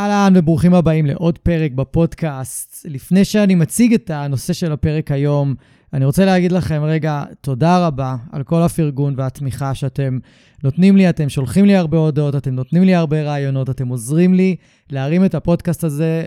אהלן 0.00 0.32
וברוכים 0.36 0.74
הבאים 0.74 1.06
לעוד 1.06 1.38
פרק 1.38 1.72
בפודקאסט. 1.72 2.86
לפני 2.88 3.24
שאני 3.24 3.54
מציג 3.54 3.94
את 3.94 4.10
הנושא 4.10 4.52
של 4.52 4.72
הפרק 4.72 5.10
היום, 5.10 5.54
אני 5.92 6.04
רוצה 6.04 6.24
להגיד 6.24 6.52
לכם 6.52 6.82
רגע 6.84 7.22
תודה 7.40 7.86
רבה 7.86 8.16
על 8.32 8.42
כל 8.42 8.62
הפרגון 8.62 9.14
והתמיכה 9.16 9.74
שאתם 9.74 10.18
נותנים 10.64 10.96
לי, 10.96 11.08
אתם 11.08 11.28
שולחים 11.28 11.64
לי 11.64 11.76
הרבה 11.76 11.98
הודעות, 11.98 12.36
אתם 12.36 12.50
נותנים 12.50 12.82
לי 12.82 12.94
הרבה 12.94 13.22
רעיונות, 13.22 13.70
אתם 13.70 13.88
עוזרים 13.88 14.34
לי 14.34 14.56
להרים 14.90 15.24
את 15.24 15.34
הפודקאסט 15.34 15.84
הזה 15.84 16.24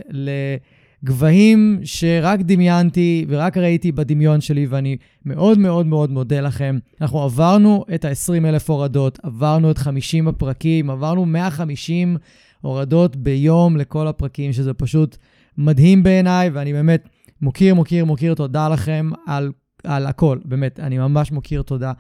לגבהים 1.03 1.79
שרק 1.83 2.39
דמיינתי 2.39 3.25
ורק 3.29 3.57
ראיתי 3.57 3.91
בדמיון 3.91 4.41
שלי, 4.41 4.65
ואני 4.69 4.97
מאוד 5.25 5.59
מאוד 5.59 5.85
מאוד 5.85 6.11
מודה 6.11 6.41
לכם. 6.41 6.77
אנחנו 7.01 7.21
עברנו 7.21 7.85
את 7.95 8.05
ה-20 8.05 8.45
אלף 8.45 8.69
הורדות, 8.69 9.19
עברנו 9.23 9.71
את 9.71 9.77
50 9.77 10.27
הפרקים, 10.27 10.89
עברנו 10.89 11.25
150 11.25 12.17
הורדות 12.63 13.15
ביום 13.15 13.77
לכל 13.77 14.07
הפרקים, 14.07 14.53
שזה 14.53 14.73
פשוט 14.73 15.17
מדהים 15.57 16.03
בעיניי, 16.03 16.49
ואני 16.49 16.73
באמת 16.73 17.09
מוקיר, 17.41 17.75
מוקיר, 17.75 18.05
מוקיר 18.05 18.33
תודה 18.33 18.69
לכם 18.69 19.09
על, 19.27 19.51
על 19.83 20.05
הכל, 20.05 20.39
באמת, 20.45 20.79
אני 20.79 20.97
ממש 20.97 21.31
מוקיר 21.31 21.61
תודה. 21.61 21.91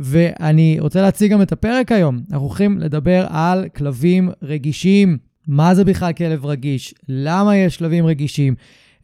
ואני 0.00 0.76
רוצה 0.80 1.02
להציג 1.02 1.32
גם 1.32 1.42
את 1.42 1.52
הפרק 1.52 1.92
היום. 1.92 2.20
אנחנו 2.32 2.46
הולכים 2.46 2.78
לדבר 2.78 3.26
על 3.28 3.68
כלבים 3.76 4.30
רגישים. 4.42 5.18
מה 5.46 5.74
זה 5.74 5.84
בכלל 5.84 6.12
כלב 6.12 6.46
רגיש? 6.46 6.94
למה 7.08 7.56
יש 7.56 7.76
כלבים 7.76 8.06
רגישים? 8.06 8.54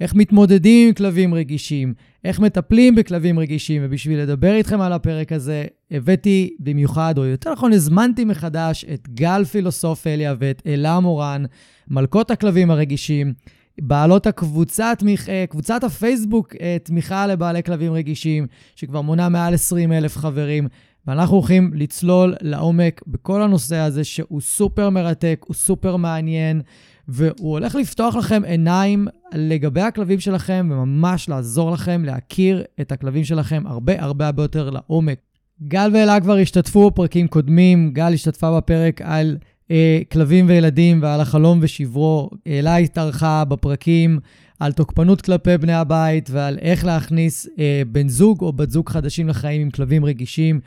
איך 0.00 0.14
מתמודדים 0.14 0.88
עם 0.88 0.94
כלבים 0.94 1.34
רגישים? 1.34 1.94
איך 2.24 2.40
מטפלים 2.40 2.94
בכלבים 2.94 3.38
רגישים? 3.38 3.82
ובשביל 3.84 4.20
לדבר 4.20 4.54
איתכם 4.54 4.80
על 4.80 4.92
הפרק 4.92 5.32
הזה, 5.32 5.64
הבאתי 5.90 6.56
במיוחד, 6.60 7.18
או 7.18 7.24
יותר 7.24 7.52
נכון, 7.52 7.72
הזמנתי 7.72 8.24
מחדש 8.24 8.84
את 8.94 9.08
גל 9.08 9.44
פילוסוף 9.44 10.06
אליה 10.06 10.34
ואת 10.38 10.62
אלה 10.66 11.00
מורן, 11.00 11.44
מלכות 11.88 12.30
הכלבים 12.30 12.70
הרגישים. 12.70 13.32
בעלות 13.80 14.26
הקבוצת, 14.26 14.98
אה, 15.28 15.44
קבוצת 15.50 15.84
הפייסבוק 15.84 16.54
אה, 16.60 16.76
תמיכה 16.82 17.26
לבעלי 17.26 17.62
כלבים 17.62 17.92
רגישים, 17.92 18.46
שכבר 18.76 19.01
מונה 19.01 19.29
מעל 19.29 19.54
20 19.54 19.92
אלף 19.92 20.16
חברים, 20.16 20.68
ואנחנו 21.06 21.36
הולכים 21.36 21.70
לצלול 21.74 22.34
לעומק 22.40 23.02
בכל 23.06 23.42
הנושא 23.42 23.76
הזה, 23.76 24.04
שהוא 24.04 24.40
סופר 24.40 24.90
מרתק, 24.90 25.45
הוא 25.46 25.54
סופר 25.54 25.96
מעניין, 25.96 26.62
והוא 27.09 27.51
הולך 27.51 27.74
לפתוח 27.74 28.16
לכם 28.16 28.43
עיניים 28.47 29.07
לגבי 29.35 29.80
הכלבים 29.80 30.21
שלכם, 30.21 30.69
וממש 30.73 31.29
לעזור 31.29 31.71
לכם 31.71 32.05
להכיר 32.05 32.63
את 32.80 32.93
הכלבים 32.93 33.24
שלכם 33.24 33.63
הרבה 33.66 34.02
הרבה 34.02 34.27
הרבה 34.27 34.43
יותר 34.43 34.71
לעומק. 34.71 35.19
גל 35.63 35.91
ואלה 35.95 36.21
כבר 36.21 36.37
השתתפו 36.37 36.91
בפרקים 36.91 37.29
קודמים, 37.29 37.91
גל 37.93 38.13
השתתפה 38.15 38.57
בפרק 38.57 39.02
על 39.02 39.37
אה, 39.71 40.01
כלבים 40.13 40.49
וילדים 40.49 41.02
ועל 41.02 41.21
החלום 41.21 41.59
ושברו. 41.63 42.30
אלה 42.47 42.77
התארחה 42.77 43.45
בפרקים 43.45 44.19
על 44.60 44.73
תוקפנות 44.73 45.23
כלפי 45.23 45.59
בני 45.59 45.75
הבית 45.75 46.30
ועל 46.32 46.59
איך 46.60 46.85
להכניס 46.85 47.49
אה, 47.59 47.82
בן 47.87 48.09
זוג 48.09 48.41
או 48.41 48.52
בת 48.52 48.71
זוג 48.71 48.88
חדשים 48.88 49.29
לחיים 49.29 49.63
עם 49.63 49.71
כלבים 49.71 50.05
רגישים. 50.05 50.60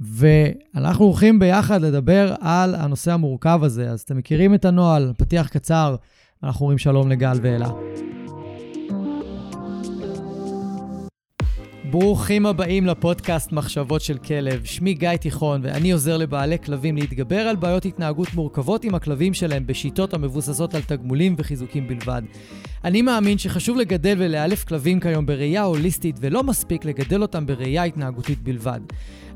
ואנחנו 0.00 1.04
הולכים 1.04 1.38
ביחד 1.38 1.82
לדבר 1.82 2.34
על 2.40 2.74
הנושא 2.74 3.12
המורכב 3.12 3.60
הזה. 3.62 3.90
אז 3.90 4.00
אתם 4.00 4.16
מכירים 4.16 4.54
את 4.54 4.64
הנוהל, 4.64 5.12
פתיח 5.16 5.48
קצר, 5.48 5.96
אנחנו 6.42 6.60
אומרים 6.60 6.78
שלום 6.78 7.08
לגל 7.08 7.38
ואלה. 7.42 7.70
ברוכים 11.90 12.46
הבאים 12.46 12.86
לפודקאסט 12.86 13.52
מחשבות 13.52 14.00
של 14.00 14.18
כלב. 14.18 14.64
שמי 14.64 14.94
גיא 14.94 15.16
תיכון, 15.16 15.60
ואני 15.64 15.92
עוזר 15.92 16.16
לבעלי 16.16 16.58
כלבים 16.58 16.96
להתגבר 16.96 17.40
על 17.40 17.56
בעיות 17.56 17.84
התנהגות 17.84 18.34
מורכבות 18.34 18.84
עם 18.84 18.94
הכלבים 18.94 19.34
שלהם 19.34 19.66
בשיטות 19.66 20.14
המבוססות 20.14 20.74
על 20.74 20.82
תגמולים 20.82 21.34
וחיזוקים 21.38 21.88
בלבד. 21.88 22.22
אני 22.84 23.02
מאמין 23.02 23.38
שחשוב 23.38 23.76
לגדל 23.76 24.16
ולאלף 24.18 24.64
כלבים 24.64 25.00
כיום 25.00 25.26
בראייה 25.26 25.62
הוליסטית, 25.62 26.16
ולא 26.20 26.42
מספיק 26.42 26.84
לגדל 26.84 27.22
אותם 27.22 27.46
בראייה 27.46 27.84
התנהגותית 27.84 28.42
בלבד. 28.42 28.80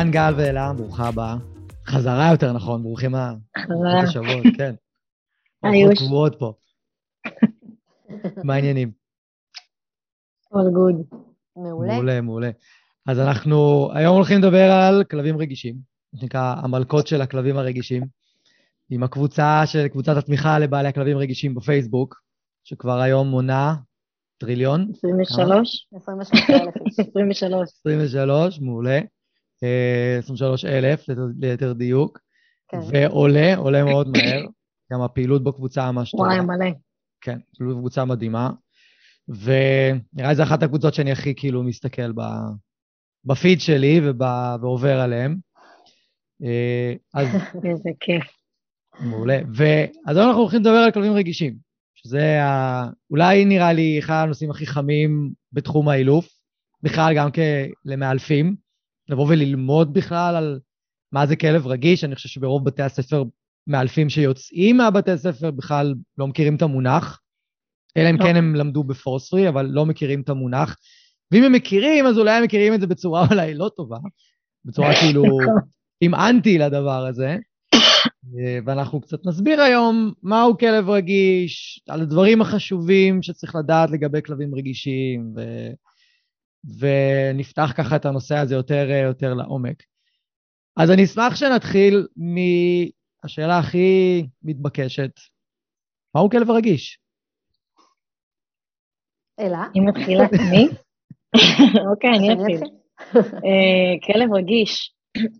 אהלן 0.00 0.10
גל 0.10 0.34
ואלה, 0.36 0.72
ברוכה 0.72 1.08
הבאה. 1.08 1.36
חזרה 1.86 2.30
יותר 2.30 2.52
נכון, 2.52 2.82
ברוכים 2.82 3.14
השבועות, 3.14 4.44
כן. 4.56 4.74
היוש. 5.62 5.98
קבועות 5.98 6.36
פה. 6.38 6.52
מה 8.44 8.54
העניינים? 8.54 8.90
All 10.54 10.56
good. 10.56 11.16
מעולה. 11.56 11.94
מעולה, 11.94 12.20
מעולה. 12.20 12.50
אז 13.06 13.18
אנחנו 13.18 13.88
היום 13.94 14.16
הולכים 14.16 14.38
לדבר 14.38 14.70
על 14.72 15.04
כלבים 15.04 15.36
רגישים, 15.36 15.76
מה 16.12 16.20
שנקרא 16.20 16.54
המלכות 16.56 17.06
של 17.06 17.20
הכלבים 17.20 17.56
הרגישים, 17.56 18.02
עם 18.90 19.02
הקבוצה 19.02 19.62
של 19.66 19.88
קבוצת 19.88 20.16
התמיכה 20.16 20.58
לבעלי 20.58 20.88
הכלבים 20.88 21.16
הרגישים 21.16 21.54
בפייסבוק, 21.54 22.20
שכבר 22.64 23.00
היום 23.00 23.28
מונה 23.28 23.74
טריליון. 24.38 24.88
23? 24.96 25.86
23. 25.96 26.68
23, 27.80 28.60
מעולה. 28.60 29.00
23 30.18 30.64
אלף 30.64 31.04
ליתר 31.40 31.72
דיוק, 31.72 32.18
כן. 32.68 32.78
ועולה, 32.90 33.56
עולה 33.56 33.84
מאוד 33.84 34.08
מהר, 34.08 34.42
גם 34.92 35.02
הפעילות 35.02 35.44
בקבוצה 35.44 35.92
ממש 35.92 36.10
טובה. 36.10 36.22
וואי, 36.22 36.40
מלא. 36.40 36.70
כן, 37.20 37.38
פעילות 37.58 37.76
בקבוצה 37.76 38.04
מדהימה, 38.04 38.50
ונראה 39.28 40.28
לי 40.28 40.34
זו 40.34 40.42
אחת 40.42 40.62
הקבוצות 40.62 40.94
שאני 40.94 41.12
הכי 41.12 41.34
כאילו 41.36 41.62
מסתכל 41.62 42.12
ב... 42.12 42.20
בפיד 43.24 43.60
שלי 43.60 44.00
וב... 44.04 44.22
ועובר 44.60 45.00
עליהן. 45.00 45.36
אה, 46.44 46.94
אז... 47.14 47.26
איזה 47.70 47.90
כיף. 48.00 48.24
מעולה. 49.00 49.38
ואז 49.54 50.16
היום 50.16 50.28
אנחנו 50.28 50.42
הולכים 50.42 50.60
לדבר 50.60 50.76
על 50.76 50.90
כלבים 50.90 51.12
רגישים, 51.12 51.56
שזה 51.94 52.42
ה... 52.42 52.84
אולי 53.10 53.44
נראה 53.44 53.72
לי 53.72 53.98
אחד 53.98 54.22
הנושאים 54.24 54.50
הכי 54.50 54.66
חמים 54.66 55.30
בתחום 55.52 55.88
האילוף, 55.88 56.28
בכלל 56.82 57.14
גם 57.16 57.28
כלמאלפים. 57.30 58.69
לבוא 59.10 59.26
וללמוד 59.28 59.92
בכלל 59.92 60.36
על 60.36 60.60
מה 61.12 61.26
זה 61.26 61.36
כלב 61.36 61.66
רגיש. 61.66 62.04
אני 62.04 62.14
חושב 62.14 62.28
שברוב 62.28 62.64
בתי 62.64 62.82
הספר 62.82 63.24
מאלפים 63.66 64.08
שיוצאים 64.08 64.76
מהבתי 64.76 65.10
הספר 65.10 65.50
בכלל 65.50 65.94
לא 66.18 66.26
מכירים 66.26 66.56
את 66.56 66.62
המונח, 66.62 67.20
אלא 67.96 68.10
אם 68.10 68.18
כן 68.18 68.36
הם 68.36 68.54
למדו 68.54 68.84
בפורספרי, 68.84 69.48
אבל 69.48 69.66
לא 69.66 69.86
מכירים 69.86 70.20
את 70.20 70.28
המונח. 70.28 70.76
ואם 71.30 71.44
הם 71.44 71.52
מכירים, 71.52 72.06
אז 72.06 72.18
אולי 72.18 72.30
הם 72.30 72.44
מכירים 72.44 72.74
את 72.74 72.80
זה 72.80 72.86
בצורה 72.86 73.26
אולי 73.30 73.54
לא 73.54 73.70
טובה, 73.76 73.98
בצורה 74.64 74.92
כאילו 75.00 75.24
עם 76.02 76.14
אנטי 76.14 76.58
לדבר 76.58 77.06
הזה. 77.06 77.36
ואנחנו 78.66 79.00
קצת 79.00 79.26
נסביר 79.26 79.60
היום 79.60 80.12
מהו 80.22 80.58
כלב 80.58 80.90
רגיש, 80.90 81.82
על 81.88 82.00
הדברים 82.00 82.40
החשובים 82.40 83.22
שצריך 83.22 83.54
לדעת 83.56 83.90
לגבי 83.90 84.22
כלבים 84.22 84.54
רגישים, 84.54 85.32
ו... 85.36 85.40
ונפתח 86.64 87.72
ככה 87.76 87.96
את 87.96 88.04
הנושא 88.04 88.36
הזה 88.36 88.54
יותר, 88.54 88.88
יותר 88.90 89.34
לעומק. 89.34 89.82
אז 90.76 90.90
אני 90.90 91.04
אשמח 91.04 91.36
שנתחיל 91.36 92.06
מהשאלה 92.16 93.58
הכי 93.58 94.26
מתבקשת, 94.42 95.10
מהו 96.14 96.30
כלב 96.30 96.50
רגיש? 96.50 96.98
אלא? 99.40 99.58
אם 99.76 99.88
מתחילה 99.88 100.24
מי? 100.50 100.68
אוקיי, 101.90 102.10
אני 102.10 102.32
אתחיל. 102.32 102.60
אה, 103.16 103.92
כלב 104.06 104.32
רגיש, 104.32 104.94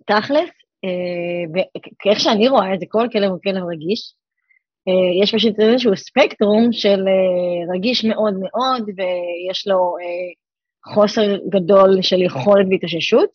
תכלס, 0.07 0.51
אה, 0.85 1.63
כאיך 1.99 2.21
שאני 2.21 2.49
רואה 2.49 2.75
את 2.75 2.81
זה, 2.81 2.87
כל 2.89 3.07
כלב 3.13 3.31
הוא 3.31 3.39
כלב 3.43 3.63
רגיש. 3.73 4.15
אה, 4.89 5.23
יש 5.23 5.35
פשוט 5.35 5.61
איזשהו 5.61 5.97
ספקטרום 5.97 6.73
של 6.73 7.05
רגיש 7.75 8.05
מאוד 8.05 8.35
מאוד, 8.35 8.83
ויש 8.97 9.67
לו 9.67 9.97
חוסר 10.87 11.37
גדול 11.49 12.03
של 12.03 12.23
יכולת 12.23 12.67
והתאוששות, 12.71 13.29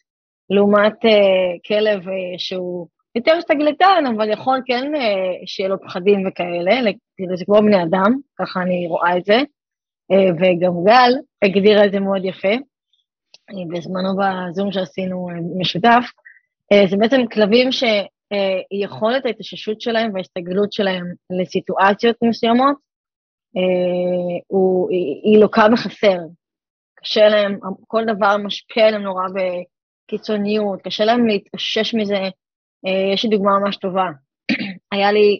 לעומת 0.50 1.06
uh, 1.06 1.68
כלב 1.68 2.07
uh, 2.07 2.12
שהוא 2.38 2.88
יותר 3.15 3.42
סטגלטן, 3.42 4.03
אבל 4.15 4.31
יכול 4.31 4.62
כן 4.65 4.95
uh, 4.95 5.00
שיהיה 5.45 5.69
לו 5.69 5.81
פחדים 5.81 6.27
וכאלה, 6.27 6.92
זה 7.36 7.45
כמו 7.45 7.56
בני 7.56 7.83
אדם, 7.83 8.19
ככה 8.39 8.62
אני 8.62 8.88
רואה 8.88 9.18
את 9.18 9.25
זה, 9.25 9.38
וגם 10.12 10.83
גל 10.86 11.12
הגדירה 11.44 11.86
את 11.86 11.92
זה 11.92 12.00
מאוד 12.00 12.25
יפה. 12.25 12.53
בזמנו 13.74 14.09
בזום 14.18 14.71
שעשינו 14.71 15.27
משותף, 15.59 16.03
זה 16.89 16.97
בעצם 16.97 17.21
כלבים 17.33 17.69
שיכולת 17.71 19.25
ההתאוששות 19.25 19.81
שלהם 19.81 20.13
וההסתגלות 20.13 20.74
שלהם 20.74 21.06
לסיטואציות 21.42 22.15
מסוימות, 22.24 22.75
הוא, 24.47 24.89
היא 25.24 25.39
לוקה 25.39 25.68
בחסר. 25.69 26.18
קשה 26.95 27.30
להם, 27.30 27.59
כל 27.88 28.06
דבר 28.06 28.38
משפיע 28.38 28.88
עליהם 28.88 29.03
נורא 29.03 29.24
בקיצוניות, 29.36 30.81
קשה 30.81 31.06
להם 31.06 31.27
להתאושש 31.27 31.94
מזה. 31.94 32.30
יש 33.13 33.24
לי 33.24 33.30
דוגמה 33.30 33.59
ממש 33.59 33.77
טובה. 33.77 34.06
היה 34.92 35.12
לי 35.12 35.39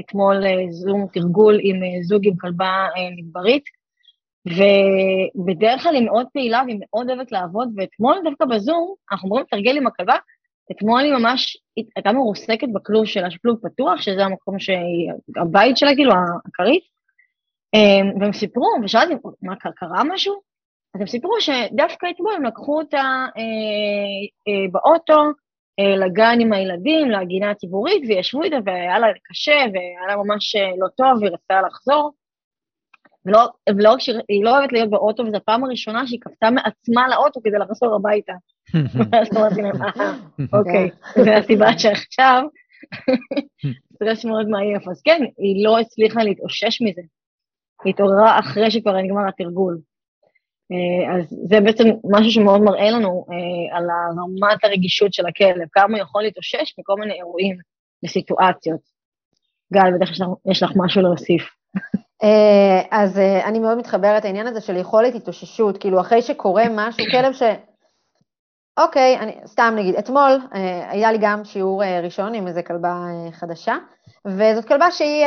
אתמול 0.00 0.36
זום 0.70 1.06
תרגול 1.12 1.58
עם 1.62 1.76
זוג 2.02 2.26
עם 2.26 2.36
כלבה 2.36 2.86
מדברית, 3.18 3.64
ובדרך 4.46 5.82
כלל 5.82 5.94
היא 5.94 6.04
מאוד 6.04 6.26
פעילה 6.32 6.62
והיא 6.66 6.78
מאוד 6.80 7.10
אוהבת 7.10 7.32
לעבוד, 7.32 7.68
ואתמול 7.76 8.16
דווקא 8.24 8.44
בזום, 8.44 8.94
אנחנו 9.12 9.28
אומרים 9.28 9.44
לתרגל 9.44 9.76
עם 9.76 9.86
הכלבה, 9.86 10.16
אתמול 10.72 11.00
היא 11.00 11.12
ממש 11.12 11.56
הייתה 11.96 12.12
מרוסקת 12.12 12.68
בכלוב 12.74 13.06
שלה, 13.06 13.30
שכלוב 13.30 13.58
פתוח, 13.62 14.00
שזה 14.00 14.24
המקום 14.24 14.58
שהיא, 14.58 15.12
הבית 15.36 15.76
שלה, 15.76 15.94
כאילו, 15.94 16.12
הכרית, 16.46 16.82
והם 18.20 18.32
סיפרו, 18.32 18.66
ושאלתי, 18.84 19.14
מה, 19.42 19.56
קרה 19.56 20.04
משהו? 20.04 20.34
אז 20.96 21.00
הם 21.00 21.06
סיפרו 21.06 21.40
שדווקא 21.40 22.06
אתמול 22.10 22.34
הם 22.34 22.44
לקחו 22.44 22.78
אותה 22.78 22.98
אה, 23.36 24.22
אה, 24.48 24.68
באוטו 24.72 25.22
אה, 25.78 25.96
לגן 25.96 26.38
עם 26.40 26.52
הילדים, 26.52 27.10
לגינה 27.10 27.50
הציבורית, 27.50 28.02
וישבו 28.08 28.42
איתה, 28.42 28.56
והיה 28.64 28.98
לה 28.98 29.06
קשה, 29.24 29.52
והיה 29.52 30.06
לה 30.08 30.16
ממש 30.16 30.56
אה, 30.56 30.70
לא 30.78 30.86
טוב, 30.96 31.22
והיא 31.22 31.32
רצתה 31.32 31.60
לחזור. 31.66 32.12
ולא, 33.26 33.48
ולא 33.76 33.92
רק 33.92 34.00
שהיא 34.00 34.44
לא 34.44 34.58
אוהבת 34.58 34.72
להיות 34.72 34.90
באוטו, 34.90 35.22
וזו 35.22 35.36
הפעם 35.36 35.64
הראשונה 35.64 36.06
שהיא 36.06 36.20
קפצה 36.20 36.50
מעצמה 36.50 37.08
לאוטו 37.08 37.40
כדי 37.44 37.58
לחזור 37.58 37.94
הביתה. 37.94 38.32
ואז 39.12 39.28
אמרתי 39.36 39.62
להם, 39.62 39.74
אוקיי. 40.58 40.90
זו 41.24 41.30
הסיבה 41.30 41.78
שעכשיו 41.78 42.42
סטרס 43.94 44.24
מאוד 44.24 44.48
מעייף. 44.48 44.88
אז 44.88 45.02
כן, 45.02 45.22
היא 45.38 45.64
לא 45.64 45.78
הצליחה 45.78 46.22
להתאושש 46.22 46.82
מזה. 46.82 47.02
היא 47.84 47.94
התעוררה 47.94 48.38
אחרי 48.38 48.70
שכבר 48.70 48.96
נגמר 48.96 49.28
התרגול. 49.28 49.78
אה, 50.72 51.16
אז 51.16 51.36
זה 51.48 51.60
בעצם 51.60 51.84
משהו 52.04 52.30
שמאוד 52.30 52.60
מראה 52.60 52.90
לנו 52.90 53.26
אה, 53.30 53.76
על 53.76 53.84
רמת 54.18 54.64
הרגישות 54.64 55.12
של 55.12 55.26
הכלב, 55.26 55.68
כמה 55.72 55.96
הוא 55.96 55.98
יכול 55.98 56.22
להתאושש 56.22 56.74
מכל 56.78 56.94
מיני 57.00 57.14
אירועים 57.14 57.56
וסיטואציות. 58.04 58.80
גל, 59.72 59.98
בטח 60.00 60.10
יש 60.50 60.62
לך 60.62 60.70
משהו 60.76 61.02
להוסיף. 61.02 61.42
אה, 62.22 62.82
אז 62.90 63.18
אני 63.18 63.58
מאוד 63.58 63.78
מתחברת 63.78 64.24
לעניין 64.24 64.46
הזה 64.46 64.60
של 64.60 64.76
יכולת 64.76 65.14
התאוששות, 65.14 65.78
כאילו 65.78 66.00
אחרי 66.00 66.22
שקורה 66.22 66.64
משהו, 66.70 67.04
כלב 67.10 67.32
ש... 67.32 67.42
אוקיי, 68.78 69.18
אני, 69.18 69.36
סתם 69.46 69.74
נגיד, 69.76 69.94
אתמול 69.94 70.38
היה 70.88 71.12
לי 71.12 71.18
גם 71.20 71.44
שיעור 71.44 71.82
ראשון 72.02 72.34
עם 72.34 72.46
איזה 72.46 72.62
כלבה 72.62 72.94
חדשה, 73.32 73.76
וזאת 74.26 74.64
כלבה 74.64 74.90
שהיא 74.90 75.24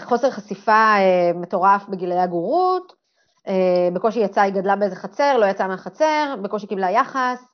חוסר 0.00 0.30
חשיפה 0.30 0.94
מטורף 1.34 1.88
בגילי 1.88 2.18
הגורות, 2.18 2.99
בקושי 3.94 4.20
יצאה, 4.20 4.44
היא 4.44 4.54
גדלה 4.54 4.76
באיזה 4.76 4.96
חצר, 4.96 5.36
לא 5.38 5.46
יצאה 5.46 5.68
מהחצר, 5.68 6.34
בקושי 6.42 6.66
קיבלה 6.66 6.90
יחס, 6.90 7.44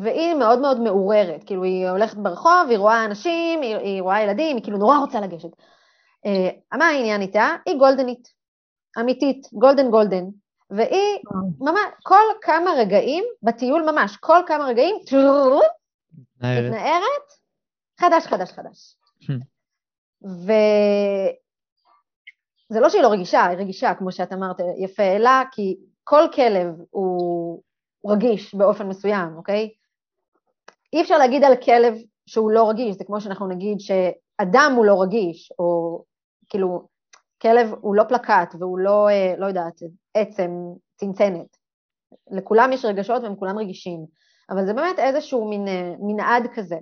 והיא 0.00 0.34
מאוד 0.34 0.58
מאוד 0.58 0.80
מעוררת, 0.80 1.44
כאילו 1.44 1.64
היא 1.64 1.88
הולכת 1.88 2.16
ברחוב, 2.16 2.66
היא 2.70 2.78
רואה 2.78 3.04
אנשים, 3.04 3.62
היא, 3.62 3.76
היא 3.76 4.02
רואה 4.02 4.22
ילדים, 4.22 4.56
היא 4.56 4.64
כאילו 4.64 4.78
נורא 4.78 4.98
רוצה 4.98 5.20
לגשת. 5.20 5.48
מה 6.74 6.84
העניין 6.84 7.20
איתה? 7.20 7.48
היא 7.66 7.78
גולדנית, 7.78 8.28
אמיתית, 9.00 9.46
גולדן 9.52 9.90
גולדן, 9.90 10.24
והיא 10.70 11.18
ממש, 11.60 11.80
כל 12.02 12.24
כמה 12.42 12.70
רגעים, 12.78 13.24
בטיול 13.42 13.90
ממש, 13.90 14.16
כל 14.16 14.40
כמה 14.46 14.64
רגעים, 14.64 14.96
מתנערת, 16.40 17.28
חדש, 18.00 18.26
חדש, 18.26 18.52
חדש. 18.52 18.96
וזה 22.74 22.80
לא 22.80 22.88
שהיא 22.88 23.02
לא 23.02 23.08
רגישה, 23.08 23.44
היא 23.46 23.58
רגישה, 23.58 23.94
כמו 23.94 24.12
שאת 24.12 24.32
אמרת, 24.32 24.56
יפה, 24.78 25.02
אלא 25.02 25.30
כי 25.52 25.76
כל 26.04 26.22
כלב 26.34 26.74
הוא 26.90 27.62
רגיש 28.06 28.54
באופן 28.54 28.88
מסוים, 28.88 29.36
אוקיי? 29.36 29.70
אי 30.92 31.02
אפשר 31.02 31.18
להגיד 31.18 31.44
על 31.44 31.56
כלב 31.56 31.94
שהוא 32.26 32.50
לא 32.50 32.70
רגיש, 32.70 32.96
זה 32.96 33.04
כמו 33.04 33.20
שאנחנו 33.20 33.48
נגיד 33.48 33.80
שאדם 33.80 34.72
הוא 34.76 34.84
לא 34.84 35.02
רגיש, 35.02 35.52
או 35.58 36.02
כאילו, 36.48 36.88
כלב 37.42 37.74
הוא 37.80 37.96
לא 37.96 38.04
פלקט 38.04 38.54
והוא 38.58 38.78
לא, 38.78 39.08
אה, 39.08 39.34
לא 39.38 39.46
יודעת, 39.46 39.80
עצם, 40.14 40.50
צנצנת. 40.96 41.56
לכולם 42.30 42.72
יש 42.72 42.84
רגשות 42.84 43.22
והם 43.22 43.36
כולם 43.36 43.58
רגישים, 43.58 44.06
אבל 44.50 44.66
זה 44.66 44.74
באמת 44.74 44.98
איזשהו 44.98 45.48
מין 45.48 45.68
אה, 45.68 45.94
מנעד 46.00 46.46
כזה. 46.54 46.76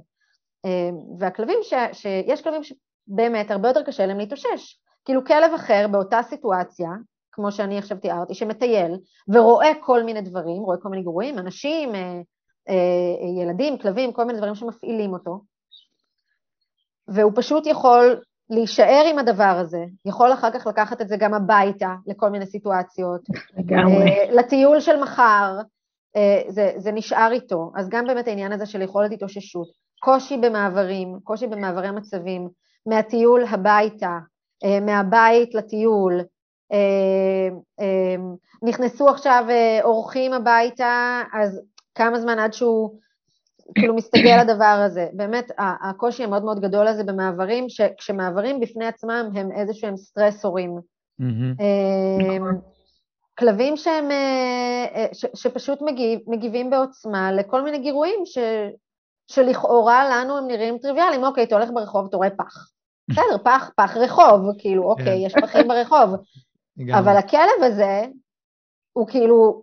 אמ, 0.65 1.19
והכלבים, 1.19 1.59
ש, 1.63 1.75
שיש 1.93 2.43
כלבים 2.43 2.63
שבאמת 2.63 3.51
הרבה 3.51 3.69
יותר 3.69 3.83
קשה 3.83 4.07
להם 4.07 4.19
להתאושש. 4.19 4.82
כאילו 5.05 5.25
כלב 5.25 5.55
אחר 5.55 5.87
באותה 5.91 6.21
סיטואציה, 6.23 6.89
כמו 7.33 7.53
שאני 7.53 7.79
עכשיו 7.79 7.99
תיארתי, 7.99 8.35
שמטייל 8.35 8.99
ורואה 9.29 9.73
כל 9.81 10.03
מיני 10.03 10.21
דברים, 10.21 10.63
רואה 10.63 10.77
כל 10.77 10.89
מיני 10.89 11.03
גרועים, 11.03 11.39
אנשים, 11.39 11.95
אה, 11.95 12.21
אה, 12.69 13.43
ילדים, 13.43 13.79
כלבים, 13.79 14.13
כל 14.13 14.25
מיני 14.25 14.39
דברים 14.39 14.55
שמפעילים 14.55 15.13
אותו, 15.13 15.41
והוא 17.09 17.33
פשוט 17.35 17.67
יכול 17.67 18.21
להישאר 18.51 19.05
עם 19.11 19.19
הדבר 19.19 19.59
הזה, 19.61 19.85
יכול 20.05 20.33
אחר 20.33 20.51
כך 20.51 20.67
לקחת 20.67 21.01
את 21.01 21.09
זה 21.09 21.17
גם 21.17 21.35
הביתה 21.35 21.95
לכל 22.07 22.29
מיני 22.31 22.47
סיטואציות, 22.47 23.21
לגמרי. 23.59 24.11
אה, 24.11 24.33
לטיול 24.33 24.81
של 24.81 25.01
מחר, 25.03 25.59
זה, 26.49 26.73
זה 26.77 26.93
נשאר 26.93 27.29
איתו, 27.33 27.73
אז 27.77 27.89
גם 27.89 28.07
באמת 28.07 28.29
העניין 28.29 28.53
הזה 28.53 28.67
של 28.67 28.83
יכולת 28.83 29.13
התאוששות. 29.13 29.69
קושי 30.01 30.37
במעברים, 30.37 31.19
קושי 31.25 31.47
במעברי 31.47 31.91
מצבים, 31.91 32.49
מהטיול 32.87 33.45
הביתה, 33.51 34.19
מהבית 34.81 35.55
לטיול, 35.55 36.21
אה, 36.73 37.49
אה, 37.81 38.17
נכנסו 38.63 39.09
עכשיו 39.09 39.45
אורחים 39.83 40.33
הביתה, 40.33 41.23
אז 41.33 41.61
כמה 41.95 42.21
זמן 42.21 42.39
עד 42.39 42.53
שהוא 42.53 42.99
כאילו 43.75 43.95
מסתגל 43.95 44.41
לדבר 44.43 44.83
הזה. 44.87 45.09
באמת, 45.13 45.51
הקושי 45.59 46.25
המאוד 46.25 46.45
מאוד 46.45 46.61
גדול 46.61 46.89
הזה 46.89 47.05
במעברים, 47.05 47.69
שכשמעברים 47.69 48.61
בפני 48.61 48.87
עצמם 48.87 49.31
הם 49.35 49.53
איזשהם 49.53 49.91
הם 49.91 49.97
סטרסורים. 49.97 50.79
כלבים 53.39 53.77
שהם, 53.77 54.09
ש, 55.13 55.27
שפשוט 55.35 55.83
מגיב, 55.83 56.21
מגיבים 56.27 56.71
בעוצמה 56.71 57.33
לכל 57.33 57.63
מיני 57.63 57.79
גירויים 57.79 58.21
ש, 58.25 58.39
שלכאורה 59.27 60.09
לנו 60.11 60.39
הם 60.39 60.47
נראים 60.47 60.79
טריוויאליים, 60.79 61.25
אוקיי, 61.25 61.45
אתה 61.45 61.55
הולך 61.55 61.71
ברחוב, 61.75 62.07
אתה 62.07 62.17
רואה 62.17 62.31
פח. 62.31 62.69
בסדר, 63.11 63.39
פח, 63.45 63.71
פח 63.77 63.97
רחוב, 63.97 64.41
כאילו, 64.59 64.83
אוקיי, 64.83 65.05
כן. 65.05 65.27
יש 65.27 65.35
פחים 65.43 65.69
ברחוב. 65.69 66.11
אבל 66.99 67.17
הכלב 67.17 67.63
הזה, 67.63 68.03
הוא 68.93 69.07
כאילו, 69.09 69.63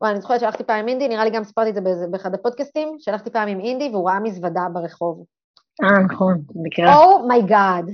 וואי, 0.00 0.12
אני 0.12 0.20
זוכרת 0.20 0.40
שהלכתי 0.40 0.64
פעם 0.64 0.78
עם 0.78 0.88
אינדי, 0.88 1.08
נראה 1.08 1.24
לי 1.24 1.30
גם 1.30 1.44
סיפרתי 1.44 1.70
את 1.70 1.74
זה 1.74 2.06
באחד 2.10 2.34
הפודקאסטים, 2.34 2.96
שהלכתי 2.98 3.30
פעם 3.30 3.48
עם 3.48 3.60
אינדי 3.60 3.88
והוא 3.92 4.08
ראה 4.08 4.20
מזוודה 4.20 4.66
ברחוב. 4.72 5.24
אה, 5.82 6.02
נכון, 6.02 6.42
מכירה. 6.54 6.96
אומייגאד. 6.96 7.90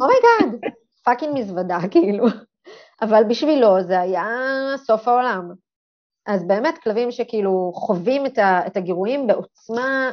אומייגאד. 0.00 0.70
פאקינג 1.04 1.38
מזוודה, 1.38 1.78
כאילו. 1.90 2.26
אבל 3.02 3.24
בשבילו 3.28 3.82
זה 3.82 4.00
היה 4.00 4.26
סוף 4.76 5.08
העולם. 5.08 5.50
אז 6.26 6.46
באמת 6.46 6.78
כלבים 6.78 7.10
שכאילו 7.10 7.72
חווים 7.74 8.26
את, 8.26 8.38
ה, 8.38 8.66
את 8.66 8.76
הגירויים 8.76 9.26
בעוצמה... 9.26 10.10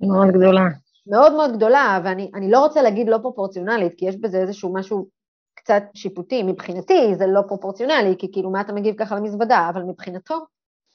מאוד 0.00 0.28
גדולה. 0.28 0.62
מאוד 1.06 1.32
מאוד 1.32 1.56
גדולה, 1.56 2.00
ואני 2.04 2.50
לא 2.50 2.60
רוצה 2.60 2.82
להגיד 2.82 3.08
לא 3.08 3.18
פרופורציונלית, 3.22 3.92
כי 3.96 4.08
יש 4.08 4.16
בזה 4.16 4.38
איזשהו 4.38 4.74
משהו 4.74 5.08
קצת 5.54 5.82
שיפוטי. 5.94 6.42
מבחינתי 6.42 7.14
זה 7.14 7.26
לא 7.26 7.40
פרופורציונלי, 7.48 8.14
כי 8.18 8.32
כאילו 8.32 8.50
מה 8.50 8.60
אתה 8.60 8.72
מגיב 8.72 8.94
ככה 8.98 9.16
למזוודה, 9.16 9.70
אבל 9.74 9.82
מבחינתו 9.82 10.38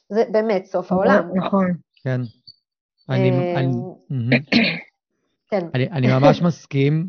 זה 0.10 0.24
באמת 0.32 0.66
סוף 0.66 0.92
העולם. 0.92 1.30
נכון. 1.36 1.74
כן. 2.04 2.22
אני, 3.10 3.56
אני, 3.56 3.72
כן. 5.50 5.68
אני, 5.74 5.90
אני 5.90 6.08
ממש 6.08 6.42
מסכים. 6.42 7.08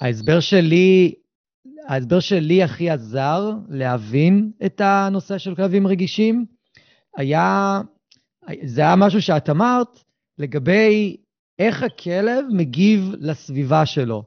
ההסבר 0.00 0.40
שלי 0.40 1.14
ההסבר 1.88 2.20
שלי 2.20 2.62
הכי 2.62 2.90
עזר 2.90 3.50
להבין 3.68 4.50
את 4.66 4.80
הנושא 4.84 5.38
של 5.38 5.54
כלבים 5.54 5.86
רגישים 5.86 6.44
היה, 7.16 7.80
זה 8.64 8.80
היה 8.80 8.96
משהו 8.96 9.22
שאת 9.22 9.50
אמרת 9.50 9.88
לגבי 10.40 11.16
איך 11.58 11.82
הכלב 11.82 12.44
מגיב 12.50 13.14
לסביבה 13.18 13.86
שלו. 13.86 14.24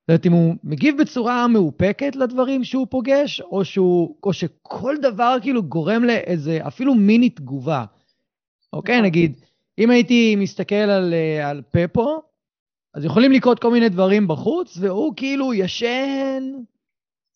זאת 0.00 0.08
אומרת, 0.08 0.26
אם 0.26 0.32
הוא 0.32 0.54
מגיב 0.64 1.00
בצורה 1.00 1.48
מאופקת 1.48 2.16
לדברים 2.16 2.64
שהוא 2.64 2.86
פוגש, 2.90 3.40
או, 3.40 3.64
שהוא, 3.64 4.16
או 4.22 4.32
שכל 4.32 4.96
דבר 5.02 5.36
כאילו 5.42 5.62
גורם 5.62 6.04
לאיזה, 6.04 6.58
אפילו 6.66 6.94
מיני 6.94 7.30
תגובה. 7.30 7.84
אוקיי, 8.72 8.94
נכון. 8.94 9.06
נגיד, 9.06 9.36
אם 9.78 9.90
הייתי 9.90 10.36
מסתכל 10.36 10.74
על, 10.74 11.14
על 11.44 11.62
פפו, 11.70 12.22
אז 12.94 13.04
יכולים 13.04 13.32
לקרות 13.32 13.58
כל 13.58 13.70
מיני 13.70 13.88
דברים 13.88 14.28
בחוץ, 14.28 14.78
והוא 14.80 15.12
כאילו 15.16 15.54
ישן 15.54 16.42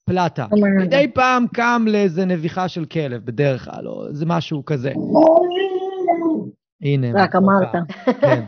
פלטה. 0.05 0.47
מדי 0.81 1.09
פעם 1.15 1.47
קם 1.55 1.85
לאיזה 1.89 2.25
נביחה 2.25 2.69
של 2.69 2.85
כלב, 2.85 3.25
בדרך 3.25 3.65
כלל, 3.65 3.89
או 3.89 4.07
איזה 4.07 4.27
משהו 4.27 4.65
כזה. 4.65 4.93
הנה. 6.83 7.09
רק 7.15 7.37
אמרת. 7.37 7.73
כן. 8.21 8.45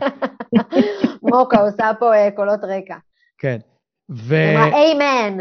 מוקה 1.31 1.61
עושה 1.61 1.91
פה 1.99 2.13
uh, 2.13 2.31
קולות 2.35 2.59
רקע. 2.63 2.95
כן. 3.37 3.57
ו... 4.11 4.35
איימן. 4.73 5.37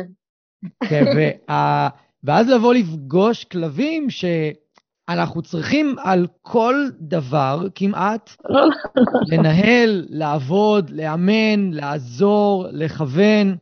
כן, 0.88 1.04
וה... 1.16 1.88
ואז 2.24 2.48
לבוא 2.48 2.74
לפגוש 2.74 3.44
כלבים 3.44 4.06
שאנחנו 4.10 5.42
צריכים 5.42 5.96
על 5.98 6.26
כל 6.42 6.74
דבר 7.00 7.66
כמעט 7.74 8.36
לנהל, 9.32 10.06
לעבוד, 10.08 10.90
לאמן, 10.90 11.70
לעזור, 11.70 12.66
לכוון. 12.72 13.56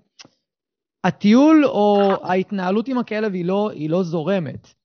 הטיול 1.04 1.64
או 1.64 2.12
ההתנהלות 2.22 2.88
עם 2.88 2.98
הכלב 2.98 3.34
היא 3.34 3.44
לא, 3.44 3.70
היא 3.70 3.90
לא 3.90 4.02
זורמת. 4.02 4.77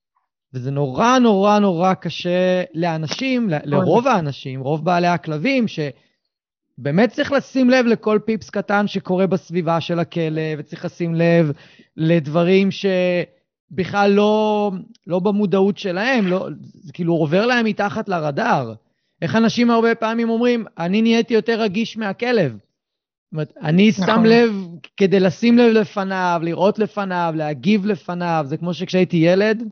וזה 0.53 0.71
נורא 0.71 1.19
נורא 1.19 1.59
נורא 1.59 1.93
קשה 1.93 2.63
לאנשים. 2.73 3.49
לרוב 3.63 4.07
האנשים, 4.07 4.61
רוב 4.61 4.85
בעלי 4.85 5.07
הכלבים, 5.07 5.65
שבאמת 5.67 7.09
צריך 7.11 7.31
לשים 7.31 7.69
לב 7.69 7.85
לכל 7.85 8.19
פיפס 8.25 8.49
קטן 8.49 8.87
שקורה 8.87 9.27
בסביבה 9.27 9.81
של 9.81 9.99
הכלב, 9.99 10.59
וצריך 10.59 10.85
לשים 10.85 11.15
לב 11.15 11.51
לדברים 11.97 12.69
שבכלל 12.71 14.11
לא, 14.11 14.71
לא 15.07 15.19
במודעות 15.19 15.77
שלהם, 15.77 16.27
לא, 16.27 16.47
זה 16.73 16.93
כאילו 16.93 17.13
עובר 17.13 17.45
להם 17.45 17.65
מתחת 17.65 18.09
לרדאר. 18.09 18.73
איך 19.21 19.35
אנשים 19.35 19.69
הרבה 19.69 19.95
פעמים 19.95 20.29
אומרים, 20.29 20.65
אני 20.77 21.01
נהייתי 21.01 21.33
יותר 21.33 21.61
רגיש 21.61 21.97
מהכלב. 21.97 22.51
זאת 22.51 23.31
אומרת, 23.31 23.53
אני 23.61 23.89
נכון. 23.89 24.05
שם 24.05 24.23
לב 24.25 24.51
כדי 24.97 25.19
לשים 25.19 25.57
לב 25.57 25.71
לפניו, 25.71 26.41
לראות 26.43 26.79
לפניו, 26.79 27.33
להגיב 27.37 27.85
לפניו. 27.85 28.45
זה 28.47 28.57
כמו 28.57 28.73
שכשהייתי 28.73 29.17
ילד, 29.17 29.63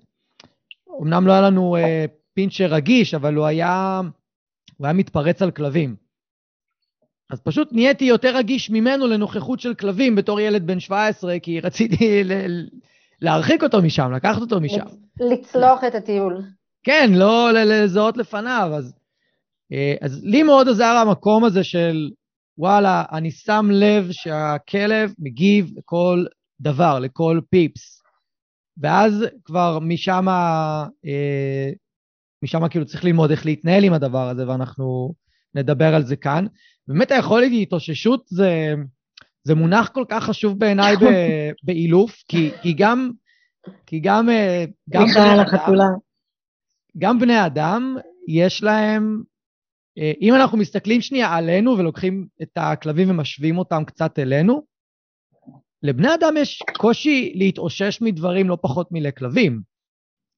אמנם 1.01 1.27
לא 1.27 1.31
היה 1.31 1.41
לנו 1.41 1.75
אה, 1.75 2.05
פינצ'ר 2.33 2.65
רגיש, 2.73 3.13
אבל 3.13 3.35
הוא 3.35 3.45
היה, 3.45 4.01
הוא 4.77 4.87
היה 4.87 4.93
מתפרץ 4.93 5.41
על 5.41 5.51
כלבים. 5.51 5.95
אז 7.29 7.39
פשוט 7.39 7.69
נהייתי 7.71 8.05
יותר 8.05 8.35
רגיש 8.35 8.69
ממנו 8.69 9.07
לנוכחות 9.07 9.59
של 9.59 9.73
כלבים 9.73 10.15
בתור 10.15 10.39
ילד 10.39 10.67
בן 10.67 10.79
17, 10.79 11.39
כי 11.39 11.59
רציתי 11.59 12.23
ל- 12.23 12.67
להרחיק 13.21 13.63
אותו 13.63 13.81
משם, 13.81 14.11
לקחת 14.11 14.41
אותו 14.41 14.59
משם. 14.61 14.85
לצלוח 15.19 15.83
את 15.83 15.95
הטיול. 15.95 16.41
כן, 16.83 17.09
לא 17.13 17.51
לזהות 17.51 18.17
לפניו. 18.17 18.71
אז, 18.77 18.93
אה, 19.73 19.95
אז 20.01 20.23
לי 20.23 20.43
מאוד 20.43 20.67
עזר 20.69 21.03
המקום 21.07 21.43
הזה 21.43 21.63
של, 21.63 22.09
וואלה, 22.57 23.03
אני 23.11 23.31
שם 23.31 23.67
לב 23.71 24.11
שהכלב 24.11 25.13
מגיב 25.19 25.71
לכל 25.77 26.25
דבר, 26.61 26.99
לכל 26.99 27.39
פיפס. 27.49 28.00
ואז 28.77 29.25
כבר 29.45 29.79
משם, 29.81 30.27
אה, 31.05 31.69
משם 32.43 32.67
כאילו 32.67 32.85
צריך 32.85 33.03
ללמוד 33.03 33.31
איך 33.31 33.45
להתנהל 33.45 33.83
עם 33.83 33.93
הדבר 33.93 34.29
הזה, 34.29 34.47
ואנחנו 34.47 35.13
נדבר 35.55 35.95
על 35.95 36.03
זה 36.03 36.15
כאן. 36.15 36.45
באמת 36.87 37.11
היכולת 37.11 37.51
להתאוששות 37.51 38.23
זה, 38.27 38.73
זה 39.43 39.55
מונח 39.55 39.89
כל 39.93 40.05
כך 40.09 40.23
חשוב 40.23 40.59
בעיניי 40.59 40.95
באילוף, 41.65 42.23
כי, 42.27 42.51
כי 42.61 42.73
גם, 42.73 43.11
כי 43.85 43.99
גם, 43.99 44.29
אה, 44.29 44.65
גם 44.89 45.05
בני 45.05 45.41
אדם, 45.41 45.93
גם 46.97 47.19
בני 47.19 47.45
אדם, 47.45 47.95
יש 48.27 48.63
להם, 48.63 49.21
אה, 49.97 50.11
אם 50.21 50.35
אנחנו 50.35 50.57
מסתכלים 50.57 51.01
שנייה 51.01 51.35
עלינו 51.35 51.77
ולוקחים 51.77 52.27
את 52.41 52.49
הכלבים 52.55 53.09
ומשווים 53.09 53.57
אותם 53.57 53.83
קצת 53.85 54.19
אלינו, 54.19 54.70
לבני 55.83 56.13
אדם 56.13 56.33
יש 56.37 56.63
קושי 56.77 57.33
להתאושש 57.35 58.01
מדברים 58.01 58.49
לא 58.49 58.57
פחות 58.61 58.87
מלכלבים. 58.91 59.61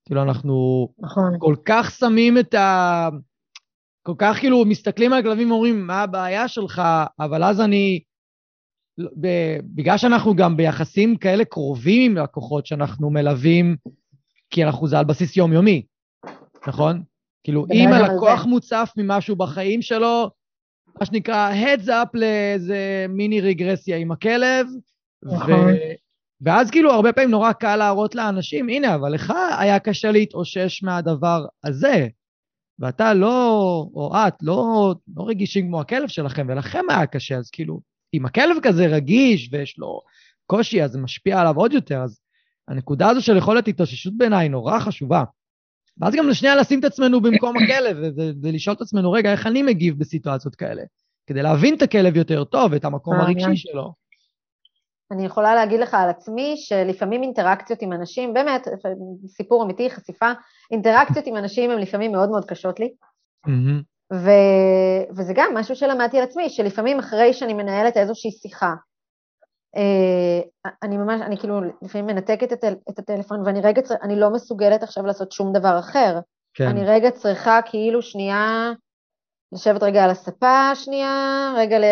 כאילו, 0.05 0.23
אנחנו 0.23 0.87
נכון. 0.99 1.35
כל 1.39 1.55
כך 1.65 1.91
שמים 1.91 2.37
את 2.37 2.53
ה... 2.53 3.09
כל 4.03 4.13
כך 4.17 4.37
כאילו 4.39 4.65
מסתכלים 4.65 5.13
על 5.13 5.19
הכלבים 5.19 5.51
ואומרים, 5.51 5.87
מה 5.87 6.01
הבעיה 6.01 6.47
שלך? 6.47 6.81
אבל 7.19 7.43
אז 7.43 7.61
אני... 7.61 7.99
בגלל 9.75 9.97
שאנחנו 9.97 10.35
גם 10.35 10.57
ביחסים 10.57 11.17
כאלה 11.17 11.45
קרובים 11.45 12.11
עם 12.11 12.23
לקוחות 12.23 12.65
שאנחנו 12.65 13.09
מלווים, 13.09 13.75
כי 14.49 14.63
אנחנו 14.63 14.87
זה 14.87 14.99
על 14.99 15.05
בסיס 15.05 15.37
יומיומי, 15.37 15.85
נכון? 16.67 17.03
כאילו, 17.43 17.65
אם 17.73 17.89
הלקוח 17.93 18.45
מוצף 18.45 18.91
ממשהו 18.97 19.35
בחיים 19.35 19.81
שלו, 19.81 20.29
מה 20.99 21.05
שנקרא 21.05 21.51
heads 21.53 21.87
up 21.87 22.09
לאיזה 22.13 23.05
מיני 23.09 23.41
רגרסיה 23.41 23.97
עם 23.97 24.11
הכלב, 24.11 24.67
נכון. 25.25 25.69
ו... 25.69 25.75
ואז 26.41 26.71
כאילו 26.71 26.91
הרבה 26.91 27.13
פעמים 27.13 27.31
נורא 27.31 27.51
קל 27.51 27.75
להראות 27.75 28.15
לאנשים, 28.15 28.69
הנה, 28.69 28.95
אבל 28.95 29.13
לך 29.13 29.33
היה 29.59 29.79
קשה 29.79 30.11
להתאושש 30.11 30.83
מהדבר 30.83 31.45
הזה, 31.63 32.07
ואתה 32.79 33.13
לא, 33.13 33.59
או 33.93 34.13
את, 34.27 34.33
לא, 34.41 34.93
לא 35.17 35.23
רגישים 35.27 35.67
כמו 35.67 35.81
הכלב 35.81 36.07
שלכם, 36.07 36.45
ולכם 36.49 36.83
היה 36.89 37.05
קשה, 37.05 37.37
אז 37.37 37.49
כאילו, 37.49 37.81
אם 38.13 38.25
הכלב 38.25 38.55
כזה 38.63 38.87
רגיש 38.87 39.49
ויש 39.51 39.79
לו 39.79 40.01
קושי, 40.45 40.83
אז 40.83 40.91
זה 40.91 40.99
משפיע 40.99 41.39
עליו 41.39 41.55
עוד 41.55 41.73
יותר, 41.73 42.01
אז 42.01 42.19
הנקודה 42.67 43.09
הזו 43.09 43.21
של 43.21 43.37
יכולת 43.37 43.67
התאוששות 43.67 44.17
בעיניי 44.17 44.49
נורא 44.49 44.79
חשובה. 44.79 45.23
ואז 45.97 46.15
גם 46.15 46.29
לשנייה 46.29 46.55
לשים 46.55 46.79
את 46.79 46.85
עצמנו 46.85 47.21
במקום 47.21 47.55
הכלב, 47.57 47.97
ולשאול 48.41 48.75
את 48.75 48.81
עצמנו, 48.81 49.11
רגע, 49.11 49.31
איך 49.31 49.47
אני 49.47 49.63
מגיב 49.63 49.99
בסיטואציות 49.99 50.55
כאלה? 50.55 50.83
כדי 51.27 51.41
להבין 51.41 51.75
את 51.75 51.81
הכלב 51.81 52.17
יותר 52.17 52.43
טוב, 52.43 52.73
את 52.73 52.85
המקום 52.85 53.15
הרגשי 53.15 53.55
שלו. 53.55 54.02
אני 55.13 55.25
יכולה 55.25 55.55
להגיד 55.55 55.79
לך 55.79 55.93
על 55.93 56.09
עצמי 56.09 56.53
שלפעמים 56.57 57.23
אינטראקציות 57.23 57.81
עם 57.81 57.93
אנשים, 57.93 58.33
באמת, 58.33 58.67
סיפור 59.27 59.63
אמיתי, 59.63 59.89
חשיפה, 59.89 60.31
אינטראקציות 60.71 61.27
עם 61.27 61.37
אנשים 61.37 61.71
הן 61.71 61.79
לפעמים 61.79 62.11
מאוד 62.11 62.29
מאוד 62.29 62.45
קשות 62.45 62.79
לי. 62.79 62.93
Mm-hmm. 63.47 63.83
ו... 64.13 64.29
וזה 65.17 65.33
גם 65.35 65.51
משהו 65.53 65.75
שלמדתי 65.75 66.17
על 66.17 66.23
עצמי, 66.23 66.49
שלפעמים 66.49 66.99
אחרי 66.99 67.33
שאני 67.33 67.53
מנהלת 67.53 67.97
איזושהי 67.97 68.31
שיחה, 68.31 68.73
אה, 69.75 70.71
אני 70.83 70.97
ממש, 70.97 71.21
אני 71.21 71.37
כאילו 71.37 71.61
לפעמים 71.81 72.05
מנתקת 72.05 72.53
את, 72.53 72.63
את 72.89 72.99
הטלפון 72.99 73.41
ואני 73.45 73.61
רגע, 73.61 73.81
אני 74.01 74.19
לא 74.19 74.29
מסוגלת 74.29 74.83
עכשיו 74.83 75.05
לעשות 75.05 75.31
שום 75.31 75.53
דבר 75.53 75.79
אחר. 75.79 76.19
כן. 76.53 76.67
אני 76.67 76.85
רגע 76.85 77.11
צריכה 77.11 77.59
כאילו 77.65 78.01
שנייה 78.01 78.71
לשבת 79.51 79.83
רגע 79.83 80.03
על 80.03 80.09
הספה 80.09 80.75
שנייה, 80.75 81.53
רגע 81.57 81.79
ל... 81.79 81.83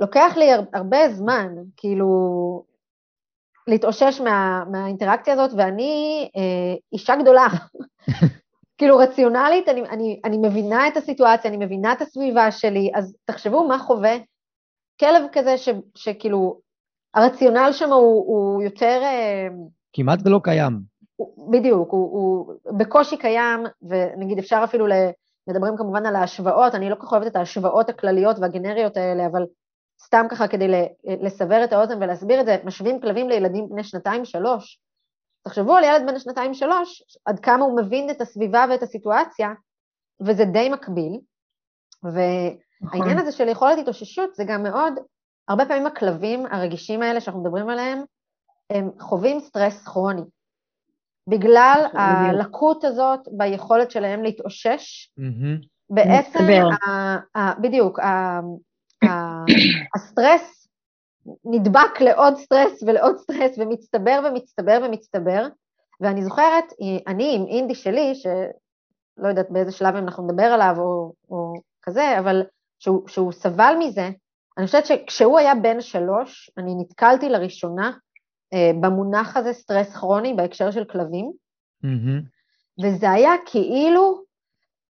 לוקח 0.00 0.32
לי 0.36 0.50
הרבה 0.72 1.08
זמן, 1.12 1.48
כאילו, 1.76 2.06
להתאושש 3.66 4.20
מה, 4.20 4.64
מהאינטראקציה 4.70 5.34
הזאת, 5.34 5.50
ואני 5.56 6.28
אה, 6.36 6.74
אישה 6.92 7.16
גדולה. 7.16 7.46
כאילו, 8.78 8.96
רציונלית, 8.96 9.68
אני, 9.68 9.80
אני, 9.80 10.20
אני 10.24 10.38
מבינה 10.38 10.88
את 10.88 10.96
הסיטואציה, 10.96 11.50
אני 11.50 11.66
מבינה 11.66 11.92
את 11.92 12.00
הסביבה 12.02 12.50
שלי, 12.50 12.90
אז 12.94 13.16
תחשבו 13.24 13.68
מה 13.68 13.78
חווה 13.78 14.16
כלב 15.00 15.22
כזה 15.32 15.58
ש, 15.58 15.68
שכאילו, 15.94 16.60
הרציונל 17.14 17.70
שם 17.72 17.92
הוא, 17.92 18.26
הוא 18.26 18.62
יותר... 18.62 19.00
אה, 19.02 19.48
כמעט 19.92 20.18
ולא 20.24 20.40
קיים. 20.42 20.80
הוא, 21.16 21.52
בדיוק, 21.52 21.92
הוא, 21.92 22.10
הוא 22.12 22.54
בקושי 22.78 23.16
קיים, 23.16 23.60
ונגיד 23.82 24.38
אפשר 24.38 24.60
אפילו, 24.64 24.86
ל, 24.86 24.92
מדברים 25.48 25.76
כמובן 25.76 26.06
על 26.06 26.16
ההשוואות, 26.16 26.74
אני 26.74 26.90
לא 26.90 26.94
כל 26.94 27.06
כך 27.06 27.12
אוהבת 27.12 27.26
את 27.26 27.36
ההשוואות 27.36 27.88
הכלליות 27.88 28.36
והגנריות 28.38 28.96
האלה, 28.96 29.26
אבל 29.26 29.42
סתם 30.00 30.26
ככה 30.30 30.48
כדי 30.48 30.88
לסבר 31.20 31.64
את 31.64 31.72
האוזן 31.72 32.02
ולהסביר 32.02 32.40
את 32.40 32.46
זה, 32.46 32.56
משווים 32.64 33.00
כלבים 33.00 33.28
לילדים 33.28 33.68
בני 33.68 33.84
שנתיים-שלוש. 33.84 34.80
תחשבו 35.44 35.76
על 35.76 35.84
ילד 35.84 36.02
בן 36.06 36.18
שנתיים-שלוש, 36.18 37.02
עד 37.24 37.40
כמה 37.40 37.64
הוא 37.64 37.76
מבין 37.76 38.10
את 38.10 38.20
הסביבה 38.20 38.64
ואת 38.70 38.82
הסיטואציה, 38.82 39.48
וזה 40.20 40.44
די 40.44 40.68
מקביל. 40.68 41.20
והעניין 42.02 42.46
נכון. 42.82 43.18
הזה 43.18 43.32
של 43.32 43.48
יכולת 43.48 43.78
התאוששות 43.78 44.34
זה 44.34 44.44
גם 44.46 44.62
מאוד, 44.62 44.92
הרבה 45.48 45.66
פעמים 45.66 45.86
הכלבים 45.86 46.46
הרגישים 46.46 47.02
האלה 47.02 47.20
שאנחנו 47.20 47.42
מדברים 47.42 47.68
עליהם, 47.68 48.02
הם 48.70 48.90
חווים 49.00 49.40
סטרס 49.40 49.84
כרוני. 49.84 50.22
בגלל 51.28 51.86
הלקות 51.92 52.84
הזאת 52.84 53.20
ביכולת 53.32 53.90
שלהם 53.90 54.22
להתאושש, 54.22 55.10
בעצם, 55.90 56.38
בדיוק, 57.60 57.98
הסטרס 59.94 60.68
נדבק 61.44 62.00
לעוד 62.00 62.36
סטרס 62.36 62.82
ולעוד 62.82 63.18
סטרס 63.18 63.58
ומצטבר 63.58 64.20
ומצטבר 64.24 64.80
ומצטבר, 64.84 65.46
ואני 66.00 66.24
זוכרת, 66.24 66.64
אני 67.06 67.34
עם 67.34 67.46
אינדי 67.46 67.74
שלי, 67.74 68.14
שלא 68.14 69.28
יודעת 69.28 69.50
באיזה 69.50 69.72
שלב 69.72 69.96
אנחנו 69.96 70.24
נדבר 70.24 70.42
עליו 70.42 70.74
או, 70.78 71.12
או 71.30 71.54
כזה, 71.82 72.18
אבל 72.18 72.42
שהוא, 72.78 73.08
שהוא 73.08 73.32
סבל 73.32 73.74
מזה, 73.78 74.10
אני 74.58 74.66
חושבת 74.66 74.86
שכשהוא 74.86 75.38
היה 75.38 75.54
בן 75.54 75.80
שלוש, 75.80 76.50
אני 76.58 76.74
נתקלתי 76.78 77.28
לראשונה 77.28 77.92
אה, 78.54 78.70
במונח 78.80 79.36
הזה 79.36 79.52
סטרס 79.52 79.96
כרוני 79.96 80.34
בהקשר 80.34 80.70
של 80.70 80.84
כלבים, 80.84 81.32
mm-hmm. 81.84 82.22
וזה 82.84 83.10
היה 83.10 83.32
כאילו 83.46 84.25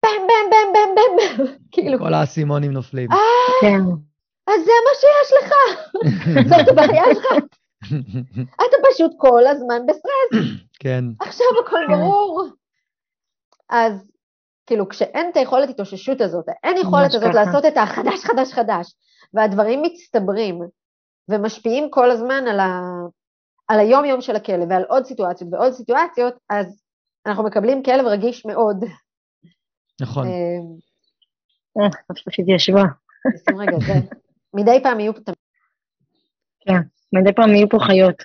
בם 0.03 0.27
בם 0.27 0.49
בם 0.51 0.73
בם 0.73 0.95
בם 0.95 1.45
בם, 1.45 1.53
כאילו. 1.71 1.99
כל 1.99 2.13
האסימונים 2.13 2.71
נופלים. 2.71 3.11
אה, 3.11 3.17
כן. 3.61 3.79
אז 4.47 4.65
זה 4.65 4.71
מה 4.85 4.93
שיש 4.95 5.33
לך, 5.43 5.53
זאת 6.57 6.67
הבעיה 6.67 7.03
שלך. 7.13 7.25
אתה 8.55 8.77
פשוט 8.91 9.11
כל 9.17 9.47
הזמן 9.47 9.85
בסטרס. 9.87 10.45
כן. 10.81 11.03
עכשיו 11.19 11.47
הכל 11.65 11.85
ברור. 11.89 12.47
אז 13.69 14.11
כאילו, 14.65 14.89
כשאין 14.89 15.29
את 15.29 15.37
היכולת 15.37 15.69
התאוששות 15.69 16.21
הזאת, 16.21 16.45
אין 16.63 16.77
יכולת 16.77 17.13
הזאת. 17.13 17.33
לעשות 17.33 17.65
את 17.65 17.77
החדש, 17.77 18.23
חדש, 18.23 18.53
חדש, 18.53 18.93
והדברים 19.33 19.81
מצטברים 19.81 20.61
ומשפיעים 21.29 21.89
כל 21.89 22.11
הזמן 22.11 22.43
על, 22.47 22.59
ה... 22.59 22.81
על 23.67 23.79
היום-יום 23.79 24.21
של 24.21 24.35
הכלב 24.35 24.67
ועל 24.69 24.83
עוד 24.83 25.05
סיטואציות 25.05 25.53
ועוד 25.53 25.73
סיטואציות, 25.73 26.33
אז 26.49 26.81
אנחנו 27.25 27.43
מקבלים 27.43 27.83
כלב 27.83 28.05
רגיש 28.05 28.45
מאוד. 28.45 28.85
נכון. 30.01 30.27
אה, 30.27 31.83
אה 31.83 31.89
פשוט 32.25 32.45
ישבה. 32.47 32.83
רגע, 33.59 33.79
זה... 33.79 33.93
מדי 34.53 34.79
פעם 34.83 34.99
יהיו... 34.99 35.13
כן, 36.67 36.81
מדי 37.13 37.33
פעם 37.33 37.49
יהיו 37.49 37.69
פה 37.69 37.77
חיות. 37.79 38.23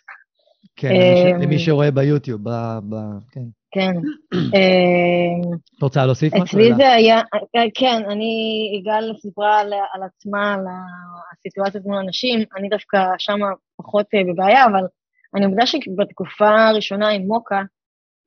כן, 0.76 0.88
למי 1.40 1.54
אה, 1.54 1.60
שרואה 1.60 1.90
ביוטיוב, 1.90 2.40
כן. 3.32 3.40
כן. 3.70 3.92
את 5.78 5.82
רוצה 5.82 6.06
להוסיף 6.06 6.34
משהו? 6.34 6.44
אצלי 6.44 6.74
זה 6.74 6.92
היה, 6.92 7.20
כן, 7.74 8.02
אני, 8.10 8.34
יגאל 8.80 9.12
סיפרה 9.20 9.60
על, 9.60 10.02
עצמה, 10.02 10.54
על 10.54 10.64
הסיטואציות 11.32 11.84
מול 11.84 11.96
אנשים, 11.96 12.44
אני 12.56 12.68
דווקא 12.68 12.98
שם 13.18 13.38
פחות 13.76 14.06
אה, 14.14 14.20
בבעיה, 14.32 14.64
אבל 14.64 14.86
אני 15.34 15.46
מודה 15.46 15.66
שבתקופה 15.66 16.66
הראשונה 16.68 17.08
עם 17.08 17.22
מוקה, 17.22 17.62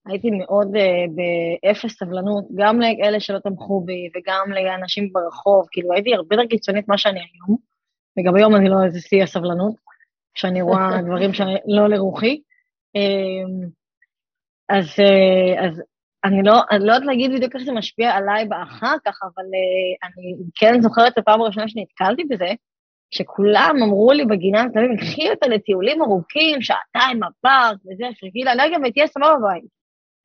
הייתי 0.06 0.30
מאוד 0.32 0.76
uh, 0.76 1.12
באפס 1.16 2.00
סבלנות, 2.00 2.46
גם 2.56 2.80
לאלה 2.82 3.20
שלא 3.20 3.40
תמכו 3.40 3.82
בי 3.82 4.10
וגם 4.16 4.52
לאנשים 4.52 5.14
ברחוב, 5.14 5.68
כאילו 5.72 5.94
הייתי 5.94 6.14
הרבה 6.14 6.36
יותר 6.36 6.48
קיצונית 6.48 6.88
ממה 6.88 6.98
שאני 6.98 7.20
היום, 7.20 7.58
וגם 8.20 8.36
היום 8.36 8.56
אני 8.56 8.70
לא 8.70 8.84
איזה 8.86 9.00
שיא 9.02 9.24
הסבלנות, 9.24 9.76
כשאני 10.34 10.62
רואה 10.62 10.90
דברים 11.08 11.34
שלא 11.34 11.88
לרוחי. 11.90 12.42
Uh, 12.98 13.68
אז, 14.70 14.86
uh, 14.86 15.66
אז 15.66 15.82
אני 16.26 16.44
לא, 16.44 16.54
אני 16.72 16.86
לא 16.86 16.94
יודעת 16.94 17.08
להגיד 17.08 17.32
בדיוק 17.32 17.56
איך 17.56 17.64
זה 17.64 17.72
משפיע 17.72 18.12
עליי 18.12 18.46
באחר 18.46 18.96
כך, 19.06 19.20
אבל 19.24 19.44
uh, 19.44 20.08
אני 20.08 20.36
כן 20.56 20.82
זוכרת 20.82 21.14
את 21.14 21.18
הפעם 21.18 21.42
הראשונה 21.42 21.68
שנתקלתי 21.68 22.24
בזה, 22.30 22.50
שכולם 23.12 23.76
אמרו 23.84 24.12
לי 24.12 24.26
בגינה, 24.26 24.64
מבין, 24.64 24.98
קחי 24.98 25.30
אותה 25.30 25.48
לטיולים 25.48 26.02
ארוכים, 26.02 26.62
שעתיים 26.62 27.20
בפארק 27.20 27.78
וזה, 27.86 28.06
פרקי 28.20 28.44
לה 28.44 28.54
אנרגיה 28.54 28.78
ותהיה 28.88 29.08
סבבה 29.08 29.36
בבית. 29.40 29.79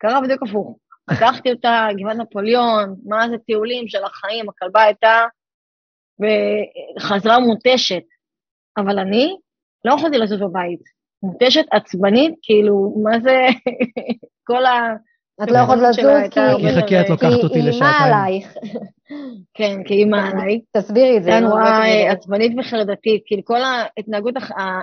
קרה 0.05 0.21
בדיוק 0.21 0.43
הפוך. 0.43 0.79
לקחתי 1.11 1.53
אותה, 1.53 1.89
גבעת 1.99 2.17
נפוליאון, 2.17 2.95
מה 3.07 3.29
זה 3.29 3.39
טיולים 3.39 3.89
של 3.89 4.05
החיים, 4.05 4.49
הכלבה 4.49 4.83
הייתה, 4.83 5.25
וחזרה 6.21 7.39
מותשת. 7.39 8.03
אבל 8.77 8.99
אני 8.99 9.37
לא 9.85 9.95
יכולתי 9.95 10.19
לעשות 10.19 10.41
בבית. 10.41 10.81
מותשת, 11.23 11.65
עצבנית, 11.71 12.35
כאילו, 12.43 12.95
מה 13.03 13.21
זה, 13.21 13.47
כל 14.49 14.65
ה... 14.65 14.95
את 15.43 15.51
לא 15.51 15.59
יכולת 15.59 15.83
לזוז 15.83 16.23
כי... 16.31 16.41
כי 16.61 16.83
חכי, 16.83 17.01
את 17.01 17.11
לוקחת 17.11 17.45
אותי 17.45 17.63
לשעתיים. 17.63 17.73
כי 17.73 17.85
אימא 17.85 18.17
עלייך. 18.17 18.55
כן, 19.57 19.85
כי 19.85 19.95
אימא 19.95 20.17
עליי. 20.33 20.61
תסבירי 20.77 21.17
את 21.17 21.23
זה. 21.23 21.31
זה 21.31 21.41
נורא 21.41 21.85
עצבנית 22.11 22.53
וחרדתית, 22.59 23.23
כאילו 23.27 23.45
כל 23.45 23.61
ההתנהגות, 23.63 24.35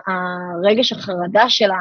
הרגש 0.08 0.92
החרדה 0.92 1.50
שלה 1.50 1.78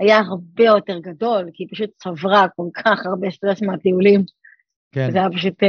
היה 0.00 0.18
הרבה 0.18 0.64
יותר 0.64 0.98
גדול, 0.98 1.50
כי 1.52 1.62
היא 1.62 1.68
פשוט 1.72 1.90
צברה 1.96 2.46
כל 2.56 2.68
כך 2.74 3.06
הרבה 3.06 3.30
סטרס 3.30 3.62
מהטיולים. 3.62 4.22
כן. 4.92 5.10
זה 5.10 5.18
היה 5.18 5.28
פשוט... 5.30 5.62
אה, 5.62 5.68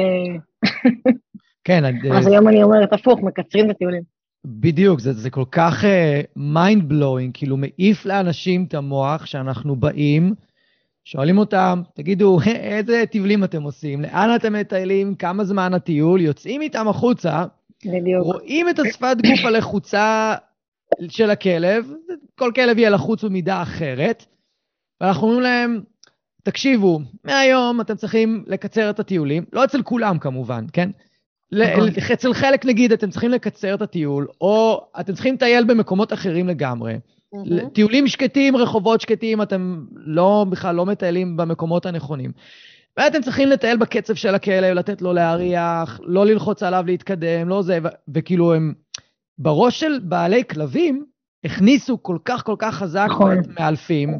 כן. 1.63 1.84
אז 2.13 2.27
היום 2.27 2.48
אני 2.48 2.63
אומרת, 2.63 2.93
הפוך, 2.93 3.19
מקצרים 3.19 3.65
את 3.65 3.75
הטיולים. 3.75 4.03
בדיוק, 4.46 5.00
זה, 5.00 5.13
זה 5.13 5.29
כל 5.29 5.43
כך 5.51 5.84
mind 6.36 6.84
uh, 6.84 6.86
blowing, 6.86 7.32
כאילו 7.34 7.57
מעיף 7.57 8.05
לאנשים 8.05 8.65
את 8.67 8.74
המוח 8.74 9.25
שאנחנו 9.25 9.75
באים, 9.75 10.34
שואלים 11.05 11.38
אותם, 11.38 11.81
תגידו, 11.96 12.39
איזה 12.46 13.03
טיולים 13.12 13.43
אתם 13.43 13.63
עושים? 13.63 14.01
לאן 14.01 14.36
אתם 14.36 14.53
מטיילים? 14.53 15.15
כמה 15.15 15.43
זמן 15.43 15.74
הטיול? 15.74 16.22
יוצאים 16.22 16.62
איתם 16.62 16.88
החוצה, 16.88 17.46
בדיוק. 17.86 18.24
רואים 18.24 18.70
את 18.70 18.79
השפת 18.79 19.18
גוף 19.27 19.46
הלחוצה 19.46 20.35
של 21.10 21.29
הכלב, 21.29 21.92
כל 22.36 22.51
כלב 22.55 22.77
יהיה 22.77 22.90
לחוץ 22.90 23.24
במידה 23.24 23.62
אחרת, 23.62 24.25
ואנחנו 25.01 25.27
אומרים 25.27 25.42
להם, 25.42 25.81
תקשיבו, 26.44 27.00
מהיום 27.24 27.81
אתם 27.81 27.96
צריכים 27.96 28.44
לקצר 28.48 28.90
את 28.90 29.00
הטיולים, 29.00 29.46
לא 29.53 29.64
אצל 29.64 29.81
כולם 29.81 30.20
כמובן, 30.20 30.66
כן? 30.74 30.90
נכון. 31.51 31.90
אצל 32.14 32.33
חלק 32.33 32.66
נגיד 32.66 32.92
אתם 32.92 33.10
צריכים 33.10 33.31
לקצר 33.31 33.74
את 33.74 33.81
הטיול, 33.81 34.27
או 34.42 34.88
אתם 35.00 35.14
צריכים 35.14 35.33
לטייל 35.33 35.64
במקומות 35.64 36.14
אחרים 36.14 36.48
לגמרי. 36.48 36.96
Mm-hmm. 37.36 37.70
טיולים 37.74 38.07
שקטים, 38.07 38.55
רחובות 38.55 39.01
שקטים, 39.01 39.42
אתם 39.42 39.86
לא, 39.96 40.46
בכלל 40.50 40.75
לא 40.75 40.86
מטיילים 40.86 41.38
במקומות 41.38 41.86
הנכונים. 41.86 42.31
ואתם 42.98 43.22
צריכים 43.22 43.50
לטייל 43.50 43.77
בקצב 43.77 44.14
של 44.14 44.36
הכלב, 44.36 44.75
לתת 44.75 45.01
לו 45.01 45.14
להריח, 45.14 46.00
לא 46.03 46.25
ללחוץ 46.25 46.64
עליו 46.64 46.83
להתקדם, 46.88 47.50
לא 47.50 47.62
זה, 47.62 47.79
ו- 47.83 47.88
וכאילו 48.14 48.53
הם, 48.53 48.74
בראש 49.38 49.80
של 49.80 50.00
בעלי 50.04 50.44
כלבים, 50.46 51.06
הכניסו 51.44 52.04
כל 52.04 52.18
כך 52.26 52.46
כל 52.46 52.56
כך 52.60 52.76
חזק 52.76 53.08
נכון. 53.10 53.40
את 53.40 53.48
מאלפים, 53.60 54.20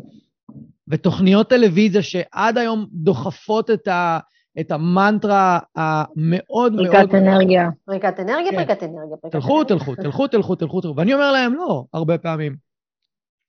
ותוכניות 0.88 1.50
טלוויזיה 1.50 2.02
שעד 2.02 2.58
היום 2.58 2.88
דוחפות 2.92 3.72
את 3.72 3.88
ה... 3.88 4.20
את 4.60 4.72
המנטרה 4.72 5.60
המאוד 5.76 6.74
מאוד... 6.74 6.88
פריקת 6.88 7.14
אנרגיה. 7.14 7.70
פריקת 7.86 8.20
אנרגיה, 8.20 8.52
כן. 8.52 8.58
פריקת 8.58 8.84
אנרגיה. 8.84 9.18
תלכו, 9.32 9.64
תלכו, 9.64 9.96
תלכו, 9.96 10.28
תלכו, 10.28 10.56
תלכו, 10.56 10.82
תלכו. 10.82 10.96
ואני 10.98 11.14
אומר 11.14 11.32
להם, 11.32 11.54
לא, 11.54 11.86
הרבה 11.94 12.18
פעמים. 12.18 12.56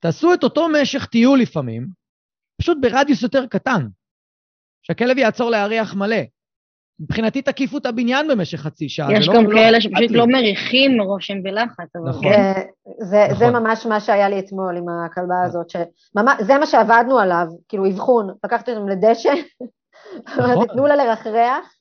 תעשו 0.00 0.34
את 0.34 0.44
אותו 0.44 0.68
משך 0.68 1.06
טיול 1.06 1.40
לפעמים, 1.40 1.86
פשוט 2.60 2.78
ברדיוס 2.80 3.22
יותר 3.22 3.46
קטן. 3.46 3.86
שהכלב 4.82 5.18
יעצור 5.18 5.50
להריח 5.50 5.94
מלא. 5.94 6.16
מבחינתי 7.00 7.42
תקיפו 7.42 7.78
את 7.78 7.86
הבניין 7.86 8.28
במשך 8.28 8.60
חצי 8.60 8.88
שעה. 8.88 9.12
יש 9.12 9.28
גם 9.28 9.44
לא 9.44 9.54
כאלה 9.54 9.80
שפשוט 9.80 10.10
לא 10.10 10.26
מריחים 10.26 10.96
מרוב 10.96 11.20
שהם 11.20 11.42
בלחץ. 11.42 11.96
נכון. 12.08 12.22
כן. 12.22 12.52
זה, 13.00 13.24
נכון. 13.30 13.38
זה 13.38 13.50
ממש 13.50 13.86
מה 13.86 14.00
שהיה 14.00 14.28
לי 14.28 14.38
אתמול 14.38 14.76
עם 14.76 14.88
הכלבה 14.88 15.42
הזאת, 15.44 15.70
שממש, 15.70 16.34
זה 16.40 16.58
מה 16.58 16.66
שעבדנו 16.66 17.18
עליו, 17.18 17.46
כאילו 17.68 17.86
אבחון, 17.86 18.34
לקחתי 18.44 18.72
אותם 18.72 18.88
לדשא, 18.88 19.32
נכון. 20.38 20.66
תנו 20.66 20.86
לה 20.86 20.96
לרחרח. 20.96 21.74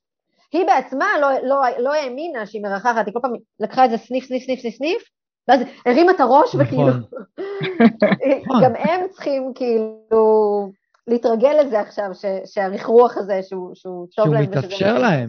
היא 0.52 0.66
בעצמה 0.66 1.06
לא, 1.20 1.28
לא, 1.42 1.62
לא 1.78 1.94
האמינה 1.94 2.46
שהיא 2.46 2.62
מרחחת, 2.62 3.06
היא 3.06 3.14
כל 3.14 3.20
פעם 3.22 3.32
לקחה 3.60 3.84
איזה 3.84 3.96
סניף, 3.96 4.24
סניף, 4.24 4.44
סניף, 4.44 4.60
סניף, 4.60 4.74
סניף, 4.74 5.02
ואז 5.48 5.60
הרימה 5.86 6.12
את 6.12 6.20
הראש 6.20 6.54
נכון. 6.54 6.60
וכאילו, 6.60 6.88
נכון. 6.88 8.62
גם 8.64 8.76
הם 8.76 9.00
צריכים 9.10 9.52
כאילו 9.54 10.70
להתרגל 11.08 11.52
לזה 11.60 11.80
עכשיו, 11.80 12.10
ש, 12.14 12.24
שהרכרוח 12.54 13.16
הזה 13.16 13.40
שהוא, 13.48 13.70
שהוא 13.74 14.06
טוב 14.16 14.24
שהוא 14.24 14.34
להם. 14.34 14.44
שהוא 14.44 14.56
מתאפשר 14.58 14.98
להם. 14.98 15.28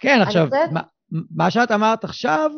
כן, 0.00 0.18
עכשיו, 0.20 0.48
חושבת... 0.50 0.72
מה, 0.72 0.80
מה 1.36 1.50
שאת 1.50 1.70
אמרת 1.70 2.04
עכשיו, 2.04 2.50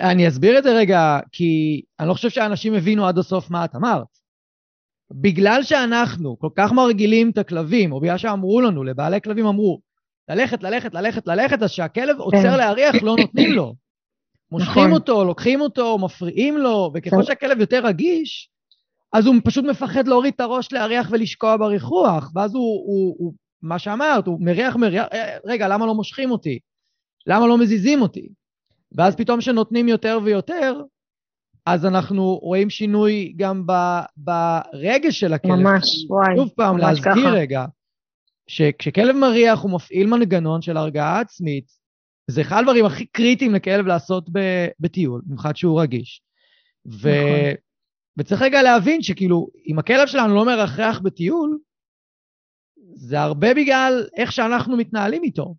אני 0.00 0.28
אסביר 0.28 0.58
את 0.58 0.62
זה 0.62 0.72
רגע, 0.72 1.18
כי 1.32 1.82
אני 2.00 2.08
לא 2.08 2.14
חושב 2.14 2.28
שאנשים 2.28 2.74
הבינו 2.74 3.06
עד 3.06 3.18
הסוף 3.18 3.50
מה 3.50 3.64
את 3.64 3.76
אמרת. 3.76 4.06
בגלל 5.10 5.62
שאנחנו 5.62 6.38
כל 6.38 6.48
כך 6.56 6.72
מרגילים 6.72 7.30
את 7.30 7.38
הכלבים, 7.38 7.92
או 7.92 8.00
בגלל 8.00 8.18
שאמרו 8.18 8.60
לנו, 8.60 8.84
לבעלי 8.84 9.20
כלבים 9.20 9.46
אמרו, 9.46 9.80
ללכת, 10.28 10.62
ללכת, 10.62 10.94
ללכת, 10.94 11.26
ללכת, 11.26 11.62
אז 11.62 11.70
שהכלב 11.70 12.16
כן. 12.16 12.22
עוצר 12.22 12.56
להריח, 12.56 13.02
לא 13.02 13.16
נותנים 13.16 13.52
לו. 13.52 13.74
מושכים 14.52 14.72
נכון. 14.72 14.92
אותו, 14.92 15.24
לוקחים 15.24 15.60
אותו, 15.60 15.98
מפריעים 15.98 16.58
לו, 16.58 16.90
וככל 16.94 17.16
כן. 17.16 17.22
שהכלב 17.22 17.60
יותר 17.60 17.86
רגיש, 17.86 18.50
אז 19.12 19.26
הוא 19.26 19.34
פשוט 19.44 19.64
מפחד 19.64 20.08
להוריד 20.08 20.34
את 20.34 20.40
הראש 20.40 20.72
להריח 20.72 21.08
ולשקוע 21.10 21.56
בריחוח, 21.56 22.30
ואז 22.34 22.54
הוא, 22.54 22.62
הוא, 22.86 23.16
הוא 23.18 23.34
מה 23.62 23.78
שאמרת, 23.78 24.26
הוא 24.26 24.40
מריח, 24.40 24.76
מריח, 24.76 25.06
אה, 25.12 25.36
רגע, 25.44 25.68
למה 25.68 25.86
לא 25.86 25.94
מושכים 25.94 26.30
אותי? 26.30 26.58
למה 27.26 27.46
לא 27.46 27.58
מזיזים 27.58 28.02
אותי? 28.02 28.28
ואז 28.92 29.16
פתאום 29.16 29.40
כשנותנים 29.40 29.88
יותר 29.88 30.18
ויותר, 30.24 30.82
אז 31.66 31.86
אנחנו 31.86 32.34
רואים 32.42 32.70
שינוי 32.70 33.32
גם 33.36 33.66
ב, 33.66 33.72
ברגש 34.16 35.20
של 35.20 35.32
הכלב. 35.32 35.52
ממש, 35.52 35.84
וואי. 36.08 36.36
שוב 36.36 36.48
פעם, 36.56 36.76
ממש 36.76 36.84
להזכיר 36.84 37.12
ככה. 37.12 37.30
רגע, 37.30 37.64
שכשכלב 38.46 39.16
מריח 39.16 39.60
הוא 39.62 39.70
מפעיל 39.70 40.06
מנגנון 40.06 40.62
של 40.62 40.76
הרגעה 40.76 41.20
עצמית, 41.20 41.64
זה 42.30 42.40
אחד 42.40 42.60
הדברים 42.60 42.84
הכי 42.84 43.06
קריטיים 43.06 43.54
לכלב 43.54 43.86
לעשות 43.86 44.24
בטיול, 44.80 45.20
במיוחד 45.26 45.56
שהוא 45.56 45.80
רגיש. 45.80 46.22
נכון. 46.86 47.02
וצריך 48.18 48.42
רגע 48.42 48.62
להבין 48.62 49.02
שכאילו, 49.02 49.48
אם 49.66 49.78
הכלב 49.78 50.06
שלנו 50.06 50.34
לא 50.34 50.44
מרחח 50.44 51.00
בטיול, 51.02 51.58
זה 52.94 53.20
הרבה 53.20 53.54
בגלל 53.54 54.06
איך 54.16 54.32
שאנחנו 54.32 54.76
מתנהלים 54.76 55.22
איתו, 55.22 55.54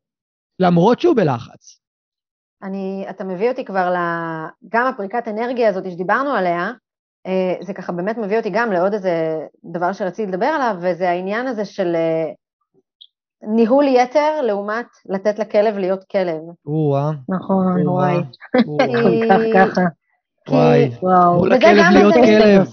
למרות 0.60 1.00
שהוא 1.00 1.16
בלחץ. 1.16 1.80
אני, 2.64 3.06
אתה 3.10 3.24
מביא 3.24 3.50
אותי 3.50 3.66
כבר 3.66 3.90
ל... 3.90 3.98
גם 4.70 4.88
הפריקת 4.88 5.28
אנרגיה 5.28 5.70
הזאת 5.70 5.92
שדיברנו 5.92 6.30
עליה, 6.30 6.72
אה, 7.28 7.56
זה 7.62 7.74
ככה 7.74 7.92
באמת 7.92 8.18
מביא 8.18 8.38
אותי 8.38 8.50
גם 8.50 8.72
לעוד 8.72 8.94
איזה 8.94 9.46
דבר 9.64 9.94
שרציתי 9.94 10.32
לדבר 10.32 10.46
עליו, 10.46 10.76
וזה 10.82 11.10
העניין 11.10 11.48
הזה 11.48 11.66
של 11.66 11.96
אה, 11.96 12.32
ניהול 13.42 13.86
יתר 13.88 14.42
לעומת 14.42 14.88
לתת 15.06 15.40
לכלב 15.40 15.78
להיות 15.78 16.04
כלב. 16.12 16.42
או-אה. 16.66 17.12
נכון, 17.30 17.88
וואי. 17.88 18.16
כל 18.66 19.28
כך 19.30 19.42
ככה. 19.54 19.82
וואי. 20.50 20.92
וואו. 21.02 21.46
לכלב 21.46 21.86
להיות 21.94 22.14
כלב. 22.14 22.68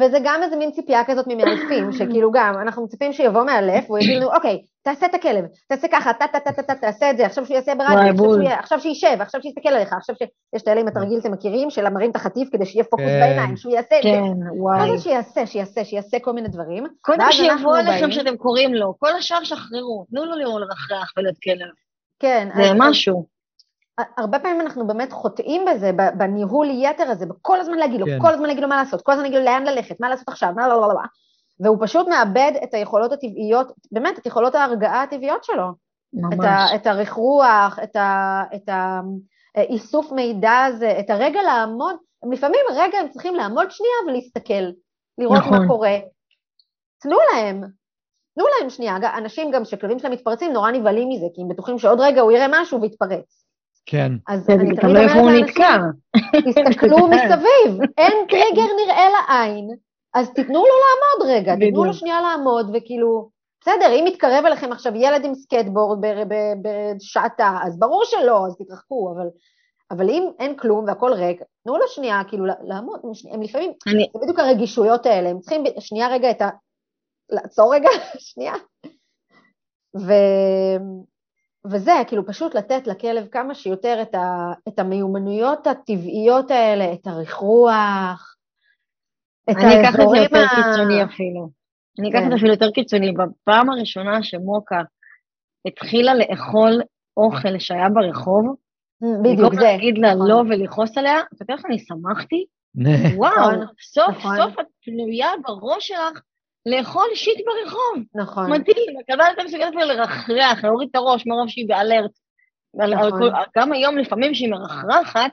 וזה 0.00 0.18
גם 0.24 0.40
איזה 0.42 0.56
מין 0.56 0.70
ציפייה 0.70 1.04
כזאת 1.06 1.26
ממאלפים, 1.28 1.92
שכאילו 1.98 2.30
גם, 2.32 2.54
אנחנו 2.62 2.84
מצפים 2.84 3.12
שיבוא 3.12 3.44
מאלף, 3.44 3.84
והוא 3.90 3.98
יגיד 3.98 4.16
לנו, 4.16 4.34
אוקיי, 4.34 4.62
תעשה 4.82 5.06
את 5.06 5.14
הכלב, 5.14 5.44
תעשה 5.68 5.88
ככה, 5.88 6.12
טה 6.12 6.26
טה 6.32 6.40
טה 6.40 6.52
טה 6.52 6.62
טה, 6.62 6.74
תעשה 6.74 7.10
את 7.10 7.16
זה, 7.16 7.26
עכשיו 7.26 7.46
שהוא 7.46 7.54
יעשה 7.54 7.74
ברדיו, 7.74 8.48
עכשיו 8.58 8.80
שישב, 8.80 9.16
עכשיו 9.20 9.42
שיסתכל 9.42 9.68
עליך, 9.68 9.92
עכשיו 9.92 10.16
שיש 10.16 10.62
את 10.62 10.68
האלה 10.68 10.80
עם 10.80 10.88
התרגיל, 10.88 11.18
אתם 11.18 11.32
מכירים, 11.32 11.70
של 11.70 11.86
המרים 11.86 12.10
את 12.10 12.16
החטיף 12.16 12.48
כדי 12.52 12.66
שיהיה 12.66 12.84
פוקוס 12.84 13.06
כן. 13.06 13.20
בעיניים, 13.20 13.56
שהוא 13.56 13.72
יעשה 13.72 13.98
את 13.98 14.02
זה. 14.02 14.08
כן, 14.08 14.58
וואי. 14.58 14.78
מה 14.78 14.96
זה 14.96 15.02
שיעשה, 15.02 15.46
שיעשה, 15.46 15.84
שיעשה 15.84 16.18
כל 16.18 16.32
מיני 16.32 16.48
דברים. 16.48 16.86
קודם 17.00 17.26
שיבוא 17.30 17.76
עליכם 17.78 18.10
שאתם 18.10 18.36
קוראים 18.36 18.74
לו, 18.74 18.94
כל 18.98 19.12
השאר 19.18 19.44
שחררו, 19.44 20.06
תנו 20.10 20.24
לו 20.24 20.36
לראות 20.36 20.60
לרחרח 20.60 21.12
ולהיות 21.16 21.38
כלב. 21.44 21.68
כן. 22.18 22.48
זה 22.56 22.72
משהו. 22.76 23.33
הרבה 24.18 24.38
פעמים 24.38 24.60
אנחנו 24.60 24.86
באמת 24.86 25.12
חוטאים 25.12 25.64
בזה, 25.70 25.90
בניהול 26.18 26.68
יתר 26.70 27.10
הזה, 27.10 27.26
בכל 27.26 27.60
הזמן 27.60 27.78
להגיד 27.78 28.00
לו, 28.00 28.06
כן. 28.06 28.18
כל 28.20 28.34
הזמן 28.34 28.46
להגיד 28.46 28.62
לו 28.62 28.68
מה 28.68 28.76
לעשות, 28.76 29.02
כל 29.02 29.12
הזמן 29.12 29.24
להגיד 29.24 29.38
לו 29.38 29.44
לאן 29.44 29.64
ללכת, 29.64 30.00
מה 30.00 30.08
לעשות 30.08 30.28
עכשיו, 30.28 30.52
מה 30.56 30.68
לא, 30.68 30.74
לא, 30.74 30.88
לא, 30.88 30.94
לא. 30.94 31.00
והוא 31.60 31.78
פשוט 31.80 32.08
מאבד 32.08 32.52
את 32.64 32.74
היכולות 32.74 33.12
הטבעיות, 33.12 33.72
באמת, 33.92 34.18
את 34.18 34.26
יכולות 34.26 34.54
ההרגעה 34.54 35.02
הטבעיות 35.02 35.44
שלו. 35.44 35.66
ממש. 36.12 36.34
את, 36.34 36.44
ה, 36.44 36.74
את 36.74 36.86
הרכרוח, 36.86 37.78
את, 37.82 37.96
ה, 37.96 38.42
את 38.54 38.68
האיסוף 39.54 40.12
מידע 40.12 40.64
הזה, 40.64 40.96
את 41.00 41.10
הרגע 41.10 41.42
לעמוד, 41.42 41.96
לפעמים 42.32 42.60
רגע 42.74 42.98
הם 42.98 43.08
צריכים 43.08 43.34
לעמוד 43.34 43.70
שנייה 43.70 43.94
ולהסתכל, 44.06 44.70
לראות 45.18 45.38
נכון. 45.38 45.58
מה 45.58 45.68
קורה. 45.68 45.96
תנו 47.00 47.16
להם, 47.32 47.60
תנו 48.34 48.44
להם 48.60 48.70
שנייה. 48.70 48.96
אנשים 49.18 49.50
גם 49.50 49.64
שכלבים 49.64 49.98
שלהם 49.98 50.12
מתפרצים 50.12 50.52
נורא 50.52 50.70
נבהלים 50.70 51.08
מזה, 51.08 51.26
כי 51.34 51.40
הם 51.42 51.48
בטוחים 51.48 51.78
שעוד 51.78 52.00
רגע 52.00 52.20
הוא 52.20 52.32
יראה 52.32 52.46
משהו 52.50 52.80
ויתפרץ. 52.82 53.43
כן. 53.86 54.12
אז 54.28 54.50
אני 54.50 54.76
תמיד 54.76 55.10
אומרת 55.16 55.58
לאנשים, 55.58 56.64
תסתכלו 56.64 56.96
מסביב, 57.14 57.90
אין 57.98 58.12
טריגר 58.28 58.66
נראה 58.84 59.08
לעין, 59.10 59.68
אז 60.14 60.30
תיתנו 60.30 60.54
לו 60.54 60.64
לעמוד 60.64 61.36
רגע, 61.36 61.56
תיתנו 61.56 61.84
לו 61.84 61.94
שנייה 61.94 62.20
לעמוד, 62.20 62.70
וכאילו, 62.74 63.28
בסדר, 63.60 63.92
אם 63.92 64.04
מתקרב 64.06 64.44
אליכם 64.46 64.72
עכשיו 64.72 64.92
ילד 64.96 65.24
עם 65.24 65.34
סקייטבורד 65.34 65.98
בשעטה, 66.62 67.58
אז 67.66 67.78
ברור 67.78 68.04
שלא, 68.04 68.46
אז 68.46 68.56
תתרחקו, 68.56 69.12
אבל, 69.16 69.26
אבל 69.90 70.10
אם 70.10 70.30
אין 70.38 70.56
כלום 70.56 70.84
והכל 70.84 71.12
ריק, 71.12 71.42
תנו 71.64 71.78
לו 71.78 71.88
שנייה, 71.88 72.22
כאילו, 72.28 72.44
לעמוד, 72.62 73.00
הם 73.32 73.42
לפעמים, 73.42 73.72
אני... 73.86 74.08
זה 74.12 74.18
בדיוק 74.22 74.38
הרגישויות 74.38 75.06
האלה, 75.06 75.28
הם 75.28 75.40
צריכים 75.40 75.64
שנייה 75.78 76.08
רגע 76.08 76.30
את 76.30 76.42
ה... 76.42 76.48
לעצור 77.30 77.74
רגע, 77.74 77.88
שנייה. 78.18 78.54
ו... 79.96 80.12
וזה, 81.70 81.92
כאילו 82.08 82.26
פשוט 82.26 82.54
לתת 82.54 82.86
לכלב 82.86 83.28
כמה 83.28 83.54
שיותר 83.54 83.98
את, 84.02 84.14
ה, 84.14 84.52
את 84.68 84.78
המיומנויות 84.78 85.66
הטבעיות 85.66 86.50
האלה, 86.50 86.92
את 86.92 87.06
הריחרוח, 87.06 88.36
את 89.50 89.56
האזורים 89.56 89.64
ה... 89.64 89.76
אני 89.76 89.88
אקח 89.88 90.00
את 90.00 90.08
זה 90.10 90.16
יותר 90.16 90.46
קיצוני 90.48 91.04
אפילו. 91.04 91.48
אני 91.98 92.10
אקח 92.10 92.18
את 92.18 92.24
זה 92.24 92.30
כן. 92.30 92.36
אפילו 92.36 92.50
יותר 92.50 92.70
קיצוני. 92.70 93.12
בפעם 93.12 93.70
הראשונה 93.70 94.22
שמוקה 94.22 94.80
התחילה 95.66 96.14
לאכול 96.14 96.82
אוכל 97.16 97.58
שהיה 97.58 97.88
ברחוב, 97.88 98.44
mm, 98.46 99.06
בדיוק, 99.20 99.38
זה. 99.38 99.42
במקום 99.42 99.58
להגיד 99.58 99.98
לה 99.98 100.14
נכון. 100.14 100.28
לא 100.28 100.36
ולכעוס 100.36 100.98
עליה, 100.98 101.20
אתה 101.34 101.42
יודע 101.42 101.54
איך 101.54 101.66
אני 101.66 101.78
שמחתי? 101.78 102.44
וואו, 103.16 103.32
נכון, 103.32 103.66
סוף 103.92 104.16
נכון. 104.18 104.36
סוף 104.36 104.60
את 104.60 104.66
תלויה 104.84 105.28
בראש 105.42 105.88
שלך 105.88 106.20
לאכול 106.66 107.06
שיט 107.14 107.38
ברחוב. 107.46 108.04
נכון. 108.14 108.50
מדהים, 108.50 108.98
הכלבה 109.00 109.24
הייתה 109.24 109.44
מסוגלת 109.44 109.74
לרחרח, 109.74 110.64
להוריד 110.64 110.88
את 110.90 110.96
הראש 110.96 111.26
מרוב 111.26 111.48
שהיא 111.48 111.68
באלרט. 111.68 112.10
נכון. 112.74 113.32
גם 113.56 113.72
היום 113.72 113.98
לפעמים 113.98 114.32
כשהיא 114.32 114.50
מרחרחת, 114.50 115.30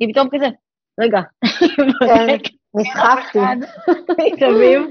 היא 0.00 0.08
פתאום 0.12 0.28
כזה, 0.34 0.46
רגע. 1.00 1.20
כן, 2.00 2.36
נסחפתי. 2.74 3.38
מסביב. 4.32 4.82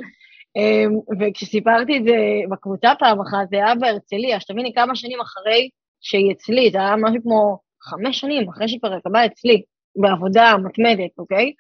אמ, 0.56 0.92
וכשסיפרתי 1.20 1.98
את 1.98 2.04
זה 2.04 2.16
בקבוצה 2.52 2.94
פעם 3.00 3.22
אחת, 3.22 3.50
זה 3.50 3.56
היה 3.56 3.76
בהרצליה, 3.76 4.40
שתביני 4.40 4.74
כמה 4.74 4.96
שנים 4.96 5.22
אחרי 5.22 5.70
שהיא 6.02 6.32
אצלי, 6.32 6.70
זה 6.72 6.78
היה 6.78 6.96
משהו 6.96 7.22
כמו 7.24 7.60
חמש 7.82 8.20
שנים 8.20 8.50
אחרי 8.50 8.68
שהיא 8.68 8.80
כבר 8.80 8.94
התקבלה 8.94 9.26
אצלי, 9.26 9.62
בעבודה 9.96 10.54
מתמדת, 10.64 11.12
אוקיי? 11.18 11.54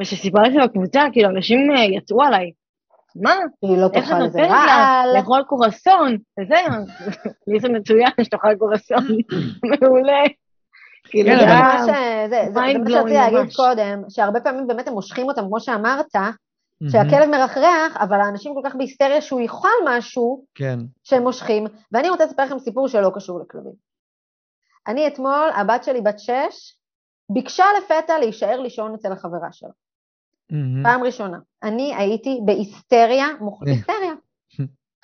וכשסיפרתי 0.00 0.56
בקבוצה, 0.64 1.04
כאילו, 1.12 1.28
אנשים 1.28 1.70
אה, 1.70 1.84
יצאו 1.84 2.22
עליי, 2.22 2.50
מה? 3.20 3.34
היא 3.62 3.78
לא 3.78 3.88
תאכל 3.88 4.22
איזה 4.24 4.40
רעל. 4.40 5.16
לאכול 5.16 5.42
קורסון, 5.48 6.16
וזה, 6.40 6.54
לי 7.46 7.60
זה 7.60 7.68
מצוין 7.68 8.10
שתאכל 8.22 8.54
קורסון, 8.54 9.06
מעולה. 9.80 10.22
כאילו, 11.04 11.30
כן, 11.30 11.38
זה 11.38 11.46
מה 11.46 12.68
שרציתי 12.72 13.14
להגיד 13.14 13.54
קודם, 13.56 14.02
שהרבה 14.08 14.40
פעמים 14.40 14.66
באמת 14.66 14.88
הם 14.88 14.94
מושכים 14.94 15.26
אותם, 15.26 15.42
כמו 15.42 15.60
שאמרת, 15.60 16.06
שהכלב 16.92 17.30
מרחרח, 17.30 17.96
אבל 17.96 18.20
האנשים 18.20 18.54
כל 18.54 18.60
כך 18.64 18.74
בהיסטריה 18.74 19.20
שהוא 19.20 19.40
יאכל 19.40 19.68
משהו, 19.86 20.44
כן. 20.54 20.78
שהם 21.04 21.22
מושכים, 21.22 21.66
ואני 21.92 22.08
רוצה 22.08 22.24
לספר 22.24 22.44
לכם 22.44 22.58
סיפור 22.58 22.88
שלא 22.88 23.10
קשור 23.14 23.40
לכלבים. 23.40 23.72
אני 24.86 25.06
אתמול, 25.06 25.50
הבת 25.54 25.84
שלי 25.84 26.00
בת 26.00 26.18
שש, 26.18 26.78
ביקשה 27.32 27.64
לפתע 27.78 28.18
להישאר 28.18 28.60
לישון 28.60 28.94
אצל 28.94 29.12
החברה 29.12 29.48
שלה. 29.52 29.70
Mm-hmm. 30.52 30.84
פעם 30.84 31.04
ראשונה. 31.04 31.38
אני 31.62 31.94
הייתי 31.94 32.40
בהיסטריה, 32.44 33.26
מוח... 33.40 33.62
היסטריה. 33.66 34.12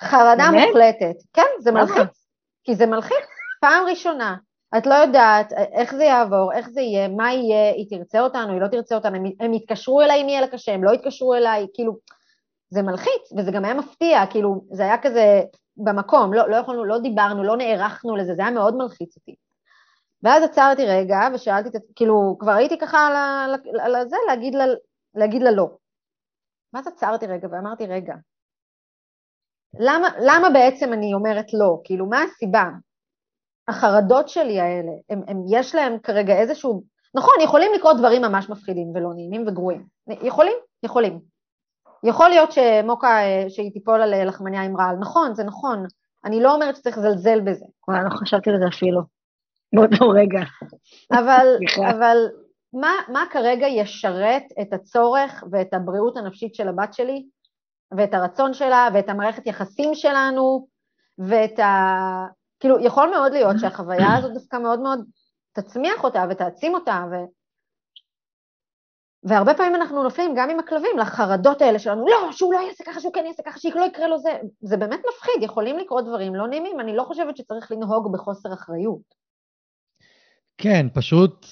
חרדה 0.03 0.51
מוחלטת. 0.51 1.15
כן, 1.33 1.47
זה 1.59 1.71
מלחיץ. 1.71 2.27
כי 2.63 2.75
זה 2.75 2.85
מלחיץ. 2.85 3.25
פעם 3.61 3.85
ראשונה. 3.85 4.35
את 4.77 4.87
לא 4.87 4.93
יודעת 4.93 5.53
איך 5.53 5.95
זה 5.95 6.03
יעבור, 6.03 6.53
איך 6.53 6.69
זה 6.69 6.81
יהיה, 6.81 7.07
מה 7.07 7.33
יהיה, 7.33 7.71
היא 7.71 7.85
תרצה 7.89 8.19
אותנו, 8.19 8.53
היא 8.53 8.61
לא 8.61 8.67
תרצה 8.67 8.95
אותנו, 8.95 9.15
הם, 9.15 9.23
הם 9.39 9.53
יתקשרו 9.53 10.01
אליי 10.01 10.21
אם 10.21 10.29
יהיה 10.29 10.41
לה 10.41 10.47
קשה, 10.47 10.73
הם 10.73 10.83
לא 10.83 10.91
יתקשרו 10.91 11.35
אליי, 11.35 11.67
כאילו, 11.73 11.97
זה 12.69 12.81
מלחיץ, 12.81 13.33
וזה 13.37 13.51
גם 13.51 13.65
היה 13.65 13.73
מפתיע, 13.73 14.25
כאילו, 14.29 14.65
זה 14.71 14.83
היה 14.83 14.97
כזה 14.97 15.41
במקום, 15.77 16.33
לא, 16.33 16.49
לא 16.49 16.55
יכולנו, 16.55 16.85
לא 16.85 16.99
דיברנו, 16.99 17.43
לא 17.43 17.57
נערכנו 17.57 18.15
לזה, 18.15 18.35
זה 18.35 18.41
היה 18.41 18.51
מאוד 18.51 18.75
מלחיץ 18.75 19.17
אותי. 19.17 19.35
ואז 20.23 20.43
עצרתי 20.43 20.85
רגע 20.85 21.19
ושאלתי, 21.33 21.69
כאילו, 21.95 22.37
כבר 22.39 22.51
הייתי 22.51 22.77
ככה 22.77 23.07
על 23.81 24.09
זה, 24.09 24.15
להגיד 24.27 24.55
לה, 24.55 24.65
להגיד 25.15 25.41
לה 25.41 25.51
לא. 25.51 25.69
ואז 26.73 26.87
עצרתי 26.87 27.25
רגע 27.25 27.47
ואמרתי, 27.51 27.85
רגע, 27.87 28.13
למה, 29.79 30.07
למה 30.19 30.49
בעצם 30.49 30.93
אני 30.93 31.13
אומרת 31.13 31.53
לא? 31.53 31.81
כאילו, 31.83 32.05
מה 32.05 32.23
הסיבה? 32.23 32.65
החרדות 33.67 34.29
שלי 34.29 34.59
האלה, 34.59 34.91
הם, 35.09 35.21
הם, 35.27 35.37
יש 35.49 35.75
להם 35.75 35.99
כרגע 35.99 36.33
איזשהו... 36.33 36.83
נכון, 37.15 37.33
יכולים 37.43 37.71
לקרות 37.75 37.97
דברים 37.97 38.21
ממש 38.21 38.49
מפחידים 38.49 38.87
ולא 38.95 39.13
נעימים 39.13 39.47
וגרועים. 39.47 39.85
יכולים, 40.21 40.57
יכולים. 40.83 41.19
יכול 42.03 42.29
להיות 42.29 42.51
שמוקה, 42.51 43.07
אה, 43.07 43.45
שהיא 43.49 43.71
תיפול 43.73 44.01
על 44.01 44.13
אה, 44.13 44.25
לחמניה 44.25 44.61
עם 44.61 44.77
רעל. 44.77 44.95
נכון, 44.95 45.35
זה 45.35 45.43
נכון. 45.43 45.85
אני 46.25 46.41
לא 46.41 46.53
אומרת 46.53 46.75
שצריך 46.75 46.97
לזלזל 46.97 47.41
בזה. 47.41 47.65
וואי, 47.87 48.03
לא 48.03 48.09
חשבתי 48.09 48.49
על 48.49 48.59
זה 48.59 48.65
אפילו. 48.67 49.01
באותו 49.73 50.09
רגע. 50.09 50.39
אבל, 51.11 51.47
אבל 51.89 52.17
מה, 52.73 52.91
מה 53.07 53.23
כרגע 53.31 53.67
ישרת 53.67 54.43
את 54.61 54.73
הצורך 54.73 55.43
ואת 55.51 55.73
הבריאות 55.73 56.17
הנפשית 56.17 56.55
של 56.55 56.67
הבת 56.67 56.93
שלי, 56.93 57.25
ואת 57.97 58.13
הרצון 58.13 58.53
שלה, 58.53 58.89
ואת 58.93 59.09
המערכת 59.09 59.47
יחסים 59.47 59.95
שלנו, 59.95 60.67
ואת 61.17 61.59
ה... 61.59 61.67
כאילו, 62.59 62.79
יכול 62.79 63.09
מאוד 63.09 63.31
להיות 63.31 63.55
שהחוויה 63.59 64.17
הזאת 64.17 64.33
דווקא 64.33 64.57
מאוד 64.57 64.79
מאוד 64.79 64.99
תצמיח 65.51 66.03
אותה 66.03 66.25
ותעצים 66.29 66.73
אותה, 66.73 67.05
ו... 67.11 67.15
והרבה 69.23 69.53
פעמים 69.53 69.75
אנחנו 69.75 70.03
נופלים 70.03 70.33
גם 70.37 70.49
עם 70.49 70.59
הכלבים 70.59 70.97
לחרדות 70.97 71.61
האלה 71.61 71.79
שלנו, 71.79 72.05
לא, 72.07 72.31
שהוא 72.31 72.53
לא 72.53 72.59
יעשה 72.59 72.83
ככה, 72.83 72.99
שהוא 72.99 73.13
כן 73.13 73.25
יעשה 73.25 73.43
ככה, 73.43 73.59
שלא 73.59 73.83
יקרה 73.83 74.07
לו 74.07 74.17
זה. 74.17 74.37
זה 74.61 74.77
באמת 74.77 74.99
מפחיד, 75.09 75.43
יכולים 75.43 75.77
לקרות 75.77 76.05
דברים 76.05 76.35
לא 76.35 76.47
נעימים, 76.47 76.79
אני 76.79 76.95
לא 76.95 77.03
חושבת 77.03 77.37
שצריך 77.37 77.71
לנהוג 77.71 78.13
בחוסר 78.13 78.53
אחריות. 78.53 79.23
כן, 80.57 80.87
פשוט 80.93 81.45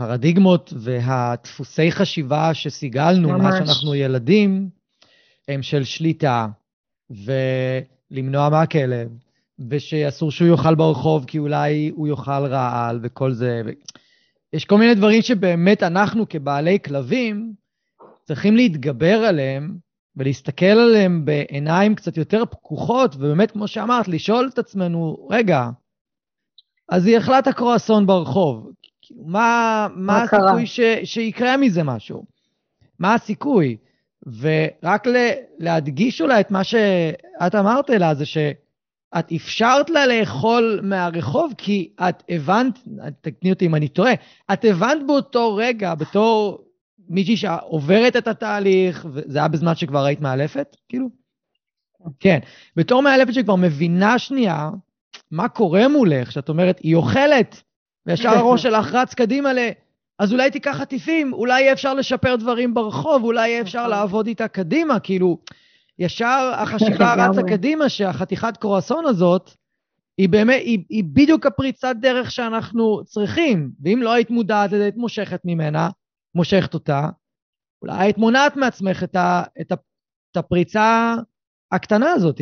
הפרדיגמות 0.00 0.72
והדפוסי 0.76 1.92
חשיבה 1.92 2.54
שסיגלנו 2.54 3.38
מאז 3.38 3.54
שאנחנו 3.58 3.94
ילדים, 3.94 4.68
הם 5.48 5.62
של 5.62 5.84
שליטה, 5.84 6.46
ולמנוע 7.10 8.48
מהכלב, 8.48 9.08
ושאסור 9.68 10.30
שהוא 10.30 10.48
יאכל 10.48 10.74
ברחוב 10.74 11.24
כי 11.24 11.38
אולי 11.38 11.92
הוא 11.94 12.08
יאכל 12.08 12.46
רעל 12.46 13.00
וכל 13.02 13.32
זה. 13.32 13.62
יש 14.52 14.64
כל 14.64 14.78
מיני 14.78 14.94
דברים 14.94 15.22
שבאמת 15.22 15.82
אנחנו 15.82 16.28
כבעלי 16.28 16.78
כלבים 16.84 17.52
צריכים 18.24 18.56
להתגבר 18.56 19.18
עליהם 19.18 19.76
ולהסתכל 20.16 20.66
עליהם 20.66 21.24
בעיניים 21.24 21.94
קצת 21.94 22.16
יותר 22.16 22.44
פקוחות, 22.44 23.14
ובאמת, 23.16 23.50
כמו 23.50 23.68
שאמרת, 23.68 24.08
לשאול 24.08 24.50
את 24.52 24.58
עצמנו, 24.58 25.28
רגע, 25.30 25.70
אז 26.88 27.06
היא 27.06 27.18
אכלה 27.18 27.38
את 27.38 27.46
הקרואסון 27.46 28.06
ברחוב, 28.06 28.70
מה, 29.10 29.86
מה, 29.94 29.96
מה 29.96 30.22
הסיכוי 30.22 30.66
ש, 30.66 30.80
שיקרה 31.04 31.56
מזה 31.56 31.82
משהו? 31.82 32.24
מה 32.98 33.14
הסיכוי? 33.14 33.76
ורק 34.40 35.06
ל, 35.06 35.30
להדגיש 35.58 36.20
אולי 36.20 36.40
את 36.40 36.50
מה 36.50 36.64
שאת 36.64 37.54
אמרת 37.54 37.90
לה, 37.90 38.14
זה 38.14 38.26
שאת 38.26 39.32
אפשרת 39.36 39.90
לה 39.90 40.06
לאכול 40.06 40.80
מהרחוב 40.82 41.52
כי 41.58 41.92
את 42.08 42.22
הבנת, 42.28 42.78
תקני 43.20 43.50
אותי 43.50 43.66
אם 43.66 43.74
אני 43.74 43.88
טועה, 43.88 44.12
את 44.52 44.64
הבנת 44.64 45.06
באותו 45.06 45.54
רגע, 45.54 45.94
בתור 45.94 46.64
מישהי 47.08 47.36
שעוברת 47.36 48.16
את 48.16 48.28
התהליך, 48.28 49.06
וזה 49.12 49.38
היה 49.38 49.48
בזמן 49.48 49.74
שכבר 49.74 50.04
היית 50.04 50.20
מאלפת, 50.20 50.76
כאילו? 50.88 51.08
כן. 52.20 52.38
בתור 52.76 53.02
מאלפת 53.02 53.34
שכבר 53.34 53.56
מבינה 53.56 54.18
שנייה 54.18 54.70
מה 55.30 55.48
קורה 55.48 55.88
מולך, 55.88 56.32
שאת 56.32 56.48
אומרת, 56.48 56.78
היא 56.82 56.94
אוכלת, 56.94 57.62
וישר 58.10 58.28
הראש 58.38 58.62
שלך 58.62 58.94
רץ 58.94 59.14
קדימה 59.14 59.52
ל... 59.52 59.58
אז 60.18 60.32
אולי 60.32 60.50
תיקח 60.50 60.76
חטיפים, 60.76 61.32
אולי 61.32 61.60
יהיה 61.60 61.72
אפשר 61.72 61.94
לשפר 61.94 62.36
דברים 62.36 62.74
ברחוב, 62.74 63.24
אולי 63.24 63.48
יהיה 63.48 63.60
אפשר 63.60 63.78
נכון. 63.78 63.90
לעבוד 63.90 64.26
איתה 64.26 64.48
קדימה, 64.48 65.00
כאילו, 65.00 65.38
ישר 65.98 66.52
החשיבה 66.54 67.14
רצה 67.14 67.42
קדימה 67.42 67.88
שהחתיכת 67.88 68.56
קרואסון 68.56 69.06
הזאת, 69.06 69.50
היא 70.18 70.28
באמת, 70.28 70.60
היא, 70.64 70.84
היא 70.88 71.04
בדיוק 71.04 71.46
הפריצת 71.46 71.96
דרך 72.00 72.30
שאנחנו 72.30 73.04
צריכים. 73.04 73.70
ואם 73.82 74.02
לא 74.02 74.12
היית 74.12 74.30
מודעת 74.30 74.72
לזה, 74.72 74.82
היית 74.82 74.96
מושכת 74.96 75.40
ממנה, 75.44 75.88
מושכת 76.34 76.74
אותה, 76.74 77.08
אולי 77.82 77.94
היית 77.98 78.18
מונעת 78.18 78.56
מעצמך 78.56 79.02
את, 79.02 79.16
ה, 79.16 79.42
את, 79.60 79.72
ה, 79.72 79.74
את 80.32 80.36
הפריצה 80.36 81.14
הקטנה 81.72 82.12
הזאת. 82.12 82.40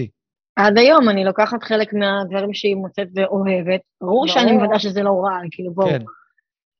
עד 0.59 0.79
היום 0.79 1.09
אני 1.09 1.25
לוקחת 1.25 1.63
חלק 1.63 1.93
מהדברים 1.93 2.55
שהיא 2.55 2.77
מוצאת 2.77 3.09
ואוהבת. 3.15 3.81
ברור. 4.01 4.27
שאני 4.27 4.53
מוודא 4.53 4.79
שזה 4.79 5.03
לא 5.03 5.11
רע, 5.11 5.39
כאילו 5.51 5.73
בואו. 5.73 5.89
כן. 5.89 6.03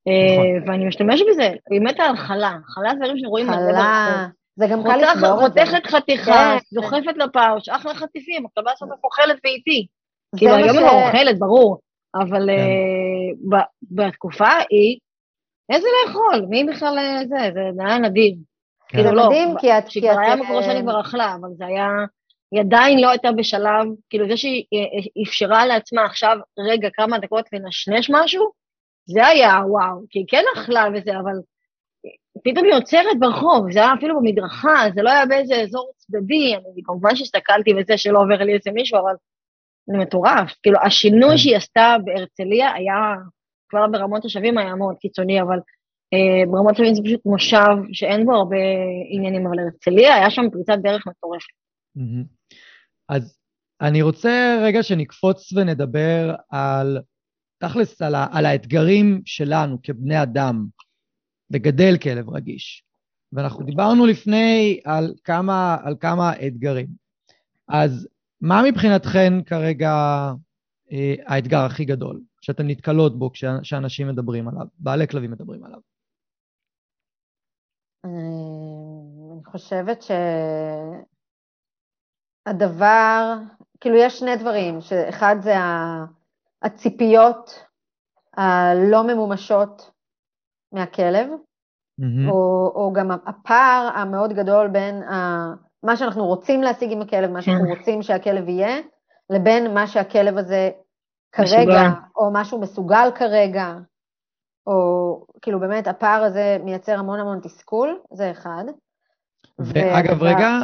אה, 0.07 0.33
נכון. 0.33 0.69
ואני 0.69 0.85
משתמשת 0.85 1.25
בזה, 1.31 1.51
היא 1.71 1.81
מתה 1.81 2.03
על 2.03 2.15
חלה. 2.15 2.53
חלה 2.65 2.89
זה 2.89 2.95
דברים 2.95 3.17
שרואים... 3.17 3.47
חלה. 3.47 4.27
זה 4.55 4.65
גם 4.71 4.83
קל 4.83 4.97
לסבור 4.97 5.45
את 5.45 5.53
זה. 5.53 5.65
חותכת 5.65 5.87
חתיכה, 5.87 6.57
כן. 6.59 6.75
דוחפת 6.75 7.17
לפאוש, 7.17 7.69
אחלה 7.69 7.93
חטיפים, 7.93 8.45
הכלבה 8.45 8.71
הזאת 8.71 8.89
אוכלת 9.03 9.37
ואיתי. 9.43 9.87
כאילו, 10.37 10.55
היום 10.55 10.69
היא 10.69 10.79
כבר 10.79 11.07
אוכלת, 11.07 11.39
ברור, 11.39 11.79
אבל 12.15 12.49
כן. 12.49 13.57
אה, 13.57 13.61
בתקופה 13.91 14.47
ההיא, 14.47 14.97
איזה 15.71 15.87
לאכול? 16.05 16.45
מי 16.49 16.63
בכלל 16.63 16.97
אה, 16.97 17.19
זה? 17.27 17.51
זה 17.75 17.85
היה 17.85 17.97
נדיר. 17.97 18.35
כן. 18.89 18.97
כאילו, 18.97 19.15
לא, 19.15 19.29
כי 19.59 19.77
את... 19.77 19.91
שכבר 19.91 20.19
היה 20.19 20.35
מקור 20.35 20.61
שאני 20.61 20.81
כבר 20.81 21.01
אכלה, 21.01 21.35
אבל 21.39 21.49
זה 21.57 21.65
היה... 21.65 21.87
היא 22.51 22.61
עדיין 22.61 23.01
לא 23.01 23.09
הייתה 23.09 23.31
בשלב, 23.31 23.87
כאילו 24.09 24.27
זה 24.29 24.37
שהיא 24.37 24.65
אפשרה 25.27 25.65
לעצמה 25.65 26.05
עכשיו 26.05 26.37
רגע 26.59 26.89
כמה 26.93 27.19
דקות 27.19 27.45
לנשנש 27.53 28.09
משהו, 28.13 28.51
זה 29.05 29.27
היה 29.27 29.59
וואו, 29.67 30.01
כי 30.09 30.19
היא 30.19 30.25
כן 30.27 30.43
אכלה 30.55 30.87
וזה, 30.93 31.11
אבל 31.19 31.35
פתאום 32.43 32.65
היא 32.65 32.73
עוצרת 32.73 33.19
ברחוב, 33.19 33.71
זה 33.71 33.79
היה 33.79 33.93
אפילו 33.93 34.19
במדרכה, 34.19 34.83
זה 34.95 35.01
לא 35.01 35.09
היה 35.09 35.25
באיזה 35.25 35.55
אזור 35.61 35.91
צדדי, 35.97 36.55
אני 36.55 36.83
כמובן 36.83 37.15
שהסתכלתי 37.15 37.71
וזה 37.73 37.97
שלא 37.97 38.19
עובר 38.19 38.43
לי 38.43 38.53
איזה 38.53 38.71
מישהו, 38.71 38.99
אבל 38.99 39.13
זה 39.87 39.97
מטורף. 39.97 40.55
כאילו, 40.63 40.79
השינוי 40.83 41.29
כן. 41.29 41.37
שהיא 41.37 41.57
עשתה 41.57 41.95
בהרצליה 42.03 42.73
היה, 42.73 43.15
כבר 43.69 43.87
ברמות 43.91 44.25
השבים 44.25 44.57
היה 44.57 44.75
מאוד 44.75 44.95
קיצוני, 44.99 45.41
אבל 45.41 45.59
אה, 46.13 46.51
ברמות 46.51 46.71
השבים 46.71 46.93
זה 46.93 47.01
פשוט 47.05 47.25
מושב 47.25 47.75
שאין 47.93 48.25
בו 48.25 48.33
הרבה 48.33 48.57
עניינים, 49.09 49.47
אבל 49.47 49.59
הרצליה 49.59 50.15
היה 50.15 50.29
שם 50.29 50.49
פריצת 50.51 50.77
דרך 50.83 51.07
מטורפת. 51.07 51.53
אז 53.09 53.37
אני 53.81 54.01
רוצה 54.01 54.59
רגע 54.63 54.83
שנקפוץ 54.83 55.53
ונדבר 55.53 56.35
על, 56.49 56.97
תכלס, 57.57 58.01
על, 58.01 58.15
על 58.31 58.45
האתגרים 58.45 59.21
שלנו 59.25 59.77
כבני 59.83 60.23
אדם. 60.23 60.67
לגדל 61.49 61.97
כלב 62.03 62.29
רגיש. 62.29 62.83
ואנחנו 63.33 63.65
דיברנו 63.65 64.05
לפני 64.05 64.79
על 64.85 65.13
כמה, 65.23 65.77
על 65.83 65.95
כמה 65.99 66.33
אתגרים. 66.47 66.87
אז 67.67 68.07
מה 68.41 68.61
מבחינתכן 68.69 69.43
כרגע 69.43 69.91
אה, 70.91 71.15
האתגר 71.25 71.59
הכי 71.59 71.85
גדול 71.85 72.21
שאתן 72.41 72.67
נתקלות 72.67 73.19
בו 73.19 73.31
כשאנשים 73.31 74.07
מדברים 74.07 74.47
עליו, 74.47 74.67
בעלי 74.79 75.07
כלבים 75.07 75.31
מדברים 75.31 75.63
עליו? 75.63 75.79
אה, 78.05 78.09
אני 79.33 79.45
חושבת 79.45 80.01
שהדבר, 82.49 83.33
כאילו 83.79 83.95
יש 83.95 84.19
שני 84.19 84.35
דברים, 84.35 84.81
שאחד 84.81 85.35
זה 85.41 85.53
הציפיות 86.63 87.65
הלא 88.37 89.03
ממומשות 89.03 89.91
מהכלב, 90.71 91.27
mm-hmm. 91.29 92.31
או, 92.31 92.71
או 92.75 92.93
גם 92.93 93.11
הפער 93.11 93.89
המאוד 93.95 94.33
גדול 94.33 94.67
בין 94.67 95.03
ה, 95.03 95.15
מה 95.83 95.97
שאנחנו 95.97 96.25
רוצים 96.25 96.61
להשיג 96.61 96.91
עם 96.91 97.01
הכלב, 97.01 97.31
מה 97.31 97.41
שאנחנו 97.41 97.65
כן. 97.65 97.79
רוצים 97.79 98.01
שהכלב 98.01 98.49
יהיה, 98.49 98.77
לבין 99.29 99.73
מה 99.73 99.87
שהכלב 99.87 100.37
הזה 100.37 100.69
כרגע, 101.31 101.47
מסוגל. 101.47 101.87
או 102.15 102.29
משהו 102.33 102.61
מסוגל 102.61 103.09
כרגע, 103.15 103.73
או 104.67 105.25
כאילו 105.41 105.59
באמת 105.59 105.87
הפער 105.87 106.23
הזה 106.23 106.57
מייצר 106.63 106.99
המון 106.99 107.19
המון 107.19 107.39
תסכול, 107.39 107.99
זה 108.13 108.31
אחד. 108.31 108.63
ואגב, 109.65 110.23
רגע, 110.23 110.59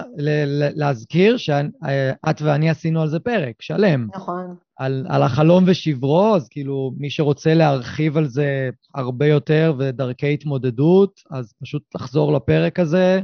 להזכיר 0.75 1.37
שאת 1.37 2.41
ואני 2.41 2.69
עשינו 2.69 3.01
על 3.01 3.07
זה 3.07 3.19
פרק 3.19 3.61
שלם. 3.61 4.07
נכון. 4.15 4.55
על, 4.77 5.05
על 5.09 5.23
החלום 5.23 5.63
ושברו, 5.67 6.35
אז 6.35 6.47
כאילו, 6.49 6.91
מי 6.97 7.09
שרוצה 7.09 7.53
להרחיב 7.53 8.17
על 8.17 8.25
זה 8.25 8.69
הרבה 8.95 9.27
יותר 9.27 9.73
ודרכי 9.79 10.33
התמודדות, 10.33 11.21
אז 11.31 11.53
פשוט 11.61 11.83
לחזור 11.95 12.33
לפרק 12.33 12.79
הזה, 12.79 13.19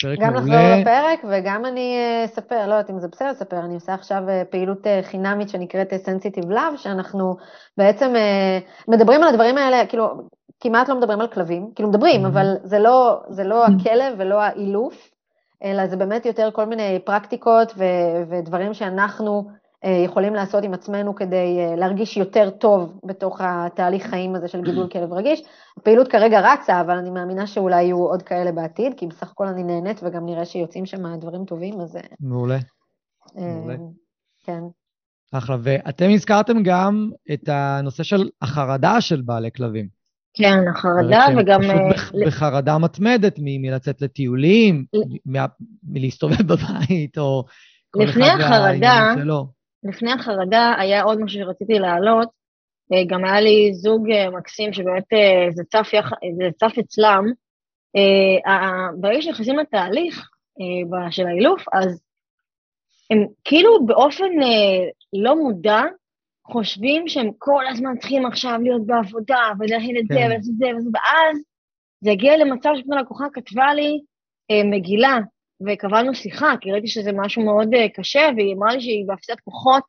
פרק 0.00 0.18
גם 0.18 0.34
מעולה. 0.34 0.56
לחזור 0.56 0.80
לפרק, 0.80 1.20
וגם 1.30 1.66
אני 1.66 1.96
אה, 1.96 2.24
אספר, 2.24 2.66
לא 2.66 2.74
יודעת 2.74 2.90
אם 2.90 3.00
זה 3.00 3.08
בסדר 3.08 3.30
לספר, 3.30 3.58
אני 3.58 3.74
עושה 3.74 3.94
עכשיו 3.94 4.22
אה, 4.28 4.42
פעילות 4.50 4.86
אה, 4.86 5.00
חינמית 5.02 5.48
שנקראת 5.48 5.92
Sensitive 5.92 6.50
Love, 6.50 6.76
שאנחנו 6.76 7.36
בעצם 7.76 8.14
מדברים 8.88 9.22
על 9.22 9.28
הדברים 9.28 9.58
האלה, 9.58 9.86
כאילו, 9.86 10.06
כמעט 10.60 10.88
לא 10.88 10.96
מדברים 10.96 11.20
על 11.20 11.28
כלבים, 11.28 11.70
כאילו 11.74 11.88
מדברים, 11.88 12.24
mm-hmm. 12.24 12.28
אבל 12.28 12.56
זה 12.62 12.78
לא, 12.78 13.20
זה 13.28 13.44
לא 13.44 13.66
mm-hmm. 13.66 13.80
הכלב 13.80 14.14
ולא 14.18 14.40
האילוף, 14.42 15.10
אלא 15.64 15.86
זה 15.86 15.96
באמת 15.96 16.26
יותר 16.26 16.50
כל 16.52 16.64
מיני 16.64 16.98
פרקטיקות 17.04 17.72
ו- 17.76 18.22
ודברים 18.28 18.74
שאנחנו 18.74 19.48
אה, 19.84 20.02
יכולים 20.04 20.34
לעשות 20.34 20.64
עם 20.64 20.74
עצמנו 20.74 21.14
כדי 21.14 21.58
אה, 21.58 21.76
להרגיש 21.76 22.16
יותר 22.16 22.50
טוב 22.50 23.00
בתוך 23.04 23.40
התהליך 23.44 24.06
חיים 24.06 24.34
הזה 24.34 24.48
של 24.48 24.62
גידול 24.62 24.88
כלב 24.88 25.12
רגיש. 25.12 25.42
הפעילות 25.78 26.08
כרגע 26.08 26.40
רצה, 26.40 26.80
אבל 26.80 26.96
אני 26.96 27.10
מאמינה 27.10 27.46
שאולי 27.46 27.82
יהיו 27.82 27.98
עוד 27.98 28.22
כאלה 28.22 28.52
בעתיד, 28.52 28.92
כי 28.96 29.06
בסך 29.06 29.30
הכל 29.30 29.46
אני 29.46 29.62
נהנית 29.62 30.00
וגם 30.02 30.26
נראה 30.26 30.44
שיוצאים 30.44 30.86
שם 30.86 31.16
דברים 31.16 31.44
טובים, 31.44 31.80
אז... 31.80 31.96
אה, 31.96 32.00
מעולה. 32.20 32.58
מעולה. 33.34 33.76
כן. 34.44 34.62
אחלה, 35.32 35.56
ואתם 35.62 36.10
הזכרתם 36.14 36.62
גם 36.62 37.10
את 37.32 37.48
הנושא 37.48 38.02
של 38.02 38.28
החרדה 38.42 39.00
של 39.00 39.20
בעלי 39.20 39.50
כלבים. 39.52 39.99
כן, 40.34 40.58
החרדה 40.70 41.26
וגם... 41.38 41.60
פשוט 41.94 42.14
בחרדה 42.26 42.78
מתמדת 42.78 43.34
מלצאת 43.38 44.02
לטיולים, 44.02 44.84
מלהסתובב 45.84 46.42
בבית, 46.42 47.18
או... 47.18 47.44
לפני 47.96 48.28
החרדה, 48.28 49.14
לפני 49.84 50.12
החרדה 50.12 50.74
היה 50.78 51.02
עוד 51.02 51.20
משהו 51.20 51.40
שרציתי 51.40 51.78
להעלות, 51.78 52.28
אה, 52.92 53.04
גם 53.06 53.24
היה 53.24 53.40
לי 53.40 53.74
זוג 53.74 54.10
אה, 54.10 54.30
מקסים 54.30 54.72
שבאמת 54.72 55.12
אה, 55.12 55.46
זה 55.50 55.62
צף, 55.64 55.90
יח... 55.92 56.10
זה 56.36 56.48
צף 56.56 56.78
אצלם. 56.80 57.24
ברגע 59.00 59.22
שנכנסים 59.22 59.58
לתהליך 59.58 60.30
של 61.10 61.26
האילוף, 61.26 61.64
אז 61.72 62.00
הם 63.10 63.26
כאילו 63.44 63.86
באופן 63.86 64.28
לא 65.12 65.36
מודע 65.36 65.82
חושבים 66.50 67.08
שהם 67.08 67.30
כל 67.38 67.66
הזמן 67.66 67.98
צריכים 67.98 68.26
עכשיו 68.26 68.58
להיות 68.62 68.86
בעבודה 68.86 69.42
ולהכין 69.58 69.96
את 69.96 70.04
זה 70.08 70.14
כן. 70.14 70.26
ולעשות 70.26 70.52
את 70.52 70.58
זה, 70.58 70.66
ואז 70.94 71.38
זה 72.04 72.10
הגיע 72.10 72.36
למצב 72.36 72.70
שפתאום 72.76 72.98
לקוחה 72.98 73.24
כתבה 73.32 73.74
לי 73.74 74.00
מגילה 74.64 75.18
וקבענו 75.66 76.14
שיחה, 76.14 76.52
כי 76.60 76.72
ראיתי 76.72 76.88
שזה 76.88 77.10
משהו 77.12 77.44
מאוד 77.44 77.74
uh, 77.74 77.78
קשה, 77.94 78.28
והיא 78.36 78.54
אמרה 78.54 78.74
לי 78.74 78.80
שהיא 78.80 79.04
בהפסד 79.06 79.34
כוחות, 79.44 79.82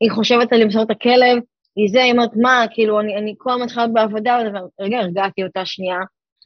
היא 0.00 0.10
חושבת 0.10 0.52
על 0.52 0.62
למסור 0.62 0.82
את 0.82 0.90
הכלב, 0.90 1.38
היא 1.76 1.90
זה, 1.90 2.02
היא 2.02 2.12
אומרת, 2.12 2.30
מה, 2.36 2.64
כאילו, 2.74 3.00
אני, 3.00 3.16
אני 3.16 3.34
כל 3.38 3.52
הזמן 3.52 3.66
צריכה 3.66 3.80
להיות 3.80 3.94
בעבודה, 3.94 4.38
רגע, 4.80 4.98
הרגעתי 4.98 5.44
אותה 5.44 5.66
שנייה, 5.66 5.98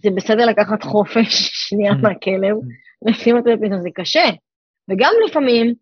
זה 0.03 0.11
בסדר 0.17 0.47
לקחת 0.47 0.83
חופש 0.83 1.51
שנייה 1.69 1.93
mm. 1.93 2.03
מהכלב, 2.03 2.57
לשים 3.07 3.37
אותו 3.37 3.51
בפתאום, 3.51 3.83
זה 3.83 3.89
קשה. 3.95 4.25
וגם 4.91 5.13
לפעמים, 5.29 5.75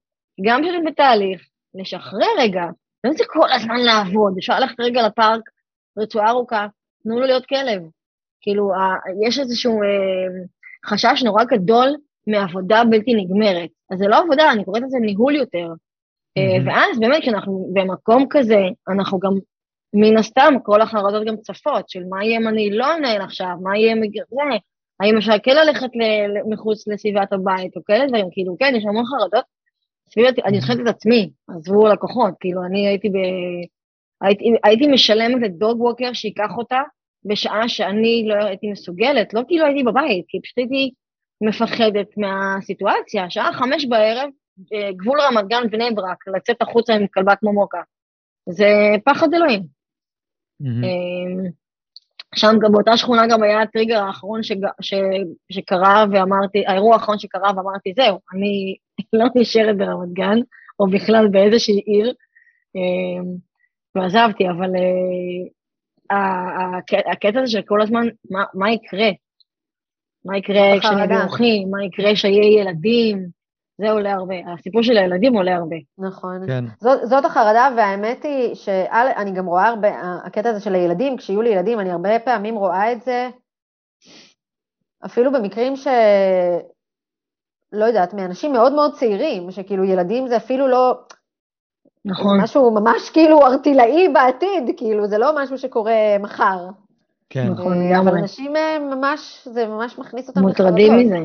גם 0.46 0.62
כשאתם 0.62 0.84
בתהליך, 0.84 1.48
לשחרר 1.74 2.28
רגע, 2.38 2.64
לא 3.04 3.12
זה 3.12 3.24
כל 3.26 3.52
הזמן 3.52 3.80
לעבוד, 3.80 4.34
אפשר 4.38 4.60
ללכת 4.60 4.80
רגע 4.80 5.06
לפארק, 5.06 5.40
רצועה 5.98 6.30
ארוכה, 6.30 6.66
תנו 7.02 7.20
לו 7.20 7.26
להיות 7.26 7.46
כלב. 7.46 7.82
כאילו, 8.40 8.70
יש 9.26 9.38
איזשהו 9.38 9.82
אה, 9.82 10.44
חשש 10.86 11.22
נורא 11.24 11.44
גדול 11.44 11.88
מעבודה 12.26 12.82
בלתי 12.90 13.14
נגמרת. 13.14 13.70
אז 13.90 13.98
זה 13.98 14.06
לא 14.08 14.18
עבודה, 14.18 14.52
אני 14.52 14.64
קוראת 14.64 14.82
לזה 14.82 14.98
ניהול 15.00 15.36
יותר. 15.36 15.68
Mm-hmm. 15.68 16.66
ואז 16.66 16.98
באמת 17.00 17.22
כשאנחנו 17.22 17.70
במקום 17.72 18.26
כזה, 18.30 18.60
אנחנו 18.88 19.18
גם, 19.18 19.32
מן 19.94 20.16
הסתם, 20.16 20.54
כל 20.62 20.80
החרדות 20.80 21.26
גם 21.26 21.36
צפות, 21.36 21.88
של 21.88 22.04
מה 22.08 22.24
יהיה 22.24 22.38
אם 22.38 22.48
אני 22.48 22.70
לא 22.70 22.94
אנהל 22.94 23.22
עכשיו, 23.22 23.56
מה 23.62 23.78
יהיה 23.78 23.94
מגרזה, 23.94 24.56
האם 25.00 25.16
אפשר 25.16 25.38
כן 25.42 25.56
ללכת 25.56 25.88
מחוץ 26.48 26.88
לסביבת 26.88 27.32
הבית, 27.32 27.76
או 27.76 27.84
כאלה 27.84 28.06
דברים, 28.06 28.26
כאילו, 28.32 28.56
כן, 28.58 28.72
יש 28.76 28.84
המון 28.84 29.04
חרדות. 29.06 29.44
סביב, 30.16 30.26
אני 30.44 30.60
זוכרת 30.60 30.78
את 30.80 30.86
עצמי, 30.86 31.30
עזבו 31.48 31.88
לקוחות, 31.88 32.34
כאילו, 32.40 32.64
אני 32.64 32.88
הייתי 32.88 33.08
ב... 33.08 33.16
הייתי, 34.20 34.44
הייתי 34.64 34.86
משלמת 34.86 35.42
לדוג 35.42 35.80
ווקר 35.80 36.12
שייקח 36.12 36.50
אותה 36.56 36.80
בשעה 37.24 37.68
שאני 37.68 38.24
לא 38.28 38.34
הייתי 38.34 38.70
מסוגלת, 38.70 39.34
לא 39.34 39.40
כי 39.48 39.58
לא 39.58 39.64
הייתי 39.64 39.82
בבית, 39.82 40.24
כי 40.28 40.40
פשוט 40.42 40.58
הייתי 40.58 40.90
מפחדת 41.40 42.06
מהסיטואציה. 42.16 43.30
שעה 43.30 43.52
חמש 43.52 43.86
בערב, 43.86 44.30
אה, 44.72 44.92
גבול 44.92 45.20
רמת 45.20 45.48
גן 45.48 45.70
בני 45.70 45.90
ברק, 45.94 46.28
לצאת 46.36 46.62
החוצה 46.62 46.94
עם 46.94 47.06
כלבה 47.06 47.36
כמו 47.36 47.52
מוקה. 47.52 47.82
זה 48.48 48.66
פחד 49.04 49.34
אלוהים. 49.34 49.62
Mm-hmm. 50.62 50.86
שם 52.36 52.56
גם 52.62 52.72
באותה 52.72 52.96
שכונה 52.96 53.26
גם 53.26 53.42
היה 53.42 53.62
הטריגר 53.62 54.02
האחרון 54.02 54.42
שג, 54.42 54.56
ש, 54.80 54.94
שקרה 55.52 56.04
ואמרתי, 56.12 56.64
האירוע 56.66 56.94
האחרון 56.94 57.18
שקרה 57.18 57.50
ואמרתי, 57.56 57.92
זהו, 57.96 58.18
אני 58.34 58.76
לא 59.20 59.26
נשארת 59.34 59.76
ברמת 59.76 60.12
גן, 60.12 60.38
או 60.80 60.86
בכלל 60.90 61.28
באיזושהי 61.28 61.82
עיר, 61.86 62.12
אמ, 62.74 63.36
ועזבתי, 63.94 64.44
אבל 64.48 64.70
אה, 66.12 66.78
הקטע 67.12 67.40
הזה 67.40 67.50
של 67.50 67.62
כל 67.62 67.82
הזמן, 67.82 68.06
מה, 68.30 68.44
מה 68.54 68.70
יקרה? 68.70 69.10
מה 70.24 70.38
יקרה 70.38 70.80
כשנהיה? 70.80 71.26
מה 71.70 71.84
יקרה 71.84 72.14
כשיהיה 72.14 72.60
ילדים? 72.60 73.35
זה 73.78 73.90
עולה 73.90 74.12
הרבה, 74.12 74.34
הסיפור 74.52 74.82
של 74.82 74.96
הילדים 74.96 75.34
עולה 75.34 75.56
הרבה. 75.56 75.76
נכון. 75.98 76.46
כן. 76.46 76.64
זאת, 76.80 77.08
זאת 77.08 77.24
החרדה, 77.24 77.68
והאמת 77.76 78.24
היא 78.24 78.54
שאני 78.54 79.32
גם 79.32 79.46
רואה 79.46 79.68
הרבה, 79.68 79.88
הקטע 80.24 80.48
הזה 80.50 80.60
של 80.60 80.74
הילדים, 80.74 81.16
כשיהיו 81.16 81.42
לי 81.42 81.50
ילדים, 81.50 81.80
אני 81.80 81.92
הרבה 81.92 82.18
פעמים 82.18 82.54
רואה 82.54 82.92
את 82.92 83.02
זה, 83.02 83.28
אפילו 85.04 85.32
במקרים 85.32 85.76
ש... 85.76 85.86
לא 87.72 87.84
יודעת, 87.84 88.14
מאנשים 88.14 88.52
מאוד 88.52 88.72
מאוד 88.72 88.94
צעירים, 88.94 89.50
שכאילו 89.50 89.84
ילדים 89.84 90.28
זה 90.28 90.36
אפילו 90.36 90.68
לא... 90.68 90.94
נכון. 92.04 92.38
זה 92.38 92.44
משהו 92.44 92.70
ממש 92.70 93.10
כאילו 93.10 93.46
ארטילאי 93.46 94.08
בעתיד, 94.08 94.70
כאילו, 94.76 95.06
זה 95.06 95.18
לא 95.18 95.42
משהו 95.42 95.58
שקורה 95.58 96.18
מחר. 96.20 96.68
כן. 97.30 97.48
נכון, 97.48 97.72
לגמרי. 97.72 97.98
אבל 97.98 98.18
אנשים 98.18 98.52
ממש, 98.90 99.48
זה 99.50 99.66
ממש 99.66 99.98
מכניס 99.98 100.28
אותם 100.28 100.48
לחרדות. 100.48 100.60
מוטרדים 100.60 100.98
מזה. 100.98 101.18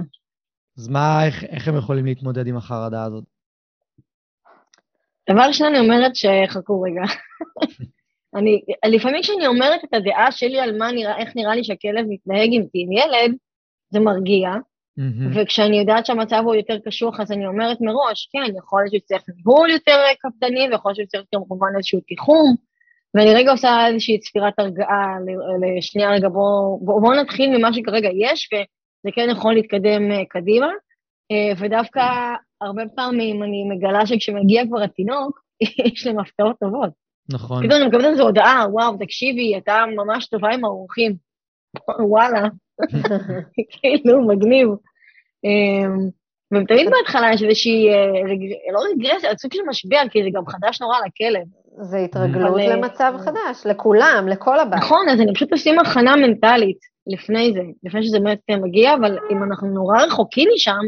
אז 0.81 0.87
מה, 0.87 1.25
איך, 1.25 1.43
איך 1.43 1.67
הם 1.67 1.77
יכולים 1.77 2.05
להתמודד 2.05 2.47
עם 2.47 2.57
החרדה 2.57 3.03
הזאת? 3.03 3.23
דבר 5.29 5.41
ראשון, 5.47 5.67
אני 5.67 5.79
אומרת 5.79 6.11
שחכו 6.15 6.81
רגע. 6.81 7.01
אני, 8.37 8.61
לפעמים 8.85 9.21
כשאני 9.21 9.47
אומרת 9.47 9.83
את 9.83 9.93
הדעה 9.93 10.31
שלי 10.31 10.59
על 10.59 10.77
מה 10.77 10.91
נראה, 10.91 11.17
איך 11.17 11.29
נראה 11.35 11.55
לי 11.55 11.63
שהכלב 11.63 12.05
מתנהג 12.09 12.51
איתי 12.51 12.85
עם 12.85 12.91
ילד, 12.91 13.35
זה 13.89 13.99
מרגיע, 13.99 14.49
mm-hmm. 14.53 15.35
וכשאני 15.35 15.79
יודעת 15.79 16.05
שהמצב 16.05 16.41
הוא 16.45 16.55
יותר 16.55 16.77
קשוח, 16.85 17.19
אז 17.19 17.31
אני 17.31 17.47
אומרת 17.47 17.77
מראש, 17.81 18.29
כן, 18.31 18.57
יכול 18.57 18.81
להיות 18.81 19.03
שצריך 19.03 19.23
ניהול 19.35 19.69
יותר 19.69 19.97
קפדני, 20.19 20.67
ויכול 20.71 20.93
להיות 20.97 21.09
שצריך 21.09 21.25
גם 21.35 21.41
כמובן 21.47 21.67
איזשהו 21.77 21.99
תיחום, 21.99 22.55
ואני 23.13 23.33
רגע 23.33 23.51
עושה 23.51 23.87
איזושהי 23.87 24.19
צפירת 24.19 24.53
הרגעה 24.57 25.17
לשנייה 25.77 26.11
רגע, 26.11 26.29
בואו 26.29 26.79
בוא, 26.85 27.01
בוא 27.01 27.15
נתחיל 27.15 27.57
ממה 27.57 27.73
שכרגע 27.73 28.09
יש, 28.13 28.49
זה 29.03 29.09
כן 29.15 29.27
יכול 29.31 29.53
להתקדם 29.53 30.11
אה, 30.11 30.25
קדימה, 30.29 30.69
אה, 31.31 31.53
ודווקא 31.57 32.01
הרבה 32.61 32.83
פעמים 32.95 33.43
אני 33.43 33.63
מגלה 33.69 34.05
שכשמגיע 34.05 34.65
כבר 34.67 34.81
התינוק, 34.81 35.41
יש 35.93 36.07
להם 36.07 36.19
הפתעות 36.19 36.55
טובות. 36.59 36.89
נכון. 37.29 37.67
פתאום 37.67 37.81
אני 37.81 37.87
מקבלת 37.87 38.05
איזו 38.05 38.23
הודעה, 38.23 38.65
וואו, 38.71 38.97
תקשיבי, 38.97 39.57
אתה 39.57 39.83
ממש 39.95 40.27
טובה 40.27 40.49
עם 40.49 40.65
האורחים. 40.65 41.15
וואלה, 41.99 42.41
כאילו, 43.71 44.27
מגניב. 44.27 44.67
אמ, 45.43 46.09
ותמיד 46.53 46.89
בהתחלה 46.89 47.33
יש 47.33 47.43
איזושהי, 47.43 47.89
אה, 47.89 48.73
לא 48.73 48.79
רגרסיה, 48.91 49.37
סוג 49.37 49.53
של 49.53 49.61
משבר, 49.69 50.01
כי 50.11 50.23
זה 50.23 50.29
גם 50.33 50.45
חדש 50.47 50.81
נורא 50.81 50.97
לכלב. 50.99 51.47
זה 51.81 51.97
התרגלות 51.97 52.61
למצב 52.69 53.13
חדש, 53.25 53.65
לכולם, 53.65 54.25
לכל 54.29 54.59
הבית. 54.59 54.79
נכון, 54.79 55.09
אז 55.09 55.21
אני 55.21 55.33
פשוט 55.33 55.51
עושים 55.51 55.79
הכנה 55.79 56.15
מנטלית. 56.15 56.90
לפני 57.07 57.53
זה, 57.53 57.61
לפני 57.83 58.03
שזה 58.03 58.19
באמת 58.19 58.39
מגיע, 58.49 58.93
אבל 58.95 59.17
אם 59.31 59.43
אנחנו 59.43 59.67
נורא 59.67 60.03
רחוקים 60.03 60.49
משם, 60.55 60.81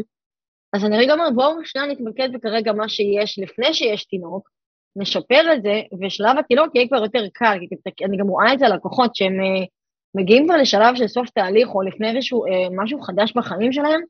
אז 0.72 0.84
אני 0.84 0.96
רגע 0.98 1.12
אומרת, 1.12 1.34
בואו 1.34 1.64
שנייה 1.64 1.86
נתמקד 1.88 2.32
בכרגע 2.32 2.72
מה 2.72 2.88
שיש 2.88 3.38
לפני 3.38 3.74
שיש 3.74 4.04
תינוק, 4.04 4.48
נשפר 4.96 5.52
את 5.54 5.62
זה, 5.62 5.80
ושלב 6.00 6.38
התינוק 6.38 6.74
יהיה 6.74 6.88
כבר 6.88 7.02
יותר 7.02 7.24
קל, 7.32 7.58
כי 7.96 8.04
אני 8.04 8.16
גם 8.16 8.28
רואה 8.28 8.52
את 8.52 8.58
זה 8.58 8.66
על 8.66 8.74
לקוחות 8.74 9.16
שהם 9.16 9.32
uh, 9.32 9.66
מגיעים 10.14 10.46
כבר 10.46 10.56
לשלב 10.56 10.94
של 10.94 11.06
סוף 11.06 11.30
תהליך, 11.30 11.68
או 11.74 11.82
לפני 11.82 12.10
איזשהו 12.10 12.46
uh, 12.46 12.48
משהו 12.76 13.00
חדש 13.00 13.32
בחיים 13.36 13.72
שלהם, 13.72 14.00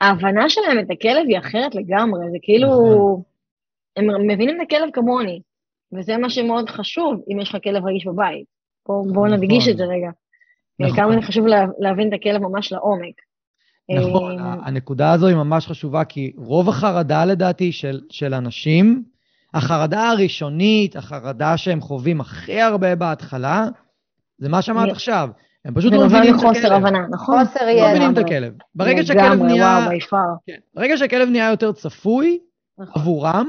ההבנה 0.00 0.48
שלהם 0.48 0.78
את 0.78 0.90
הכלב 0.90 1.26
היא 1.28 1.38
אחרת 1.38 1.74
לגמרי, 1.74 2.30
זה 2.30 2.38
כאילו, 2.42 2.68
נכון. 2.68 3.22
הם 3.96 4.30
מבינים 4.30 4.56
את 4.56 4.66
הכלב 4.66 4.90
כמוני, 4.92 5.40
וזה 5.92 6.16
מה 6.16 6.30
שמאוד 6.30 6.68
חשוב 6.68 7.22
אם 7.32 7.40
יש 7.40 7.48
לך 7.48 7.56
כלב 7.64 7.86
רגיש 7.86 8.06
בבית. 8.06 8.44
בואו 8.88 9.12
בוא 9.12 9.28
נדגיש 9.28 9.62
נכון. 9.62 9.72
את 9.72 9.76
זה 9.76 9.84
רגע. 9.84 10.10
נכון. 10.80 10.96
כמה 10.96 11.22
חשוב 11.22 11.46
להבין 11.78 12.08
את 12.08 12.12
הכלב 12.12 12.42
ממש 12.42 12.72
לעומק. 12.72 13.14
נכון, 13.98 14.38
אה, 14.38 14.54
הנקודה 14.64 15.12
הזו 15.12 15.26
היא 15.26 15.36
ממש 15.36 15.66
חשובה, 15.66 16.04
כי 16.04 16.32
רוב 16.36 16.68
החרדה 16.68 17.24
לדעתי 17.24 17.72
של, 17.72 18.00
של 18.10 18.34
אנשים, 18.34 19.02
החרדה 19.54 20.08
הראשונית, 20.08 20.96
החרדה 20.96 21.56
שהם 21.56 21.80
חווים 21.80 22.20
הכי 22.20 22.60
הרבה 22.60 22.96
בהתחלה, 22.96 23.66
זה 24.38 24.48
מה 24.48 24.62
שאמרת 24.62 24.90
עכשיו. 24.90 25.28
הם 25.64 25.74
פשוט 25.74 25.92
לא 25.92 26.06
מבינים 26.06 26.34
את 26.34 26.38
הכלב. 26.38 26.48
חוסר 26.48 26.74
הבנה, 26.74 26.98
נכון? 27.10 27.44
חוסר 27.44 27.68
ידע. 27.68 27.82
לא 27.82 27.90
מבינים 27.90 28.12
את 28.12 28.18
הכלב. 28.18 28.52
ברגע 28.74 29.02
שהכלב 29.04 29.42
נהיה... 29.42 29.88
כן, 30.46 30.58
ברגע 30.74 30.96
שהכלב 30.96 31.28
נהיה 31.28 31.50
יותר 31.50 31.72
צפוי 31.72 32.38
נכון. 32.78 33.02
עבורם, 33.02 33.46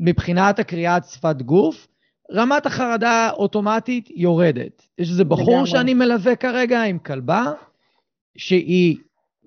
מבחינת 0.00 0.58
הקריאת 0.58 1.04
שפת 1.04 1.42
גוף, 1.42 1.88
רמת 2.32 2.66
החרדה 2.66 3.30
אוטומטית 3.30 4.08
יורדת. 4.14 4.82
יש 4.98 5.10
איזה 5.10 5.24
בחור 5.24 5.54
לגמרי. 5.54 5.66
שאני 5.66 5.94
מלווה 5.94 6.36
כרגע 6.36 6.82
עם 6.82 6.98
כלבה, 6.98 7.52
שהיא 8.36 8.96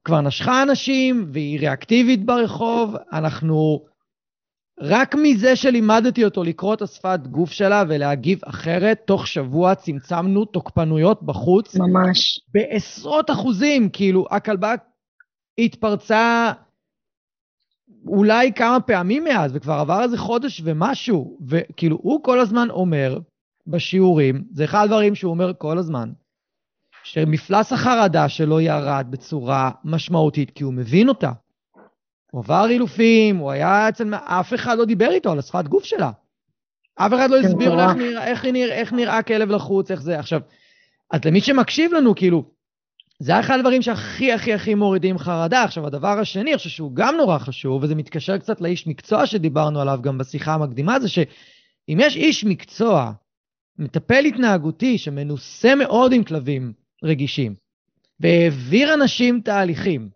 כבר 0.03 0.21
נשכה 0.21 0.63
אנשים 0.63 1.25
והיא 1.33 1.59
ריאקטיבית 1.59 2.25
ברחוב, 2.25 2.95
אנחנו... 3.13 3.85
רק 4.81 5.15
מזה 5.15 5.55
שלימדתי 5.55 6.25
אותו 6.25 6.43
לקרוא 6.43 6.73
את 6.73 6.81
השפת 6.81 7.19
גוף 7.27 7.51
שלה 7.51 7.83
ולהגיב 7.89 8.39
אחרת, 8.45 9.01
תוך 9.05 9.27
שבוע 9.27 9.75
צמצמנו 9.75 10.45
תוקפנויות 10.45 11.23
בחוץ. 11.23 11.75
ממש. 11.75 12.39
בעשרות 12.53 13.29
אחוזים, 13.31 13.89
כאילו, 13.89 14.25
הכלבה 14.31 14.73
התפרצה 15.59 16.51
אולי 18.07 18.53
כמה 18.53 18.79
פעמים 18.79 19.23
מאז, 19.23 19.51
וכבר 19.55 19.73
עבר 19.73 20.03
איזה 20.03 20.17
חודש 20.17 20.61
ומשהו, 20.63 21.37
וכאילו, 21.47 21.97
הוא 22.01 22.23
כל 22.23 22.39
הזמן 22.39 22.69
אומר 22.69 23.19
בשיעורים, 23.67 24.43
זה 24.51 24.63
אחד 24.63 24.83
הדברים 24.83 25.15
שהוא 25.15 25.31
אומר 25.31 25.51
כל 25.57 25.77
הזמן, 25.77 26.11
שמפלס 27.03 27.73
החרדה 27.73 28.29
שלו 28.29 28.61
ירד 28.61 29.07
בצורה 29.09 29.71
משמעותית, 29.83 30.51
כי 30.51 30.63
הוא 30.63 30.73
מבין 30.73 31.09
אותה. 31.09 31.31
הוא 32.31 32.43
עבר 32.43 32.69
אילופים, 32.69 33.37
הוא 33.37 33.51
היה 33.51 33.89
אצל... 33.89 34.13
אף 34.15 34.53
אחד 34.53 34.77
לא 34.77 34.85
דיבר 34.85 35.11
איתו 35.11 35.31
על 35.31 35.39
השפת 35.39 35.67
גוף 35.67 35.83
שלה. 35.83 36.11
אף 36.95 37.13
אחד 37.13 37.29
לא 37.29 37.37
כן, 37.41 37.47
הסביר 37.47 37.75
לו 37.75 37.81
איך 37.81 37.95
נראה, 37.95 38.27
איך, 38.27 38.45
נראה, 38.45 38.75
איך 38.75 38.93
נראה 38.93 39.23
כלב 39.23 39.49
לחוץ, 39.49 39.91
איך 39.91 40.01
זה. 40.01 40.19
עכשיו, 40.19 40.41
אז 41.11 41.25
למי 41.25 41.41
שמקשיב 41.41 41.93
לנו, 41.93 42.15
כאילו, 42.15 42.43
זה 43.19 43.39
אחד 43.39 43.55
הדברים 43.59 43.81
שהכי 43.81 44.31
הכי 44.33 44.53
הכי 44.53 44.75
מורידים 44.75 45.17
חרדה. 45.17 45.63
עכשיו, 45.63 45.87
הדבר 45.87 46.19
השני, 46.19 46.41
אני 46.41 46.57
חושב 46.57 46.69
שהוא 46.69 46.91
גם 46.93 47.15
נורא 47.15 47.37
חשוב, 47.37 47.83
וזה 47.83 47.95
מתקשר 47.95 48.37
קצת 48.37 48.61
לאיש 48.61 48.87
מקצוע 48.87 49.25
שדיברנו 49.25 49.81
עליו 49.81 49.99
גם 50.01 50.17
בשיחה 50.17 50.53
המקדימה, 50.53 50.99
זה 50.99 51.09
שאם 51.09 51.97
יש 51.99 52.15
איש 52.15 52.43
מקצוע, 52.43 53.11
מטפל 53.77 54.25
התנהגותי 54.25 54.97
שמנוסה 54.97 55.75
מאוד 55.75 56.13
עם 56.13 56.23
כלבים 56.23 56.73
רגישים, 57.03 57.55
והעביר 58.19 58.93
אנשים 58.93 59.41
תהליכים, 59.41 60.09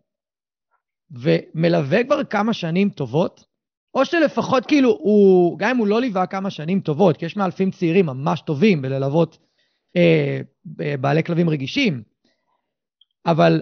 ומלווה 1.12 2.04
כבר 2.04 2.24
כמה 2.24 2.54
שנים 2.54 2.90
טובות, 2.90 3.46
או 3.94 4.06
שלפחות 4.06 4.66
כאילו 4.66 4.90
הוא, 4.90 5.60
גם 5.60 5.70
אם 5.70 5.78
הוא 5.78 5.88
לא 5.88 6.02
ליווה 6.02 6.26
כמה 6.26 6.50
שנים 6.50 6.80
טובות, 6.80 7.18
כי 7.18 7.26
יש 7.26 7.38
מאלפים 7.38 7.72
צעירים 7.72 8.06
ממש 8.06 8.42
טובים 8.42 8.82
בללוות 8.82 9.38
אה, 9.96 10.42
בעלי 11.00 11.24
כלבים 11.24 11.50
רגישים, 11.50 12.13
אבל 13.26 13.62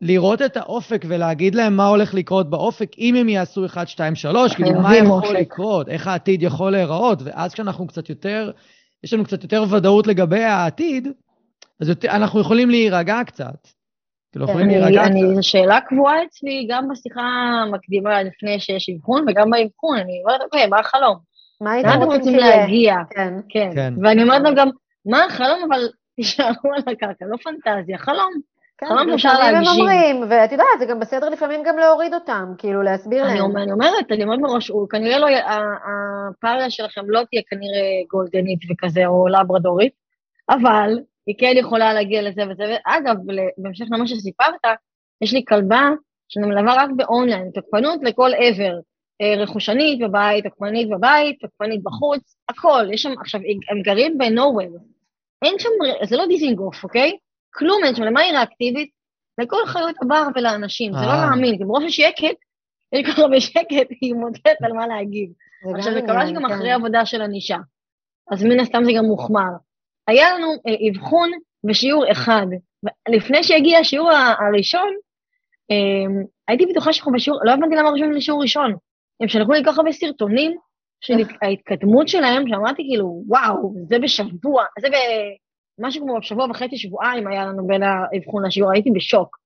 לראות 0.00 0.42
את 0.42 0.56
האופק 0.56 1.04
ולהגיד 1.08 1.54
להם 1.54 1.76
מה 1.76 1.86
הולך 1.86 2.14
לקרות 2.14 2.50
באופק, 2.50 2.90
אם 2.98 3.14
הם 3.14 3.28
יעשו 3.28 3.66
1, 3.66 3.88
2, 3.88 4.14
3, 4.14 4.54
כאילו 4.54 4.80
מה 4.80 4.96
יכול 4.96 5.10
אופק. 5.10 5.30
לקרות, 5.30 5.88
איך 5.88 6.06
העתיד 6.06 6.42
יכול 6.42 6.72
להיראות, 6.72 7.18
ואז 7.24 7.54
כשאנחנו 7.54 7.86
קצת 7.86 8.08
יותר, 8.08 8.50
יש 9.04 9.14
לנו 9.14 9.24
קצת 9.24 9.42
יותר 9.42 9.64
ודאות 9.70 10.06
לגבי 10.06 10.42
העתיד, 10.42 11.08
אז 11.80 11.88
יותר, 11.88 12.10
אנחנו 12.10 12.40
יכולים 12.40 12.70
להירגע 12.70 13.20
קצת. 13.26 13.68
כאילו, 14.32 14.44
יכולים 14.44 14.68
להירגע 14.68 15.02
קצת. 15.04 15.34
זו 15.34 15.48
שאלה 15.48 15.80
קבועה 15.80 16.24
אצלי 16.24 16.66
גם 16.70 16.88
בשיחה 16.88 17.22
המקדימה 17.62 18.22
לפני 18.22 18.60
שיש 18.60 18.90
אבחון, 18.90 19.24
וגם 19.28 19.50
באבחון, 19.50 19.98
אני 19.98 20.22
אומרת, 20.24 20.40
אוקיי, 20.40 20.66
מה 20.66 20.78
החלום? 20.78 21.18
מה 21.60 21.72
הייתם 21.72 22.02
רוצים 22.02 22.34
להגיע? 22.34 22.94
כן. 23.10 23.34
כן. 23.48 23.70
כן. 23.74 23.94
ואני 24.02 24.22
אומרת 24.22 24.42
להם 24.42 24.54
גם, 24.54 24.68
מה 25.06 25.24
החלום, 25.24 25.58
אבל 25.68 25.88
תישארו 26.16 26.72
על 26.76 26.82
הקרקע, 26.94 27.24
לא 27.26 27.36
פנטזיה, 27.36 27.98
חלום. 27.98 28.32
כן, 28.78 28.86
אפשר 29.14 29.38
להגשים. 29.38 29.56
הם 29.56 29.80
אומרים, 29.80 30.30
ואת 30.30 30.52
יודעת, 30.52 30.78
זה 30.78 30.86
גם 30.86 31.00
בסדר 31.00 31.28
לפעמים 31.28 31.62
גם 31.62 31.78
להוריד 31.78 32.14
אותם, 32.14 32.52
כאילו 32.58 32.82
להסביר 32.82 33.24
אני 33.24 33.38
להם. 33.38 33.56
אני 33.56 33.72
אומרת, 33.72 34.12
אני 34.12 34.24
אומרת 34.24 34.38
מראש, 34.38 34.68
הוא 34.68 34.88
כנראה 34.88 35.18
לא, 35.18 35.26
הפריה 35.28 36.70
שלכם 36.70 37.10
לא 37.10 37.20
תהיה 37.30 37.42
כנראה 37.50 37.88
גולדנית 38.10 38.58
וכזה, 38.70 39.06
או 39.06 39.28
לברדורית, 39.28 39.92
אבל 40.50 40.98
היא 41.26 41.34
כן 41.38 41.52
יכולה 41.56 41.94
להגיע 41.94 42.22
לזה 42.22 42.42
וזה. 42.50 42.76
אגב, 42.86 43.16
בהמשך 43.58 43.84
למה 43.90 44.06
שסיפרת, 44.06 44.64
יש 45.20 45.32
לי 45.32 45.44
כלבה 45.48 45.90
שאני 46.28 46.46
מלווה 46.46 46.74
רק 46.82 46.90
באונליין, 46.96 47.50
תוקפנות 47.54 48.00
לכל 48.02 48.30
עבר. 48.38 48.78
אה, 49.20 49.42
רכושנית 49.42 50.00
בבית, 50.00 50.44
תוקפנית 50.44 50.88
בבית, 50.90 51.40
תוקפנית 51.40 51.82
בחוץ, 51.82 52.36
הכל. 52.48 52.86
יש 52.92 53.02
שם, 53.02 53.12
עכשיו, 53.20 53.40
הם 53.70 53.82
גרים 53.82 54.18
בנורוול. 54.18 54.78
אין 55.44 55.58
שם, 55.58 55.68
זה 56.04 56.16
לא 56.16 56.26
דיזינגוף, 56.26 56.84
אוקיי? 56.84 57.16
כלום 57.54 57.84
אין 57.84 57.94
שם, 57.94 58.02
למה 58.02 58.20
היא 58.20 58.32
ריאקטיבית? 58.32 58.90
לכל 59.38 59.66
חיות 59.66 59.96
הבר 60.02 60.22
ולאנשים, 60.34 60.92
זה 60.92 60.98
לא 61.06 61.10
אה. 61.10 61.26
להאמין, 61.26 61.58
כי 61.58 61.64
ברוב 61.64 61.82
השקט, 61.86 62.36
יש 62.92 63.06
כל 63.06 63.12
כך 63.12 63.18
הרבה 63.18 63.40
שקט, 63.40 63.88
היא 64.00 64.14
מוצאת 64.14 64.56
על 64.62 64.72
מה 64.72 64.86
להגיב. 64.86 65.30
עכשיו, 65.78 65.92
זה 65.92 66.00
קרה 66.02 66.26
שגם 66.26 66.48
כן. 66.48 66.52
אחרי 66.54 66.72
עבודה 66.72 67.06
של 67.06 67.22
ענישה, 67.22 67.56
אז 68.30 68.44
מן 68.44 68.60
הסתם 68.60 68.84
זה 68.84 68.92
גם 68.96 69.04
מוחמר. 69.04 69.50
היה 70.08 70.34
לנו 70.34 70.46
אה, 70.46 70.90
אבחון 70.90 71.30
בשיעור 71.64 72.12
אחד. 72.12 72.46
לפני 73.08 73.44
שהגיע 73.44 73.78
השיעור 73.78 74.10
הראשון, 74.10 74.94
אה, 75.70 76.22
הייתי 76.48 76.66
בטוחה 76.66 76.92
שאנחנו 76.92 77.12
בשיעור, 77.12 77.40
לא 77.44 77.52
הבנתי 77.52 77.76
למה 77.76 77.90
לי 77.92 78.20
שיעור 78.20 78.42
ראשון. 78.42 78.74
הם 79.20 79.28
שלחו 79.28 79.52
לי 79.52 79.64
כל 79.64 79.70
כך 79.70 79.78
הרבה 79.78 79.92
סרטונים 79.92 80.56
של 81.00 81.14
ההתקדמות 81.42 82.08
שלהם, 82.08 82.48
שאמרתי 82.48 82.82
כאילו, 82.88 83.22
וואו, 83.26 83.74
זה 83.88 83.98
בשבוע, 83.98 84.64
זה 84.80 84.88
במשהו 85.78 86.02
כמו 86.02 86.22
שבוע 86.22 86.46
וחצי, 86.50 86.76
שבועיים 86.76 87.26
היה 87.26 87.46
לנו 87.46 87.66
בין 87.66 87.82
האבחון 87.82 88.46
לשיעור, 88.46 88.72
הייתי 88.72 88.90
בשוק. 88.90 89.36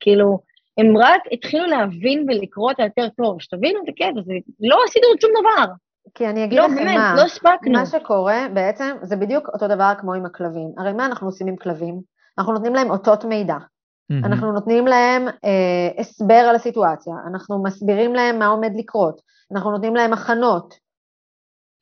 כאילו, 0.00 0.38
הם 0.78 0.96
רק 0.96 1.22
התחילו 1.32 1.66
להבין 1.66 2.26
ולקרוא 2.28 2.70
אותה 2.70 2.82
יותר 2.82 3.08
טוב, 3.08 3.40
שתבינו 3.40 3.80
את 3.84 3.88
הקטע, 3.88 4.20
זה 4.24 4.34
לא 4.60 4.76
עשינו 4.86 5.06
שום 5.20 5.30
דבר. 5.40 5.72
כי 6.14 6.26
אני 6.28 6.44
אגיד 6.44 6.58
לא, 6.58 6.64
לכם 6.64 6.74
באמת, 6.74 6.96
מה, 6.96 7.14
לא 7.16 7.22
הספקנו. 7.22 7.72
מה 7.72 7.86
שקורה 7.86 8.46
בעצם, 8.54 8.96
זה 9.02 9.16
בדיוק 9.16 9.48
אותו 9.48 9.68
דבר 9.68 9.92
כמו 10.00 10.14
עם 10.14 10.26
הכלבים. 10.26 10.72
הרי 10.78 10.92
מה 10.92 11.06
אנחנו 11.06 11.28
עושים 11.28 11.46
עם 11.46 11.56
כלבים? 11.56 12.00
אנחנו 12.38 12.52
נותנים 12.52 12.74
להם 12.74 12.90
אותות 12.90 13.24
מידע. 13.24 13.54
Mm-hmm. 13.56 14.26
אנחנו 14.26 14.52
נותנים 14.52 14.86
להם 14.86 15.28
אה, 15.28 16.00
הסבר 16.00 16.34
על 16.34 16.54
הסיטואציה, 16.54 17.14
אנחנו 17.30 17.62
מסבירים 17.62 18.14
להם 18.14 18.38
מה 18.38 18.46
עומד 18.46 18.72
לקרות, 18.76 19.20
אנחנו 19.52 19.70
נותנים 19.70 19.96
להם 19.96 20.12
הכנות. 20.12 20.74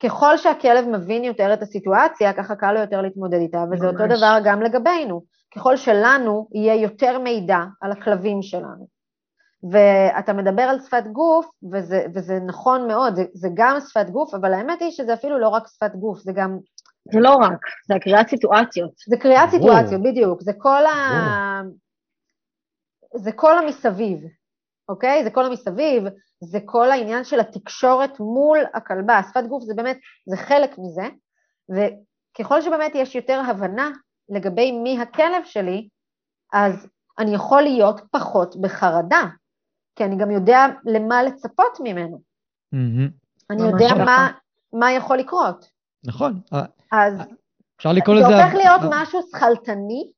ככל 0.03 0.37
שהכלב 0.37 0.85
מבין 0.87 1.23
יותר 1.23 1.53
את 1.53 1.61
הסיטואציה, 1.61 2.33
ככה 2.33 2.55
קל 2.55 2.71
לו 2.71 2.79
יותר 2.79 3.01
להתמודד 3.01 3.39
איתה, 3.39 3.63
וזה 3.71 3.85
ממש. 3.85 4.01
אותו 4.01 4.15
דבר 4.17 4.37
גם 4.43 4.61
לגבינו. 4.61 5.21
ככל 5.55 5.77
שלנו 5.77 6.47
יהיה 6.53 6.75
יותר 6.75 7.19
מידע 7.19 7.59
על 7.81 7.91
הכלבים 7.91 8.41
שלנו. 8.41 8.87
ואתה 9.71 10.33
מדבר 10.33 10.61
על 10.61 10.79
שפת 10.79 11.03
גוף, 11.11 11.49
וזה, 11.73 12.05
וזה 12.13 12.39
נכון 12.47 12.87
מאוד, 12.87 13.15
זה, 13.15 13.25
זה 13.33 13.49
גם 13.53 13.77
שפת 13.89 14.09
גוף, 14.09 14.33
אבל 14.33 14.53
האמת 14.53 14.81
היא 14.81 14.91
שזה 14.91 15.13
אפילו 15.13 15.39
לא 15.39 15.49
רק 15.49 15.67
שפת 15.67 15.95
גוף, 15.95 16.19
זה 16.19 16.31
גם... 16.35 16.59
זה 17.13 17.19
לא 17.19 17.35
רק, 17.35 17.59
זה 17.87 17.95
הקריאת 17.95 18.29
סיטואציות. 18.29 18.91
זה 19.07 19.17
קריאת 19.17 19.49
סיטואציות, 19.49 20.01
בדיוק. 20.03 20.41
זה 20.41 20.51
כל 20.57 20.85
ה... 20.85 20.91
זה 23.15 23.31
כל 23.31 23.57
המסביב, 23.57 24.23
אוקיי? 24.89 25.23
זה 25.23 25.29
כל 25.29 25.45
המסביב, 25.45 26.03
זה 26.43 26.59
כל 26.65 26.91
העניין 26.91 27.23
של 27.23 27.39
התקשורת 27.39 28.19
מול 28.19 28.59
הכלבה. 28.73 29.21
שפת 29.29 29.43
גוף 29.49 29.63
זה 29.63 29.73
באמת, 29.73 29.97
זה 30.25 30.37
חלק 30.37 30.75
מזה, 30.77 31.07
וככל 31.69 32.61
שבאמת 32.61 32.91
יש 32.95 33.15
יותר 33.15 33.41
הבנה 33.47 33.89
לגבי 34.29 34.71
מי 34.71 35.01
הכלב 35.01 35.43
שלי, 35.45 35.87
אז 36.53 36.87
אני 37.19 37.35
יכול 37.35 37.61
להיות 37.61 38.01
פחות 38.11 38.55
בחרדה, 38.61 39.23
כי 39.95 40.03
אני 40.03 40.17
גם 40.17 40.31
יודע 40.31 40.65
למה 40.85 41.23
לצפות 41.23 41.77
ממנו. 41.83 42.21
Mm-hmm. 42.75 43.11
אני 43.49 43.61
יודע 43.61 44.05
מה, 44.05 44.31
מה 44.73 44.91
יכול 44.91 45.17
לקרות. 45.17 45.65
נכון. 46.05 46.41
אז 46.91 47.13
אפשר 47.77 47.91
לקרוא 47.93 48.15
לזה... 48.15 48.27
זה 48.27 48.43
הופך 48.43 48.55
להיות 48.55 48.81
משהו 48.89 49.21
שכלתני, 49.31 50.11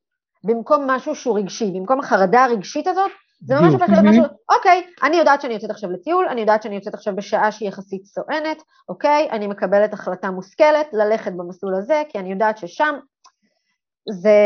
במקום 0.44 0.88
משהו 0.88 1.16
שהוא 1.16 1.40
רגשי, 1.40 1.72
במקום 1.72 2.00
החרדה 2.00 2.44
הרגשית 2.44 2.88
הזאת, 2.88 3.12
זה 3.46 3.56
ממש 3.56 3.74
הופך 3.74 3.90
להיות 3.90 4.06
משהו, 4.06 4.24
אוקיי, 4.56 4.84
אני 5.04 5.18
יודעת 5.18 5.42
שאני 5.42 5.54
יוצאת 5.54 5.70
עכשיו 5.70 5.92
לטיול, 5.92 6.28
אני 6.32 6.42
יודעת 6.42 6.64
שאני 6.64 6.76
יוצאת 6.76 6.94
עכשיו 6.94 7.16
בשעה 7.16 7.52
שהיא 7.52 7.70
יחסית 7.70 8.06
סואנת, 8.06 8.64
אוקיי, 8.90 9.28
אני 9.32 9.48
מקבלת 9.48 9.94
החלטה 9.94 10.32
מושכלת 10.32 10.88
ללכת 10.94 11.32
במסלול 11.38 11.76
הזה, 11.76 12.02
כי 12.10 12.20
אני 12.20 12.32
יודעת 12.32 12.58
ששם 12.58 12.96
זה... 14.10 14.38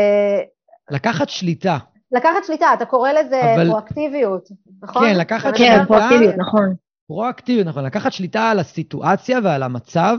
לקחת 0.90 1.28
שליטה. 1.28 1.78
לקחת 2.12 2.44
שליטה, 2.46 2.66
אתה 2.74 2.84
קורא 2.84 3.12
לזה 3.12 3.54
אבל... 3.54 3.68
פרואקטיביות, 3.68 4.48
נכון? 4.82 5.02
כן, 5.08 5.18
לקחת 5.18 5.56
שליטה... 5.56 5.78
כן, 5.78 5.84
פרואקטיביות, 5.86 6.34
נכון. 6.38 6.74
פרואקטיביות, 7.08 7.66
נכון. 7.66 7.84
לקחת 7.84 8.12
שליטה 8.12 8.50
על 8.50 8.58
הסיטואציה 8.58 9.38
ועל 9.44 9.62
המצב, 9.62 10.18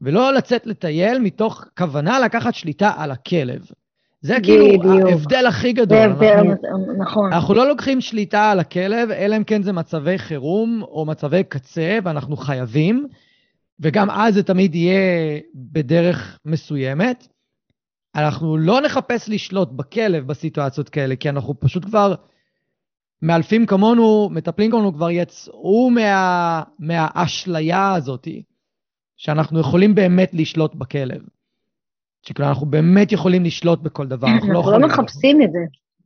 ולא 0.00 0.32
לצאת 0.32 0.66
לטייל 0.66 1.18
מתוך 1.18 1.64
כוונה 1.78 2.20
לקחת 2.20 2.54
שליטה 2.54 2.92
על 2.96 3.10
הכלב. 3.10 3.66
זה 4.24 4.36
כאילו 4.42 4.66
ההבדל 5.08 5.46
הכי 5.46 5.72
גדול. 5.72 5.98
אנחנו, 5.98 6.54
נכון. 6.98 7.32
אנחנו 7.32 7.54
לא 7.54 7.68
לוקחים 7.68 8.00
שליטה 8.00 8.50
על 8.50 8.60
הכלב, 8.60 9.10
אלא 9.10 9.36
אם 9.36 9.44
כן 9.44 9.62
זה 9.62 9.72
מצבי 9.72 10.18
חירום 10.18 10.82
או 10.82 11.04
מצבי 11.06 11.44
קצה, 11.44 11.98
ואנחנו 12.04 12.36
חייבים, 12.36 13.06
וגם 13.80 14.10
אז 14.10 14.34
זה 14.34 14.42
תמיד 14.42 14.74
יהיה 14.74 15.40
בדרך 15.54 16.38
מסוימת. 16.44 17.28
אנחנו 18.14 18.56
לא 18.56 18.80
נחפש 18.80 19.28
לשלוט 19.28 19.68
בכלב 19.72 20.26
בסיטואציות 20.26 20.88
כאלה, 20.88 21.16
כי 21.16 21.28
אנחנו 21.28 21.60
פשוט 21.60 21.84
כבר, 21.84 22.14
מאלפים 23.22 23.66
כמונו, 23.66 24.28
מטפלים 24.32 24.70
כמונו, 24.70 24.94
כבר 24.94 25.10
יצאו 25.10 25.90
מה, 25.90 26.62
מהאשליה 26.78 27.94
הזאת, 27.94 28.28
שאנחנו 29.16 29.60
יכולים 29.60 29.94
באמת 29.94 30.30
לשלוט 30.32 30.74
בכלב. 30.74 31.22
שכאילו 32.28 32.48
אנחנו 32.48 32.66
באמת 32.66 33.12
יכולים 33.12 33.44
לשלוט 33.44 33.80
בכל 33.80 34.06
דבר, 34.06 34.28
אנחנו 34.28 34.52
לא 34.52 34.58
יכולים... 34.58 34.84
אנחנו 34.84 34.96
לא 34.96 35.02
מחפשים 35.02 35.42
את 35.42 35.52
זה, 35.52 35.58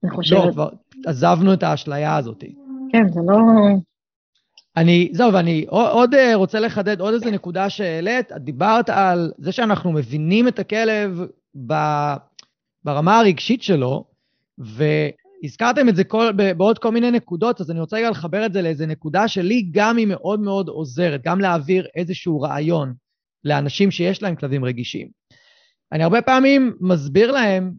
אני 0.05 0.11
חושבת. 0.11 0.45
לא, 0.47 0.53
כבר 0.53 0.69
עזבנו 1.07 1.53
את 1.53 1.63
האשליה 1.63 2.17
הזאת. 2.17 2.45
כן, 2.93 3.09
זה 3.09 3.21
לא... 3.27 3.37
אני, 4.77 5.09
זהו, 5.13 5.33
ואני 5.33 5.67
עוד 5.69 6.15
אה, 6.15 6.35
רוצה 6.35 6.61
לחדד 6.61 7.01
עוד 7.01 7.15
איזה 7.15 7.31
נקודה 7.31 7.71
שהעלית. 7.71 8.33
את 8.33 8.43
דיברת 8.45 8.91
על 8.91 9.33
זה 9.39 9.53
שאנחנו 9.53 9.93
מבינים 9.93 10.49
את 10.49 10.59
הכלב 10.59 11.21
ב, 11.67 11.75
ברמה 12.85 13.19
הרגשית 13.19 13.63
שלו, 13.63 14.05
והזכרתם 14.59 15.89
את 15.89 15.97
זה 15.97 16.05
כל, 16.05 16.33
בעוד 16.57 16.79
כל 16.79 16.93
מיני 16.93 17.11
נקודות, 17.11 17.61
אז 17.61 17.71
אני 17.71 17.81
רוצה 17.81 17.97
רגע 17.97 18.11
לחבר 18.11 18.47
את 18.47 18.53
זה 18.53 18.63
לאיזה 18.63 18.87
נקודה 18.87 19.29
שלי 19.29 19.69
גם 19.71 19.97
היא 19.97 20.07
מאוד 20.07 20.41
מאוד 20.41 20.69
עוזרת, 20.69 21.23
גם 21.25 21.41
להעביר 21.41 21.87
איזשהו 21.97 22.41
רעיון 22.41 22.95
לאנשים 23.45 23.91
שיש 23.91 24.23
להם 24.23 24.35
כלבים 24.35 24.65
רגישים. 24.65 25.18
אני 25.93 26.05
הרבה 26.05 26.23
פעמים 26.23 26.77
מסביר 26.81 27.33
להם 27.33 27.73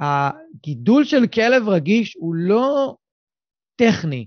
שהגידול 0.00 1.04
שה, 1.04 1.10
של 1.10 1.26
כלב 1.26 1.68
רגיש 1.68 2.16
הוא 2.20 2.34
לא 2.34 2.94
טכני. 3.76 4.26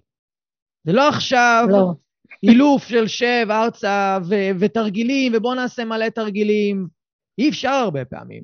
זה 0.83 0.93
לא 0.93 1.09
עכשיו 1.09 1.65
לא. 1.69 1.91
אילוף 2.43 2.83
של 2.83 3.07
שב 3.07 3.47
ארצה 3.49 4.17
ו- 4.29 4.59
ותרגילים, 4.59 5.31
ובואו 5.35 5.55
נעשה 5.55 5.85
מלא 5.85 6.09
תרגילים. 6.09 6.87
אי 7.37 7.49
אפשר 7.49 7.69
הרבה 7.69 8.05
פעמים. 8.05 8.43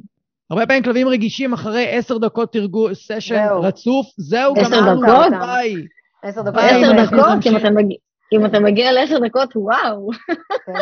הרבה 0.49 0.65
פעמים 0.65 0.83
כלבים 0.83 1.07
רגישים 1.07 1.53
אחרי 1.53 1.97
עשר 1.97 2.17
דקות 2.17 2.53
תרגול, 2.53 2.93
סשן 2.93 3.35
זהו. 3.35 3.61
רצוף, 3.61 4.07
זהו, 4.17 4.53
גמרנו, 4.53 5.01
ביי. 5.39 5.75
עשר 6.23 6.41
דקות? 6.41 6.61
עשר 6.63 7.05
דקות, 7.05 7.45
אם 7.51 7.57
אתה 7.57 7.69
מגיע... 7.69 7.97
אם 8.33 8.45
אתה 8.45 8.59
מגיע 8.59 8.91
לעשר 8.91 9.19
דקות, 9.19 9.49
וואו. 9.55 10.09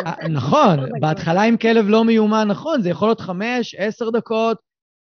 אה, 0.06 0.28
נכון, 0.28 1.00
בהתחלה 1.00 1.42
עם 1.42 1.56
כלב 1.56 1.88
לא 1.88 2.04
מיומן, 2.04 2.48
נכון, 2.48 2.82
זה 2.82 2.90
יכול 2.90 3.08
להיות 3.08 3.20
חמש, 3.20 3.74
עשר 3.78 4.10
דקות, 4.10 4.58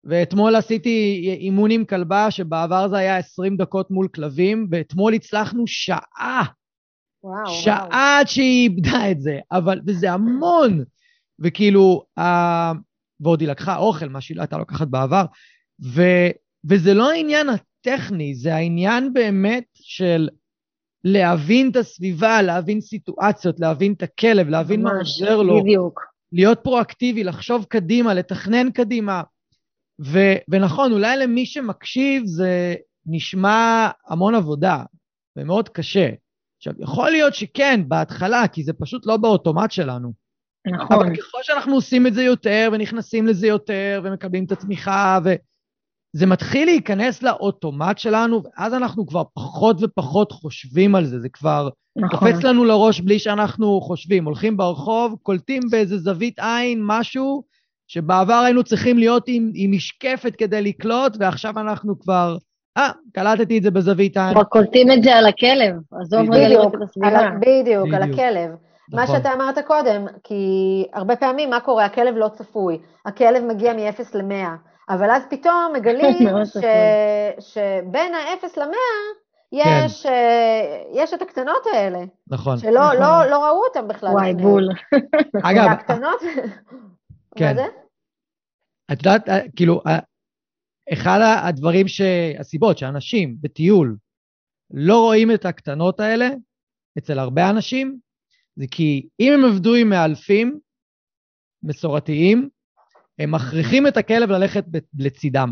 ואתמול 0.05 0.57
עשיתי 0.57 1.21
אימון 1.41 1.71
עם 1.71 1.85
כלבה, 1.85 2.31
שבעבר 2.31 2.89
זה 2.89 2.97
היה 2.97 3.17
עשרים 3.17 3.57
דקות 3.57 3.91
מול 3.91 4.09
כלבים, 4.09 4.69
ואתמול 4.71 5.15
הצלחנו 5.15 5.65
שעה. 5.67 6.45
וואו, 7.25 7.47
שעה 7.47 8.19
עד 8.21 8.29
שהיא 8.29 8.69
איבדה 8.69 9.11
את 9.11 9.21
זה, 9.21 9.39
אבל, 9.53 9.81
וזה 9.87 10.13
המון. 10.13 10.85
וכאילו, 11.39 12.05
אה, 12.19 12.73
ועוד 13.21 13.41
היא 13.41 13.49
לקחה 13.49 13.77
אוכל, 13.77 14.09
מה 14.09 14.21
שהיא 14.21 14.37
לא 14.37 14.43
הייתה 14.43 14.59
לוקחת 14.59 14.89
בעבר, 14.89 15.25
ו, 15.85 16.03
וזה 16.69 16.95
לא 16.95 17.11
העניין 17.11 17.47
הטכני, 17.49 18.35
זה 18.35 18.55
העניין 18.55 19.13
באמת 19.13 19.65
של 19.75 20.29
להבין 21.09 21.71
את 21.71 21.77
הסביבה, 21.77 22.43
להבין 22.43 22.81
סיטואציות, 22.81 23.61
להבין 23.61 23.93
את 23.93 24.03
הכלב, 24.03 24.49
להבין 24.49 24.83
מה 24.83 24.91
עוזר 24.99 25.43
לו. 25.43 25.61
בדיוק. 25.61 26.01
להיות 26.33 26.59
פרואקטיבי, 26.63 27.25
לחשוב 27.25 27.65
קדימה, 27.69 28.15
לתכנן 28.15 28.71
קדימה. 28.71 29.23
ו- 30.05 30.39
ונכון, 30.49 30.93
אולי 30.93 31.17
למי 31.17 31.47
שמקשיב 31.47 32.23
זה 32.27 32.75
נשמע 33.07 33.89
המון 34.09 34.35
עבודה 34.35 34.83
ומאוד 35.37 35.69
קשה. 35.69 36.09
עכשיו, 36.57 36.73
יכול 36.79 37.11
להיות 37.11 37.35
שכן, 37.35 37.81
בהתחלה, 37.89 38.49
כי 38.49 38.65
זה 38.65 38.73
פשוט 38.73 39.07
לא 39.07 39.17
באוטומט 39.17 39.71
שלנו. 39.71 40.13
נכון. 40.67 40.97
אבל 40.97 41.17
ככל 41.17 41.39
שאנחנו 41.43 41.75
עושים 41.75 42.07
את 42.07 42.15
זה 42.15 42.23
יותר, 42.23 42.71
ונכנסים 42.73 43.27
לזה 43.27 43.47
יותר, 43.47 44.01
ומקבלים 44.05 44.45
את 44.45 44.53
התמיכה, 44.53 45.19
ו... 45.25 45.35
זה 46.17 46.27
מתחיל 46.27 46.69
להיכנס 46.69 47.23
לאוטומט 47.23 47.99
שלנו, 47.99 48.43
ואז 48.43 48.75
אנחנו 48.75 49.07
כבר 49.07 49.23
פחות 49.35 49.77
ופחות 49.83 50.33
חושבים 50.33 50.95
על 50.95 51.05
זה, 51.05 51.21
זה 51.21 51.29
כבר 51.29 51.69
נכון. 51.97 52.19
קופץ 52.19 52.45
לנו 52.45 52.65
לראש 52.65 53.01
בלי 53.01 53.19
שאנחנו 53.19 53.81
חושבים. 53.81 54.25
הולכים 54.25 54.57
ברחוב, 54.57 55.17
קולטים 55.23 55.63
באיזה 55.71 55.99
זווית 55.99 56.39
עין 56.39 56.83
משהו, 56.83 57.43
שבעבר 57.89 58.35
היינו 58.35 58.65
צריכים 58.65 58.99
להיות 58.99 59.25
עם, 59.27 59.51
עם 59.55 59.73
משקפת 59.73 60.37
כדי 60.39 60.63
לקלוט, 60.63 61.17
ועכשיו 61.21 61.59
אנחנו 61.59 62.01
כבר, 62.01 62.37
אה, 62.77 62.91
קלטתי 63.13 63.59
את 63.59 63.63
זה 63.63 63.71
בזווית 63.71 64.17
העין. 64.17 64.35
כבר 64.35 64.45
קולטים 64.45 64.93
את 64.93 65.03
זה 65.03 65.15
על 65.15 65.27
הכלב, 65.27 65.75
עזוב 66.01 66.33
רגע 66.33 66.49
לראות 66.49 66.75
את 66.75 66.83
הסביבה. 66.83 67.29
בדיוק, 67.41 67.95
על 67.95 68.03
הכלב. 68.03 68.51
נכון. 68.93 69.01
מה 69.01 69.07
שאתה 69.07 69.33
אמרת 69.33 69.59
קודם, 69.67 70.07
כי 70.25 70.45
הרבה 70.93 71.17
פעמים, 71.17 71.51
מה 71.51 71.61
קורה? 71.61 71.85
הכלב 71.85 72.15
לא 72.17 72.29
צפוי. 72.29 72.79
הכלב 73.07 73.45
מגיע 73.45 73.73
מ-0 73.73 74.19
ל-100, 74.19 74.76
אבל 74.89 75.11
אז 75.11 75.23
פתאום 75.31 75.73
מגלים 75.75 76.27
ש... 76.53 76.57
שבין 77.53 78.15
ה-0 78.15 78.61
ל-100 78.61 78.77
יש, 79.53 80.03
כן. 80.03 80.09
uh, 80.09 81.03
יש 81.03 81.15
את 81.15 81.23
הקטנות 81.23 81.63
האלה. 81.73 81.99
נכון. 82.27 82.59
שלא 82.59 82.71
נכון. 82.71 82.97
לא, 82.97 83.31
לא 83.31 83.45
ראו 83.45 83.65
אותן 83.65 83.89
בכלל. 83.89 84.11
וואי, 84.11 84.35
בול. 84.35 84.69
אגב... 85.51 85.69
הקטנות... 85.71 86.21
כן. 87.39 87.57
מה 87.57 87.63
זה? 87.63 87.67
את 88.93 88.99
יודעת, 88.99 89.29
אה, 89.29 89.49
כאילו, 89.57 89.81
אה, 89.87 89.99
אחד 90.93 91.19
הדברים, 91.49 91.89
ש... 91.89 92.01
הסיבות 92.39 92.79
שאנשים 92.79 93.37
בטיול 93.41 93.97
לא 94.71 95.01
רואים 95.01 95.31
את 95.31 95.45
הקטנות 95.45 96.01
האלה, 96.01 96.29
אצל 96.99 97.19
הרבה 97.19 97.51
אנשים, 97.51 97.99
זה 98.57 98.65
כי 98.71 99.09
אם 99.21 99.33
הם 99.33 99.45
עבדו 99.45 99.75
עם 99.75 99.89
מאלפים 99.89 100.59
מסורתיים, 101.63 102.49
הם 103.19 103.31
מכריחים 103.31 103.87
את 103.87 103.97
הכלב 103.97 104.31
ללכת 104.31 104.65
לצידם. 104.99 105.49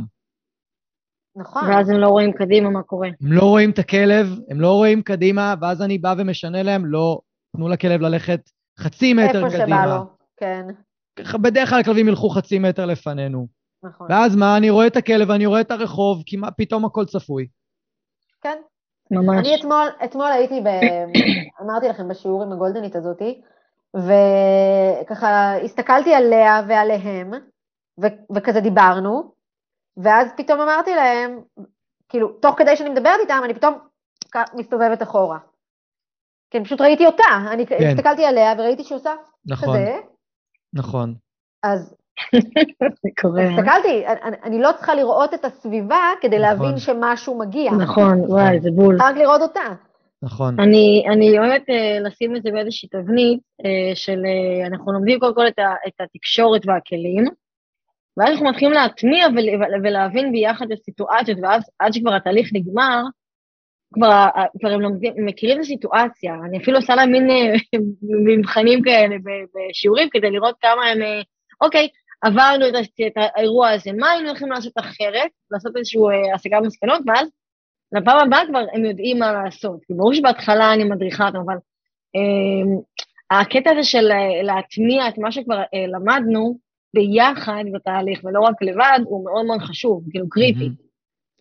נכון. 1.37 1.71
ואז 1.71 1.91
הם 1.91 1.97
לא 1.97 2.09
רואים 2.09 2.33
קדימה 2.33 2.71
מה 2.71 2.83
קורה. 2.83 3.09
הם 3.09 3.33
לא 3.33 3.43
רואים 3.43 3.71
את 3.71 3.79
הכלב, 3.79 4.27
הם 4.49 4.61
לא 4.61 4.73
רואים 4.73 5.03
קדימה, 5.03 5.55
ואז 5.61 5.83
אני 5.83 5.99
בא 5.99 6.15
ומשנה 6.19 6.63
להם, 6.63 6.87
לא, 6.87 7.21
תנו 7.57 7.69
לכלב 7.69 8.01
ללכת 8.01 8.51
חצי 8.79 9.15
מטר 9.15 9.25
איפה 9.25 9.59
קדימה. 9.59 9.63
איפה 9.63 9.67
שבא 9.67 9.87
לו, 9.87 10.07
כן. 10.37 10.67
בדרך 11.43 11.71
כלל 11.71 11.81
הכלבים 11.81 12.09
ילכו 12.09 12.29
חצי 12.29 12.59
מטר 12.59 12.87
לפנינו. 12.87 13.47
נכון. 13.83 14.07
ואז 14.11 14.37
מה, 14.37 14.57
אני 14.57 14.71
רואה 14.71 14.87
את 14.87 14.97
הכלב, 14.97 15.31
אני 15.31 15.47
רואה 15.47 15.61
את 15.61 15.71
הרחוב, 15.71 16.23
כי 16.27 16.37
מה, 16.37 16.51
פתאום 16.51 16.85
הכל 16.85 17.05
צפוי. 17.05 17.47
כן. 18.43 18.59
ממש. 19.11 19.39
אני 19.39 19.57
אתמול, 19.61 19.89
אתמול 20.05 20.33
הייתי, 20.33 20.61
ב... 20.61 20.69
אמרתי 21.63 21.89
לכם, 21.89 22.09
בשיעור 22.09 22.43
עם 22.43 22.53
הגולדנית 22.53 22.97
הזאתי, 22.97 23.41
וככה 23.97 25.57
הסתכלתי 25.57 26.15
עליה 26.15 26.63
ועליהם, 26.69 27.31
ו... 28.03 28.07
וכזה 28.35 28.61
דיברנו, 28.61 29.33
ואז 29.97 30.29
פתאום 30.37 30.61
אמרתי 30.61 30.95
להם, 30.95 31.41
כאילו, 32.09 32.29
תוך 32.29 32.59
כדי 32.59 32.77
שאני 32.77 32.91
מדברת 32.91 33.21
איתם, 33.21 33.41
אני 33.45 33.55
פתאום 33.55 33.79
מסתובבת 34.55 35.03
אחורה. 35.03 35.39
כי 36.51 36.59
אני 36.59 36.65
פשוט 36.65 36.81
ראיתי 36.81 37.07
אותה, 37.07 37.25
אני 37.53 37.67
כן. 37.67 37.77
הסתכלתי 37.91 38.25
עליה 38.25 38.55
וראיתי 38.59 38.85
שהיא 38.85 38.97
עושה 38.97 39.15
נכון, 39.47 39.69
כזה. 39.69 39.97
נכון. 40.75 41.15
אז 41.63 41.97
קורה. 43.21 43.43
הסתכלתי, 43.43 44.07
אני, 44.07 44.37
אני 44.43 44.63
לא 44.63 44.71
צריכה 44.77 44.95
לראות 44.95 45.35
את 45.35 45.45
הסביבה 45.45 46.13
כדי 46.21 46.39
נכון. 46.39 46.49
להבין 46.49 46.79
שמשהו 46.79 47.39
מגיע. 47.39 47.73
נכון, 47.73 48.21
וואי, 48.21 48.61
זה 48.61 48.71
בול. 48.71 48.97
רק 49.01 49.17
לראות 49.17 49.41
אותה. 49.41 49.75
נכון. 50.23 50.61
אני, 50.61 51.05
אני 51.13 51.39
אוהבת 51.39 51.63
uh, 51.69 52.07
לשים 52.07 52.37
את 52.37 52.43
זה 52.43 52.51
באיזושהי 52.51 52.89
תבנית 52.89 53.41
uh, 53.63 53.65
של, 53.95 54.23
uh, 54.25 54.67
אנחנו 54.67 54.93
לומדים 54.93 55.21
קודם 55.21 55.35
כל 55.35 55.49
את, 55.49 55.59
ה, 55.59 55.75
את 55.89 56.01
התקשורת 56.01 56.63
והכלים, 56.67 57.25
ואז 58.17 58.31
אנחנו 58.31 58.49
מתחילים 58.49 58.73
להטמיע 58.73 59.27
ול, 59.27 59.65
ולהבין 59.85 60.33
ביחד 60.33 60.73
את 60.73 60.79
הסיטואציות, 60.81 61.39
ואז 61.43 61.63
עד 61.79 61.93
שכבר 61.93 62.15
התהליך 62.15 62.51
נגמר, 62.53 63.03
כבר, 63.95 64.27
כבר 64.61 64.71
הם 64.71 64.81
לומדים, 64.81 65.13
מכירים 65.17 65.57
את 65.57 65.63
הסיטואציה, 65.63 66.35
אני 66.49 66.59
אפילו 66.59 66.77
עושה 66.77 66.95
להם 66.95 67.13
מין 67.13 67.29
מבחנים 68.27 68.83
כאלה 68.83 69.17
בשיעורים 69.55 70.09
כדי 70.11 70.31
לראות 70.31 70.55
כמה 70.61 70.87
הם, 70.87 70.99
אוקיי, 71.61 71.89
עברנו 72.23 72.69
את, 72.69 72.75
את 73.07 73.13
האירוע 73.17 73.71
הזה, 73.71 73.91
מה 73.93 74.11
היינו 74.11 74.29
הולכים 74.29 74.51
לעשות 74.51 74.73
אחרת, 74.77 75.31
לעשות 75.51 75.77
איזושהי 75.77 76.01
השגה 76.35 76.61
מסקנות, 76.61 77.01
ואז 77.07 77.29
לפעם 77.93 78.19
הבאה 78.27 78.47
כבר 78.49 78.65
הם 78.73 78.85
יודעים 78.85 79.19
מה 79.19 79.33
לעשות. 79.33 79.81
כי 79.87 79.95
ברור 79.95 80.15
שבהתחלה 80.15 80.73
אני 80.73 80.85
מדריכה 80.85 81.27
אותם, 81.27 81.39
אבל 81.39 81.57
אה, 82.17 83.41
הקטע 83.41 83.71
הזה 83.71 83.85
של 83.85 84.09
להטמיע 84.43 85.09
את 85.09 85.19
מה 85.19 85.33
שכבר 85.33 85.59
אה, 85.59 85.87
למדנו 85.87 86.59
ביחד 86.95 87.65
בתהליך, 87.75 88.21
ולא 88.25 88.41
רק 88.41 88.63
לבד, 88.63 88.99
הוא 89.05 89.25
מאוד 89.25 89.47
מאוד 89.47 89.61
חשוב, 89.61 90.03
כאילו 90.11 90.29
קריטי. 90.29 90.71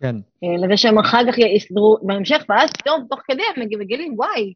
כן. 0.01 0.15
לזה 0.57 0.77
שהם 0.77 0.99
אחר 0.99 1.31
כך 1.31 1.37
יסדרו 1.37 1.97
בהמשך, 2.01 2.43
ואז 2.49 2.69
פתאום, 2.73 3.05
תוך 3.09 3.19
כדי 3.27 3.43
הם 3.55 3.79
מגלים, 3.79 4.13
וואי, 4.17 4.53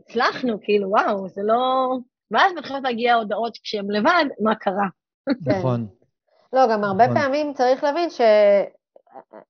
הצלחנו, 0.00 0.58
כאילו, 0.62 0.88
וואו, 0.88 1.28
זה 1.28 1.40
לא... 1.44 1.88
ואז 2.30 2.52
מתחילות 2.56 2.82
להגיע 2.82 3.14
הודעות 3.14 3.58
כשהם 3.62 3.90
לבד, 3.90 4.24
מה 4.40 4.54
קרה. 4.54 4.86
נכון. 5.58 5.86
לא, 6.52 6.66
גם 6.72 6.84
הרבה 6.84 7.06
נכון. 7.06 7.18
פעמים 7.18 7.52
צריך 7.54 7.84
להבין 7.84 8.08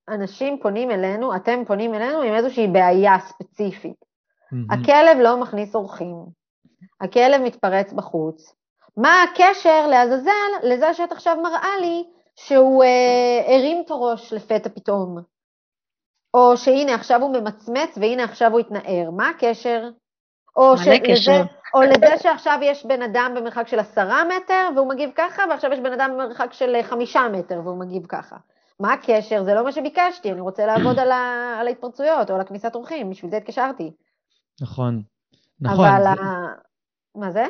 שאנשים 0.08 0.58
פונים 0.62 0.90
אלינו, 0.90 1.36
אתם 1.36 1.62
פונים 1.66 1.94
אלינו 1.94 2.22
עם 2.22 2.34
איזושהי 2.34 2.68
בעיה 2.68 3.18
ספציפית. 3.18 3.96
Mm-hmm. 4.04 4.74
הכלב 4.74 5.18
לא 5.22 5.40
מכניס 5.40 5.74
אורחים, 5.74 6.16
הכלב 7.00 7.42
מתפרץ 7.44 7.92
בחוץ. 7.92 8.54
מה 8.98 9.22
הקשר 9.22 9.86
לעזאזל 9.86 10.30
לזה 10.62 10.94
שאת 10.94 11.12
עכשיו 11.12 11.36
מראה 11.42 11.76
לי 11.80 12.04
שהוא 12.36 12.84
אה, 12.84 13.54
הרים 13.54 13.82
את 13.86 13.90
הראש 13.90 14.32
לפתע 14.32 14.68
פתאום? 14.68 15.18
או 16.34 16.56
שהנה 16.56 16.94
עכשיו 16.94 17.22
הוא 17.22 17.32
ממצמץ 17.32 17.98
והנה 18.00 18.24
עכשיו 18.24 18.52
הוא 18.52 18.60
התנער, 18.60 19.10
מה 19.16 19.28
הקשר? 19.28 19.88
או, 20.56 20.76
שלזה, 20.76 21.42
או 21.74 21.82
לזה 21.82 22.18
שעכשיו 22.22 22.58
יש 22.62 22.86
בן 22.86 23.02
אדם 23.02 23.32
במרחק 23.36 23.68
של 23.68 23.78
עשרה 23.78 24.22
מטר 24.24 24.68
והוא 24.76 24.88
מגיב 24.88 25.10
ככה, 25.14 25.42
ועכשיו 25.50 25.72
יש 25.72 25.78
בן 25.78 25.92
אדם 25.92 26.10
במרחק 26.14 26.52
של 26.52 26.76
חמישה 26.82 27.20
מטר 27.32 27.60
והוא 27.64 27.78
מגיב 27.78 28.06
ככה. 28.06 28.36
מה 28.80 28.92
הקשר? 28.92 29.44
זה 29.44 29.54
לא 29.54 29.64
מה 29.64 29.72
שביקשתי, 29.72 30.32
אני 30.32 30.40
רוצה 30.40 30.66
לעבוד 30.66 30.98
על, 30.98 31.10
ה, 31.10 31.56
על 31.60 31.66
ההתפרצויות 31.66 32.30
או 32.30 32.34
על 32.34 32.40
הכניסת 32.40 32.74
אורחים, 32.74 33.10
בשביל 33.10 33.30
זה 33.30 33.36
התקשרתי. 33.36 33.92
נכון, 34.60 35.02
נכון. 35.60 35.84
אבל 35.84 36.02
זה... 36.02 36.08
ה... 36.08 36.46
מה 37.14 37.32
זה? 37.32 37.44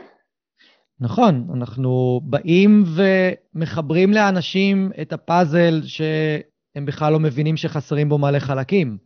נכון, 1.01 1.46
אנחנו 1.55 2.20
באים 2.24 2.84
ומחברים 2.86 4.12
לאנשים 4.12 4.90
את 5.03 5.12
הפאזל 5.12 5.82
שהם 5.84 6.84
בכלל 6.84 7.12
לא 7.12 7.20
מבינים 7.20 7.57
שחסרים 7.57 8.09
בו 8.09 8.18
מלא 8.18 8.38
חלקים. 8.38 8.96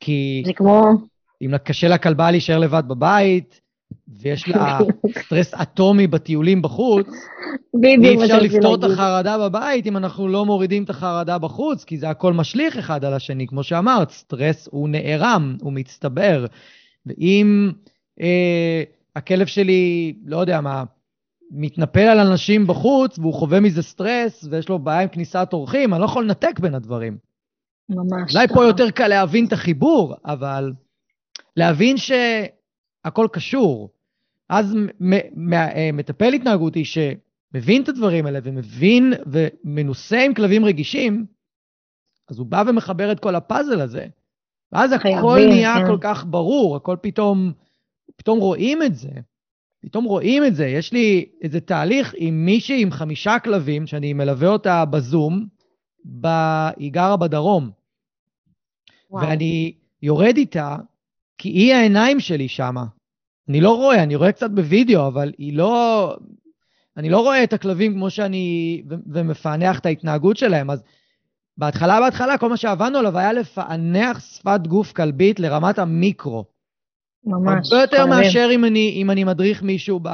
כי... 0.00 0.42
זה 0.46 0.52
כמו... 0.52 0.84
אם 1.42 1.58
קשה 1.58 1.88
לכלבה 1.88 2.30
להישאר 2.30 2.58
לבד 2.58 2.82
בבית, 2.88 3.60
ויש 4.08 4.48
לה 4.48 4.78
סטרס 5.24 5.54
אטומי 5.54 6.06
בטיולים 6.06 6.62
בחוץ, 6.62 7.06
אי 7.84 8.24
אפשר 8.24 8.38
לפתור 8.38 8.74
את 8.74 8.84
החרדה 8.84 9.38
בבית 9.38 9.86
אם 9.86 9.96
אנחנו 9.96 10.28
לא 10.28 10.46
מורידים 10.46 10.84
את 10.84 10.90
החרדה 10.90 11.38
בחוץ, 11.38 11.84
כי 11.84 11.98
זה 11.98 12.10
הכל 12.10 12.32
משליך 12.32 12.76
אחד 12.76 13.04
על 13.04 13.14
השני. 13.14 13.46
כמו 13.46 13.62
שאמרת, 13.62 14.10
סטרס 14.10 14.68
הוא 14.70 14.88
נערם, 14.88 15.56
הוא 15.62 15.72
מצטבר. 15.72 16.46
ואם 17.06 17.72
אה, 18.20 18.82
הכלב 19.16 19.46
שלי, 19.46 20.14
לא 20.26 20.36
יודע 20.36 20.60
מה, 20.60 20.84
מתנפל 21.50 22.00
על 22.00 22.18
אנשים 22.18 22.66
בחוץ, 22.66 23.18
והוא 23.18 23.34
חווה 23.34 23.60
מזה 23.60 23.82
סטרס, 23.82 24.44
ויש 24.50 24.68
לו 24.68 24.78
בעיה 24.78 25.00
עם 25.00 25.08
כניסת 25.08 25.48
אורחים, 25.52 25.94
אני 25.94 26.00
לא 26.00 26.06
יכול 26.06 26.24
לנתק 26.24 26.58
בין 26.60 26.74
הדברים. 26.74 27.18
ממש. 27.88 28.34
אולי 28.34 28.48
פה 28.48 28.64
יותר 28.64 28.90
קל 28.90 29.08
להבין 29.08 29.46
את 29.46 29.52
החיבור, 29.52 30.14
אבל 30.24 30.72
להבין 31.56 31.96
שהכל 31.96 33.28
קשור. 33.32 33.90
אז 34.48 34.76
אה, 35.52 35.90
מטפל 35.92 36.32
התנהגותי 36.32 36.84
שמבין 36.84 37.82
את 37.82 37.88
הדברים 37.88 38.26
האלה 38.26 38.38
ומבין 38.42 39.12
ומנוסה 39.26 40.22
עם 40.22 40.34
כלבים 40.34 40.64
רגישים, 40.64 41.26
אז 42.28 42.38
הוא 42.38 42.46
בא 42.46 42.62
ומחבר 42.66 43.12
את 43.12 43.20
כל 43.20 43.34
הפאזל 43.34 43.80
הזה. 43.80 44.06
ואז 44.72 44.92
הכל 44.92 45.38
נהיה 45.48 45.74
כן. 45.78 45.86
כל 45.86 45.98
כך 46.00 46.24
ברור, 46.26 46.76
הכל 46.76 46.96
פתאום, 47.00 47.52
פתאום 48.16 48.38
רואים 48.38 48.82
את 48.82 48.94
זה. 48.94 49.10
פתאום 49.80 50.04
רואים 50.04 50.44
את 50.44 50.54
זה. 50.54 50.66
יש 50.66 50.92
לי 50.92 51.26
איזה 51.42 51.60
תהליך 51.60 52.14
עם 52.16 52.46
מישהי 52.46 52.82
עם 52.82 52.90
חמישה 52.90 53.38
כלבים, 53.38 53.86
שאני 53.86 54.12
מלווה 54.12 54.48
אותה 54.48 54.84
בזום, 54.84 55.46
ב... 56.20 56.26
היא 56.76 56.92
גרה 56.92 57.16
בדרום. 57.16 57.70
וואו. 59.10 59.26
ואני 59.26 59.74
יורד 60.02 60.36
איתה, 60.36 60.76
כי 61.38 61.48
היא 61.48 61.74
העיניים 61.74 62.20
שלי 62.20 62.48
שמה. 62.48 62.84
אני 63.48 63.60
לא 63.60 63.76
רואה, 63.76 64.02
אני 64.02 64.16
רואה 64.16 64.32
קצת 64.32 64.50
בווידאו, 64.50 65.06
אבל 65.06 65.32
היא 65.38 65.56
לא... 65.56 66.16
אני 66.96 67.08
לא 67.08 67.20
רואה 67.20 67.44
את 67.44 67.52
הכלבים 67.52 67.92
כמו 67.92 68.10
שאני... 68.10 68.82
ו... 68.90 68.94
ומפענח 69.06 69.78
את 69.78 69.86
ההתנהגות 69.86 70.36
שלהם. 70.36 70.70
אז 70.70 70.82
בהתחלה, 71.58 72.00
בהתחלה, 72.00 72.38
כל 72.38 72.48
מה 72.48 72.56
שעבדנו 72.56 72.98
עליו 72.98 73.18
היה 73.18 73.32
לפענח 73.32 74.20
שפת 74.20 74.60
גוף 74.66 74.92
כלבית 74.92 75.40
לרמת 75.40 75.78
המיקרו. 75.78 76.44
ממש. 77.26 77.72
הרבה 77.72 77.82
יותר 77.82 78.06
מאשר 78.06 78.48
אם 78.52 78.64
אני, 78.64 78.92
אם 78.96 79.10
אני 79.10 79.24
מדריך 79.24 79.62
מישהו 79.62 80.00
ב, 80.02 80.08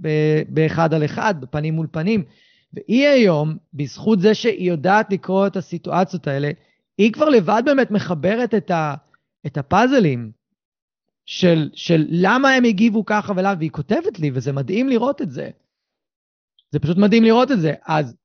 ב, 0.00 0.08
באחד 0.48 0.94
על 0.94 1.04
אחד, 1.04 1.34
בפנים 1.40 1.74
מול 1.74 1.86
פנים. 1.90 2.24
והיא 2.72 3.08
היום, 3.08 3.56
בזכות 3.74 4.20
זה 4.20 4.34
שהיא 4.34 4.70
יודעת 4.70 5.12
לקרוא 5.12 5.46
את 5.46 5.56
הסיטואציות 5.56 6.26
האלה, 6.26 6.50
היא 6.98 7.12
כבר 7.12 7.28
לבד 7.28 7.62
באמת 7.64 7.90
מחברת 7.90 8.54
את, 8.54 8.70
ה, 8.70 8.94
את 9.46 9.58
הפאזלים 9.58 10.32
של, 11.26 11.70
של 11.74 12.06
למה 12.08 12.50
הם 12.50 12.64
הגיבו 12.64 13.04
ככה 13.04 13.32
ולמה, 13.32 13.54
והיא 13.58 13.70
כותבת 13.70 14.18
לי, 14.18 14.30
וזה 14.34 14.52
מדהים 14.52 14.88
לראות 14.88 15.22
את 15.22 15.30
זה. 15.30 15.50
זה 16.70 16.78
פשוט 16.78 16.96
מדהים 16.96 17.24
לראות 17.24 17.50
את 17.50 17.60
זה. 17.60 17.74
אז 17.86 18.16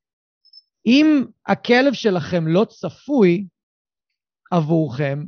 אם 0.85 1.25
הכלב 1.47 1.93
שלכם 1.93 2.47
לא 2.47 2.65
צפוי 2.69 3.47
עבורכם, 4.51 5.23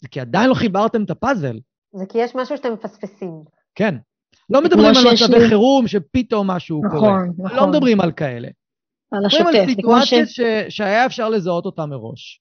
זה 0.00 0.08
כי 0.08 0.20
עדיין 0.20 0.48
לא 0.48 0.54
חיברתם 0.54 1.04
את 1.04 1.10
הפאזל. 1.10 1.58
זה 1.92 2.04
כי 2.08 2.18
יש 2.18 2.34
משהו 2.34 2.56
שאתם 2.56 2.72
מפספסים. 2.72 3.42
כן. 3.74 3.94
לא 4.50 4.62
מדברים 4.62 4.86
על 4.86 5.12
מצבי 5.12 5.38
לי... 5.38 5.48
חירום 5.48 5.88
שפתאום 5.88 6.50
משהו 6.50 6.80
נכון, 6.84 6.98
קורה. 6.98 7.18
נכון. 7.38 7.56
לא 7.56 7.66
מדברים 7.66 8.00
על 8.00 8.12
כאלה. 8.12 8.48
על 9.12 9.26
השוטף. 9.26 9.44
מדברים 9.44 9.62
על 9.62 9.74
סיטואציות 9.74 10.28
ש... 10.28 10.40
ש... 10.40 10.76
שהיה 10.76 11.06
אפשר 11.06 11.28
לזהות 11.28 11.64
אותה 11.64 11.86
מראש. 11.86 12.40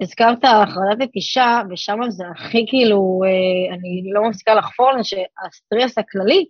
הזכרת 0.00 0.44
חרדת 0.44 0.98
נטישה, 1.00 1.62
ושם 1.70 1.98
זה 2.08 2.24
הכי 2.34 2.64
כאילו, 2.68 3.20
אה, 3.24 3.74
אני 3.74 4.10
לא 4.12 4.28
מפסיקה 4.28 4.54
לחפור 4.54 4.88
על 4.88 4.96
זה, 4.96 5.04
שהסטרס 5.04 5.98
הכללי 5.98 6.44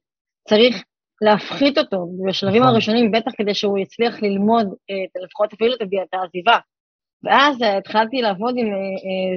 צריך 0.49 0.83
להפחית 1.23 1.79
אותו 1.79 2.07
בשלבים 2.29 2.63
נכון. 2.63 2.73
הראשונים, 2.73 3.13
בטח 3.13 3.31
כדי 3.37 3.55
שהוא 3.55 3.79
יצליח 3.79 4.23
ללמוד 4.23 4.67
אה, 4.67 5.23
לפחות 5.25 5.53
אפילו 5.53 5.75
את 5.75 6.15
העזיבה. 6.15 6.59
ואז 7.25 7.63
אה, 7.63 7.79
התחלתי 7.79 8.23
לעבוד 8.23 8.55
עם 8.57 8.67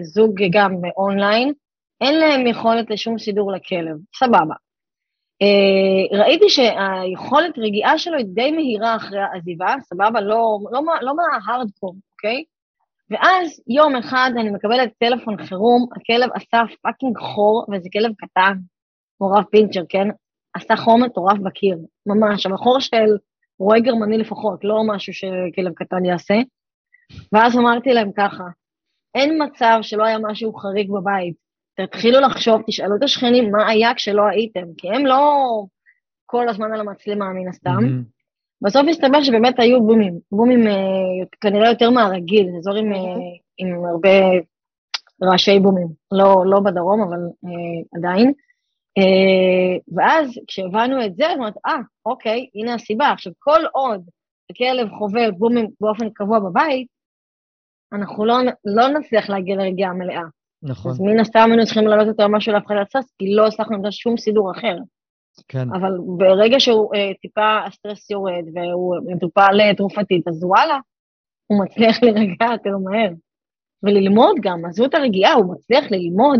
זוג 0.02 0.42
גם 0.52 0.72
אונליין, 0.98 1.54
אין 2.02 2.20
להם 2.20 2.48
יכולת 2.48 2.90
לשום 2.90 3.18
סידור 3.18 3.52
לכלב, 3.52 3.98
סבבה. 4.16 4.56
ראיתי 6.12 6.50
שהיכולת 6.50 7.58
רגיעה 7.58 7.98
שלו 7.98 8.18
היא 8.18 8.26
די 8.34 8.52
מהירה 8.52 8.96
אחרי 8.96 9.20
העזיבה, 9.20 9.76
סבבה, 9.82 10.22
לא, 10.22 10.58
לא, 10.72 10.82
לא 11.02 11.14
מההארדקור, 11.16 11.96
אוקיי? 12.14 12.44
ואז 13.10 13.62
יום 13.68 13.96
אחד 13.96 14.32
אני 14.40 14.50
מקבלת 14.50 14.94
טלפון 15.00 15.46
חירום, 15.46 15.86
הכלב 15.96 16.30
עשה 16.34 16.62
fucking 16.82 17.18
חור, 17.18 17.66
וזה 17.72 17.90
כלב 17.94 18.12
קטן, 18.18 18.54
כמו 19.18 19.30
רב 19.30 19.44
פינצ'ר, 19.52 19.82
כן? 19.90 20.08
עשה 20.54 20.76
חור 20.76 21.00
מטורף 21.00 21.38
בקיר, 21.38 21.78
ממש, 22.06 22.46
אבל 22.46 22.58
חור 22.58 22.80
של 22.80 23.18
רועה 23.60 23.80
גרמני 23.80 24.18
לפחות, 24.18 24.64
לא 24.64 24.82
משהו 24.88 25.14
שכלב 25.14 25.74
קטן 25.74 26.06
יעשה. 26.06 26.36
ואז 27.34 27.58
אמרתי 27.58 27.90
להם 27.90 28.12
ככה, 28.18 28.44
אין 29.16 29.44
מצב 29.44 29.80
שלא 29.82 30.04
היה 30.04 30.18
משהו 30.20 30.54
חריג 30.54 30.92
בבית. 30.92 31.47
תתחילו 31.78 32.20
לחשוב, 32.20 32.62
תשאלו 32.68 32.96
את 32.96 33.04
השכנים 33.04 33.52
מה 33.52 33.68
היה 33.68 33.94
כשלא 33.94 34.22
הייתם, 34.32 34.66
כי 34.78 34.88
הם 34.88 35.06
לא 35.06 35.44
כל 36.26 36.50
הזמן 36.50 36.74
על 36.74 36.80
המצלמה 36.80 37.26
מן 37.34 37.48
הסתם. 37.48 37.80
Mm-hmm. 37.80 38.18
בסוף 38.62 38.88
הסתבר 38.90 39.24
שבאמת 39.24 39.60
היו 39.60 39.84
בומים, 39.84 40.20
בומים 40.32 40.68
אה, 40.68 41.26
כנראה 41.42 41.70
יותר 41.70 41.90
מהרגיל, 41.90 42.48
אזור 42.58 42.76
עם, 42.76 42.94
אה, 42.94 43.00
עם 43.58 43.86
הרבה 43.86 44.10
רעשי 45.24 45.60
בומים, 45.60 45.88
לא, 46.12 46.44
לא 46.46 46.60
בדרום, 46.60 47.02
אבל 47.02 47.20
אה, 47.46 47.98
עדיין. 47.98 48.34
אה, 48.98 49.96
ואז 49.96 50.40
כשהבנו 50.48 51.06
את 51.06 51.16
זה, 51.16 51.34
אמרת, 51.34 51.54
אה, 51.66 51.78
אוקיי, 52.06 52.50
הנה 52.56 52.74
הסיבה. 52.74 53.12
עכשיו, 53.12 53.34
כל 53.40 53.60
עוד 53.74 54.10
הכלב 54.52 54.90
חווה 54.98 55.32
בומים 55.32 55.68
באופן 55.82 56.10
קבוע 56.10 56.40
בבית, 56.40 56.88
אנחנו 57.94 58.26
לא, 58.26 58.36
לא 58.66 58.88
נצליח 58.88 59.30
להגיע 59.30 59.56
לרגיעה 59.56 59.94
מלאה. 59.94 60.24
נכון. 60.64 60.92
אז 60.92 61.00
מן 61.02 61.20
הסתם 61.20 61.48
היינו 61.50 61.66
צריכים 61.66 61.88
להעלות 61.88 62.08
יותר 62.08 62.28
משהו 62.28 62.54
להפחדת 62.54 62.90
סס, 62.90 63.12
כי 63.20 63.36
לא 63.36 63.48
הצלחנו 63.48 63.78
לתת 63.78 63.92
שום 63.92 64.18
סידור 64.18 64.52
אחר. 64.52 64.78
כן. 65.48 65.68
אבל 65.74 65.92
ברגע 66.18 66.60
שהוא 66.60 66.96
אה, 66.96 67.12
טיפה 67.22 67.60
הסטרס 67.66 68.10
יורד 68.10 68.44
והוא 68.54 68.96
מטופל 69.06 69.62
אה, 69.62 69.76
תרופתית, 69.76 70.28
אז 70.28 70.44
וואלה, 70.44 70.78
הוא 71.48 71.64
מצליח 71.66 72.04
להירגע 72.04 72.46
יותר 72.52 72.78
מהר. 72.78 73.12
וללמוד 73.84 74.36
גם, 74.42 74.66
עזבו 74.66 74.86
את 74.86 74.94
הרגיעה, 74.94 75.34
הוא 75.34 75.54
מצליח 75.54 75.92
ללמוד 75.92 76.40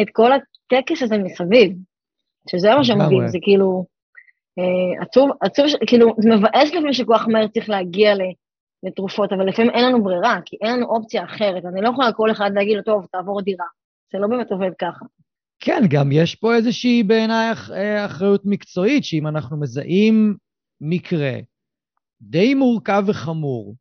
את 0.00 0.06
כל 0.12 0.30
הטקס 0.32 1.02
הזה 1.02 1.18
מסביב. 1.18 1.72
שזה 2.50 2.74
מה 2.74 2.84
שמדהים, 2.84 3.28
זה 3.28 3.38
כאילו 3.42 3.84
אה, 4.58 5.02
עצוב, 5.02 5.30
עצוב, 5.40 5.66
כאילו, 5.86 6.14
זה 6.18 6.28
מבאס 6.30 6.68
לפעמים 6.70 6.92
שכוח 6.92 7.26
מהר 7.28 7.48
צריך 7.48 7.68
להגיע 7.68 8.14
לתרופות, 8.82 9.32
אבל 9.32 9.48
לפעמים 9.48 9.70
אין 9.70 9.84
לנו 9.84 10.02
ברירה, 10.02 10.38
כי 10.44 10.56
אין 10.60 10.76
לנו 10.76 10.86
אופציה 10.86 11.24
אחרת. 11.24 11.64
אני 11.64 11.80
לא 11.80 11.88
יכולה 11.88 12.12
כל 12.12 12.30
אחד 12.30 12.50
להגיד 12.54 12.76
לו, 12.76 12.82
טוב, 12.82 13.06
תעבור 13.12 13.42
דירה. 13.42 13.66
זה 14.12 14.18
לא 14.18 14.26
באמת 14.26 14.50
עובד 14.50 14.70
ככה. 14.78 15.04
כן, 15.60 15.82
גם 15.90 16.12
יש 16.12 16.34
פה 16.34 16.54
איזושהי 16.54 17.02
בעיניי 17.02 17.52
אה, 17.72 18.06
אחריות 18.06 18.42
מקצועית, 18.44 19.04
שאם 19.04 19.26
אנחנו 19.26 19.60
מזהים 19.60 20.36
מקרה 20.80 21.32
די 22.20 22.54
מורכב 22.54 23.04
וחמור, 23.06 23.74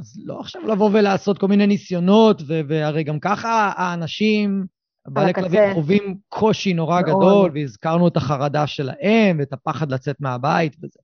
אז 0.00 0.20
לא 0.24 0.40
עכשיו 0.40 0.62
לבוא 0.66 0.90
ולעשות 0.92 1.38
כל 1.38 1.48
מיני 1.48 1.66
ניסיונות, 1.66 2.42
והרי 2.46 3.04
גם 3.04 3.20
ככה 3.20 3.72
האנשים, 3.76 4.66
בעלי 5.08 5.34
כלבים 5.34 5.74
חווים 5.74 6.16
קושי 6.28 6.74
נורא 6.74 7.02
גדול, 7.02 7.50
והזכרנו 7.54 8.08
את 8.08 8.16
החרדה 8.16 8.66
שלהם, 8.66 9.36
ואת 9.38 9.52
הפחד 9.52 9.92
לצאת 9.92 10.16
מהבית 10.20 10.76
וזה. 10.82 10.98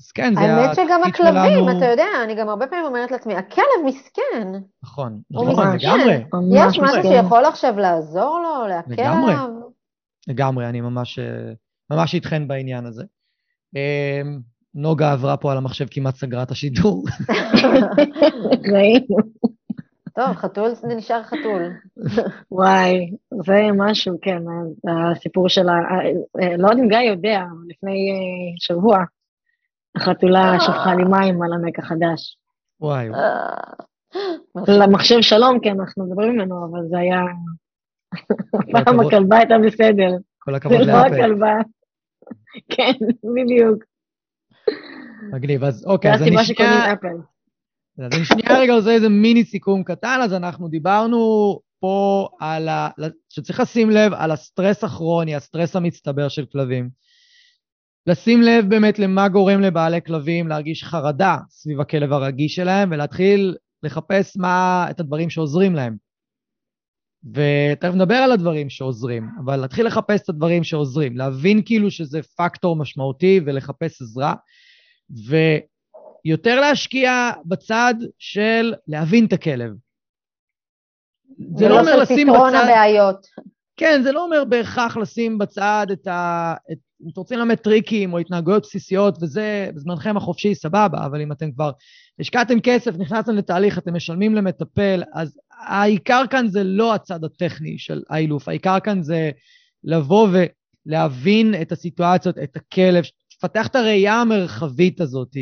אז 0.00 0.12
כן, 0.12 0.34
זה 0.34 0.40
האמת 0.40 0.74
שגם 0.74 1.00
הכלבים, 1.04 1.64
שלנו... 1.64 1.78
אתה 1.78 1.86
יודע, 1.86 2.06
אני 2.24 2.34
גם 2.34 2.48
הרבה 2.48 2.66
פעמים 2.66 2.84
אומרת 2.84 3.10
לעצמי, 3.10 3.34
הכלב 3.34 3.84
מסכן. 3.84 4.48
נכון, 4.82 5.20
נכון, 5.30 5.66
לגמרי. 5.76 6.24
יש 6.52 6.78
משהו 6.78 7.02
שיכול 7.02 7.44
עכשיו 7.44 7.78
לעזור 7.78 8.38
לו, 8.42 8.66
להקל 8.66 8.92
לגמרי. 8.92 9.32
עליו? 9.32 9.50
לגמרי, 10.28 10.68
אני 10.68 10.80
ממש, 10.80 11.18
ממש 11.90 12.14
איתכן 12.14 12.48
בעניין 12.48 12.86
הזה. 12.86 13.04
אמ, 13.76 14.38
נוגה 14.74 15.12
עברה 15.12 15.36
פה 15.36 15.52
על 15.52 15.58
המחשב, 15.58 15.86
כמעט 15.90 16.14
סגרה 16.14 16.42
את 16.42 16.50
השידור. 16.50 17.04
ראינו. 18.74 19.16
טוב, 20.14 20.36
חתול 20.36 20.74
זה 20.74 20.88
נשאר 20.88 21.22
חתול. 21.22 21.72
וואי, 22.50 23.10
זה 23.46 23.68
משהו, 23.76 24.18
כן, 24.22 24.42
הסיפור 25.12 25.48
של 25.48 25.68
ה... 25.68 25.74
לא 26.58 26.68
יודעת 26.68 26.78
אם 26.78 26.88
גיא 26.88 26.98
יודע, 26.98 27.42
לפני 27.68 28.10
אה, 28.10 28.54
שבוע, 28.58 28.98
החתולה. 29.96 30.56
שפכה 30.60 30.94
לי 30.94 31.04
מים 31.04 31.42
על 31.42 31.52
המק 31.52 31.78
החדש. 31.78 32.38
וואי. 32.80 33.08
אה. 33.10 33.84
למחשב 34.68 35.20
שלום, 35.20 35.60
כן, 35.60 35.80
אנחנו 35.80 36.06
מדברים 36.06 36.32
ממנו, 36.32 36.68
אבל 36.70 36.80
זה 36.88 36.98
היה... 36.98 37.20
הפעם 38.54 39.00
הכלבה 39.00 39.38
הייתה 39.38 39.54
בסדר. 39.66 40.16
כל 40.38 40.54
הכבוד 40.54 40.80
לאפל. 40.80 40.86
זה 40.86 40.92
לא 40.92 41.24
הכלבה. 41.24 41.54
כן, 42.72 42.92
בדיוק. 43.34 43.84
מגניב, 45.32 45.64
אז 45.64 45.84
אוקיי, 45.86 46.14
אז 46.14 46.22
אני 46.22 46.30
שנייה... 46.30 46.44
זה 46.44 46.52
הסיבה 46.52 46.66
שקוראים 46.66 46.96
אפל. 46.98 47.22
אז 48.04 48.12
אני 48.12 48.24
שנייה 48.24 48.60
רגע 48.60 48.72
עושה 48.72 48.90
איזה 48.90 49.08
מיני 49.08 49.44
סיכום 49.44 49.84
קטן, 49.84 50.18
אז 50.22 50.34
אנחנו 50.34 50.68
דיברנו 50.68 51.60
פה 51.80 52.28
על 52.40 52.68
ה... 52.68 52.88
שצריך 53.28 53.60
לשים 53.60 53.90
לב 53.90 54.12
על 54.12 54.30
הסטרס 54.30 54.84
הכרוני, 54.84 55.34
הסטרס 55.34 55.76
המצטבר 55.76 56.28
של 56.28 56.46
כלבים. 56.46 56.88
לשים 58.06 58.42
לב 58.42 58.64
באמת 58.68 58.98
למה 58.98 59.28
גורם 59.28 59.60
לבעלי 59.60 60.02
כלבים 60.02 60.48
להרגיש 60.48 60.84
חרדה 60.84 61.36
סביב 61.50 61.80
הכלב 61.80 62.12
הרגיש 62.12 62.54
שלהם, 62.54 62.90
ולהתחיל 62.92 63.56
לחפש 63.82 64.36
מה, 64.36 64.86
את 64.90 65.00
הדברים 65.00 65.30
שעוזרים 65.30 65.74
להם. 65.74 65.96
ותכף 67.34 67.94
נדבר 67.94 68.14
על 68.14 68.32
הדברים 68.32 68.70
שעוזרים, 68.70 69.28
אבל 69.44 69.56
להתחיל 69.56 69.86
לחפש 69.86 70.22
את 70.22 70.28
הדברים 70.28 70.64
שעוזרים, 70.64 71.16
להבין 71.16 71.62
כאילו 71.64 71.90
שזה 71.90 72.20
פקטור 72.22 72.76
משמעותי 72.76 73.40
ולחפש 73.46 74.02
עזרה, 74.02 74.34
ויותר 75.10 76.60
להשקיע 76.60 77.30
בצד 77.44 77.94
של 78.18 78.74
להבין 78.88 79.26
את 79.26 79.32
הכלב. 79.32 79.70
זה 81.56 81.68
לא 81.68 81.80
אומר 81.80 81.96
לשים 81.96 82.26
בצד... 82.26 82.36
פתרון 82.36 82.54
הבעיות. 82.54 83.26
כן, 83.76 84.00
זה 84.02 84.12
לא 84.12 84.24
אומר 84.24 84.44
בהכרח 84.44 84.96
לשים 84.96 85.38
בצד 85.38 85.86
את 85.92 86.06
ה... 86.06 86.54
את 86.72 86.78
אם 87.02 87.08
אתם 87.08 87.20
רוצים 87.20 87.38
ללמד 87.38 87.54
טריקים 87.54 88.12
או 88.12 88.18
התנהגויות 88.18 88.62
בסיסיות, 88.62 89.18
וזה 89.22 89.70
בזמנכם 89.74 90.16
החופשי, 90.16 90.54
סבבה, 90.54 91.06
אבל 91.06 91.20
אם 91.20 91.32
אתם 91.32 91.52
כבר 91.52 91.70
השקעתם 92.20 92.60
כסף, 92.60 92.94
נכנסתם 92.98 93.32
לתהליך, 93.32 93.78
אתם 93.78 93.94
משלמים 93.94 94.34
למטפל, 94.34 95.02
אז 95.14 95.38
העיקר 95.66 96.22
כאן 96.30 96.48
זה 96.48 96.64
לא 96.64 96.94
הצד 96.94 97.24
הטכני 97.24 97.78
של 97.78 98.02
האילוף, 98.10 98.48
העיקר 98.48 98.80
כאן 98.80 99.02
זה 99.02 99.30
לבוא 99.84 100.28
ולהבין 100.86 101.54
את 101.62 101.72
הסיטואציות, 101.72 102.38
את 102.38 102.56
הכלב, 102.56 103.04
לפתח 103.36 103.66
את 103.66 103.76
הראייה 103.76 104.14
המרחבית 104.20 105.00
הזאת, 105.00 105.36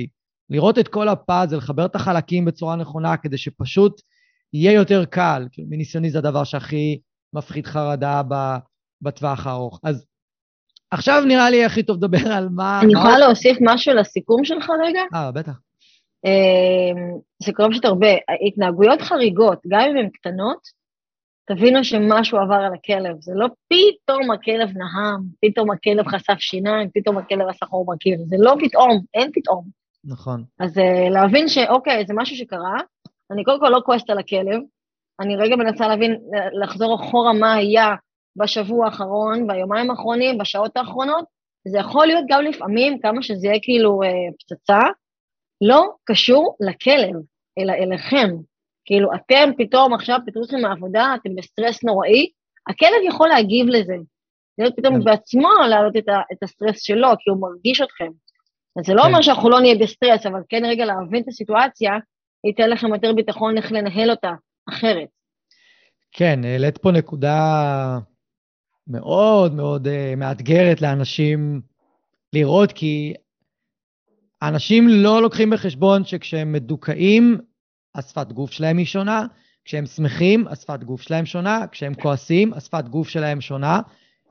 לראות 0.50 0.78
את 0.78 0.88
כל 0.88 1.08
הפאזל, 1.08 1.56
לחבר 1.56 1.86
את 1.86 1.94
החלקים 1.94 2.44
בצורה 2.44 2.76
נכונה, 2.76 3.16
כדי 3.16 3.38
שפשוט 3.38 4.00
יהיה 4.52 4.72
יותר 4.72 5.04
קל. 5.04 5.46
כאילו, 5.52 5.68
מניסיוני 5.70 6.10
זה 6.10 6.18
הדבר 6.18 6.44
שהכי 6.44 6.98
מפחית 7.34 7.66
חרדה 7.66 8.22
בטווח 9.02 9.46
הארוך. 9.46 9.80
אז 9.82 10.06
עכשיו 10.90 11.22
נראה 11.26 11.50
לי 11.50 11.64
הכי 11.64 11.82
טוב 11.82 11.96
לדבר 11.96 12.32
על 12.32 12.48
מה... 12.48 12.80
אני 12.82 12.92
יכולה 12.92 13.18
להוסיף 13.18 13.58
משהו 13.60 13.94
לסיכום 13.94 14.44
שלך 14.44 14.70
רגע? 14.86 15.00
אה, 15.14 15.32
בטח. 15.32 15.52
אמ, 16.24 17.18
זה 17.42 17.52
קורה 17.52 17.70
פשוט 17.70 17.84
הרבה. 17.84 18.08
התנהגויות 18.46 19.00
חריגות, 19.02 19.58
גם 19.68 19.80
אם 19.80 19.96
הן 19.96 20.08
קטנות, 20.08 20.84
תבינו 21.46 21.84
שמשהו 21.84 22.38
עבר 22.38 22.54
על 22.54 22.74
הכלב. 22.74 23.16
זה 23.20 23.32
לא 23.34 23.46
פתאום 23.46 24.30
הכלב 24.30 24.68
נהם, 24.76 25.20
פתאום 25.42 25.70
הכלב 25.70 26.06
חשף 26.08 26.38
שיניים, 26.38 26.88
פתאום 26.94 27.18
הכלב 27.18 27.48
עשה 27.48 27.66
חור 27.66 27.86
בקיר. 27.92 28.18
זה 28.26 28.36
לא 28.38 28.54
פתאום, 28.60 29.00
אין 29.14 29.30
פתאום. 29.34 29.64
נכון. 30.04 30.44
אז 30.60 30.78
uh, 30.78 31.10
להבין 31.10 31.48
שאוקיי, 31.48 32.04
זה 32.06 32.14
משהו 32.16 32.36
שקרה, 32.36 32.76
אני 33.30 33.44
קודם 33.44 33.60
כל 33.60 33.68
לא 33.68 33.80
כועסת 33.84 34.10
על 34.10 34.18
הכלב, 34.18 34.60
אני 35.20 35.36
רגע 35.36 35.56
מנסה 35.56 35.88
להבין, 35.88 36.20
לחזור 36.52 36.94
אחורה 36.94 37.32
מה 37.32 37.54
היה 37.54 37.94
בשבוע 38.36 38.86
האחרון, 38.86 39.46
ביומיים 39.46 39.90
האחרונים, 39.90 40.38
בשעות 40.38 40.76
האחרונות, 40.76 41.24
זה 41.68 41.78
יכול 41.78 42.06
להיות 42.06 42.24
גם 42.28 42.42
לפעמים, 42.42 42.98
כמה 42.98 43.22
שזה 43.22 43.46
יהיה 43.46 43.58
כאילו 43.62 44.02
אה, 44.02 44.08
פצצה, 44.38 44.80
לא 45.60 45.84
קשור 46.04 46.56
לכלב, 46.60 47.14
אלא 47.58 47.72
אליכם. 47.72 48.28
כאילו, 48.84 49.08
אתם 49.14 49.50
פתאום 49.58 49.94
עכשיו 49.94 50.18
פיטרו 50.24 50.44
אתכם 50.44 50.60
מהעבודה, 50.60 51.14
אתם 51.20 51.34
בסטרס 51.34 51.84
נוראי, 51.84 52.30
הכלב 52.68 53.02
יכול 53.08 53.28
להגיב 53.28 53.66
לזה. 53.66 53.96
להיות 54.58 54.76
פתאום 54.76 54.94
כן. 54.94 55.04
בעצמו 55.04 55.48
להעלות 55.70 55.96
את, 55.96 56.08
ה, 56.08 56.20
את 56.32 56.42
הסטרס 56.42 56.82
שלו, 56.82 57.08
כי 57.18 57.30
הוא 57.30 57.40
מרגיש 57.40 57.80
אתכם. 57.80 58.10
אז 58.78 58.86
זה 58.86 58.94
לא 58.94 59.02
כן. 59.02 59.08
אומר 59.08 59.22
שאנחנו 59.22 59.50
לא 59.50 59.60
נהיה 59.60 59.74
בסטרס, 59.78 60.26
אבל 60.26 60.40
כן 60.48 60.62
רגע 60.64 60.84
להבין 60.84 61.22
את 61.22 61.28
הסיטואציה, 61.28 61.92
ייתן 62.46 62.70
לכם 62.70 62.94
יותר 62.94 63.12
ביטחון 63.12 63.56
איך 63.56 63.72
לנהל 63.72 64.10
אותה 64.10 64.32
אחרת. 64.68 65.08
כן, 66.12 66.40
העלית 66.44 66.78
פה 66.78 66.90
נקודה 66.90 67.98
מאוד 68.86 69.54
מאוד 69.54 69.86
uh, 69.86 70.16
מאתגרת 70.16 70.82
לאנשים 70.82 71.60
לראות, 72.32 72.72
כי 72.72 73.14
אנשים 74.42 74.88
לא 74.88 75.22
לוקחים 75.22 75.50
בחשבון 75.50 76.04
שכשהם 76.04 76.52
מדוכאים, 76.52 77.38
השפת 77.94 78.32
גוף 78.32 78.50
שלהם 78.50 78.76
היא 78.76 78.86
שונה, 78.86 79.26
כשהם 79.64 79.86
שמחים, 79.86 80.48
השפת 80.48 80.84
גוף 80.84 81.02
שלהם 81.02 81.26
שונה, 81.26 81.66
כשהם 81.72 81.94
כועסים, 81.94 82.54
השפת 82.54 82.88
גוף 82.88 83.08
שלהם 83.08 83.40
שונה. 83.40 83.80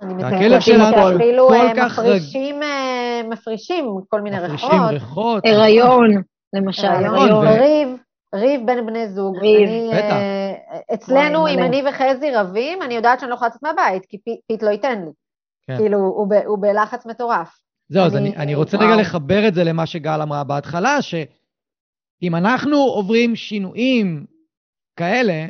אני 0.01 0.13
מתארת 0.13 0.61
שאפילו 0.61 1.49
מפרישים, 1.75 2.55
רג... 2.55 3.25
מפרישים 3.29 3.85
כל 4.09 4.21
מיני 4.21 4.39
ריחות. 4.39 4.53
מפרישים 4.53 4.81
ריחות. 4.89 5.43
הריון, 5.45 6.09
למשל, 6.53 6.87
הריון. 6.87 7.47
ריב, 7.47 7.89
ריב 8.33 8.61
בין 8.65 8.85
בני 8.85 9.07
זוג. 9.09 9.37
ריב, 9.37 9.69
בטח. 9.95 10.15
אצלנו, 10.93 11.47
אם 11.47 11.59
אני 11.59 11.83
וחזי 11.89 12.31
רבים, 12.31 12.81
אני 12.81 12.93
יודעת 12.93 13.19
שאני 13.19 13.29
לא 13.29 13.35
יכולה 13.35 13.49
לצאת 13.49 13.63
מהבית, 13.63 14.05
כי 14.05 14.17
פיט 14.47 14.63
לא 14.63 14.69
ייתן 14.69 15.01
לי. 15.05 15.11
כן. 15.67 15.77
כאילו, 15.77 15.97
הוא 16.45 16.57
בלחץ 16.61 17.05
מטורף. 17.05 17.59
זהו, 17.89 18.05
אז 18.05 18.15
אני, 18.15 18.35
אני 18.35 18.55
רוצה 18.55 18.77
וואו. 18.77 18.89
רגע 18.89 19.01
לחבר 19.01 19.47
את 19.47 19.53
זה 19.53 19.63
למה 19.63 19.85
שגל 19.85 20.21
אמרה 20.21 20.43
בהתחלה, 20.43 21.01
שאם 21.01 22.35
אנחנו 22.35 22.77
עוברים 22.77 23.35
שינויים 23.35 24.25
כאלה, 24.95 25.45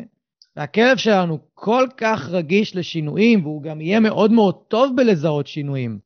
והכלב 0.55 0.97
שלנו 0.97 1.37
כל 1.53 1.87
כך 1.97 2.29
רגיש 2.29 2.75
לשינויים, 2.75 3.45
והוא 3.45 3.63
גם 3.63 3.81
יהיה 3.81 3.99
מאוד 3.99 4.31
מאוד 4.31 4.55
טוב 4.67 4.91
בלזהות 4.95 5.47
שינויים. 5.47 5.99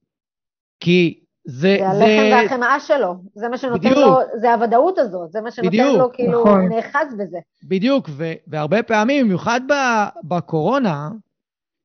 כי 0.79 1.19
זה... 1.49 1.77
זה 1.79 1.87
הלחם 1.87 2.49
והחמאה 2.49 2.79
שלו, 2.79 3.15
זה 3.35 3.49
מה 3.49 3.57
שנותן 3.57 3.79
בדיוק. 3.79 3.97
לו, 3.97 4.17
זה 4.35 4.53
הוודאות 4.53 4.97
הזאת, 4.97 5.31
זה 5.31 5.41
מה 5.41 5.51
שנותן 5.51 5.69
בדיוק, 5.69 5.97
לו, 5.97 6.09
כאילו, 6.13 6.39
נכון. 6.41 6.67
נאחז 6.69 7.15
בזה. 7.17 7.37
בדיוק, 7.63 8.09
ו- 8.09 8.33
והרבה 8.47 8.83
פעמים, 8.83 9.25
במיוחד 9.25 9.61
בקורונה, 10.23 11.09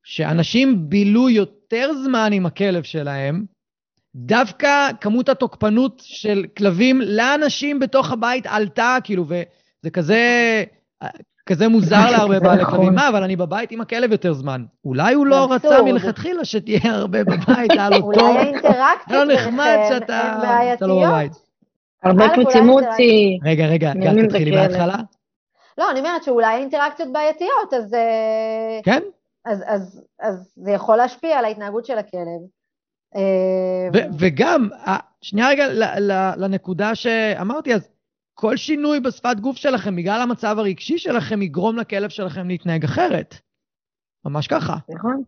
שאנשים 0.03 0.91
בילו 0.91 1.29
יותר 1.29 1.91
זמן 2.05 2.31
עם 2.33 2.47
הכלב 2.47 2.83
שלהם, 2.83 3.45
דווקא 4.15 4.91
כמות 5.01 5.29
התוקפנות 5.29 6.03
של 6.05 6.45
כלבים 6.57 7.01
לאנשים 7.01 7.79
בתוך 7.81 8.13
הבית 8.13 8.47
עלתה, 8.47 8.97
כאילו, 9.05 9.25
וזה 9.27 9.91
כזה, 9.93 10.65
כזה 11.53 11.69
מוזר 11.69 12.11
להרבה 12.11 12.41
בעלי 12.41 12.65
כלבים. 12.65 12.81
נכון. 12.81 12.95
מה, 12.95 13.09
אבל 13.09 13.23
אני 13.23 13.37
בבית 13.37 13.71
עם 13.71 13.81
הכלב 13.81 14.13
יותר 14.13 14.33
זמן. 14.33 14.65
אולי 14.85 15.15
הוא 15.15 15.27
לא 15.27 15.53
רצה 15.53 15.83
מלכתחילה 15.83 16.45
שתהיה 16.45 16.81
הרבה 16.85 17.25
בבית, 17.25 17.71
היה 17.71 17.91
לו 17.91 17.97
טוב. 17.97 18.15
אולי 18.15 18.39
האינטראקציות 18.39 19.29
לו 19.29 19.35
נחמד 19.35 19.77
שאתה 19.89 20.35
לא 20.81 21.07
בבית. 21.07 21.33
הרבה 22.03 22.35
קוצי 22.35 22.61
מוצי. 22.61 23.39
רגע, 23.45 23.67
רגע, 23.67 23.93
גל, 23.95 24.27
תתחילי 24.27 24.51
מההתחלה. 24.51 24.97
לא, 25.79 25.91
אני 25.91 25.99
אומרת 26.01 26.23
שאולי 26.23 26.55
האינטראקציות 26.55 27.13
בעייתיות, 27.13 27.75
אז... 27.77 27.95
אה, 27.95 28.81
כן. 28.85 29.01
אז 29.45 30.53
זה 30.57 30.71
יכול 30.71 30.97
להשפיע 30.97 31.39
על 31.39 31.45
ההתנהגות 31.45 31.87
של 31.87 31.99
הכלב. 31.99 32.41
אה, 33.17 34.01
וגם, 34.19 34.69
שנייה 35.23 35.49
רגע 35.49 35.69
לנקודה 36.37 36.95
שאמרתי, 36.95 37.75
אז 37.75 37.89
כל 38.35 38.57
שינוי 38.57 39.01
בשפת 39.01 39.37
גוף 39.41 39.57
שלכם, 39.57 39.97
בגלל 39.97 40.21
המצב 40.23 40.57
הרגשי 40.59 40.99
שלכם, 40.99 41.43
יגרום 41.43 41.79
לכלב 41.79 42.11
שלכם 42.11 42.49
להתנהג 42.49 42.85
אחרת. 42.85 43.35
ממש 44.25 44.47
ככה. 44.47 44.77
נכון. 44.95 45.23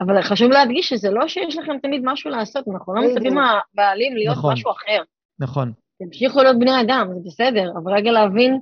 אבל 0.00 0.22
חשוב 0.22 0.50
להדגיש 0.50 0.88
שזה 0.88 1.10
לא 1.10 1.28
שיש 1.28 1.56
לכם 1.56 1.78
תמיד 1.82 2.02
משהו 2.04 2.30
לעשות, 2.30 2.68
אנחנו 2.68 2.94
לא 2.94 3.02
מצפים 3.02 3.34
מהבעלים 3.34 4.16
להיות 4.16 4.36
נכון, 4.36 4.52
משהו 4.52 4.70
אחר. 4.70 5.02
נכון. 5.40 5.72
תמשיכו 6.02 6.42
להיות 6.42 6.58
בני 6.58 6.80
אדם, 6.80 7.08
זה 7.14 7.20
בסדר, 7.24 7.72
אבל 7.82 7.92
רגע 7.92 8.10
להבין 8.10 8.58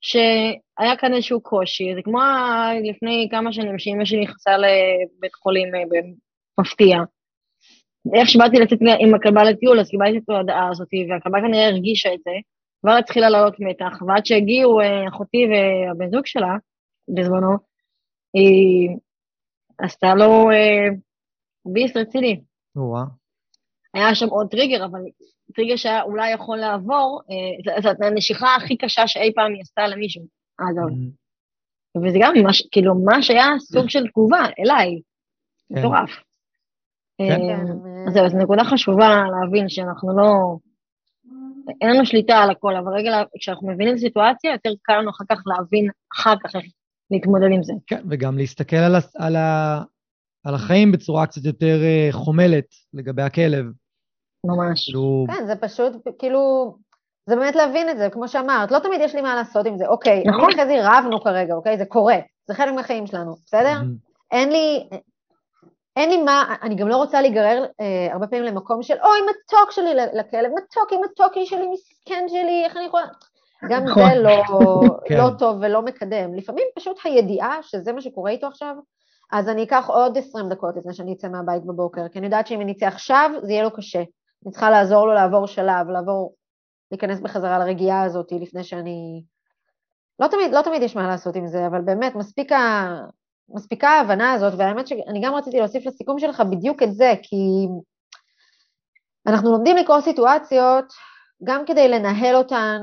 שהיה 0.00 0.96
כאן 0.98 1.14
איזשהו 1.14 1.40
קושי, 1.40 1.94
זה 1.94 2.00
כמו 2.04 2.20
לפני 2.90 3.28
כמה 3.30 3.52
שנים 3.52 3.78
שאימא 3.78 4.04
שלי 4.04 4.20
נכנסה 4.20 4.50
לבית 4.56 5.34
חולים 5.34 5.74
אה, 5.74 5.80
במפתיע. 6.58 6.98
איך 8.14 8.28
שבאתי 8.28 8.56
לצאת 8.56 8.78
עם 9.00 9.14
הכלבה 9.14 9.44
לטיול, 9.44 9.80
אז 9.80 9.88
קיבלתי 9.88 10.18
את 10.18 10.28
ההודעה 10.28 10.68
הזאת, 10.70 10.88
והכלבה 11.10 11.38
כנראה 11.40 11.68
הרגישה 11.68 12.14
את 12.14 12.20
זה, 12.24 12.30
כבר 12.82 12.96
התחילה 12.98 13.30
לעלות 13.30 13.54
מתח, 13.58 14.02
ועד 14.06 14.26
שהגיעו 14.26 14.80
אה, 14.80 15.08
אחותי 15.08 15.46
והבן 15.46 16.10
זוג 16.10 16.26
שלה, 16.26 16.56
בזמנו, 17.08 17.56
היא 18.34 18.88
עשתה 19.78 20.14
לו 20.14 20.50
אה, 20.50 20.88
ביס 21.72 21.96
רציני. 21.96 22.40
היה 23.94 24.14
שם 24.14 24.28
עוד 24.28 24.48
טריגר, 24.50 24.84
אבל 24.84 25.00
טריגר 25.54 25.76
שהיה 25.76 26.02
אולי 26.02 26.32
יכול 26.32 26.56
לעבור, 26.56 27.20
אה, 27.30 27.80
זאת 27.82 27.96
הנשיכה 28.00 28.54
הכי 28.56 28.76
קשה 28.76 29.06
שאי 29.06 29.32
פעם 29.34 29.52
היא 29.52 29.60
עשתה 29.60 29.86
למישהו, 29.86 30.22
אגב. 30.58 30.96
וזה 31.96 32.18
גם 32.22 32.32
ממש, 32.36 32.62
כאילו, 32.70 32.94
מה 33.04 33.22
שהיה 33.22 33.46
סוג 33.58 33.88
של 33.88 34.06
תגובה 34.06 34.44
אליי, 34.58 35.00
כן. 35.68 35.78
מטורף. 35.78 36.10
כן. 37.18 37.40
אז 38.08 38.14
זהו, 38.14 38.28
זו 38.28 38.38
נקודה 38.38 38.64
חשובה 38.64 39.22
להבין 39.32 39.68
שאנחנו 39.68 40.16
לא... 40.16 40.56
אין 41.80 41.90
לנו 41.90 42.06
שליטה 42.06 42.36
על 42.36 42.50
הכל, 42.50 42.76
אבל 42.76 42.92
רגע, 42.92 43.22
כשאנחנו 43.38 43.68
מבינים 43.68 43.94
את 43.94 43.98
הסיטואציה, 43.98 44.52
יותר 44.52 44.70
קל 44.82 44.98
לנו 44.98 45.10
אחר 45.10 45.24
כך 45.28 45.42
להבין 45.46 45.90
אחר 46.14 46.34
כך 46.44 46.56
איך 46.56 46.64
להתמודד 47.10 47.48
עם 47.52 47.62
זה. 47.62 47.72
כן, 47.86 48.02
וגם 48.10 48.38
להסתכל 48.38 48.76
על, 48.76 48.94
על, 49.18 49.36
ה, 49.36 49.82
על 50.44 50.54
החיים 50.54 50.92
בצורה 50.92 51.26
קצת 51.26 51.44
יותר 51.44 51.82
אה, 51.82 52.08
חומלת 52.12 52.66
לגבי 52.94 53.22
הכלב. 53.22 53.64
ממש. 54.46 54.84
כאילו... 54.84 55.24
כן, 55.28 55.46
זה 55.46 55.56
פשוט, 55.56 55.92
כאילו, 56.18 56.74
זה 57.26 57.36
באמת 57.36 57.54
להבין 57.54 57.88
את 57.88 57.98
זה, 57.98 58.08
כמו 58.10 58.28
שאמרת, 58.28 58.70
לא 58.70 58.78
תמיד 58.78 59.00
יש 59.00 59.14
לי 59.14 59.22
מה 59.22 59.34
לעשות 59.34 59.66
עם 59.66 59.78
זה. 59.78 59.86
אוקיי, 59.86 60.22
נכון. 60.26 60.44
אני 60.44 60.62
וחזי 60.62 60.76
רבנו 60.82 61.20
כרגע, 61.20 61.54
אוקיי? 61.54 61.78
זה 61.78 61.84
קורה, 61.84 62.16
זה 62.48 62.54
חלק 62.54 62.74
מהחיים 62.74 63.06
שלנו, 63.06 63.34
בסדר? 63.46 63.80
אין 64.30 64.52
לי, 64.52 64.88
אין 65.96 66.10
לי 66.10 66.22
מה, 66.22 66.54
אני 66.62 66.74
גם 66.74 66.88
לא 66.88 66.96
רוצה 66.96 67.20
להיגרר 67.20 67.64
אה, 67.80 68.12
הרבה 68.12 68.26
פעמים 68.26 68.44
למקום 68.44 68.82
של 68.82 68.94
אוי 68.94 69.20
מתוק 69.20 69.70
שלי 69.70 69.94
לכלב, 69.94 70.50
מתוקי 70.54 70.96
מתוקי 70.96 71.46
שלי, 71.46 71.68
מסכן 71.68 72.24
שלי, 72.28 72.64
איך 72.64 72.76
אני 72.76 72.84
יכולה... 72.84 73.04
גם 73.68 73.84
נכון. 73.84 74.08
זה 74.08 74.14
לא, 74.14 74.42
כן. 75.08 75.18
לא 75.18 75.30
טוב 75.38 75.56
ולא 75.60 75.82
מקדם. 75.82 76.34
לפעמים 76.34 76.64
פשוט 76.76 76.96
הידיעה 77.04 77.62
שזה 77.62 77.92
מה 77.92 78.00
שקורה 78.00 78.30
איתו 78.30 78.46
עכשיו, 78.46 78.74
אז 79.32 79.48
אני 79.48 79.62
אקח 79.62 79.84
עוד 79.88 80.18
20 80.18 80.48
דקות 80.48 80.76
לפני 80.76 80.94
שאני 80.94 81.12
אצא 81.12 81.28
מהבית 81.28 81.64
בבוקר, 81.64 82.08
כי 82.08 82.18
אני 82.18 82.26
יודעת 82.26 82.46
שאם 82.46 82.60
אני 82.60 82.72
אצא 82.72 82.86
עכשיו 82.86 83.30
זה 83.42 83.52
יהיה 83.52 83.62
לו 83.62 83.70
קשה. 83.70 84.02
אני 84.44 84.52
צריכה 84.52 84.70
לעזור 84.70 85.06
לו 85.06 85.14
לעבור 85.14 85.46
שלב, 85.46 85.88
לעבור, 85.88 86.34
להיכנס 86.90 87.20
בחזרה 87.20 87.58
לרגיעה 87.58 88.02
הזאת 88.02 88.32
לפני 88.32 88.64
שאני... 88.64 89.22
לא 90.18 90.26
תמיד, 90.26 90.52
לא 90.52 90.62
תמיד 90.62 90.82
יש 90.82 90.96
מה 90.96 91.08
לעשות 91.08 91.36
עם 91.36 91.46
זה, 91.46 91.66
אבל 91.66 91.80
באמת 91.80 92.14
מספיק 92.14 92.52
ה... 92.52 92.58
מספיקה 93.48 93.88
ההבנה 93.88 94.32
הזאת, 94.32 94.52
והאמת 94.56 94.86
שאני 94.86 95.20
גם 95.24 95.34
רציתי 95.34 95.58
להוסיף 95.58 95.86
לסיכום 95.86 96.18
שלך 96.18 96.42
בדיוק 96.50 96.82
את 96.82 96.94
זה, 96.94 97.14
כי 97.22 97.36
אנחנו 99.26 99.52
לומדים 99.52 99.76
לקרוא 99.76 100.00
סיטואציות 100.00 100.92
גם 101.44 101.64
כדי 101.66 101.88
לנהל 101.88 102.36
אותן 102.36 102.78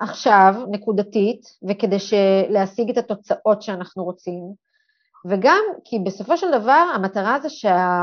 עכשיו, 0.00 0.54
נקודתית, 0.70 1.40
וכדי 1.68 1.96
להשיג 2.48 2.90
את 2.90 2.98
התוצאות 2.98 3.62
שאנחנו 3.62 4.04
רוצים, 4.04 4.42
וגם 5.30 5.62
כי 5.84 5.98
בסופו 5.98 6.36
של 6.36 6.60
דבר 6.60 6.86
המטרה 6.94 7.40
זה 7.40 7.50
שה... 7.50 7.96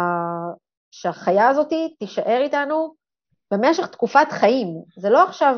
שהחיה 0.92 1.48
הזאת 1.48 1.74
תישאר 2.00 2.42
איתנו 2.42 2.94
במשך 3.52 3.88
תקופת 3.88 4.28
חיים. 4.32 4.68
זה 4.98 5.10
לא 5.10 5.24
עכשיו 5.24 5.56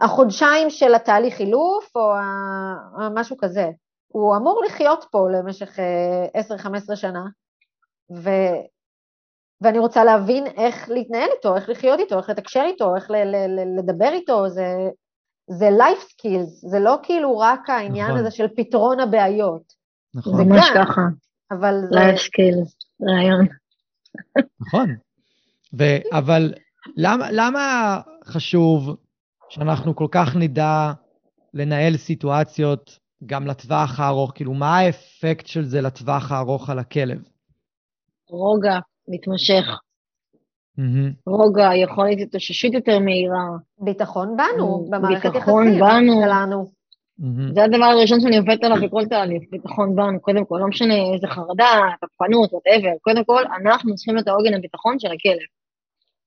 החודשיים 0.00 0.70
של 0.70 0.94
התהליך 0.94 1.34
חילוף 1.34 1.96
או 1.96 2.12
משהו 3.14 3.36
כזה. 3.38 3.70
הוא 4.12 4.36
אמור 4.36 4.62
לחיות 4.66 5.04
פה 5.10 5.28
למשך 5.30 5.78
10-15 6.68 6.90
אה, 6.90 6.96
שנה, 6.96 7.24
ו... 8.14 8.30
ואני 9.60 9.78
רוצה 9.78 10.04
להבין 10.04 10.46
איך 10.46 10.88
להתנהל 10.88 11.28
איתו, 11.36 11.56
איך 11.56 11.68
לחיות 11.68 12.00
איתו, 12.00 12.18
איך 12.18 12.30
לתקשר 12.30 12.62
איתו, 12.66 12.96
איך 12.96 13.10
ל- 13.10 13.14
ל- 13.14 13.46
ל- 13.46 13.78
לדבר 13.78 14.12
איתו, 14.12 14.48
זה, 14.48 14.66
זה 15.50 15.68
life 15.68 16.02
skills, 16.02 16.70
זה 16.70 16.78
לא 16.80 16.96
כאילו 17.02 17.38
רק 17.38 17.70
העניין 17.70 18.06
נכון. 18.06 18.18
הזה 18.18 18.30
של 18.30 18.46
פתרון 18.56 19.00
הבעיות. 19.00 19.62
נכון. 20.14 20.36
זה 20.36 20.44
ממש 20.44 20.70
גם, 20.74 20.84
ככה. 20.84 21.00
אבל 21.50 21.74
זה... 21.90 21.98
life 21.98 22.18
skills, 22.18 22.74
רעיון. 23.10 23.46
נכון. 24.60 24.94
ו- 25.78 26.16
אבל 26.18 26.54
למה, 26.96 27.28
למה 27.32 27.96
חשוב 28.24 28.96
שאנחנו 29.48 29.96
כל 29.96 30.08
כך 30.10 30.36
נדע 30.36 30.92
לנהל 31.54 31.96
סיטואציות 31.96 32.98
גם 33.26 33.46
לטווח 33.46 34.00
הארוך? 34.00 34.32
כאילו, 34.34 34.54
מה 34.54 34.78
האפקט 34.78 35.46
של 35.46 35.64
זה 35.64 35.80
לטווח 35.80 36.32
הארוך 36.32 36.70
על 36.70 36.78
הכלב? 36.78 37.18
רוגע 38.30 38.78
מתמשך. 39.08 39.64
רוגע, 41.26 41.70
יכולת 41.74 42.18
התאוששות 42.22 42.74
יותר 42.74 42.98
מהירה. 42.98 43.46
ביטחון 43.78 44.36
בנו, 44.36 44.86
במערכת 44.90 45.34
יחסים 45.34 45.80
בנו. 45.80 46.22
שלנו. 46.24 46.80
זה 47.54 47.64
הדבר 47.64 47.84
הראשון 47.84 48.20
שאני 48.20 48.38
עובדת 48.38 48.64
עליו 48.64 48.76
בכל 48.82 49.02
תהליך, 49.06 49.42
ביטחון 49.50 49.96
בנו, 49.96 50.20
קודם 50.20 50.44
כל, 50.44 50.58
לא 50.60 50.66
משנה 50.66 50.94
איזה 51.14 51.26
חרדה, 51.26 51.80
תקפנות, 52.00 52.52
whatever, 52.52 52.90
קודם 53.00 53.24
כל, 53.24 53.42
אנחנו 53.62 53.94
צריכים 53.94 54.14
להיות 54.14 54.28
העוגן 54.28 54.54
הביטחון 54.54 54.98
של 54.98 55.08
הכלב. 55.08 55.48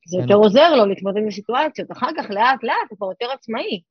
זה 0.08 0.18
כן. 0.18 0.24
יותר 0.24 0.36
עוזר 0.36 0.76
לו 0.76 0.86
להתמודד 0.86 1.18
עם 1.18 1.32
סיטואציות, 1.32 1.92
אחר 1.92 2.10
כך 2.18 2.30
לאט 2.30 2.64
לאט 2.64 2.90
הוא 2.90 2.98
כבר 2.98 3.08
יותר 3.08 3.26
עצמאי. 3.34 3.82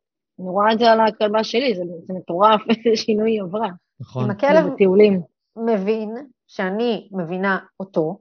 אני 0.40 0.48
רואה 0.48 0.72
את 0.72 0.78
זה 0.78 0.90
על 0.90 1.00
הכלבה 1.00 1.44
שלי, 1.44 1.74
זה, 1.74 1.82
זה 2.06 2.14
מטורף 2.14 2.60
איזה 2.70 2.96
שינוי 3.02 3.30
היא 3.30 3.42
עברה. 3.42 3.68
נכון. 4.00 4.24
אם 4.24 4.30
הכלב 4.30 4.72
בטיולים, 4.72 5.20
מבין 5.56 6.14
שאני 6.46 7.08
מבינה 7.12 7.58
אותו, 7.80 8.18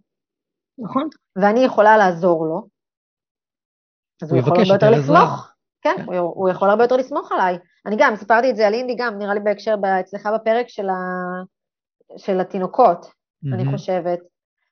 נכון? 0.78 1.08
ואני 1.36 1.60
יכולה 1.60 1.98
לעזור 1.98 2.46
לו, 2.46 2.68
אז 4.22 4.32
הוא 4.32 4.40
הוא 4.40 4.48
יכול 4.48 4.58
הרבה 4.60 4.74
יותר. 4.74 4.90
לסמוך. 5.00 5.48
כן, 5.82 5.96
כן. 5.98 6.04
הוא, 6.14 6.34
הוא 6.36 6.50
יכול 6.50 6.70
הרבה 6.70 6.84
יותר 6.84 6.96
לסמוך 6.98 7.32
עליי. 7.32 7.58
אני 7.86 7.96
גם, 8.00 8.16
סיפרתי 8.16 8.50
את 8.50 8.56
זה 8.56 8.68
על 8.68 8.74
אינדי 8.74 8.96
גם, 8.98 9.18
נראה 9.18 9.34
לי 9.34 9.40
בהקשר, 9.40 9.76
ב- 9.78 9.86
אצלך 9.86 10.30
בפרק 10.36 10.70
של, 10.70 10.90
ה, 10.90 10.94
של 12.18 12.40
התינוקות, 12.40 13.06
אני 13.54 13.64
מהמם. 13.64 13.78
חושבת, 13.78 14.20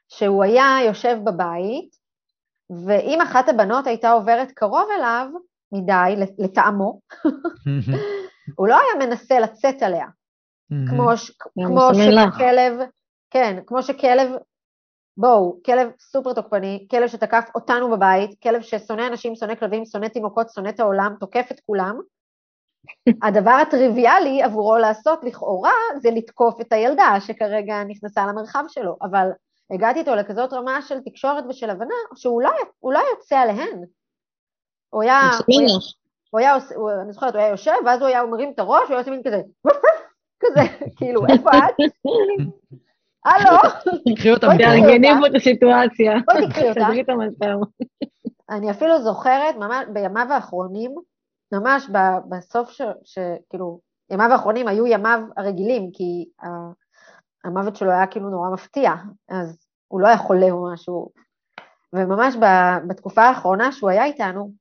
שהוא 0.08 0.44
היה 0.44 0.78
יושב 0.86 1.18
בבית, 1.24 1.96
ואם 2.88 3.22
אחת 3.22 3.50
הבנות 3.50 3.88
הייתה 3.88 4.12
עוברת 4.12 4.52
קרוב 4.52 4.88
אליו, 4.98 5.28
מדי, 5.72 6.15
לטעמו, 6.38 6.99
הוא 8.57 8.67
לא 8.67 8.76
היה 8.76 9.07
מנסה 9.07 9.39
לצאת 9.39 9.82
עליה. 9.82 10.05
כמו, 10.89 11.17
ש, 11.17 11.32
כמו. 11.53 11.89
שכלב, 11.93 12.74
כן, 13.30 13.59
כמו 13.65 13.84
שכלב, 13.84 14.32
בואו, 15.17 15.59
כלב 15.65 15.89
סופר 15.99 16.34
תוקפני, 16.34 16.88
כלב 16.91 17.07
שתקף 17.07 17.49
אותנו 17.55 17.91
בבית, 17.91 18.41
כלב 18.43 18.61
ששונא 18.61 19.07
אנשים, 19.07 19.36
שונא 19.36 19.55
כלבים, 19.55 19.86
שונא 19.86 20.07
תינוקות, 20.07 20.49
שונא 20.49 20.70
את 20.70 20.80
העולם, 20.80 21.15
תוקף 21.20 21.47
את 21.51 21.59
כולם. 21.65 21.99
הדבר 23.24 23.51
הטריוויאלי 23.51 24.43
עבורו 24.43 24.78
לעשות 24.78 25.24
לכאורה 25.24 25.72
זה 26.01 26.09
לתקוף 26.11 26.61
את 26.61 26.74
הילדה 26.74 27.15
שכרגע 27.20 27.84
נכנסה 27.84 28.28
למרחב 28.28 28.63
שלו, 28.67 28.97
אבל 29.01 29.30
הגעתי 29.72 29.99
איתו 29.99 30.15
לכזאת 30.15 30.53
רמה 30.53 30.82
של 30.82 30.99
תקשורת 30.99 31.43
ושל 31.49 31.70
הבנה 31.70 31.95
שהוא 32.15 32.41
לא, 32.41 32.51
לא 32.84 32.99
יוצא 33.13 33.38
עליהן. 33.38 33.84
הוא 34.90 35.04
היה, 35.04 35.30
הוא 36.30 36.40
היה, 36.40 36.56
עושה, 36.56 36.76
הוא, 36.76 36.92
אני 37.02 37.14
זוכרת, 37.14 37.34
הוא 37.34 37.42
היה 37.42 37.50
יושב, 37.50 37.72
ואז 37.86 38.02
הוא 38.02 38.08
היה 38.08 38.26
מרים 38.26 38.52
את 38.52 38.60
הראש, 38.60 38.84
הוא 38.84 38.90
היה 38.90 39.00
עושה 39.00 39.12
מין 39.12 39.22
כזה, 39.24 39.42
כזה, 40.40 40.62
כאילו, 40.98 41.22
איפה 41.30 41.50
את? 41.50 41.76
הלו, 43.26 43.58
קחי 44.18 44.32
אותה. 44.32 44.48
תארגני 44.58 45.10
פה 45.20 45.28
את 45.28 45.36
הסיטואציה. 45.36 46.12
בואי 46.26 46.48
תקחי 46.48 46.70
אותה. 46.70 46.80
תסדרי 46.80 47.02
את 47.02 47.10
המצב. 47.10 47.58
אני 48.50 48.72
אפילו 48.72 49.02
זוכרת, 49.02 49.56
ממש 49.56 49.86
בימיו 49.94 50.28
האחרונים, 50.30 50.96
ממש 51.52 51.90
ב- 51.92 52.36
בסוף 52.36 52.72
ש... 52.72 52.82
שכאילו, 53.04 53.80
ימיו 54.12 54.32
האחרונים 54.32 54.68
היו 54.68 54.88
ימיו 54.88 55.20
הרגילים, 55.38 55.90
כי 55.94 56.26
המוות 57.44 57.76
שלו 57.76 57.92
היה 57.92 58.08
כאילו 58.08 58.30
נורא 58.30 58.50
מפתיע, 58.50 58.94
אז 59.30 59.68
הוא 59.88 60.02
לא 60.02 60.08
היה 60.08 60.18
חולה 60.18 60.52
או 60.52 60.74
משהו. 60.74 61.10
וממש 61.94 62.36
ב- 62.36 62.88
בתקופה 62.88 63.22
האחרונה 63.22 63.72
שהוא 63.72 63.90
היה 63.90 64.06
איתנו, 64.06 64.52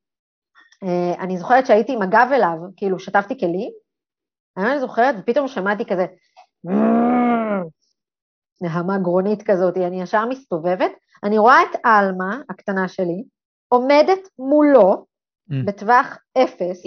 אני 1.21 1.39
זוכרת 1.39 1.67
שהייתי 1.67 1.93
עם 1.93 2.03
הגב 2.03 2.29
אליו, 2.35 2.57
כאילו 2.77 2.99
שטפתי 2.99 3.39
כלים, 3.41 3.71
אני 4.57 4.81
זוכרת, 4.81 5.15
ופתאום 5.19 5.49
שמעתי 5.49 5.85
כזה, 5.87 6.07
נהמה 8.63 8.99
גרונית 8.99 9.43
כזאת, 9.43 9.77
אני 9.77 10.03
ישר 10.03 10.25
מסתובבת, 10.27 10.91
אני 11.25 11.39
רואה 11.39 11.63
את 11.63 11.81
עלמה, 11.85 12.41
הקטנה 12.51 12.89
שלי, 12.89 13.25
עומדת 13.69 14.19
מולו 14.39 15.09
Mm. 15.51 15.55
בטווח 15.67 16.19
אפס. 16.39 16.85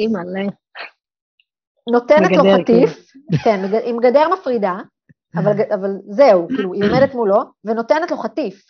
נותנת 1.91 2.19
לו 2.37 2.43
חטיף, 2.61 3.11
כן, 3.43 3.65
מג- 3.65 3.81
עם 3.85 3.97
גדר 3.99 4.29
מפרידה, 4.33 4.75
אבל, 5.35 5.51
אבל 5.73 5.89
זהו, 6.09 6.47
כאילו, 6.47 6.73
היא 6.73 6.83
עומדת 6.83 7.13
מולו, 7.15 7.37
ונותנת 7.65 8.11
לו 8.11 8.17
חטיף, 8.17 8.65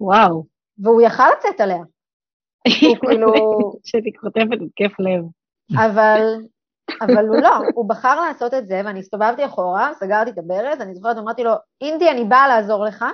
וואו. 0.00 0.46
והוא 0.78 1.02
יכל 1.02 1.22
לצאת 1.38 1.60
עליה, 1.60 1.78
הוא 2.86 2.96
כאילו, 3.10 3.32
שהייתי 3.86 4.10
חוטפת 4.20 4.58
התקף 4.66 5.00
לב. 5.00 5.24
אבל, 5.84 6.20
אבל 7.02 7.28
הוא 7.28 7.36
לא, 7.36 7.56
הוא 7.74 7.88
בחר 7.88 8.20
לעשות 8.20 8.54
את 8.54 8.66
זה, 8.66 8.82
ואני 8.84 9.00
הסתובבתי 9.00 9.44
אחורה, 9.46 9.90
סגרתי 9.94 10.30
את 10.30 10.38
הברז, 10.38 10.80
אני 10.80 10.94
זוכרת, 10.94 11.16
אמרתי 11.16 11.44
לו, 11.44 11.52
אינדי, 11.80 12.10
אני 12.10 12.24
באה 12.24 12.48
לעזור 12.48 12.84
לך, 12.84 13.04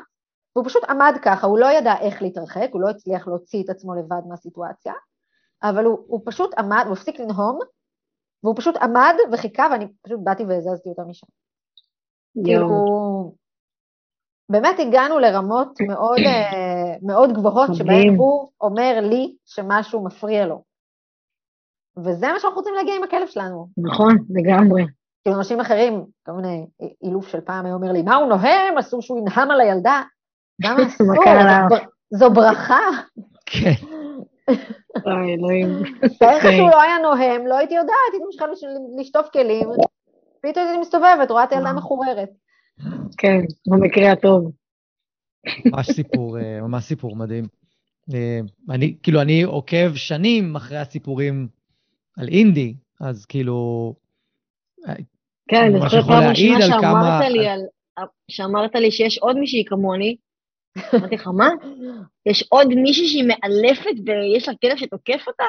והוא 0.57 0.67
פשוט 0.67 0.85
עמד 0.85 1.15
ככה, 1.23 1.47
הוא 1.47 1.59
לא 1.59 1.67
ידע 1.67 1.95
איך 2.01 2.23
להתרחק, 2.23 2.69
הוא 2.73 2.81
לא 2.81 2.89
הצליח 2.89 3.29
להוציא 3.29 3.65
את 3.65 3.71
עצמו 3.71 3.95
לבד 3.95 4.21
מהסיטואציה, 4.29 4.93
אבל 5.63 5.85
הוא, 5.85 5.99
הוא 6.07 6.21
פשוט 6.25 6.55
עמד, 6.59 6.83
הוא 6.87 6.93
הפסיק 6.93 7.21
לנהום, 7.21 7.59
והוא 8.45 8.57
פשוט 8.57 8.77
עמד 8.77 9.15
וחיכה, 9.33 9.67
ואני 9.71 9.87
פשוט 10.03 10.21
באתי 10.23 10.45
והזזתי 10.45 10.89
אותה 10.89 11.03
משם. 11.03 11.27
כאילו, 12.45 12.69
יואו. 12.69 13.42
באמת 14.53 14.79
הגענו 14.79 15.19
לרמות 15.19 15.81
מאוד, 15.89 16.19
אה, 16.27 16.95
מאוד 17.03 17.33
גבוהות. 17.33 17.75
שבהן 17.75 18.15
הוא 18.17 18.49
אומר 18.61 18.99
לי 19.03 19.35
שמשהו 19.47 20.05
מפריע 20.05 20.47
לו. 20.47 20.63
וזה 22.05 22.33
מה 22.33 22.39
שאנחנו 22.41 22.59
רוצים 22.59 22.75
להגיע 22.75 22.97
עם 22.97 23.03
הכלב 23.03 23.27
שלנו. 23.27 23.67
נכון, 23.79 24.17
לגמרי. 24.31 24.83
כאילו 25.25 25.37
אנשים 25.39 25.61
אחרים, 25.61 26.05
כל 26.27 26.33
מיני 26.33 26.67
אילוף 27.03 27.29
של 27.29 27.41
פעם, 27.41 27.65
היה 27.67 27.75
אומר 27.75 27.93
לי, 27.93 28.03
מה 28.03 28.15
הוא 28.15 28.29
נוהם? 28.29 28.79
אסור 28.79 29.03
שהוא 29.03 29.19
ינהם 29.19 29.51
על 29.51 29.61
הילדה. 29.61 30.03
למה 30.65 30.87
אסור? 30.87 31.07
זו 32.11 32.31
ברכה. 32.31 32.81
כן. 33.47 33.73
אוי, 35.07 35.35
אלוהים. 35.35 35.69
תאר. 36.19 36.39
שהוא 36.57 36.71
לא 36.71 36.83
היה 36.83 36.99
נוהם, 36.99 37.47
לא 37.47 37.55
הייתי 37.59 37.75
יודעת, 37.75 37.95
הייתי 38.13 38.25
ממשיכה 38.25 38.47
לש- 38.47 38.65
לשטוף 39.01 39.29
כלים, 39.33 39.69
פתאום 40.43 40.67
הייתי 40.67 40.81
מסתובבת, 40.81 41.31
רואה 41.31 41.45
את 41.45 41.53
הילדה 41.53 41.73
מחוררת. 41.73 42.29
כן, 43.19 43.39
במקרה 43.69 44.13
הטוב. 44.13 44.53
ממש 45.67 45.91
סיפור, 45.91 46.39
אה, 46.39 46.61
ממש 46.61 46.85
סיפור 46.85 47.17
מדהים. 47.17 47.45
אה, 48.15 48.41
אני, 48.71 48.97
כאילו, 49.03 49.21
אני 49.23 49.43
עוקב 49.43 49.95
שנים 49.95 50.57
אחרי 50.57 50.79
הסיפורים 50.79 51.49
על 52.19 52.29
אינדי, 52.29 52.75
אז 53.01 53.27
כאילו, 53.27 53.95
כן, 55.49 55.57
אני 55.65 55.77
יכול 55.87 56.03
פעם 56.03 56.31
ראשונה 56.31 56.61
שאמרת 56.61 56.81
כמה- 56.81 57.29
לי 57.29 57.49
על... 57.49 57.61
שאמרת 58.31 58.75
לי 58.75 58.91
שיש 58.91 59.19
עוד 59.19 59.37
מישהי 59.37 59.65
כמוני, 59.67 60.17
אמרתי 60.95 61.15
לך, 61.15 61.27
מה? 61.27 61.49
יש 62.27 62.45
עוד 62.49 62.69
מישהי 62.69 63.07
שהיא 63.09 63.25
מאלפת 63.29 64.01
ויש 64.07 64.49
לה 64.49 64.55
כלב 64.61 64.77
שתוקף 64.77 65.25
אותה? 65.27 65.45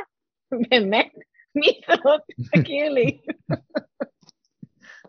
באמת? 0.69 1.11
מי 1.55 1.67
זאת? 1.87 2.21
תכיר 2.61 2.89
לי. 2.89 3.17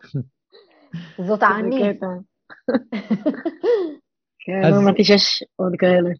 זאת. 1.18 1.40
קטע. 1.40 2.06
כן, 4.44 4.70
לא 4.70 4.76
אמרתי 4.82 5.04
שיש 5.04 5.42
עוד 5.56 5.72
כאלה. 5.78 6.10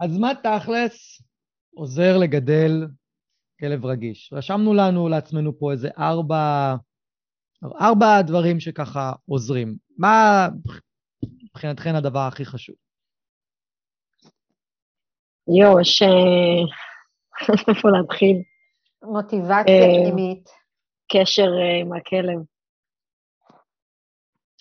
אז 0.00 0.18
מה 0.18 0.32
תכלס 0.42 1.22
עוזר 1.74 2.18
לגדל 2.18 2.86
כלב 3.60 3.86
רגיש? 3.86 4.32
רשמנו 4.32 4.74
לנו 4.74 5.08
לעצמנו 5.08 5.58
פה 5.58 5.72
איזה 5.72 5.88
ארבע, 5.98 6.74
ארבע 7.80 8.22
דברים 8.22 8.60
שככה 8.60 9.12
עוזרים. 9.28 9.76
מה 9.98 10.48
מבחינתכן 11.44 11.94
הדבר 11.94 12.20
הכי 12.20 12.44
חשוב? 12.44 12.76
יואו, 15.58 15.80
יש... 15.80 16.02
אה, 16.02 16.08
איפה 17.68 17.88
להתחיל? 17.90 18.36
מוטיבציה 19.02 19.74
אה, 19.74 20.02
פנימית. 20.02 20.48
קשר 21.12 21.48
אה, 21.60 21.80
עם 21.80 21.92
הכלב. 21.92 22.38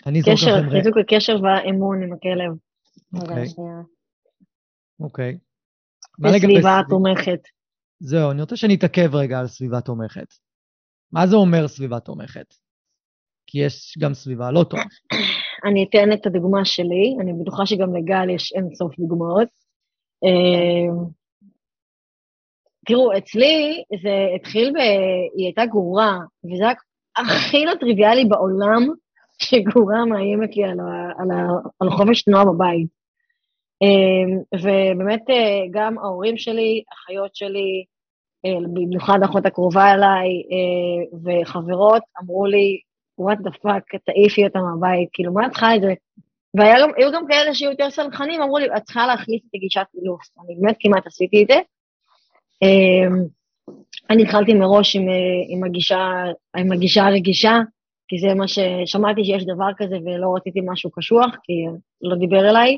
אני 0.05 0.19
אזרוק 0.19 0.37
לכם 0.41 0.69
רגע. 0.69 0.77
חיזוק 0.77 0.97
הקשר 0.97 1.35
והאמון 1.43 2.03
עם 2.03 2.13
הכלב. 2.13 2.51
אוקיי. 3.21 3.45
אוקיי. 4.99 5.37
בסביבה 6.19 6.61
סביב- 6.61 6.89
תומכת. 6.89 7.39
זהו, 7.99 8.31
אני 8.31 8.41
רוצה 8.41 8.55
שנתעכב 8.57 9.15
רגע 9.15 9.39
על 9.39 9.47
סביבה 9.47 9.81
תומכת. 9.81 10.27
מה 11.11 11.27
זה 11.27 11.35
אומר 11.35 11.67
סביבה 11.67 11.99
תומכת? 11.99 12.45
כי 13.47 13.59
יש 13.65 13.97
גם 14.01 14.13
סביבה 14.13 14.51
לא 14.51 14.63
תומכת. 14.63 14.87
אני 15.69 15.85
אתן 15.89 16.13
את 16.13 16.25
הדוגמה 16.25 16.65
שלי, 16.65 17.15
אני 17.21 17.33
בטוחה 17.41 17.65
שגם 17.65 17.95
לגל 17.95 18.29
יש 18.29 18.53
אין 18.55 18.69
סוף 18.75 18.99
דוגמאות. 18.99 19.47
אה, 20.23 21.05
תראו, 22.87 23.17
אצלי 23.17 23.83
זה 24.03 24.09
התחיל 24.35 24.71
ב... 24.73 24.77
היא 25.37 25.45
הייתה 25.45 25.65
גרורה, 25.65 26.17
וזה 26.45 26.65
הכי 27.17 27.65
לא 27.65 27.71
טריוויאלי 27.79 28.25
בעולם 28.25 28.81
שגרורה 29.41 30.05
מאיימת 30.05 30.57
לי 30.57 30.63
על, 30.63 30.79
ה... 30.79 31.11
על, 31.17 31.31
ה... 31.31 31.47
על 31.79 31.89
חופש 31.89 32.21
תנועה 32.21 32.45
בבית. 32.45 32.88
אה, 33.83 34.59
ובאמת 34.61 35.29
אה, 35.29 35.65
גם 35.71 35.97
ההורים 35.97 36.38
שלי, 36.38 36.83
אחיות 36.93 37.36
שלי, 37.36 37.86
אה, 38.45 38.59
במיוחד 38.73 39.19
האחות 39.21 39.45
הקרובה 39.45 39.93
אליי, 39.93 40.29
אה, 40.51 41.19
וחברות 41.23 42.03
אמרו 42.21 42.45
לי, 42.45 42.79
what 43.17 43.38
the 43.41 43.51
fuck, 43.51 43.83
תעיפי 44.05 44.43
אותה 44.43 44.59
מהבית, 44.59 45.09
כאילו, 45.13 45.33
מה 45.33 45.45
את 45.45 45.51
צריכה 45.51 45.75
את 45.75 45.81
זה? 45.81 45.93
והיו 46.57 47.11
גם 47.13 47.27
כאלה 47.27 47.53
שהיו 47.53 47.71
יותר 47.71 47.89
סלחנים, 47.89 48.41
אמרו 48.41 48.57
לי, 48.57 48.65
את 48.77 48.83
צריכה 48.83 49.07
להחליף 49.07 49.41
את 49.49 49.51
הגישת 49.55 49.86
אילוף. 50.01 50.21
אני 50.39 50.55
באמת 50.61 50.75
כמעט 50.79 51.07
עשיתי 51.07 51.43
את 51.43 51.47
זה. 51.47 51.59
אמ, 52.61 53.23
אני 54.09 54.23
התחלתי 54.23 54.53
מראש 54.53 54.95
עם, 54.95 55.05
עם, 55.47 55.63
הגישה, 55.63 56.23
עם 56.57 56.71
הגישה 56.71 57.05
הרגישה, 57.05 57.59
כי 58.07 58.19
זה 58.19 58.33
מה 58.33 58.47
ששמעתי 58.47 59.25
שיש 59.25 59.45
דבר 59.45 59.69
כזה 59.77 59.95
ולא 60.05 60.35
רציתי 60.35 60.59
משהו 60.65 60.91
קשוח, 60.91 61.35
כי 61.43 61.53
לא 62.01 62.15
דיבר 62.15 62.49
אליי. 62.49 62.77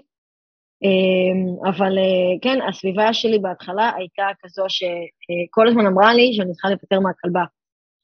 אמ, 0.83 1.69
אבל 1.69 1.97
אה, 1.97 2.39
כן, 2.41 2.59
הסביבה 2.69 3.13
שלי 3.13 3.39
בהתחלה 3.39 3.91
הייתה 3.95 4.27
כזו 4.41 4.65
שכל 4.69 5.67
הזמן 5.67 5.85
אמרה 5.85 6.13
לי 6.13 6.33
שאני 6.33 6.51
צריכה 6.53 6.67
להיפטר 6.67 6.99
מהכלבה. 6.99 7.43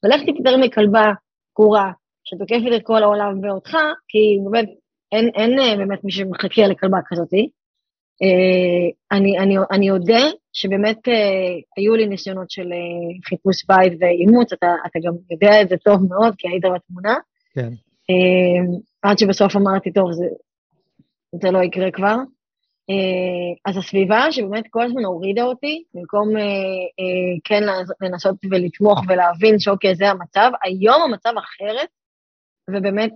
ולך 0.03 0.21
תיפטר 0.25 0.57
מכלבה 0.57 1.11
קורה 1.53 1.91
שתוקפת 2.23 2.75
את 2.75 2.81
כל 2.83 3.03
העולם 3.03 3.39
ואותך, 3.43 3.77
כי 4.07 4.37
באמת 4.45 4.69
אין, 5.11 5.29
אין 5.35 5.59
אה, 5.59 5.77
באמת 5.77 6.03
מי 6.03 6.11
שמחכה 6.11 6.67
לכלבה 6.67 6.97
כזאתי. 7.07 7.49
אה, 8.23 9.17
אני, 9.17 9.39
אני, 9.39 9.55
אני 9.71 9.91
אודה 9.91 10.23
שבאמת 10.53 10.97
היו 11.77 11.95
לי 11.95 12.07
ניסיונות 12.07 12.51
של 12.51 12.69
חיפוש 13.25 13.65
בית 13.65 13.93
ואימוץ, 13.99 14.53
אתה, 14.53 14.67
אתה 14.85 14.99
גם 15.03 15.13
יודע 15.31 15.61
את 15.61 15.69
זה 15.69 15.75
טוב 15.77 15.99
מאוד, 16.09 16.35
כי 16.37 16.47
היית 16.47 16.63
בתמונה. 16.75 17.15
כן. 17.53 17.69
עד 19.01 19.17
שבסוף 19.17 19.55
אמרתי, 19.55 19.91
טוב, 19.91 20.11
זה, 20.11 20.25
זה 21.41 21.51
לא 21.51 21.63
יקרה 21.63 21.91
כבר. 21.91 22.15
אה, 22.89 23.71
אז 23.71 23.77
הסביבה 23.77 24.31
שבאמת 24.31 24.63
כל 24.69 24.83
הזמן 24.83 25.05
הורידה 25.05 25.43
אותי, 25.43 25.83
במקום 25.93 26.37
אה, 26.37 26.41
אה, 26.41 27.39
כן 27.43 27.63
לנסות 28.01 28.35
ולתמוך 28.51 29.01
ולהבין 29.07 29.59
שאוקיי, 29.59 29.95
זה 29.95 30.09
המצב, 30.09 30.51
היום 30.63 31.01
המצב 31.01 31.33
אחרת, 31.37 31.87
ובאמת 32.69 33.11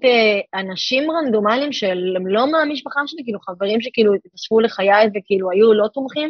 אנשים 0.54 1.12
רנדומליים 1.12 1.74
שהם 1.74 2.28
לא 2.28 2.52
מהמשפחה 2.52 3.00
שלי, 3.08 3.24
כאילו 3.24 3.40
חברים 3.40 3.82
שכאילו 3.82 4.14
התאספו 4.14 4.60
לחיי 4.60 5.08
וכאילו 5.16 5.52
היו 5.52 5.74
לא 5.74 5.88
תומכים, 5.88 6.30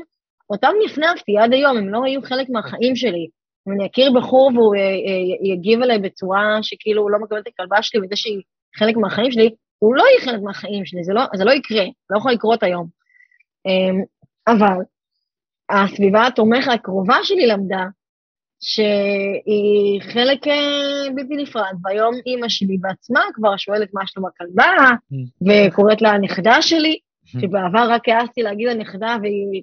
אותם 0.50 0.72
נפנפתי 0.86 1.38
עד 1.38 1.54
היום, 1.54 1.78
הם 1.78 1.90
לא 1.90 2.04
היו 2.06 2.22
חלק 2.22 2.50
מהחיים 2.50 2.96
שלי. 2.96 3.28
אם 3.68 3.74
אני 3.74 3.86
אכיר 3.88 4.12
בחור 4.14 4.52
והוא 4.56 4.76
יגיב 5.44 5.82
עליי 5.82 6.00
בצורה 6.00 6.60
שכאילו 6.62 7.02
הוא 7.02 7.12
לא 7.12 7.20
מקבל 7.20 7.40
את 7.40 7.48
הכלבה 7.48 7.82
שלי 7.82 8.00
וזה 8.00 8.16
שהיא 8.16 8.42
חלק 8.76 8.96
מהחיים 8.98 9.32
שלי, 9.32 9.50
הוא 9.80 9.96
לא 9.96 10.04
יהיה 10.04 10.26
חלק 10.26 10.42
מהחיים 10.44 10.86
שלי, 10.86 11.04
זה 11.04 11.14
לא, 11.14 11.22
זה 11.36 11.44
לא 11.46 11.52
יקרה, 11.52 11.84
לא 12.10 12.18
יכול 12.18 12.32
לקרות 12.32 12.64
היום. 12.64 12.88
אמ, 13.66 14.04
אבל 14.48 14.78
הסביבה 15.70 16.28
התומכת 16.28 16.72
הקרובה 16.72 17.18
שלי 17.24 17.48
למדה 17.48 17.84
שהיא 18.60 20.02
חלק 20.02 20.48
אה, 20.48 21.14
בלתי 21.16 21.36
נפרד, 21.36 21.74
והיום 21.84 22.16
אימא 22.26 22.50
שלי 22.50 22.78
בעצמה 22.78 23.22
כבר 23.34 23.58
שואלת 23.58 23.90
מה 23.94 24.02
שלום 24.08 24.26
הכלבה, 24.26 24.74
וקוראת 25.48 26.02
לה 26.02 26.10
הנכדה 26.10 26.62
שלי, 26.62 26.98
שבעבר 27.26 27.88
רק 27.90 28.10
העזתי 28.10 28.42
להגיד 28.42 28.68
הנכדה 28.68 29.18
והיא 29.22 29.62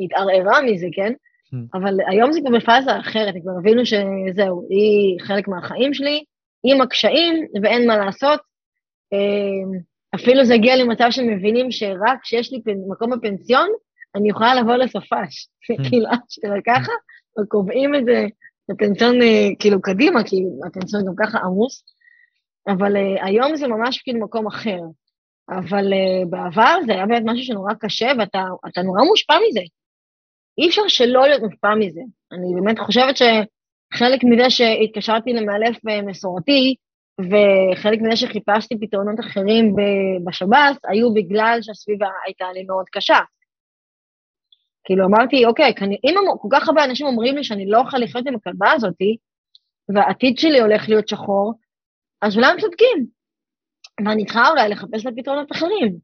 התערערה 0.00 0.62
מזה, 0.62 0.86
כן? 0.92 1.12
אבל 1.74 1.96
היום 2.08 2.32
זה 2.32 2.40
כבר 2.40 2.58
בפאזה 2.58 2.98
אחרת, 2.98 3.34
כבר 3.42 3.52
הבינו 3.58 3.82
שזהו, 3.86 4.66
היא 4.70 5.20
חלק 5.20 5.48
מהחיים 5.48 5.94
שלי, 5.94 6.24
עם 6.64 6.80
הקשיים 6.80 7.46
ואין 7.62 7.86
מה 7.86 7.96
לעשות. 7.96 8.40
אמ, 9.12 9.80
אפילו 10.14 10.44
זה 10.44 10.54
הגיע 10.54 10.76
למצב 10.76 11.06
שמבינים 11.10 11.70
שרק 11.70 12.18
כשיש 12.22 12.52
לי 12.52 12.60
מקום 12.90 13.10
בפנסיון, 13.10 13.68
אני 14.14 14.30
יכולה 14.30 14.54
לבוא 14.54 14.76
לסופש. 14.76 15.46
Mm. 15.72 15.82
כאילו, 15.88 16.06
אשכרה 16.08 16.56
ככה, 16.66 16.92
וקובעים 17.40 17.94
את 17.94 18.04
זה 18.04 18.26
בפנסיון 18.68 19.22
אה, 19.22 19.48
כאילו 19.58 19.82
קדימה, 19.82 20.24
כי 20.24 20.36
הפנסיון 20.66 21.04
גם 21.04 21.14
ככה 21.18 21.38
עמוס, 21.38 21.84
אבל 22.68 22.96
uh, 22.96 23.24
היום 23.26 23.56
זה 23.56 23.68
ממש 23.68 23.98
כאילו 23.98 24.20
מקום 24.20 24.46
אחר. 24.46 24.78
אבל 25.50 25.92
uh, 25.92 26.28
בעבר 26.30 26.76
זה 26.86 26.92
היה 26.92 27.06
באמת 27.06 27.22
משהו 27.24 27.44
שנורא 27.44 27.74
קשה, 27.80 28.12
ואתה 28.18 28.82
נורא 28.82 29.02
מושפע 29.04 29.34
מזה. 29.48 29.60
אי 30.58 30.68
אפשר 30.68 30.82
שלא 30.88 31.28
להיות 31.28 31.42
מושפע 31.42 31.74
מזה. 31.74 32.00
אני 32.32 32.54
באמת 32.54 32.78
חושבת 32.78 33.16
שחלק 33.16 34.20
מזה 34.24 34.50
שהתקשרתי 34.50 35.32
למאלף 35.32 35.76
מסורתי, 36.06 36.74
וחלק 37.20 37.98
מזה 38.00 38.16
שחיפשתי 38.16 38.80
פתרונות 38.80 39.20
אחרים 39.20 39.74
בשב"ס, 40.26 40.76
היו 40.88 41.14
בגלל 41.14 41.58
שהסביבה 41.62 42.08
הייתה 42.26 42.52
לי 42.54 42.64
מאוד 42.64 42.84
קשה. 42.92 43.18
כאילו 44.84 45.06
אמרתי, 45.06 45.46
אוקיי, 45.46 45.74
אם 46.04 46.14
כל 46.40 46.48
כך 46.52 46.68
הרבה 46.68 46.84
אנשים 46.84 47.06
אומרים 47.06 47.36
לי 47.36 47.44
שאני 47.44 47.66
לא 47.66 47.78
אוכל 47.78 47.98
לחיות 47.98 48.26
עם 48.26 48.34
הכלבה 48.34 48.72
הזאתי, 48.72 49.16
והעתיד 49.94 50.38
שלי 50.38 50.60
הולך 50.60 50.88
להיות 50.88 51.08
שחור, 51.08 51.54
אז 52.22 52.36
אולי 52.36 52.46
הם 52.46 52.60
צודקים. 52.60 53.06
ואני 54.06 54.24
צריכה 54.24 54.48
אולי 54.50 54.68
לחפש 54.68 55.06
לה 55.06 55.10
פתרונות 55.16 55.52
אחרים. 55.52 55.96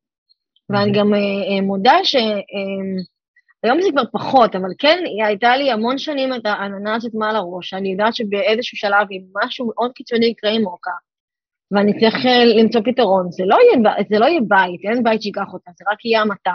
ואני 0.70 0.92
גם 0.92 1.14
אה, 1.14 1.18
אה, 1.18 1.60
מודה 1.62 1.94
שהיום 2.04 3.76
אה, 3.78 3.82
זה 3.82 3.88
כבר 3.92 4.02
פחות, 4.12 4.54
אבל 4.54 4.68
כן, 4.78 4.98
הייתה 5.26 5.56
לי 5.56 5.70
המון 5.70 5.98
שנים 5.98 6.34
את 6.34 6.46
העננה 6.46 6.94
הזאת 6.94 7.14
מעל 7.14 7.36
הראש, 7.36 7.74
אני 7.74 7.92
יודעת 7.92 8.14
שבאיזשהו 8.14 8.76
שלב, 8.76 9.06
אם 9.10 9.22
משהו 9.44 9.66
מאוד 9.66 9.92
קיצוני 9.92 10.26
יקרה 10.26 10.50
עם 10.50 10.62
מוקה, 10.62 10.90
ואני 11.70 12.00
צריך 12.00 12.26
אה, 12.26 12.44
למצוא 12.44 12.80
פתרון. 12.84 13.30
זה 13.30 13.44
לא, 13.46 13.56
יהיה, 13.62 13.94
זה 14.10 14.18
לא 14.18 14.26
יהיה 14.26 14.40
בית, 14.48 14.80
אין 14.84 15.02
בית 15.02 15.22
שיקח 15.22 15.52
אותה, 15.52 15.70
זה 15.78 15.84
רק 15.92 16.04
יהיה 16.04 16.22
המתה. 16.22 16.52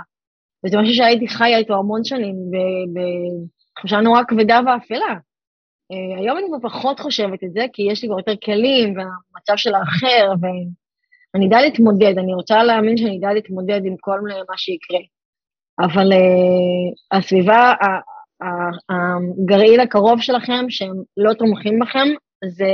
וזה 0.65 0.77
משהו 0.77 0.93
שהייתי 0.93 1.27
חיה 1.27 1.57
איתו 1.57 1.73
המון 1.73 2.03
שנים, 2.03 2.35
בתחושה 2.93 4.01
נורא 4.01 4.21
כבדה 4.27 4.59
ואפלה. 4.65 5.15
Uh, 5.93 6.19
היום 6.19 6.37
אני 6.37 6.47
כבר 6.47 6.69
פחות 6.69 6.99
חושבת 6.99 7.43
את 7.43 7.53
זה, 7.53 7.65
כי 7.73 7.81
יש 7.91 8.03
לי 8.03 8.09
כבר 8.09 8.19
יותר 8.19 8.35
כלים, 8.45 8.93
והמצב 8.97 9.53
של 9.55 9.75
האחר, 9.75 10.33
ואני 10.41 11.47
אדע 11.47 11.61
להתמודד, 11.61 12.17
אני 12.17 12.33
רוצה 12.33 12.63
להאמין 12.63 12.97
שאני 12.97 13.17
אדע 13.17 13.33
להתמודד 13.33 13.85
עם 13.85 13.95
כל 13.99 14.19
מה 14.21 14.57
שיקרה. 14.57 14.99
אבל 15.79 16.11
uh, 16.11 17.17
הסביבה, 17.17 17.73
הגרעיל 18.89 19.79
הקרוב 19.79 20.21
שלכם, 20.21 20.65
שהם 20.69 20.95
לא 21.17 21.33
תומכים 21.33 21.79
בכם, 21.79 22.07
זה 22.45 22.71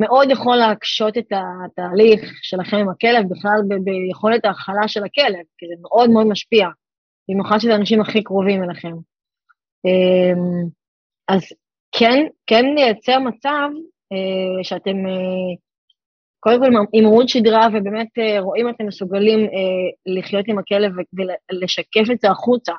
מאוד 0.00 0.30
יכול 0.30 0.56
להקשות 0.56 1.18
את 1.18 1.32
התהליך 1.32 2.20
שלכם 2.42 2.76
עם 2.76 2.88
הכלב, 2.88 3.24
בכלל 3.30 3.60
ב- 3.68 3.84
ביכולת 3.84 4.44
ההכלה 4.44 4.88
של 4.88 5.04
הכלב, 5.04 5.44
כי 5.58 5.66
זה 5.66 5.74
מאוד 5.82 6.10
מאוד 6.10 6.26
משפיע, 6.26 6.68
במיוחד 7.28 7.58
שזה 7.58 7.72
האנשים 7.72 8.00
הכי 8.00 8.22
קרובים 8.22 8.62
אליכם. 8.62 8.92
אמ, 9.84 10.68
אז 11.28 11.42
כן, 11.98 12.26
כן 12.46 12.64
לייצר 12.74 13.18
מצב 13.18 13.68
אה, 14.12 14.64
שאתם 14.64 15.06
אה, 15.06 15.54
קודם 16.40 16.60
כל 16.60 16.66
עם 16.66 17.06
עמוד 17.06 17.28
שדרה 17.28 17.68
ובאמת 17.72 18.08
אה, 18.18 18.40
רואים 18.40 18.68
אתם 18.68 18.86
מסוגלים 18.86 19.48
לחיות 20.06 20.44
עם 20.48 20.58
הכלב 20.58 20.92
ולשקף 21.52 22.10
את 22.12 22.20
זה 22.20 22.30
החוצה, 22.30 22.72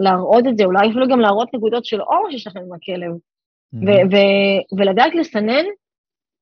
להראות 0.00 0.44
את 0.46 0.58
זה, 0.58 0.64
אולי 0.64 0.90
אפילו 0.90 1.08
גם 1.08 1.20
להראות 1.20 1.54
נקודות 1.54 1.84
של 1.84 2.02
אור 2.02 2.28
שיש 2.30 2.46
לכם 2.46 2.60
עם 2.60 2.72
הכלב, 2.72 3.12
mm-hmm. 3.12 4.76
ולדעת 4.78 5.14
לסנן 5.14 5.64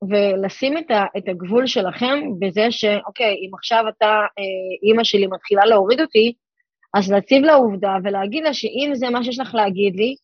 ולשים 0.02 0.78
את, 0.78 0.90
ה, 0.90 1.04
את 1.18 1.28
הגבול 1.28 1.66
שלכם 1.66 2.18
בזה 2.38 2.66
שאוקיי, 2.70 3.34
אם 3.34 3.50
עכשיו 3.54 3.84
אתה, 3.88 4.06
אה, 4.06 4.88
אימא 4.88 5.04
שלי 5.04 5.26
מתחילה 5.26 5.64
להוריד 5.64 6.00
אותי, 6.00 6.32
אז 6.94 7.12
להציב 7.12 7.44
לה 7.44 7.54
עובדה 7.54 7.96
ולהגיד 8.04 8.44
לה 8.44 8.54
שאם 8.54 8.90
זה 8.94 9.10
מה 9.10 9.24
שיש 9.24 9.38
לך 9.38 9.54
להגיד 9.54 9.96
לי, 9.96 10.14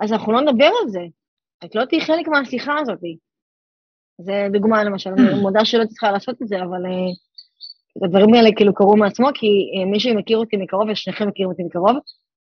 אז 0.00 0.12
אנחנו 0.12 0.32
לא 0.32 0.40
נדבר 0.40 0.70
על 0.82 0.88
זה. 0.88 1.00
את 1.64 1.74
לא 1.74 1.84
תהיי 1.84 2.00
חלק 2.00 2.28
מהשיחה 2.28 2.74
הזאת. 2.80 2.98
זה 4.18 4.46
דוגמה 4.52 4.84
למשל, 4.84 5.10
אני 5.10 5.34
מודה 5.42 5.64
שלא 5.64 5.84
צריכה 5.84 6.10
לעשות 6.10 6.42
את 6.42 6.48
זה, 6.48 6.56
אבל 6.56 6.86
uh, 6.86 8.04
הדברים 8.04 8.34
האלה 8.34 8.50
כאילו 8.56 8.74
קרו 8.74 8.96
מעצמו, 8.96 9.28
כי 9.34 9.46
uh, 9.46 9.90
מי 9.90 10.00
שמכיר 10.00 10.38
אותי 10.38 10.56
מקרוב, 10.56 10.88
ושניכם 10.90 11.28
מכירים 11.28 11.50
אותי 11.50 11.62
מקרוב, 11.62 11.96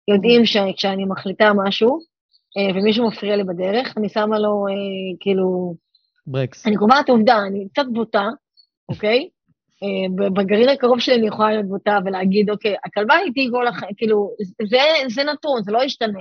יודעים 0.08 0.46
שכשאני 0.46 1.06
מחליטה 1.06 1.52
משהו, 1.56 2.00
uh, 2.58 2.76
ומישהו 2.76 3.08
מפריע 3.08 3.36
לי 3.36 3.44
בדרך, 3.44 3.98
אני 3.98 4.10
שמה 4.10 4.40
לו 4.40 4.66
כאילו 5.20 5.76
ברקס. 6.28 6.68
אני 6.68 6.76
קובעת 6.76 7.10
עובדה, 7.10 7.38
אני 7.48 7.68
קצת 7.74 7.86
בוטה, 7.94 8.28
אוקיי? 8.90 9.30
אה, 9.84 10.30
בגרעין 10.30 10.70
הקרוב 10.70 11.00
שלי 11.00 11.16
אני 11.16 11.28
יכולה 11.28 11.50
להיות 11.50 11.66
בוטה 11.66 12.00
ולהגיד, 12.06 12.50
אוקיי, 12.50 12.76
הכלבה 12.86 13.20
איתי 13.20 13.50
כל 13.52 13.68
החיים, 13.68 13.92
כאילו, 13.98 14.32
זה, 14.70 14.78
זה 15.16 15.24
נתון, 15.24 15.64
זה 15.64 15.72
לא 15.72 15.84
ישתנה, 15.84 16.20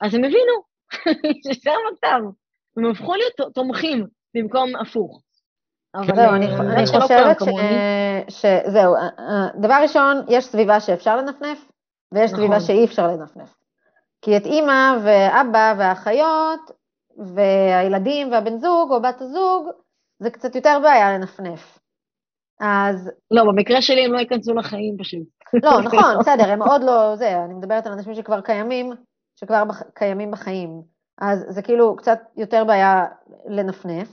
אז 0.00 0.14
הם 0.14 0.24
הבינו 0.24 0.54
שזה 1.44 1.70
המצב. 1.70 2.20
הם 2.76 2.90
הפכו 2.90 3.14
להיות 3.14 3.54
תומכים 3.54 4.06
במקום 4.34 4.76
הפוך. 4.76 5.22
זהו, 6.14 6.34
אני 6.34 6.46
אה, 6.46 6.86
חושבת 7.00 7.36
שזהו, 8.28 8.94
אה, 8.94 9.48
דבר 9.60 9.78
ראשון, 9.82 10.16
יש 10.28 10.44
סביבה 10.44 10.80
שאפשר 10.80 11.16
לנפנף, 11.16 11.70
ויש 12.14 12.30
סביבה 12.30 12.56
נכון. 12.56 12.66
שאי 12.66 12.84
אפשר 12.84 13.06
לנפנף. 13.06 13.54
כי 14.22 14.36
את 14.36 14.46
אימא 14.46 14.96
ואבא 15.04 15.74
והאחיות, 15.78 16.70
והילדים 17.18 18.32
והבן 18.32 18.58
זוג 18.58 18.90
או 18.90 19.02
בת 19.02 19.20
הזוג, 19.20 19.68
זה 20.18 20.30
קצת 20.30 20.54
יותר 20.54 20.78
בעיה 20.82 21.18
לנפנף. 21.18 21.78
אז... 22.60 23.10
לא, 23.30 23.44
במקרה 23.44 23.82
שלי 23.82 24.04
הם 24.04 24.12
לא 24.12 24.18
ייכנסו 24.18 24.54
לחיים 24.54 24.96
פשוט. 24.98 25.28
לא, 25.62 25.80
נכון, 25.82 26.18
בסדר, 26.20 26.50
הם 26.50 26.62
עוד 26.62 26.82
לא, 26.82 27.16
זה, 27.16 27.44
אני 27.44 27.54
מדברת 27.54 27.86
על 27.86 27.92
אנשים 27.92 28.14
שכבר 28.14 28.40
קיימים, 28.40 28.92
שכבר 29.36 29.64
בח, 29.64 29.82
קיימים 29.94 30.30
בחיים. 30.30 30.82
אז 31.20 31.44
זה 31.48 31.62
כאילו 31.62 31.96
קצת 31.96 32.18
יותר 32.36 32.64
בעיה 32.64 33.04
לנפנף. 33.46 34.08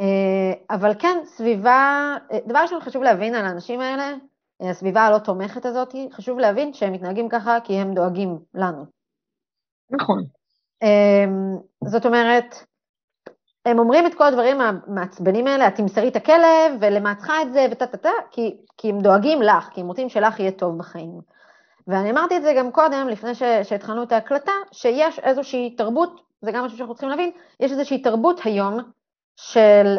אה, 0.00 0.76
אבל 0.76 0.92
כן, 0.98 1.18
סביבה, 1.24 2.16
דבר 2.46 2.58
ראשון 2.58 2.80
חשוב 2.80 3.02
להבין 3.02 3.34
על 3.34 3.44
האנשים 3.44 3.80
האלה, 3.80 4.14
הסביבה 4.60 5.00
הלא 5.00 5.18
תומכת 5.18 5.66
הזאת, 5.66 5.94
חשוב 6.12 6.38
להבין 6.38 6.72
שהם 6.72 6.92
מתנהגים 6.92 7.28
ככה 7.28 7.58
כי 7.64 7.74
הם 7.74 7.94
דואגים 7.94 8.38
לנו. 8.54 8.84
נכון. 9.90 10.24
אמ, 10.82 11.56
זאת 11.84 12.06
אומרת, 12.06 12.54
הם 13.66 13.78
אומרים 13.78 14.06
את 14.06 14.14
כל 14.14 14.24
הדברים 14.24 14.60
המעצבנים 14.60 15.46
האלה, 15.46 15.68
את 15.68 15.74
תמסרי 15.74 16.08
את 16.08 16.16
הכלב 16.16 16.72
ולמה 16.80 17.14
צריכה 17.14 17.42
את 17.42 17.52
זה 17.52 17.66
וטה 17.70 17.86
טה 17.86 17.96
טה, 17.96 18.10
כי, 18.30 18.56
כי 18.76 18.90
הם 18.90 19.00
דואגים 19.00 19.42
לך, 19.42 19.68
כי 19.72 19.80
הם 19.80 19.86
רוצים 19.86 20.08
שלך 20.08 20.40
יהיה 20.40 20.50
טוב 20.50 20.78
בחיים. 20.78 21.20
ואני 21.86 22.10
אמרתי 22.10 22.36
את 22.36 22.42
זה 22.42 22.52
גם 22.58 22.72
קודם, 22.72 23.08
לפני 23.08 23.34
שהתחלנו 23.62 24.02
את 24.02 24.12
ההקלטה, 24.12 24.52
שיש 24.72 25.18
איזושהי 25.18 25.74
תרבות, 25.76 26.20
זה 26.42 26.52
גם 26.52 26.64
משהו 26.64 26.78
שאנחנו 26.78 26.94
צריכים 26.94 27.10
להבין, 27.10 27.30
יש 27.60 27.72
איזושהי 27.72 28.02
תרבות 28.02 28.40
היום 28.44 28.78
של 29.36 29.98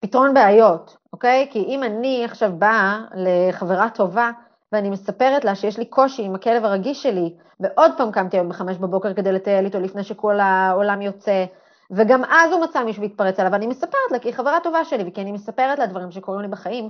פתרון 0.00 0.34
בעיות, 0.34 0.96
אוקיי? 1.12 1.48
כי 1.50 1.58
אם 1.58 1.82
אני 1.82 2.24
עכשיו 2.24 2.52
באה 2.58 3.00
לחברה 3.14 3.90
טובה 3.90 4.30
ואני 4.76 4.90
מספרת 4.90 5.44
לה 5.44 5.54
שיש 5.54 5.78
לי 5.78 5.84
קושי 5.84 6.22
עם 6.22 6.34
הכלב 6.34 6.64
הרגיש 6.64 7.02
שלי, 7.02 7.34
ועוד 7.60 7.92
פעם 7.96 8.12
קמתי 8.12 8.36
היום 8.36 8.48
בחמש 8.48 8.76
בבוקר 8.76 9.14
כדי 9.14 9.32
לטייל 9.32 9.64
איתו 9.64 9.80
לפני 9.80 10.04
שכל 10.04 10.40
העולם 10.40 11.02
יוצא, 11.02 11.44
וגם 11.90 12.24
אז 12.24 12.52
הוא 12.52 12.64
מצא 12.64 12.84
מישהו 12.84 13.02
להתפרץ 13.02 13.40
עליו, 13.40 13.52
ואני 13.52 13.66
מספרת 13.66 14.10
לה 14.10 14.18
כי 14.18 14.28
היא 14.28 14.34
חברה 14.34 14.58
טובה 14.62 14.84
שלי, 14.84 15.04
וכי 15.08 15.20
אני 15.20 15.32
מספרת 15.32 15.78
לה 15.78 15.86
דברים 15.86 16.10
שקורים 16.10 16.40
לי 16.40 16.48
בחיים, 16.48 16.88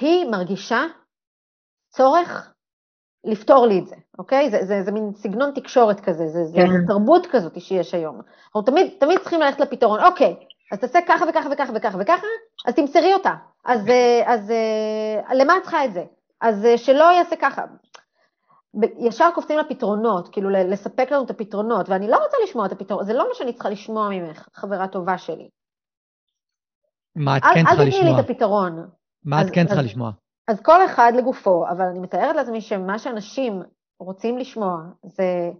היא 0.00 0.30
מרגישה 0.30 0.80
צורך 1.88 2.52
לפתור 3.24 3.66
לי 3.66 3.78
את 3.78 3.86
זה, 3.86 3.96
אוקיי? 4.18 4.50
זה, 4.50 4.64
זה, 4.64 4.82
זה 4.82 4.92
מין 4.92 5.12
סגנון 5.14 5.50
תקשורת 5.54 6.00
כזה, 6.00 6.26
זה, 6.26 6.44
זה, 6.44 6.56
כן. 6.56 6.66
זה 6.66 6.78
תרבות 6.88 7.26
כזאת 7.30 7.60
שיש 7.60 7.94
היום. 7.94 8.20
אנחנו 8.46 8.62
תמיד, 8.62 8.92
תמיד 9.00 9.18
צריכים 9.18 9.40
ללכת 9.40 9.60
לפתרון, 9.60 10.00
אוקיי, 10.00 10.36
אז 10.72 10.78
תעשה 10.78 10.98
ככה 11.08 11.24
וככה 11.28 11.48
וככה 11.52 11.72
וככה 11.76 11.98
וככה, 12.00 12.26
אז 12.66 12.74
תמסרי 12.74 13.14
אותה. 13.14 13.34
אז, 13.64 13.88
אה, 13.88 14.22
אז, 14.26 14.40
אז 14.40 14.50
אה, 14.50 15.34
למה 15.34 15.56
את 15.56 15.62
צריכה 15.62 15.84
את 15.84 15.92
זה? 15.92 16.04
אז 16.40 16.64
אה, 16.64 16.78
שלא 16.78 17.04
יעשה 17.04 17.36
ככה. 17.40 17.62
ישר 18.98 19.30
קופצים 19.34 19.58
לפתרונות, 19.58 20.28
כאילו 20.32 20.50
לספק 20.50 21.10
לנו 21.10 21.24
את 21.24 21.30
הפתרונות, 21.30 21.88
ואני 21.88 22.08
לא 22.08 22.16
רוצה 22.16 22.36
לשמוע 22.44 22.66
את 22.66 22.72
הפתרונות, 22.72 23.06
זה 23.06 23.12
לא 23.12 23.28
מה 23.28 23.34
שאני 23.34 23.52
צריכה 23.52 23.70
לשמוע 23.70 24.08
ממך, 24.08 24.48
חברה 24.54 24.88
טובה 24.88 25.18
שלי. 25.18 25.48
מה 27.16 27.36
את 27.36 27.42
כן 27.42 27.64
צריכה 27.64 27.84
לשמוע? 27.84 27.84
אל 27.84 27.90
תתני 27.90 28.10
לי 28.10 28.20
את 28.20 28.24
הפתרון. 28.24 28.88
מה 29.24 29.42
את 29.42 29.46
כן 29.52 29.66
צריכה 29.66 29.82
לשמוע? 29.82 30.10
אז 30.48 30.60
כל 30.62 30.84
אחד 30.84 31.12
לגופו, 31.16 31.64
אבל 31.70 31.84
אני 31.84 31.98
מתארת 31.98 32.36
לעצמי 32.36 32.60
שמה 32.60 32.98
שאנשים 32.98 33.62
רוצים 34.00 34.38
לשמוע 34.38 34.76
זה, 35.02 35.50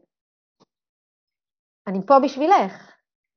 אני 1.87 2.07
פה 2.07 2.19
בשבילך. 2.25 2.93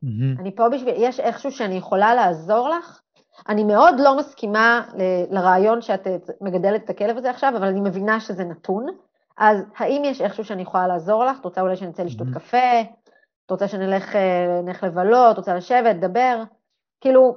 Mm-hmm. 0.06 0.40
אני 0.40 0.56
פה 0.56 0.70
בשביל, 0.70 0.94
יש 0.98 1.20
איכשהו 1.20 1.52
שאני 1.52 1.76
יכולה 1.76 2.16
לעזור 2.16 2.70
לך. 2.70 3.03
אני 3.50 3.64
מאוד 3.64 3.96
לא 4.00 4.18
מסכימה 4.18 4.82
ל, 4.98 5.02
לרעיון 5.36 5.82
שאת 5.82 6.08
מגדלת 6.42 6.84
את 6.86 6.90
הכלב 6.90 7.18
הזה 7.18 7.30
עכשיו, 7.30 7.54
אבל 7.58 7.68
אני 7.68 7.82
מבינה 7.82 8.20
שזה 8.20 8.44
נתון. 8.44 8.86
אז 9.38 9.66
האם 9.78 10.02
יש 10.06 10.22
איכשהו 10.22 10.46
שאני 10.46 10.62
יכולה 10.62 10.88
לעזור 10.88 11.26
לך? 11.26 11.40
את 11.40 11.46
רוצה 11.46 11.62
אולי 11.62 11.76
שנצא 11.76 12.04
לשתות 12.04 12.28
mm-hmm. 12.28 12.40
קפה? 12.40 12.82
את 13.46 13.52
רוצה 13.52 13.68
שנלך 13.68 14.16
אה, 14.16 14.88
לבלות? 14.88 15.32
את 15.32 15.38
רוצה 15.38 15.56
לשבת, 15.56 15.96
לדבר? 15.96 16.44
כאילו, 17.02 17.36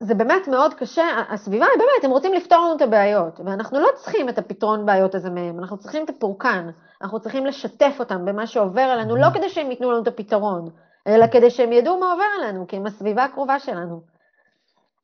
זה 0.00 0.14
באמת 0.14 0.48
מאוד 0.48 0.74
קשה, 0.74 1.04
הסביבה 1.28 1.66
היא 1.66 1.78
באמת, 1.78 2.04
הם 2.04 2.10
רוצים 2.10 2.32
לפתור 2.32 2.58
לנו 2.58 2.76
את 2.76 2.82
הבעיות, 2.82 3.40
ואנחנו 3.44 3.80
לא 3.80 3.88
צריכים 3.94 4.28
את 4.28 4.38
הפתרון 4.38 4.86
בעיות 4.86 5.14
הזה 5.14 5.30
מהם, 5.30 5.58
אנחנו 5.58 5.78
צריכים 5.78 6.04
את 6.04 6.10
הפורקן, 6.10 6.70
אנחנו 7.02 7.20
צריכים 7.20 7.46
לשתף 7.46 7.96
אותם 7.98 8.24
במה 8.24 8.46
שעובר 8.46 8.82
עלינו, 8.82 9.16
לא 9.16 9.26
כדי 9.34 9.48
שהם 9.48 9.70
ייתנו 9.70 9.90
לנו 9.90 10.02
את 10.02 10.08
הפתרון, 10.08 10.68
אלא 11.06 11.26
כדי 11.26 11.50
שהם 11.50 11.72
ידעו 11.72 11.98
מה 11.98 12.12
עובר 12.12 12.24
עלינו, 12.38 12.66
כי 12.66 12.76
הם 12.76 12.86
הסביבה 12.86 13.24
הקרובה 13.24 13.58
שלנו. 13.58 14.13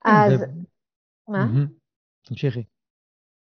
אז, 0.04 0.44
מה? 1.28 1.46
תמשיכי. 2.24 2.64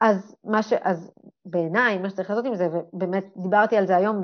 אז, 0.01 0.37
מה 0.45 0.63
ש... 0.63 0.73
אז 0.73 1.13
בעיניי, 1.45 1.99
מה 1.99 2.11
שצריך 2.11 2.31
לעשות 2.31 2.45
עם 2.45 2.55
זה, 2.55 2.67
ובאמת 2.67 3.25
דיברתי 3.37 3.77
על 3.77 3.87
זה 3.87 3.97
היום 3.97 4.21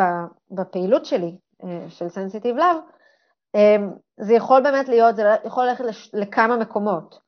בפעילות 0.51 1.05
שלי, 1.05 1.39
אה, 1.65 1.91
של 1.91 2.09
סנסיטיב 2.09 2.57
לאב, 2.57 2.77
אמ, 3.55 3.91
זה 4.21 4.35
יכול 4.35 4.63
באמת 4.63 4.89
להיות, 4.89 5.17
זה 5.17 5.23
יכול 5.45 5.67
ללכת 5.67 5.85
לכמה 6.13 6.57
מקומות. 6.57 7.21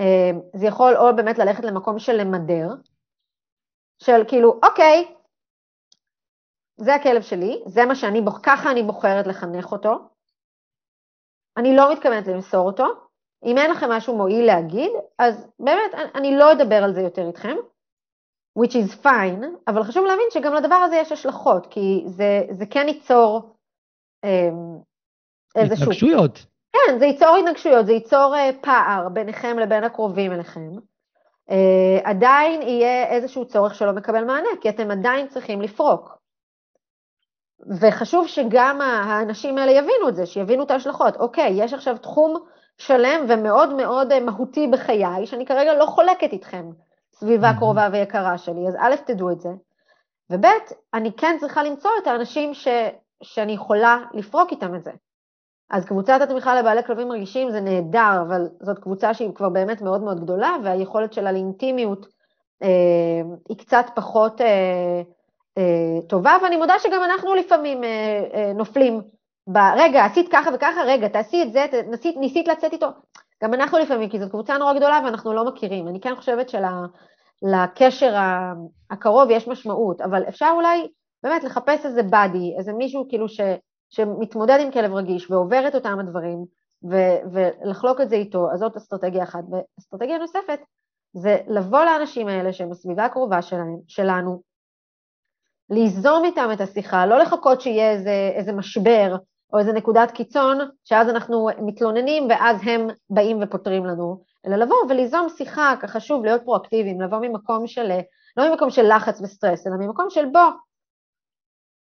אמ, 0.00 0.40
זה 0.56 0.66
יכול 0.66 0.96
או 0.96 1.16
באמת 1.16 1.38
ללכת 1.38 1.64
למקום 1.64 1.98
של 1.98 2.12
למדר, 2.12 2.68
של 4.02 4.24
כאילו, 4.28 4.60
אוקיי, 4.64 5.14
זה 6.76 6.94
הכלב 6.94 7.22
שלי, 7.22 7.62
זה 7.66 7.86
מה 7.86 7.94
שאני, 7.94 8.20
ככה 8.42 8.70
אני 8.70 8.82
בוחרת 8.82 9.26
לחנך 9.26 9.72
אותו, 9.72 10.08
אני 11.56 11.76
לא 11.76 11.92
מתכוונת 11.92 12.26
למסור 12.26 12.66
אותו, 12.66 13.07
אם 13.44 13.58
אין 13.58 13.70
לכם 13.70 13.90
משהו 13.90 14.16
מועיל 14.16 14.46
להגיד, 14.46 14.90
אז 15.18 15.46
באמת, 15.60 15.94
אני 16.14 16.36
לא 16.36 16.52
אדבר 16.52 16.84
על 16.84 16.94
זה 16.94 17.00
יותר 17.00 17.26
איתכם, 17.26 17.56
which 18.58 18.72
is 18.72 19.04
fine, 19.04 19.44
אבל 19.68 19.82
חשוב 19.82 20.04
להבין 20.04 20.26
שגם 20.30 20.54
לדבר 20.54 20.74
הזה 20.74 20.96
יש 20.96 21.12
השלכות, 21.12 21.66
כי 21.70 22.04
זה, 22.06 22.42
זה 22.50 22.66
כן 22.66 22.88
ייצור 22.88 23.54
אמ, 24.24 24.78
איזשהו... 25.56 25.84
התנגשויות. 25.84 26.46
כן, 26.72 26.98
זה 26.98 27.06
ייצור 27.06 27.36
התנגשויות, 27.36 27.86
זה 27.86 27.92
ייצור 27.92 28.34
אה, 28.36 28.50
פער 28.60 29.08
ביניכם 29.08 29.58
לבין 29.58 29.84
הקרובים 29.84 30.32
אליכם. 30.32 30.70
Uh, 31.50 32.04
עדיין 32.04 32.62
יהיה 32.62 33.06
איזשהו 33.06 33.44
צורך 33.46 33.74
שלא 33.74 33.92
מקבל 33.92 34.24
מענה, 34.24 34.48
כי 34.60 34.68
אתם 34.68 34.90
עדיין 34.90 35.28
צריכים 35.28 35.62
לפרוק. 35.62 36.18
וחשוב 37.80 38.26
שגם 38.26 38.80
האנשים 38.80 39.58
האלה 39.58 39.72
יבינו 39.72 40.08
את 40.08 40.16
זה, 40.16 40.26
שיבינו 40.26 40.64
את 40.64 40.70
ההשלכות. 40.70 41.16
אוקיי, 41.16 41.52
יש 41.56 41.74
עכשיו 41.74 41.98
תחום 41.98 42.46
שלם 42.78 43.26
ומאוד 43.28 43.74
מאוד 43.74 44.12
אה, 44.12 44.20
מהותי 44.20 44.66
בחיי, 44.66 45.26
שאני 45.26 45.46
כרגע 45.46 45.74
לא 45.74 45.86
חולקת 45.86 46.32
איתכם, 46.32 46.70
סביבה 47.12 47.50
קרובה 47.58 47.88
ויקרה 47.92 48.38
שלי, 48.38 48.68
אז 48.68 48.76
א', 48.80 48.94
תדעו 49.06 49.30
את 49.30 49.40
זה, 49.40 49.50
וב', 50.30 50.44
אני 50.94 51.12
כן 51.12 51.36
צריכה 51.40 51.62
למצוא 51.62 51.90
את 52.02 52.06
האנשים 52.06 52.54
ש, 52.54 52.68
שאני 53.22 53.52
יכולה 53.52 53.98
לפרוק 54.14 54.50
איתם 54.50 54.74
את 54.74 54.84
זה. 54.84 54.90
אז 55.70 55.84
קבוצת 55.84 56.18
התמיכה 56.22 56.54
לבעלי 56.60 56.82
כלבים 56.82 57.12
רגישים 57.12 57.50
זה 57.50 57.60
נהדר, 57.60 58.22
אבל 58.28 58.48
זאת 58.60 58.78
קבוצה 58.78 59.14
שהיא 59.14 59.34
כבר 59.34 59.48
באמת 59.48 59.82
מאוד 59.82 60.02
מאוד 60.02 60.20
גדולה, 60.20 60.56
והיכולת 60.64 61.12
שלה 61.12 61.32
לאינטימיות 61.32 62.06
אה, 62.62 62.68
היא 63.48 63.58
קצת 63.58 63.86
פחות 63.94 64.40
אה, 64.40 65.02
אה, 65.58 66.02
טובה, 66.08 66.36
ואני 66.42 66.56
מודה 66.56 66.78
שגם 66.78 67.02
אנחנו 67.04 67.34
לפעמים 67.34 67.84
אה, 67.84 68.24
אה, 68.34 68.52
נופלים. 68.52 69.00
רגע, 69.56 70.04
עשית 70.04 70.28
ככה 70.32 70.50
וככה, 70.54 70.82
רגע, 70.86 71.08
תעשי 71.08 71.42
את 71.42 71.52
זה, 71.52 71.66
ניסית, 71.90 72.16
ניסית 72.16 72.48
לצאת 72.48 72.72
איתו. 72.72 72.86
גם 73.42 73.54
אנחנו 73.54 73.78
לפעמים, 73.78 74.08
כי 74.08 74.18
זאת 74.18 74.30
קבוצה 74.30 74.58
נורא 74.58 74.74
גדולה 74.74 75.00
ואנחנו 75.04 75.34
לא 75.34 75.44
מכירים. 75.44 75.88
אני 75.88 76.00
כן 76.00 76.14
חושבת 76.16 76.48
שלקשר 76.48 78.14
הקרוב 78.90 79.30
יש 79.30 79.48
משמעות, 79.48 80.00
אבל 80.00 80.22
אפשר 80.28 80.50
אולי 80.54 80.88
באמת 81.22 81.44
לחפש 81.44 81.86
איזה 81.86 82.02
באדי, 82.02 82.54
איזה 82.58 82.72
מישהו 82.72 83.06
כאילו 83.08 83.28
ש... 83.28 83.40
שמתמודד 83.90 84.58
עם 84.60 84.70
כלב 84.70 84.94
רגיש 84.94 85.30
ועובר 85.30 85.68
את 85.68 85.74
אותם 85.74 85.98
הדברים, 85.98 86.44
ו- 86.90 87.32
ולחלוק 87.32 88.00
את 88.00 88.08
זה 88.08 88.16
איתו, 88.16 88.50
אז 88.52 88.58
זאת 88.58 88.76
אסטרטגיה 88.76 89.22
אחת. 89.22 89.44
ואסטרטגיה 89.50 90.18
נוספת 90.18 90.60
זה 91.12 91.38
לבוא 91.46 91.84
לאנשים 91.84 92.28
האלה 92.28 92.52
שהם 92.52 92.70
בסביבה 92.70 93.04
הקרובה 93.04 93.42
שלהם, 93.42 93.76
שלנו, 93.88 94.42
ליזום 95.70 96.24
איתם 96.24 96.48
את 96.52 96.60
השיחה, 96.60 97.06
לא 97.06 97.18
לחכות 97.18 97.60
שיהיה 97.60 97.90
איזה, 97.90 98.32
איזה 98.34 98.52
משבר 98.52 99.16
או 99.52 99.58
איזה 99.58 99.72
נקודת 99.72 100.10
קיצון, 100.10 100.58
שאז 100.84 101.08
אנחנו 101.08 101.48
מתלוננים 101.58 102.26
ואז 102.30 102.60
הם 102.62 102.86
באים 103.10 103.38
ופותרים 103.42 103.86
לנו, 103.86 104.22
אלא 104.46 104.56
לבוא 104.56 104.76
וליזום 104.88 105.28
שיחה, 105.28 105.74
ככה 105.80 106.00
שוב, 106.00 106.24
להיות 106.24 106.42
פרואקטיביים, 106.44 107.00
לבוא 107.00 107.18
ממקום 107.18 107.66
של, 107.66 107.90
לא 108.36 108.50
ממקום 108.50 108.70
של 108.70 108.96
לחץ 108.96 109.20
וסטרס, 109.20 109.66
אלא 109.66 109.76
ממקום 109.76 110.10
של 110.10 110.26
בוא, 110.26 110.50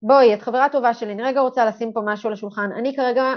בואי, 0.02 0.34
את 0.34 0.42
חברה 0.42 0.68
טובה 0.68 0.94
שלי, 0.94 1.12
אני 1.12 1.22
רגע 1.22 1.40
רוצה 1.40 1.64
לשים 1.64 1.92
פה 1.92 2.00
משהו 2.04 2.26
על 2.26 2.32
השולחן. 2.32 2.72
אני 2.72 2.96
כרגע, 2.96 3.34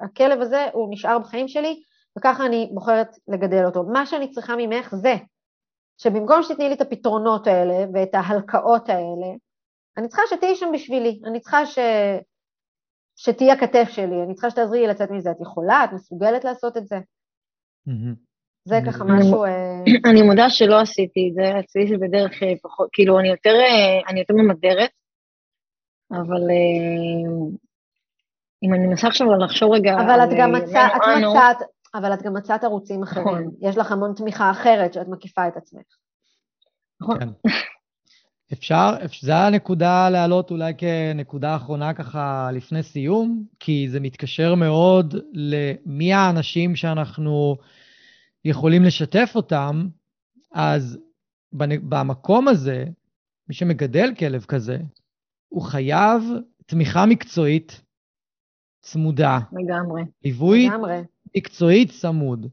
הכלב 0.00 0.40
הזה 0.40 0.66
הוא 0.72 0.88
נשאר 0.90 1.18
בחיים 1.18 1.48
שלי, 1.48 1.82
וככה 2.18 2.46
אני 2.46 2.70
בוחרת 2.74 3.08
לגדל 3.28 3.64
אותו. 3.66 3.82
מה 3.82 4.06
שאני 4.06 4.30
צריכה 4.30 4.56
ממך 4.56 4.94
זה 4.94 5.14
שבמקום 5.98 6.42
שתתני 6.42 6.68
לי 6.68 6.74
את 6.74 6.80
הפתרונות 6.80 7.46
האלה 7.46 7.84
ואת 7.94 8.14
ההלקאות 8.14 8.88
האלה, 8.88 9.26
אני 9.96 10.08
צריכה 10.08 10.22
שתהיי 10.30 10.56
שם 10.56 10.66
בשבילי, 10.74 11.20
אני 11.24 11.40
צריכה 11.40 11.66
ש... 11.66 11.78
שתהיי 13.20 13.50
הכתף 13.50 13.88
שלי, 13.88 14.22
אני 14.22 14.34
צריכה 14.34 14.50
שתעזרי 14.50 14.80
לי 14.80 14.86
לצאת 14.86 15.10
מזה. 15.10 15.30
את 15.30 15.40
יכולה, 15.40 15.84
את 15.84 15.92
מסוגלת 15.92 16.44
לעשות 16.44 16.76
את 16.76 16.86
זה. 16.86 16.98
זה 18.64 18.76
ככה 18.86 19.04
משהו... 19.04 19.44
אה, 19.44 19.82
אני 20.10 20.22
מודה 20.22 20.50
שלא 20.50 20.80
עשיתי 20.80 21.28
את 21.28 21.34
זה, 21.34 21.58
את 21.58 21.88
זה 21.88 21.96
בדרך 22.06 22.42
אה, 22.42 22.52
פחות, 22.62 22.88
כאילו, 22.92 23.18
אני 23.20 23.28
יותר, 23.28 23.50
אה, 23.50 24.10
אני 24.10 24.20
יותר 24.20 24.34
ממדרת, 24.34 24.90
אבל 26.10 26.42
אם 28.62 28.74
אני 28.74 28.86
מנסה 28.86 29.08
עכשיו 29.08 29.26
לחשוב 29.44 29.72
רגע... 29.72 29.94
אבל 29.94 30.24
את 30.24 30.28
גם 30.38 30.52
מצאת, 30.52 30.90
את 30.96 31.02
מצאת, 31.18 31.68
אבל 31.94 32.14
את 32.14 32.22
גם 32.22 32.34
מצאת 32.34 32.64
ערוצים 32.64 33.02
אחרים. 33.02 33.26
נכון. 33.26 33.50
יש 33.60 33.76
לך 33.76 33.92
המון 33.92 34.14
תמיכה 34.14 34.50
אחרת 34.50 34.92
שאת 34.92 35.08
מקיפה 35.08 35.48
את 35.48 35.56
עצמך. 35.56 35.96
נכון. 37.00 37.18
אפשר, 38.52 38.94
זו 39.20 39.32
הנקודה 39.32 40.10
להעלות 40.10 40.50
אולי 40.50 40.72
כנקודה 40.78 41.56
אחרונה 41.56 41.94
ככה 41.94 42.50
לפני 42.52 42.82
סיום, 42.82 43.44
כי 43.60 43.86
זה 43.90 44.00
מתקשר 44.00 44.54
מאוד 44.54 45.14
למי 45.32 46.12
האנשים 46.12 46.76
שאנחנו 46.76 47.56
יכולים 48.44 48.84
לשתף 48.84 49.32
אותם, 49.34 49.88
אז 50.52 50.98
במקום 51.52 52.48
הזה, 52.48 52.84
מי 53.48 53.54
שמגדל 53.54 54.14
כלב 54.18 54.44
כזה, 54.44 54.78
הוא 55.48 55.62
חייב 55.62 56.22
תמיכה 56.66 57.06
מקצועית 57.06 57.80
צמודה. 58.80 59.38
לגמרי. 59.52 60.02
ליווי 60.24 60.68
לגמרי. 60.68 61.00
מקצועי 61.36 61.86
צמוד. 61.86 62.46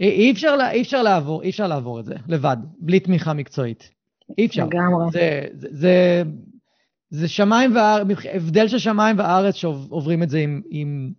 אי 0.00 0.32
אפשר, 0.32 0.56
אי 0.70 0.82
אפשר 0.82 1.02
לעבור, 1.02 1.42
אי 1.42 1.50
אפשר 1.50 1.66
לעבור 1.66 2.00
את 2.00 2.04
זה 2.04 2.14
לבד, 2.28 2.56
בלי 2.78 3.00
תמיכה 3.00 3.32
מקצועית. 3.32 3.90
אי 4.38 4.46
אפשר. 4.46 4.66
לגמרי. 4.66 5.10
זה, 5.12 5.46
זה, 5.52 5.68
זה, 5.70 6.22
זה 7.10 7.28
שמיים 7.28 7.76
וארץ, 7.76 8.06
הבדל 8.32 8.68
של 8.68 8.78
שמיים 8.78 9.18
וארץ 9.18 9.54
שעוברים 9.54 10.22
את 10.22 10.30
זה 10.30 10.38
עם, 10.38 10.62
עם 10.70 11.12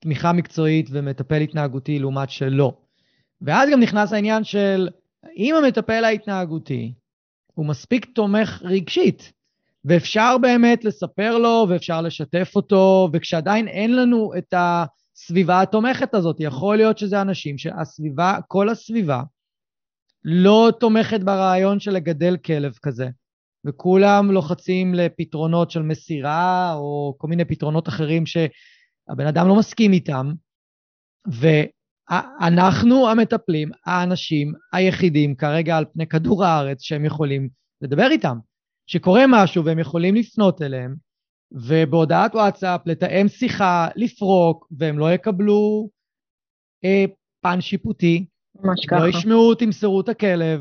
תמיכה 0.00 0.32
מקצועית 0.32 0.88
ומטפל 0.90 1.40
התנהגותי 1.40 1.98
לעומת 1.98 2.30
שלא. 2.30 2.72
ואז 3.42 3.68
גם 3.72 3.80
נכנס 3.80 4.12
העניין 4.12 4.44
של 4.44 4.88
אם 5.36 5.54
המטפל 5.54 6.04
ההתנהגותי 6.04 6.92
הוא 7.54 7.66
מספיק 7.66 8.06
תומך 8.14 8.62
רגשית, 8.64 9.32
ואפשר 9.84 10.36
באמת 10.38 10.84
לספר 10.84 11.38
לו 11.38 11.66
ואפשר 11.68 12.00
לשתף 12.00 12.52
אותו, 12.56 13.08
וכשעדיין 13.12 13.68
אין 13.68 13.96
לנו 13.96 14.32
את 14.38 14.54
הסביבה 14.56 15.62
התומכת 15.62 16.14
הזאת, 16.14 16.36
יכול 16.40 16.76
להיות 16.76 16.98
שזה 16.98 17.20
אנשים 17.20 17.58
שהסביבה, 17.58 18.38
כל 18.48 18.68
הסביבה, 18.68 19.22
לא 20.24 20.70
תומכת 20.80 21.20
ברעיון 21.20 21.80
של 21.80 21.90
לגדל 21.90 22.36
כלב 22.36 22.72
כזה, 22.82 23.08
וכולם 23.66 24.30
לוחצים 24.30 24.94
לפתרונות 24.94 25.70
של 25.70 25.82
מסירה, 25.82 26.74
או 26.74 27.14
כל 27.18 27.28
מיני 27.28 27.44
פתרונות 27.44 27.88
אחרים 27.88 28.26
שהבן 28.26 29.26
אדם 29.28 29.48
לא 29.48 29.58
מסכים 29.58 29.92
איתם, 29.92 30.32
ואנחנו 31.26 33.08
המטפלים, 33.08 33.70
האנשים 33.86 34.52
היחידים 34.72 35.34
כרגע 35.34 35.76
על 35.76 35.84
פני 35.92 36.06
כדור 36.06 36.44
הארץ 36.44 36.82
שהם 36.82 37.04
יכולים 37.04 37.48
לדבר 37.80 38.10
איתם. 38.10 38.38
שקורה 38.86 39.24
משהו 39.28 39.64
והם 39.64 39.78
יכולים 39.78 40.14
לפנות 40.14 40.62
אליהם, 40.62 40.94
ובהודעת 41.52 42.34
וואטסאפ 42.34 42.80
לתאם 42.86 43.28
שיחה, 43.28 43.88
לפרוק, 43.96 44.66
והם 44.78 44.98
לא 44.98 45.12
יקבלו 45.12 45.90
אה, 46.84 47.04
פן 47.40 47.60
שיפוטי. 47.60 48.26
ממש 48.60 48.86
ככה. 48.86 49.00
לא 49.00 49.08
ישמעו, 49.08 49.54
תמסרו 49.54 50.00
את 50.00 50.08
הכלב. 50.08 50.60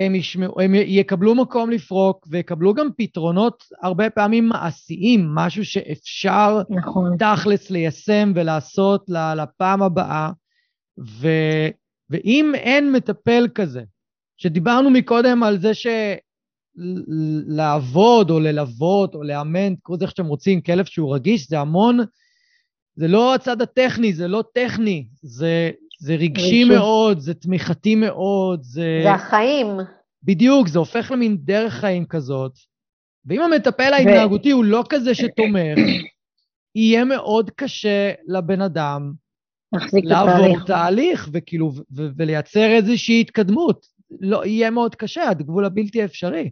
הם, 0.00 0.14
ישמעו, 0.14 0.60
הם 0.60 0.74
יקבלו 0.74 1.34
מקום 1.34 1.70
לפרוק 1.70 2.26
ויקבלו 2.30 2.74
גם 2.74 2.88
פתרונות 2.96 3.64
הרבה 3.82 4.10
פעמים 4.10 4.48
מעשיים, 4.48 5.34
משהו 5.34 5.64
שאפשר 5.64 6.62
נכון. 6.70 7.16
תכלס 7.16 7.70
ליישם 7.70 8.32
ולעשות 8.34 9.04
לפעם 9.36 9.82
הבאה. 9.82 10.30
ו, 10.98 11.28
ואם 12.10 12.52
אין 12.54 12.92
מטפל 12.92 13.48
כזה, 13.54 13.82
שדיברנו 14.36 14.90
מקודם 14.90 15.42
על 15.42 15.58
זה 15.58 15.74
ש... 15.74 15.86
לעבוד 17.46 18.30
או 18.30 18.40
ללוות 18.40 19.14
או 19.14 19.22
לאמן, 19.22 19.74
תקראו 19.74 19.96
לזה 19.96 20.04
איך 20.04 20.10
שאתם 20.10 20.26
רוצים, 20.26 20.60
כלב 20.60 20.84
שהוא 20.84 21.14
רגיש, 21.14 21.48
זה 21.48 21.60
המון, 21.60 21.98
זה 22.94 23.08
לא 23.08 23.34
הצד 23.34 23.62
הטכני, 23.62 24.12
זה 24.12 24.28
לא 24.28 24.44
טכני, 24.54 25.06
זה, 25.22 25.70
זה 26.00 26.14
רגשי 26.14 26.44
רגשי 26.44 26.64
מאוד, 26.64 27.18
זה 27.18 27.34
תמיכתי 27.34 27.94
מאוד, 27.94 28.62
זה... 28.62 29.00
זה 29.02 29.10
החיים. 29.10 29.66
בדיוק, 30.22 30.68
זה 30.68 30.78
הופך 30.78 31.10
למין 31.10 31.36
דרך 31.40 31.72
חיים 31.72 32.06
כזאת. 32.06 32.52
ואם 33.26 33.42
המטפל 33.42 33.92
ההתנהגותי 33.92 34.52
ו... 34.52 34.56
הוא 34.56 34.64
לא 34.64 34.84
כזה 34.88 35.14
שתומך, 35.14 35.78
יהיה 36.74 37.04
מאוד 37.04 37.50
קשה 37.50 38.12
לבן 38.28 38.60
אדם 38.60 39.12
לעבור 39.92 40.64
תהליך, 40.66 41.28
וכאילו, 41.32 41.72
ולייצר 41.90 42.70
איזושהי 42.70 43.20
התקדמות. 43.20 43.86
לא, 44.20 44.46
יהיה 44.46 44.70
מאוד 44.70 44.94
קשה, 44.94 45.30
עד 45.30 45.42
גבול 45.42 45.64
הבלתי 45.64 46.04
אפשרי. 46.04 46.50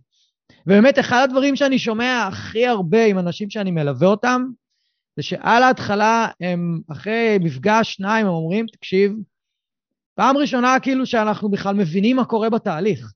ובאמת, 0.66 0.98
אחד 0.98 1.22
הדברים 1.24 1.56
שאני 1.56 1.78
שומע 1.78 2.28
הכי 2.28 2.66
הרבה 2.66 3.04
עם 3.04 3.18
אנשים 3.18 3.50
שאני 3.50 3.70
מלווה 3.70 4.08
אותם, 4.08 4.44
זה 5.16 5.22
שעל 5.22 5.62
ההתחלה 5.62 6.28
הם, 6.40 6.80
אחרי 6.92 7.38
מפגש, 7.40 7.94
שניים, 7.94 8.26
הם 8.26 8.32
אומרים, 8.32 8.66
תקשיב, 8.66 9.12
פעם 10.18 10.36
ראשונה 10.36 10.76
כאילו 10.82 11.06
שאנחנו 11.06 11.50
בכלל 11.50 11.74
מבינים 11.74 12.16
מה 12.16 12.24
קורה 12.24 12.50
בתהליך. 12.50 13.12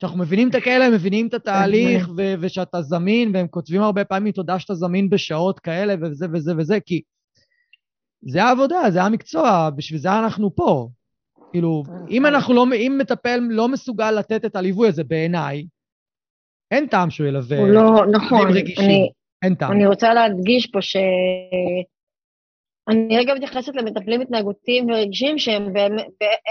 שאנחנו 0.00 0.18
מבינים 0.18 0.48
את 0.48 0.54
הכאלה, 0.54 0.90
מבינים 0.90 1.26
את 1.26 1.34
התהליך, 1.34 2.08
ו- 2.16 2.34
ושאתה 2.40 2.82
זמין, 2.82 3.30
והם 3.34 3.48
כותבים 3.48 3.82
הרבה 3.82 4.04
פעמים 4.04 4.32
תודה 4.32 4.58
שאתה 4.58 4.74
זמין 4.74 5.10
בשעות 5.10 5.60
כאלה, 5.60 5.94
וזה 6.02 6.26
וזה 6.32 6.52
וזה, 6.58 6.78
כי 6.80 7.02
זה 8.20 8.44
העבודה, 8.44 8.90
זה 8.90 9.02
המקצוע, 9.02 9.70
בשביל 9.76 10.00
זה 10.00 10.08
אנחנו 10.12 10.54
פה. 10.54 10.88
כאילו, 11.52 11.82
אם 12.10 12.26
אנחנו 12.26 12.54
לא, 12.54 12.66
אם 12.74 12.96
מטפל 13.00 13.40
לא 13.50 13.68
מסוגל 13.68 14.10
לתת 14.10 14.44
את 14.44 14.56
הליווי 14.56 14.88
הזה 14.88 15.04
בעיניי, 15.04 15.66
אין 16.70 16.86
טעם 16.86 17.10
שהוא 17.10 17.26
ילווה. 17.26 17.58
הוא 17.58 17.68
לא, 17.68 18.06
נכון. 18.12 18.48
אני, 18.48 19.10
אין 19.44 19.54
טעם. 19.54 19.72
אני 19.72 19.86
רוצה 19.86 20.14
להדגיש 20.14 20.66
פה 20.66 20.82
ש... 20.82 20.96
אני 22.88 23.18
רגע 23.18 23.34
מתייחסת 23.34 23.76
למטפלים 23.76 24.20
התנהגותיים 24.20 24.90
ורגשיים 24.90 25.38
שהם 25.38 25.72
באמת, 25.72 26.06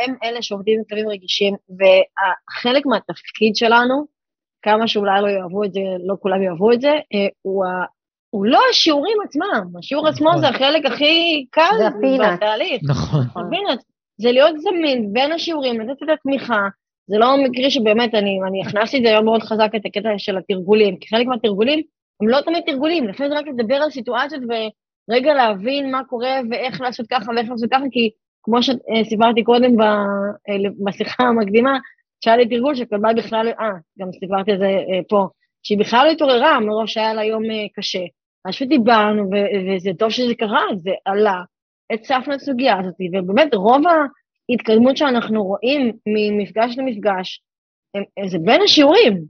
הם 0.05 0.15
אלה 0.23 0.41
שעובדים 0.41 0.81
עם 0.97 1.09
רגישים, 1.09 1.55
וחלק 1.69 2.85
מהתפקיד 2.85 3.55
שלנו, 3.55 4.05
כמה 4.61 4.87
שאולי 4.87 5.21
לא 5.21 5.27
יאהבו 5.27 5.63
את 5.63 5.73
זה, 5.73 5.79
לא 6.05 6.15
כולם 6.19 6.43
יאהבו 6.43 6.71
את 6.71 6.81
זה, 6.81 6.89
אה, 6.89 7.27
הוא, 7.41 7.65
ה, 7.65 7.85
הוא 8.29 8.45
לא 8.45 8.59
השיעורים 8.71 9.17
עצמם, 9.25 9.77
השיעור 9.79 10.09
נכון. 10.09 10.13
עצמו 10.13 10.41
זה 10.41 10.47
החלק 10.47 10.85
הכי 10.85 11.45
קל 11.51 11.75
בתהליך. 12.35 12.81
נכון. 12.89 13.21
הפינאט. 13.29 13.79
זה 14.17 14.31
להיות 14.31 14.55
זמין 14.59 15.13
בין 15.13 15.31
השיעורים, 15.31 15.79
לתת 15.79 16.03
את 16.03 16.09
התמיכה, 16.13 16.67
זה 17.07 17.17
לא 17.17 17.37
מקרי 17.37 17.71
שבאמת, 17.71 18.13
אני, 18.13 18.39
אני 18.47 18.61
הכנסתי 18.65 18.97
את 18.97 19.03
זה 19.03 19.09
היום 19.09 19.25
מאוד 19.25 19.43
חזק, 19.43 19.69
את 19.75 19.85
הקטע 19.85 20.09
של 20.17 20.37
התרגולים, 20.37 20.97
כי 20.97 21.07
חלק 21.09 21.27
מהתרגולים 21.27 21.81
הם 22.21 22.27
לא 22.27 22.41
תמיד 22.41 22.63
תרגולים, 22.65 23.07
לפעמים 23.07 23.31
זה 23.31 23.39
רק 23.39 23.45
לדבר 23.47 23.75
על 23.75 23.89
סיטואציות 23.89 24.41
ורגע 25.09 25.33
להבין 25.33 25.91
מה 25.91 26.03
קורה 26.03 26.39
ואיך 26.49 26.81
לעשות 26.81 27.07
ככה 27.09 27.31
ואיך 27.35 27.49
לעשות 27.49 27.69
ככה, 27.71 27.83
כי 27.91 28.09
כמו 28.43 28.57
שסיפרתי 28.63 29.43
קודם 29.43 29.75
בשיחה 30.85 31.23
המקדימה, 31.23 31.79
שהיה 32.23 32.37
לי 32.37 32.49
תרגול 32.49 32.75
שכלבה 32.75 33.09
בכלל, 33.17 33.47
אה, 33.59 33.69
גם 33.99 34.07
סיפרתי 34.19 34.53
את 34.53 34.59
זה 34.59 34.65
אה, 34.65 34.99
פה, 35.09 35.27
שהיא 35.63 35.77
בכלל 35.77 36.05
לא 36.05 36.11
התעוררה 36.11 36.59
מראש 36.59 36.93
שהיה 36.93 37.13
לה 37.13 37.23
יום 37.23 37.43
אה, 37.43 37.65
קשה. 37.75 38.03
אז 38.45 38.55
פשוט 38.55 38.67
דיברנו, 38.67 39.29
וזה 39.29 39.91
טוב 39.99 40.09
שזה 40.09 40.35
קרה, 40.35 40.61
זה 40.83 40.91
עלה, 41.05 41.41
הצפנו 41.93 42.33
את 42.33 42.41
הסוגיה 42.41 42.79
הזאת, 42.79 42.95
ובאמת 43.13 43.53
רוב 43.53 43.81
ההתקדמות 43.87 44.97
שאנחנו 44.97 45.43
רואים 45.43 45.91
ממפגש 46.07 46.77
למפגש, 46.77 47.41
זה 48.29 48.37
בין 48.39 48.61
השיעורים, 48.61 49.23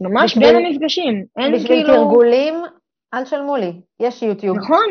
ממש 0.00 0.30
בשביל, 0.30 0.52
בין 0.52 0.66
המפגשים. 0.66 1.24
אין 1.38 1.52
בשביל 1.54 1.68
כאילו... 1.68 1.94
תרגולים, 1.94 2.54
אל 3.16 3.24
תשלמו 3.24 3.56
לי, 3.56 3.72
יש 4.00 4.22
יוטיוב. 4.22 4.58
נכון. 4.58 4.86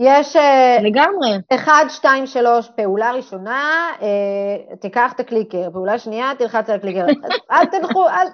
יש... 0.00 0.36
אה, 0.36 0.76
לגמרי. 0.82 1.28
אחד, 1.54 1.84
שתיים, 1.88 2.26
שלוש, 2.26 2.70
פעולה 2.76 3.12
ראשונה, 3.12 3.90
אה, 4.02 4.76
תיקח 4.76 5.12
את 5.12 5.20
הקליקר, 5.20 5.70
פעולה 5.72 5.98
שנייה, 5.98 6.32
תלחץ 6.38 6.70
על 6.70 6.76
הקליקר. 6.76 7.06
אל 7.52 7.66
תלכו, 7.66 8.08
אל... 8.08 8.26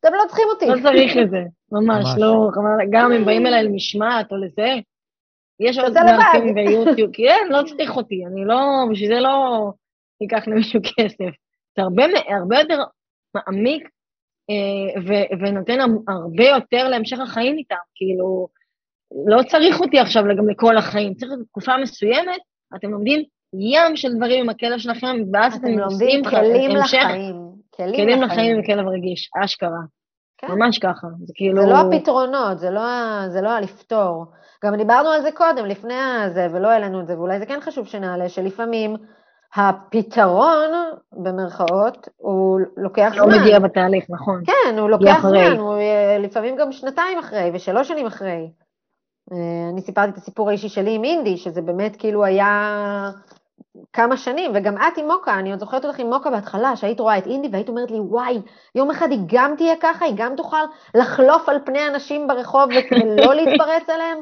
אתם 0.00 0.14
לא 0.14 0.22
צריכים 0.28 0.44
אותי. 0.48 0.66
לא 0.66 0.82
צריך 0.82 1.16
את 1.22 1.30
זה, 1.30 1.42
ממש. 1.72 2.04
לא, 2.18 2.48
גם 2.90 3.12
אם 3.12 3.24
באים 3.24 3.46
אליי 3.46 3.64
למשמעת 3.64 4.32
או 4.32 4.36
לזה, 4.36 4.74
יש 5.60 5.78
עוד 5.78 5.92
מרצים 5.92 6.54
ביוטיוב, 6.54 7.10
כן, 7.12 7.46
לא 7.50 7.62
צריך 7.62 7.96
אותי, 7.96 8.26
אני 8.26 8.44
לא, 8.44 8.56
בשביל 8.90 9.08
זה 9.08 9.20
לא 9.20 9.70
אקח 10.26 10.48
למישהו 10.48 10.80
כסף. 10.82 11.34
זה 11.76 11.82
הרבה, 11.82 12.04
הרבה 12.28 12.58
יותר 12.58 12.78
מעמיק 13.34 13.88
אה, 14.50 15.00
ו, 15.06 15.12
ונותן 15.40 15.78
הרבה 16.08 16.44
יותר 16.44 16.88
להמשך 16.88 17.18
החיים 17.20 17.56
איתם, 17.58 17.76
כאילו, 17.94 18.48
לא 19.26 19.42
צריך 19.42 19.80
אותי 19.80 19.98
עכשיו 19.98 20.22
גם 20.38 20.48
לכל 20.48 20.76
החיים, 20.76 21.14
צריך 21.14 21.32
תקופה 21.48 21.72
מסוימת, 21.82 22.40
אתם 22.76 22.90
לומדים 22.90 23.22
ים 23.54 23.96
של 23.96 24.14
דברים 24.16 24.44
עם 24.44 24.48
הכלב 24.48 24.78
שלכם, 24.78 25.16
ואז 25.32 25.54
אתם 25.56 25.78
לומדים 25.78 26.24
כלים 26.24 26.76
לחיים. 26.76 27.46
כלים 27.76 28.22
לחיים 28.22 28.56
עם 28.56 28.62
כלב 28.62 28.88
רגיש, 28.88 29.30
אשכרה. 29.44 29.80
כן. 30.38 30.46
ממש 30.50 30.78
ככה, 30.78 31.06
זה 31.24 31.32
כאילו... 31.36 31.62
זה 31.62 31.68
לא 31.68 31.76
הפתרונות, 31.76 32.58
זה 32.58 32.70
לא, 32.70 32.82
זה 33.28 33.40
לא 33.40 33.50
הלפתור. 33.50 34.24
גם 34.64 34.76
דיברנו 34.76 35.08
על 35.08 35.22
זה 35.22 35.32
קודם, 35.32 35.66
לפני 35.66 35.94
זה, 36.34 36.46
ולא 36.52 36.68
העלינו 36.68 37.00
את 37.00 37.06
זה, 37.06 37.18
ואולי 37.18 37.38
זה 37.38 37.46
כן 37.46 37.60
חשוב 37.60 37.86
שנעלה, 37.86 38.28
שלפעמים 38.28 38.96
הפתרון, 39.54 40.70
במרכאות, 41.12 42.08
הוא 42.16 42.60
לוקח 42.76 43.12
לא 43.16 43.24
זמן. 43.24 43.32
לא 43.34 43.40
מגיע 43.40 43.58
בתהליך, 43.58 44.04
נכון. 44.10 44.42
כן, 44.46 44.78
הוא 44.78 44.90
לוקח 44.90 45.20
זמן, 45.20 45.56
הוא 45.58 45.76
לפעמים 46.18 46.56
גם 46.56 46.72
שנתיים 46.72 47.18
אחרי, 47.18 47.50
ושלוש 47.54 47.88
שנים 47.88 48.06
אחרי. 48.06 48.48
אה, 49.32 49.70
אני 49.72 49.80
סיפרתי 49.80 50.10
את 50.10 50.16
הסיפור 50.16 50.48
האישי 50.48 50.68
שלי 50.68 50.94
עם 50.94 51.04
אינדי, 51.04 51.36
שזה 51.36 51.62
באמת 51.62 51.96
כאילו 51.96 52.24
היה 52.24 53.10
כמה 53.92 54.16
שנים, 54.16 54.50
וגם 54.54 54.76
את 54.76 54.98
עם 54.98 55.06
מוקה, 55.06 55.34
אני 55.34 55.50
עוד 55.50 55.60
זוכרת 55.60 55.84
אותך 55.84 55.98
עם 55.98 56.06
מוקה 56.10 56.30
בהתחלה, 56.30 56.76
שהיית 56.76 57.00
רואה 57.00 57.18
את 57.18 57.26
אינדי 57.26 57.48
והיית 57.52 57.68
אומרת 57.68 57.90
לי, 57.90 57.98
וואי, 58.00 58.40
יום 58.74 58.90
אחד 58.90 59.10
היא 59.10 59.20
גם 59.26 59.54
תהיה 59.56 59.74
ככה, 59.80 60.04
היא 60.04 60.14
גם 60.16 60.36
תוכל 60.36 60.64
לחלוף 60.94 61.48
על 61.48 61.58
פני 61.64 61.86
אנשים 61.86 62.26
ברחוב 62.26 62.70
ולא 62.90 63.34
להתפרץ 63.36 63.90
עליהם. 63.90 64.18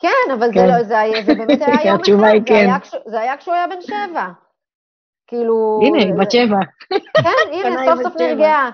כן, 0.00 0.32
אבל 0.32 0.52
כן. 0.54 0.60
זה, 0.60 0.66
לא, 0.66 0.82
זה, 0.82 1.22
זה 1.26 1.34
באמת 1.34 1.62
היה 1.62 1.76
יום 2.08 2.24
אחד, 2.24 2.32
זה, 2.32 2.44
כן. 2.46 2.54
היה, 2.54 2.76
זה 3.06 3.20
היה 3.20 3.36
כשהוא 3.36 3.54
היה 3.54 3.66
בן 3.66 3.80
שבע. 3.80 4.26
כאילו... 5.26 5.80
הנה, 5.82 5.98
היא 5.98 6.14
בת 6.14 6.30
שבע. 6.30 6.58
כן, 7.22 7.52
הנה, 7.52 7.84
סוף 7.86 8.02
סוף 8.02 8.20
נרגעה. 8.20 8.70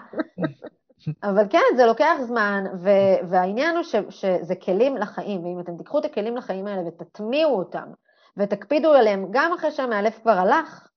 אבל 1.23 1.45
כן, 1.51 1.63
זה 1.77 1.87
לוקח 1.87 2.15
זמן, 2.21 2.65
ו- 2.83 3.29
והעניין 3.31 3.77
הוא 3.77 3.83
ש- 3.85 3.95
שזה 4.11 4.55
כלים 4.57 4.97
לחיים, 4.97 5.45
ואם 5.45 5.61
אתם 5.61 5.77
תיקחו 5.77 5.99
את 5.99 6.05
הכלים 6.05 6.37
לחיים 6.37 6.67
האלה 6.67 6.83
ותטמיעו 6.89 7.59
אותם, 7.59 7.89
ותקפידו 8.37 8.93
עליהם, 8.93 9.27
גם 9.31 9.53
אחרי 9.53 9.71
שהמאלף 9.71 10.19
כבר 10.23 10.31
הלך, 10.33 10.89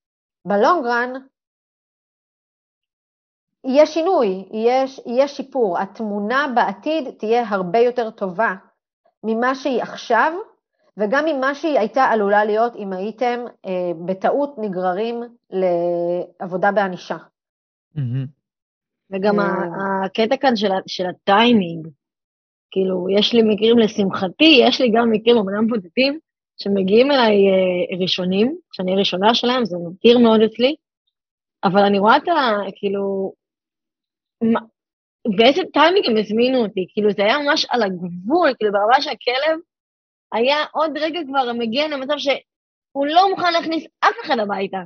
בלונגרן, 0.44 1.12
יהיה 3.64 3.86
שינוי, 3.86 4.48
יהיה, 4.52 4.84
יהיה 5.06 5.28
שיפור. 5.28 5.78
התמונה 5.78 6.46
בעתיד 6.54 7.10
תהיה 7.18 7.48
הרבה 7.48 7.78
יותר 7.78 8.10
טובה 8.10 8.54
ממה 9.24 9.54
שהיא 9.54 9.82
עכשיו, 9.82 10.32
וגם 10.96 11.24
ממה 11.24 11.54
שהיא 11.54 11.78
הייתה 11.78 12.02
עלולה 12.04 12.44
להיות 12.44 12.76
אם 12.76 12.92
הייתם 12.92 13.40
אה, 13.66 13.70
בטעות 14.06 14.54
נגררים 14.58 15.22
לעבודה 15.50 16.72
בענישה. 16.72 17.16
וגם 19.10 19.40
אה. 19.40 20.04
הקטע 20.04 20.36
כאן 20.36 20.56
של, 20.56 20.68
של 20.86 21.06
הטיימינג, 21.06 21.88
כאילו, 22.70 23.06
יש 23.18 23.32
לי 23.32 23.42
מקרים, 23.42 23.78
לשמחתי, 23.78 24.58
יש 24.62 24.80
לי 24.80 24.90
גם 24.94 25.10
מקרים, 25.10 25.36
אמנם 25.36 25.66
בודדים, 25.66 26.18
שמגיעים 26.62 27.10
אליי 27.10 27.36
אה, 27.48 27.98
ראשונים, 28.00 28.56
שאני 28.72 28.96
ראשונה 28.96 29.34
שלהם, 29.34 29.64
זה 29.64 29.76
מכיר 29.90 30.18
מאוד 30.18 30.40
אצלי, 30.40 30.74
אבל 31.64 31.80
אני 31.80 31.98
רואה 31.98 32.16
את 32.16 32.28
ה... 32.28 32.58
כאילו, 32.76 33.32
באיזה 35.36 35.62
טיימינג 35.72 36.06
הם 36.06 36.16
הזמינו 36.16 36.58
אותי, 36.58 36.86
כאילו 36.92 37.10
זה 37.10 37.22
היה 37.22 37.38
ממש 37.38 37.66
על 37.70 37.82
הגבול, 37.82 38.54
כאילו 38.58 38.72
ברמה 38.72 39.02
שהכלב 39.02 39.58
היה 40.32 40.56
עוד 40.72 40.98
רגע 40.98 41.20
כבר 41.26 41.52
מגיע 41.52 41.88
למצב 41.88 42.14
שהוא 42.18 43.06
לא 43.06 43.30
מוכן 43.30 43.52
להכניס 43.52 43.84
אף 44.00 44.14
אחד 44.24 44.38
הביתה. 44.38 44.78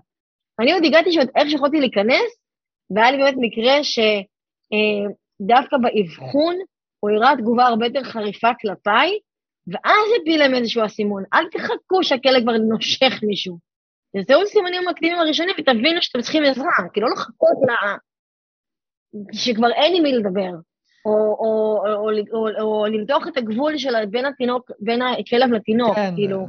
אני 0.61 0.73
עוד 0.73 0.85
הגעתי 0.85 1.13
שעוד 1.13 1.29
איך 1.37 1.51
שיכולתי 1.51 1.81
להיכנס, 1.81 2.44
והיה 2.91 3.11
לי 3.11 3.17
באמת 3.19 3.35
מקרה 3.39 3.85
שדווקא 3.85 5.77
אה, 5.77 5.81
באבחון 5.81 6.57
הוא 7.01 7.11
הראה 7.11 7.37
תגובה 7.37 7.67
הרבה 7.67 7.87
יותר 7.87 8.05
חריפה 8.05 8.49
כלפיי, 8.61 9.19
ואז 9.67 10.07
הפיל 10.21 10.41
להם 10.41 10.55
איזשהו 10.55 10.85
אסימון. 10.85 11.25
אל 11.35 11.49
תחכו 11.51 12.03
שהכלב 12.03 12.43
כבר 12.43 12.53
נושך 12.53 13.23
מישהו. 13.23 13.59
וזהו 14.17 14.47
סימנים 14.47 14.89
המקדימים 14.89 15.19
הראשונים, 15.19 15.55
ותבינו 15.59 16.03
שאתם 16.03 16.21
צריכים 16.21 16.43
עזרה, 16.43 16.89
כי 16.93 17.01
לא 17.01 17.09
לחכות 17.11 17.59
לה... 17.67 17.97
שכבר 19.33 19.73
אין 19.73 19.97
עם 19.97 20.03
מי 20.03 20.13
לדבר. 20.13 20.51
או, 21.05 21.11
או, 21.11 21.83
או, 21.87 22.11
או, 22.33 22.49
או, 22.61 22.61
או 22.61 22.87
למתוח 22.87 23.29
את 23.29 23.37
הגבול 23.37 23.79
של 23.79 24.07
בין 24.11 24.25
התינוק, 24.25 24.71
בין 24.81 25.03
הכלב 25.03 25.53
לתינוק, 25.53 25.95
כן, 25.95 26.13
כאילו. 26.15 26.47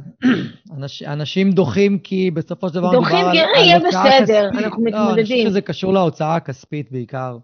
אנש, 0.76 1.02
אנשים 1.02 1.50
דוחים 1.50 1.98
כי 1.98 2.30
בסופו 2.30 2.68
של 2.68 2.74
דבר 2.74 2.92
דוחים 2.92 3.24
כי 3.32 3.36
יהיה 3.36 3.78
בסדר, 3.78 4.48
אנחנו 4.48 4.82
מתמודדים. 4.82 4.92
לא, 4.92 5.12
אני 5.12 5.22
חושב 5.22 5.46
שזה 5.48 5.60
קשור 5.60 5.92
להוצאה 5.92 6.36
הכספית 6.36 6.92
בעיקר. 6.92 7.38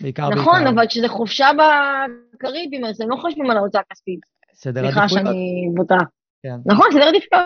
בעיקר, 0.00 0.28
נכון, 0.28 0.54
בעיקר. 0.54 0.70
אבל 0.70 0.86
כשזה 0.86 1.08
חופשה 1.08 1.48
בקריבים, 1.58 2.84
אז 2.84 3.00
הם 3.00 3.10
לא 3.10 3.16
חושבים 3.16 3.50
על 3.50 3.56
ההוצאה 3.56 3.80
הכספית. 3.90 4.20
סדר 4.54 4.80
עדיפויות. 4.80 5.08
סליחה 5.08 5.24
שאני 5.24 5.68
בוטה. 5.74 5.98
כן. 6.42 6.56
נכון, 6.66 6.86
סדר 6.92 7.08
עדיפויות. 7.08 7.44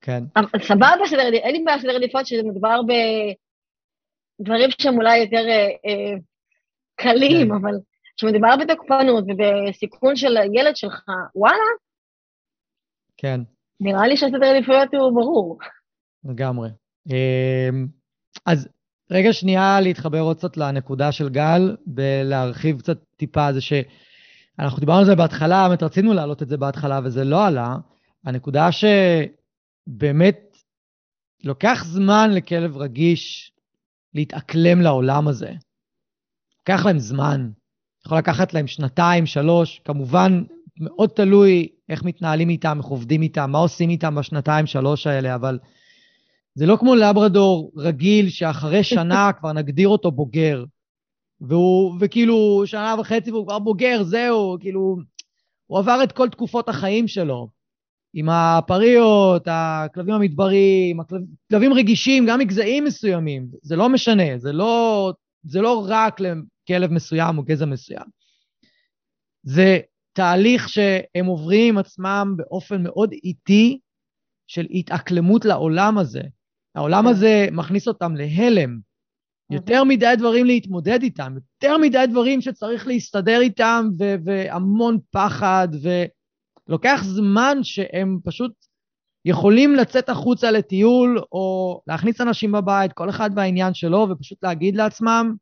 כן. 0.00 0.24
סבבה 0.62 1.06
סדר 1.06 1.20
עדיפויות, 1.20 1.44
אין 1.44 1.54
לי 1.54 1.62
בעיה 1.64 1.78
סדר 1.78 1.96
עדיפויות 1.96 2.26
שזה 2.26 2.42
מדובר 2.42 2.80
בדברים 4.40 4.70
שהם 4.78 4.96
אולי 4.96 5.18
יותר 5.18 5.48
אה, 5.48 5.68
אה, 5.86 6.14
קלים, 7.02 7.48
כן. 7.48 7.54
אבל 7.54 7.74
כשמדובר 8.16 8.56
בתוקפנות 8.56 9.24
ובסיכון 9.28 10.16
של 10.16 10.36
הילד 10.36 10.76
שלך, 10.76 11.04
וואלה. 11.34 11.70
כן. 13.16 13.40
נראה 13.80 14.06
לי 14.06 14.16
שהסדר 14.16 14.46
עדיפויות 14.46 14.88
הוא 14.94 15.14
ברור. 15.14 15.58
לגמרי. 16.24 16.68
אמ, 17.10 17.86
אז 18.46 18.68
רגע 19.10 19.32
שנייה 19.32 19.80
להתחבר 19.80 20.20
עוד 20.20 20.36
קצת 20.36 20.56
לנקודה 20.56 21.12
של 21.12 21.28
גל, 21.28 21.76
ולהרחיב 21.96 22.78
קצת 22.78 22.98
טיפה, 23.16 23.52
זה 23.52 23.60
שאנחנו 23.60 24.80
דיברנו 24.80 24.98
על 24.98 25.04
זה 25.04 25.14
בהתחלה, 25.14 25.68
באמת 25.68 25.82
רצינו 25.82 26.12
להעלות 26.12 26.42
את 26.42 26.48
זה 26.48 26.56
בהתחלה 26.56 27.00
וזה 27.04 27.24
לא 27.24 27.46
עלה. 27.46 27.76
הנקודה 28.24 28.68
שבאמת 28.72 30.56
לוקח 31.44 31.84
זמן 31.84 32.30
לכלב 32.32 32.76
רגיש 32.76 33.52
להתאקלם 34.14 34.80
לעולם 34.80 35.28
הזה. 35.28 35.50
לוקח 36.70 36.86
להם 36.86 36.98
זמן. 36.98 37.50
יכול 38.06 38.18
לקחת 38.18 38.54
להם 38.54 38.66
שנתיים, 38.66 39.26
שלוש, 39.26 39.80
כמובן, 39.84 40.42
מאוד 40.80 41.08
תלוי 41.08 41.68
איך 41.88 42.04
מתנהלים 42.04 42.48
איתם, 42.48 42.78
איך 42.78 42.86
עובדים 42.86 43.22
איתם, 43.22 43.50
מה 43.50 43.58
עושים 43.58 43.90
איתם 43.90 44.14
בשנתיים, 44.14 44.66
שלוש 44.66 45.06
האלה, 45.06 45.34
אבל 45.34 45.58
זה 46.54 46.66
לא 46.66 46.76
כמו 46.76 46.94
לברדור 46.94 47.72
רגיל, 47.76 48.28
שאחרי 48.28 48.84
שנה 48.84 49.30
כבר 49.38 49.52
נגדיר 49.52 49.88
אותו 49.88 50.10
בוגר. 50.10 50.64
והוא, 51.40 51.94
וכאילו, 52.00 52.62
שנה 52.66 52.94
וחצי 52.98 53.30
והוא 53.30 53.46
כבר 53.46 53.58
בוגר, 53.58 54.02
זהו, 54.02 54.56
כאילו, 54.60 54.96
הוא 55.66 55.78
עבר 55.78 56.00
את 56.02 56.12
כל 56.12 56.28
תקופות 56.28 56.68
החיים 56.68 57.08
שלו. 57.08 57.48
עם 58.14 58.28
הפריות, 58.28 59.42
הכלבים 59.50 60.14
המדבריים, 60.14 61.00
הכלבים 61.00 61.72
רגישים, 61.72 62.26
גם 62.26 62.38
מגזעים 62.38 62.84
מסוימים. 62.84 63.46
זה 63.62 63.76
לא 63.76 63.88
משנה, 63.88 64.38
זה 64.38 64.52
לא, 64.52 65.12
זה 65.44 65.60
לא 65.60 65.84
רק 65.88 66.20
לכלב 66.70 66.92
מסוים 66.92 67.38
או 67.38 67.42
גזע 67.42 67.66
מסוים. 67.66 68.04
זה 69.42 69.78
תהליך 70.12 70.68
שהם 70.68 71.26
עוברים 71.26 71.78
עצמם 71.78 72.34
באופן 72.36 72.82
מאוד 72.82 73.12
איטי 73.12 73.78
של 74.46 74.66
התאקלמות 74.70 75.44
לעולם 75.44 75.98
הזה. 75.98 76.22
העולם 76.74 77.04
כן. 77.04 77.10
הזה 77.10 77.48
מכניס 77.52 77.88
אותם 77.88 78.16
להלם. 78.16 78.78
יותר 79.50 79.84
מדי 79.84 80.14
דברים 80.18 80.46
להתמודד 80.46 81.02
איתם, 81.02 81.34
יותר 81.34 81.78
מדי 81.78 82.04
דברים 82.10 82.40
שצריך 82.40 82.86
להסתדר 82.86 83.40
איתם, 83.40 83.88
ו- 83.98 84.14
והמון 84.24 84.98
פחד, 85.10 85.68
ולוקח 86.68 87.00
זמן 87.04 87.58
שהם 87.62 88.18
פשוט 88.24 88.52
יכולים 89.24 89.74
לצאת 89.74 90.08
החוצה 90.08 90.50
לטיול, 90.50 91.20
או 91.32 91.80
להכניס 91.86 92.20
אנשים 92.20 92.52
בבית, 92.52 92.92
כל 92.92 93.10
אחד 93.10 93.34
בעניין 93.34 93.74
שלו, 93.74 94.06
ופשוט 94.10 94.38
להגיד 94.42 94.76
לעצמם, 94.76 95.34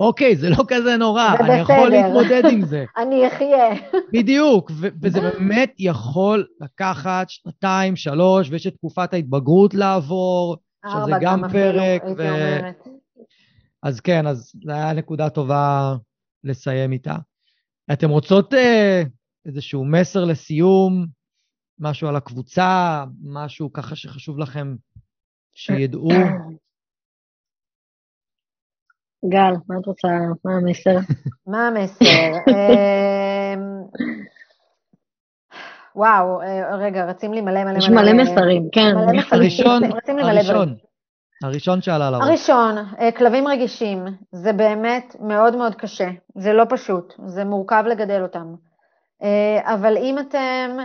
אוקיי, 0.00 0.36
זה 0.36 0.50
לא 0.50 0.64
כזה 0.68 0.96
נורא, 0.96 1.34
אני 1.40 1.60
יכול 1.60 1.88
להתמודד 1.88 2.42
עם 2.52 2.64
זה. 2.64 2.84
אני 3.02 3.28
אחיה. 3.28 3.68
בדיוק, 4.12 4.70
וזה 5.02 5.20
באמת 5.20 5.74
יכול 5.78 6.46
לקחת 6.60 7.30
שנתיים, 7.30 7.96
שלוש, 7.96 8.50
ויש 8.50 8.66
את 8.66 8.74
תקופת 8.74 9.12
ההתבגרות 9.12 9.74
לעבור, 9.74 10.56
שזה 10.86 11.12
גם 11.20 11.42
פרק. 11.52 12.02
ו... 12.16 12.22
אז 13.82 14.00
כן, 14.00 14.26
אז 14.26 14.52
זו 14.64 14.72
הייתה 14.72 14.92
נקודה 14.92 15.30
טובה 15.30 15.94
לסיים 16.44 16.92
איתה. 16.92 17.16
אתם 17.92 18.10
רוצות 18.10 18.54
אה, 18.54 19.02
איזשהו 19.46 19.84
מסר 19.84 20.24
לסיום, 20.24 21.06
משהו 21.78 22.08
על 22.08 22.16
הקבוצה, 22.16 23.04
משהו 23.22 23.72
ככה 23.72 23.96
שחשוב 23.96 24.38
לכם 24.38 24.76
שידעו? 25.54 26.08
גל, 29.24 29.52
מה 29.68 29.78
את 29.80 29.86
רוצה, 29.86 30.08
מה 30.44 30.56
המסר? 30.56 30.96
מה 31.46 31.68
המסר? 31.68 32.32
אמ, 32.48 33.82
וואו, 35.96 36.42
אה, 36.42 36.76
רגע, 36.76 37.04
רצים 37.04 37.32
לי 37.32 37.40
מלא 37.40 37.64
מלא 37.64 37.72
מלא... 37.72 37.78
יש 37.78 37.88
מלא 37.88 38.12
מסרים, 38.12 38.68
כן. 38.72 38.94
הראשון, 39.30 39.82
הראשון, 40.20 40.74
הראשון 41.44 41.82
שעלה 41.82 42.10
לראש. 42.10 42.28
הראשון, 42.28 42.78
אה, 43.00 43.12
כלבים 43.12 43.48
רגישים, 43.48 44.04
זה 44.32 44.52
באמת 44.52 45.16
מאוד 45.20 45.56
מאוד 45.56 45.74
קשה, 45.74 46.08
זה 46.34 46.52
לא 46.52 46.64
פשוט, 46.68 47.14
זה 47.26 47.44
מורכב 47.44 47.84
לגדל 47.86 48.22
אותם. 48.22 48.54
אה, 49.22 49.74
אבל 49.74 49.96
אם 49.96 50.18
אתם, 50.18 50.76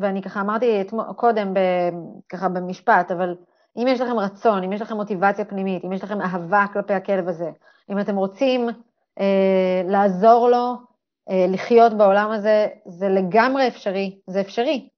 ואני 0.00 0.22
ככה 0.22 0.40
אמרתי 0.40 0.84
קודם, 1.16 1.54
ככה 2.28 2.48
במשפט, 2.48 3.10
אבל 3.10 3.34
אם 3.78 3.86
יש 3.88 4.00
לכם 4.00 4.18
רצון, 4.18 4.64
אם 4.64 4.72
יש 4.72 4.80
לכם 4.80 4.96
מוטיבציה 4.96 5.44
פנימית, 5.44 5.84
אם 5.84 5.92
יש 5.92 6.04
לכם 6.04 6.20
אהבה 6.20 6.64
כלפי 6.72 6.94
הכלב 6.94 7.28
הזה, 7.28 7.50
אם 7.90 8.00
אתם 8.00 8.16
רוצים 8.16 8.68
אה, 9.20 9.82
לעזור 9.88 10.48
לו 10.48 10.74
אה, 11.30 11.46
לחיות 11.48 11.92
בעולם 11.92 12.30
הזה, 12.30 12.66
זה 12.86 13.08
לגמרי 13.08 13.68
אפשרי, 13.68 14.18
זה 14.26 14.40
אפשרי. 14.40 14.88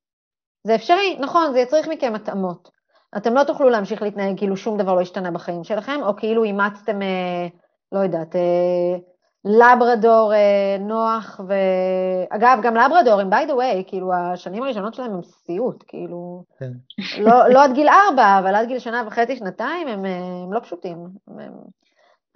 זה 0.65 0.74
אפשרי, 0.74 1.16
נכון, 1.20 1.52
זה 1.52 1.61
יצריך 1.61 1.89
מכם 1.89 2.15
התאמות. 2.15 2.70
אתם 3.16 3.35
לא 3.35 3.44
תוכלו 3.44 3.70
להמשיך 3.70 4.02
להתנהג 4.02 4.39
כאילו 4.39 4.57
שום 4.57 4.78
דבר 4.78 4.94
לא 4.94 5.01
השתנה 5.01 5.31
בחיים 5.31 5.65
שלכם, 5.65 6.01
או 6.02 6.16
כאילו 6.16 6.44
אימצתם, 6.44 7.02
אה, 7.02 7.47
לא 7.93 7.98
יודעת, 7.98 8.36
אה, 8.36 8.97
לברדור 9.45 10.35
אה, 10.35 10.77
נוח, 10.81 11.41
ואגב, 11.47 12.59
גם 12.62 12.75
לברדורים, 12.75 13.33
by 13.33 13.49
the 13.49 13.53
way, 13.53 13.89
כאילו, 13.89 14.12
השנים 14.15 14.62
הראשונות 14.62 14.95
שלהם 14.95 15.15
הם 15.15 15.23
סיוט, 15.23 15.85
כאילו, 15.87 16.45
כן. 16.59 16.73
לא, 17.19 17.49
לא 17.49 17.65
עד 17.65 17.73
גיל 17.75 17.89
ארבע, 17.89 18.39
אבל 18.39 18.55
עד 18.55 18.67
גיל 18.67 18.79
שנה 18.79 19.03
וחצי, 19.07 19.37
שנתיים, 19.37 19.89
הם, 19.89 20.07
אה, 20.07 20.43
הם 20.45 20.53
לא 20.53 20.61
פשוטים. 20.61 21.07
הם, 21.29 21.53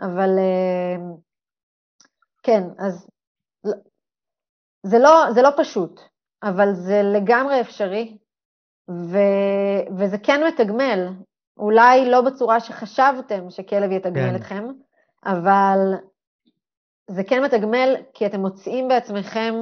אבל 0.00 0.38
אה, 0.38 0.96
כן, 2.42 2.62
אז 2.78 3.06
זה 4.82 4.98
לא, 4.98 5.24
זה 5.34 5.42
לא 5.42 5.50
פשוט, 5.56 6.00
אבל 6.42 6.72
זה 6.72 7.02
לגמרי 7.02 7.60
אפשרי, 7.60 8.18
ו, 8.90 9.18
וזה 9.98 10.18
כן 10.18 10.40
מתגמל, 10.46 11.08
אולי 11.56 12.10
לא 12.10 12.20
בצורה 12.20 12.60
שחשבתם 12.60 13.50
שכלב 13.50 13.92
יתגמל 13.92 14.30
כן. 14.30 14.36
אתכם, 14.36 14.64
אבל 15.26 15.78
זה 17.10 17.24
כן 17.24 17.44
מתגמל 17.44 17.96
כי 18.14 18.26
אתם 18.26 18.40
מוצאים 18.40 18.88
בעצמכם 18.88 19.54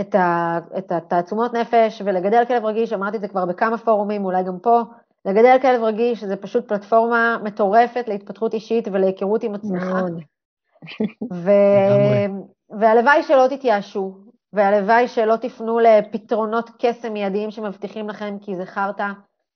את, 0.00 0.14
ה, 0.14 0.58
את 0.78 0.92
התעצומות 0.92 1.54
נפש, 1.54 2.02
ולגדל 2.04 2.44
כלב 2.44 2.64
רגיש, 2.64 2.92
אמרתי 2.92 3.16
את 3.16 3.20
זה 3.20 3.28
כבר 3.28 3.46
בכמה 3.46 3.78
פורומים, 3.78 4.24
אולי 4.24 4.42
גם 4.42 4.58
פה, 4.58 4.80
לגדל 5.24 5.56
כלב 5.62 5.82
רגיש 5.82 6.24
זה 6.24 6.36
פשוט 6.36 6.68
פלטפורמה 6.68 7.38
מטורפת 7.44 8.08
להתפתחות 8.08 8.54
אישית 8.54 8.88
ולהיכרות 8.88 9.42
עם 9.42 9.54
עצמך. 9.54 9.82
מאוד. 9.82 10.20
ו... 11.32 11.50
והלוואי 12.80 13.22
שלא 13.22 13.46
תתייאשו, 13.50 14.14
והלוואי 14.52 15.08
שלא 15.08 15.36
תפנו 15.36 15.78
לפתרונות 15.78 16.70
קסם 16.78 17.12
מיידיים 17.12 17.50
שמבטיחים 17.50 18.08
לכם 18.08 18.36
כי 18.40 18.56
זה 18.56 18.66
חרטא, 18.66 19.08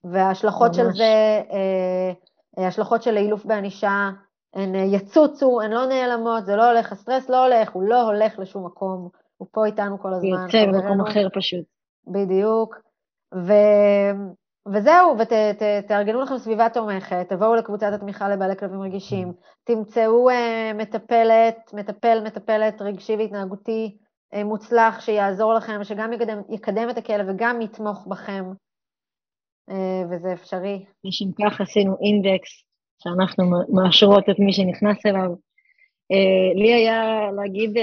וההשלכות 0.05 0.75
של 0.75 0.91
זה, 0.93 1.43
אה, 1.53 2.67
השלכות 2.67 3.03
של 3.03 3.17
אילוף 3.17 3.45
בענישה, 3.45 4.11
הן 4.55 4.75
אה, 4.75 4.81
יצוצו, 4.81 5.61
הן 5.61 5.71
לא 5.71 5.87
נעלמות, 5.87 6.47
זה 6.47 6.57
לא 6.57 6.71
הולך, 6.71 6.93
הסטרס 6.93 7.29
לא 7.29 7.45
הולך, 7.45 7.73
הוא 7.73 7.83
לא 7.83 8.03
הולך 8.03 8.39
לשום 8.39 8.67
מקום, 8.67 9.09
הוא 9.37 9.49
פה 9.53 9.67
איתנו 9.67 9.99
כל 9.99 10.15
הזמן. 10.15 10.29
יוצא 10.29 10.67
במקום 10.67 11.01
אחר 11.01 11.29
פשוט. 11.35 11.65
בדיוק. 12.07 12.75
ו... 13.35 13.53
וזהו, 14.75 15.17
ותארגנו 15.19 16.21
לכם 16.21 16.39
סביבה 16.39 16.69
תומכת, 16.69 17.27
תבואו 17.29 17.55
לקבוצת 17.55 17.87
התמיכה 17.95 18.29
לבעלי 18.29 18.57
כלבים 18.57 18.81
רגישים, 18.81 19.33
תמצאו 19.65 20.31
uh, 20.31 20.75
מטפלת, 20.75 21.71
מטפל, 21.75 22.23
מטפלת 22.25 22.83
רגשי 22.83 23.17
והתנהגותי 23.17 23.97
uh, 24.35 24.45
מוצלח 24.45 25.01
שיעזור 25.01 25.55
לכם, 25.55 25.85
שגם 25.85 26.13
יקדם, 26.13 26.39
יקדם 26.51 26.91
את 26.91 26.99
הכלב 26.99 27.27
וגם 27.29 27.61
יתמוך 27.61 28.07
בכם, 28.07 28.45
uh, 29.71 29.75
וזה 30.11 30.33
אפשרי. 30.33 30.85
לשם 31.05 31.33
כך 31.33 31.61
עשינו 31.61 31.97
אינדקס, 32.01 32.68
שאנחנו 32.99 33.45
מאשרות 33.69 34.25
את 34.31 34.39
מי 34.39 34.53
שנכנס 34.53 35.07
אליו. 35.07 35.31
Uh, 36.13 36.59
לי 36.61 36.73
היה 36.75 37.31
להגיד 37.37 37.77
uh, 37.77 37.81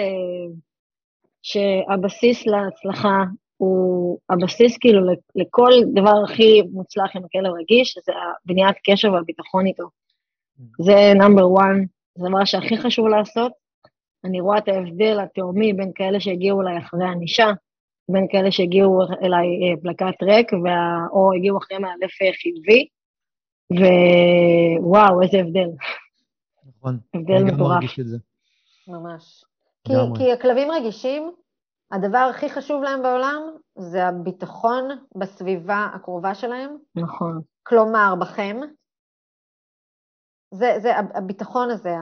שהבסיס 1.44 2.46
להצלחה 2.46 3.24
הוא 3.58 4.20
הבסיס 4.30 4.78
כאילו 4.78 5.00
לכל 5.36 5.72
דבר 5.94 6.24
הכי 6.24 6.62
מוצלח 6.72 7.16
עם 7.16 7.24
הכלב 7.26 7.54
רגיש, 7.60 7.98
זה 8.06 8.12
בניית 8.46 8.76
קשר 8.84 9.14
והביטחון 9.14 9.66
איתו. 9.66 9.84
זה 10.80 11.14
נאמבר 11.16 11.52
וואן, 11.52 11.86
זה 12.18 12.28
הדבר 12.28 12.46
שהכי 12.46 12.78
חשוב 12.78 13.08
לעשות. 13.08 13.52
אני 14.26 14.42
רואה 14.42 14.58
את 14.58 14.68
ההבדל 14.68 15.20
התאומי 15.20 15.74
בין 15.74 15.92
כאלה 15.96 16.20
שהגיעו 16.20 16.62
אליי 16.62 16.78
אחרי 16.78 17.06
ענישה, 17.06 17.48
בין 18.12 18.28
כאלה 18.32 18.52
שהגיעו 18.52 19.00
אליי 19.24 19.46
אה, 19.46 19.82
פלקט 19.82 20.24
ריק, 20.24 20.54
וה... 20.54 21.06
או 21.12 21.34
הגיעו 21.34 21.58
אחרי 21.58 21.78
מאלף 21.78 22.12
חיובי, 22.42 22.88
ווואו, 23.72 25.22
איזה 25.22 25.38
הבדל. 25.38 25.70
נכון, 26.66 27.00
הבדל 27.14 27.44
מטורף. 27.44 27.50
אני 27.50 27.52
גם 27.52 27.60
מרגיש 27.60 28.00
את 28.00 28.08
זה. 28.08 28.18
ממש. 28.88 29.44
כי, 29.84 29.94
כי 30.18 30.32
הכלבים 30.32 30.72
רגישים, 30.72 31.32
הדבר 31.92 32.28
הכי 32.30 32.50
חשוב 32.50 32.84
להם 32.84 33.04
בעולם 33.04 33.42
זה 33.76 34.08
הביטחון 34.08 34.90
בסביבה 35.16 35.88
הקרובה 35.96 36.36
שלהם. 36.36 36.78
נכון. 36.96 37.42
כלומר, 37.64 38.14
בכם. 38.20 38.58
זה, 40.52 40.74
זה 40.82 40.92
הביטחון 40.98 41.70
הזה. 41.70 41.96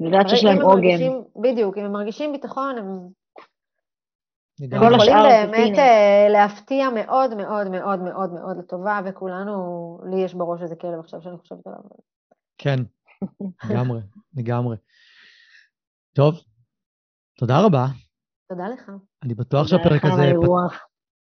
אני 0.00 0.08
יודעת 0.08 0.28
שיש 0.28 0.44
להם 0.44 0.62
עוגן. 0.62 0.98
בדיוק, 1.42 1.78
אם 1.78 1.84
הם 1.84 1.92
מרגישים 1.92 2.32
ביטחון, 2.32 2.78
הם... 2.78 3.08
הם 4.62 4.82
יכולים 4.82 5.16
באמת 5.22 5.78
אה, 5.78 6.26
להפתיע 6.30 6.88
מאוד 6.94 7.34
מאוד 7.34 7.68
מאוד 7.68 7.98
מאוד 8.00 8.32
מאוד 8.32 8.56
לטובה, 8.58 9.00
וכולנו, 9.06 9.52
לי 10.10 10.24
יש 10.24 10.34
בראש 10.34 10.62
איזה 10.62 10.76
כלב 10.76 10.98
עכשיו 10.98 11.22
שאני 11.22 11.38
חושבת 11.38 11.66
עליו. 11.66 11.80
כן, 12.58 12.76
לגמרי, 13.70 14.00
לגמרי. 14.36 14.76
טוב, 16.12 16.34
תודה 17.38 17.60
רבה. 17.60 17.86
תודה 18.48 18.68
לך. 18.68 18.90
אני 19.22 19.34
בטוח 19.34 19.66
שהפרק 19.66 20.04
הזה... 20.04 20.32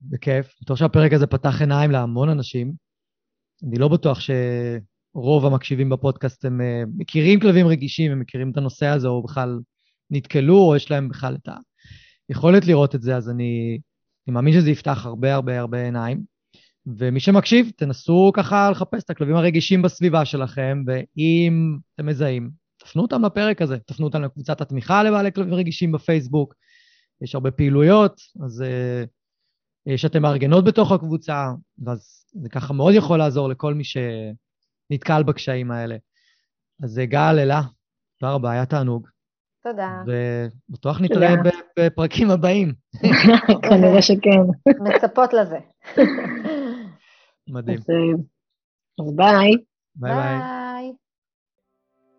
בכיף. 0.03 0.55
בטוח 0.63 0.77
שהפרק 0.77 1.13
הזה 1.13 1.27
פתח 1.27 1.61
עיניים 1.61 1.91
להמון 1.91 2.29
אנשים. 2.29 2.73
אני 3.69 3.79
לא 3.79 3.89
בטוח 3.89 4.19
שרוב 4.21 5.47
המקשיבים 5.47 5.91
בפודקאסט 5.91 6.45
הם 6.45 6.61
אה, 6.61 6.83
מכירים 6.97 7.41
כלבים 7.41 7.67
רגישים, 7.67 8.13
הם 8.13 8.21
מכירים 8.21 8.51
את 8.51 8.57
הנושא 8.57 8.87
הזה, 8.87 9.09
או 9.09 9.23
בכלל 9.23 9.61
נתקלו, 10.11 10.59
או 10.59 10.77
יש 10.77 10.91
להם 10.91 11.09
בכלל 11.09 11.37
את 11.43 11.49
היכולת 12.29 12.67
לראות 12.67 12.95
את 12.95 13.03
זה, 13.03 13.17
אז 13.17 13.31
אני, 13.31 13.79
אני 14.27 14.35
מאמין 14.35 14.55
שזה 14.55 14.71
יפתח 14.71 15.07
הרבה 15.07 15.35
הרבה 15.35 15.61
הרבה 15.61 15.85
עיניים. 15.85 16.23
ומי 16.87 17.21
שמקשיב, 17.21 17.71
תנסו 17.77 18.33
ככה 18.35 18.71
לחפש 18.71 19.05
את 19.05 19.11
הכלבים 19.11 19.37
הרגישים 19.37 19.83
בסביבה 19.83 20.25
שלכם, 20.25 20.83
ואם 20.87 21.79
אתם 21.95 22.07
מזהים, 22.07 22.51
תפנו 22.77 23.03
אותם 23.03 23.25
לפרק 23.25 23.63
הזה, 23.63 23.79
תפנו 23.79 24.07
אותם 24.07 24.23
לקבוצת 24.23 24.61
התמיכה 24.61 25.03
לבעלי 25.03 25.33
כלבים 25.33 25.55
רגישים 25.55 25.93
בפייסבוק, 25.93 26.55
יש 27.23 27.35
הרבה 27.35 27.51
פעילויות, 27.51 28.21
אז 28.45 28.65
uh, 29.89 29.97
שאתם 29.97 30.23
מארגנות 30.23 30.65
בתוך 30.65 30.93
הקבוצה, 30.93 31.47
ואז 31.85 32.25
זה 32.33 32.49
ככה 32.49 32.73
מאוד 32.73 32.95
יכול 32.95 33.19
לעזור 33.19 33.49
לכל 33.49 33.75
מי 33.75 33.85
שנתקל 33.85 35.23
בקשיים 35.23 35.71
האלה. 35.71 35.97
אז 36.83 37.01
גל, 37.05 37.39
אלה, 37.39 37.63
תודה 38.21 38.33
רבה, 38.33 38.51
היה 38.51 38.67
תענוג. 38.67 39.09
תודה. 39.63 40.03
ובטוח 40.07 41.01
נתראה 41.01 41.35
בפרקים 41.79 42.31
הבאים. 42.31 42.73
כנראה 43.69 44.03
שכן. 44.03 44.41
מצפות 44.81 45.33
לזה. 45.33 45.59
מדהים. 47.55 47.79
אז 49.01 49.13
ביי. 49.17 49.53
ביי 49.97 50.15
ביי. 50.15 50.59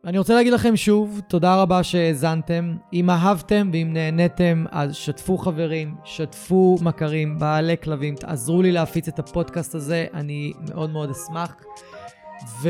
אני 0.06 0.18
רוצה 0.18 0.34
להגיד 0.34 0.54
לכם 0.54 0.76
שוב, 0.76 1.22
תודה 1.28 1.62
רבה 1.62 1.84
שהאזנתם. 1.84 2.76
אם 2.94 3.10
אהבתם 3.10 3.70
ואם 3.74 3.90
נהניתם, 3.94 4.66
אז 4.72 4.96
שתפו 4.96 5.38
חברים, 5.38 5.96
שתפו 6.04 6.78
מכרים, 6.82 7.40
בעלי 7.40 7.78
כלבים, 7.84 8.16
תעזרו 8.16 8.62
לי 8.62 8.72
להפיץ 8.72 9.08
את 9.08 9.20
הפודקאסט 9.20 9.76
הזה, 9.76 10.08
אני 10.14 10.54
מאוד 10.70 10.90
מאוד 10.90 11.10
אשמח. 11.10 11.56
ו... 12.62 12.70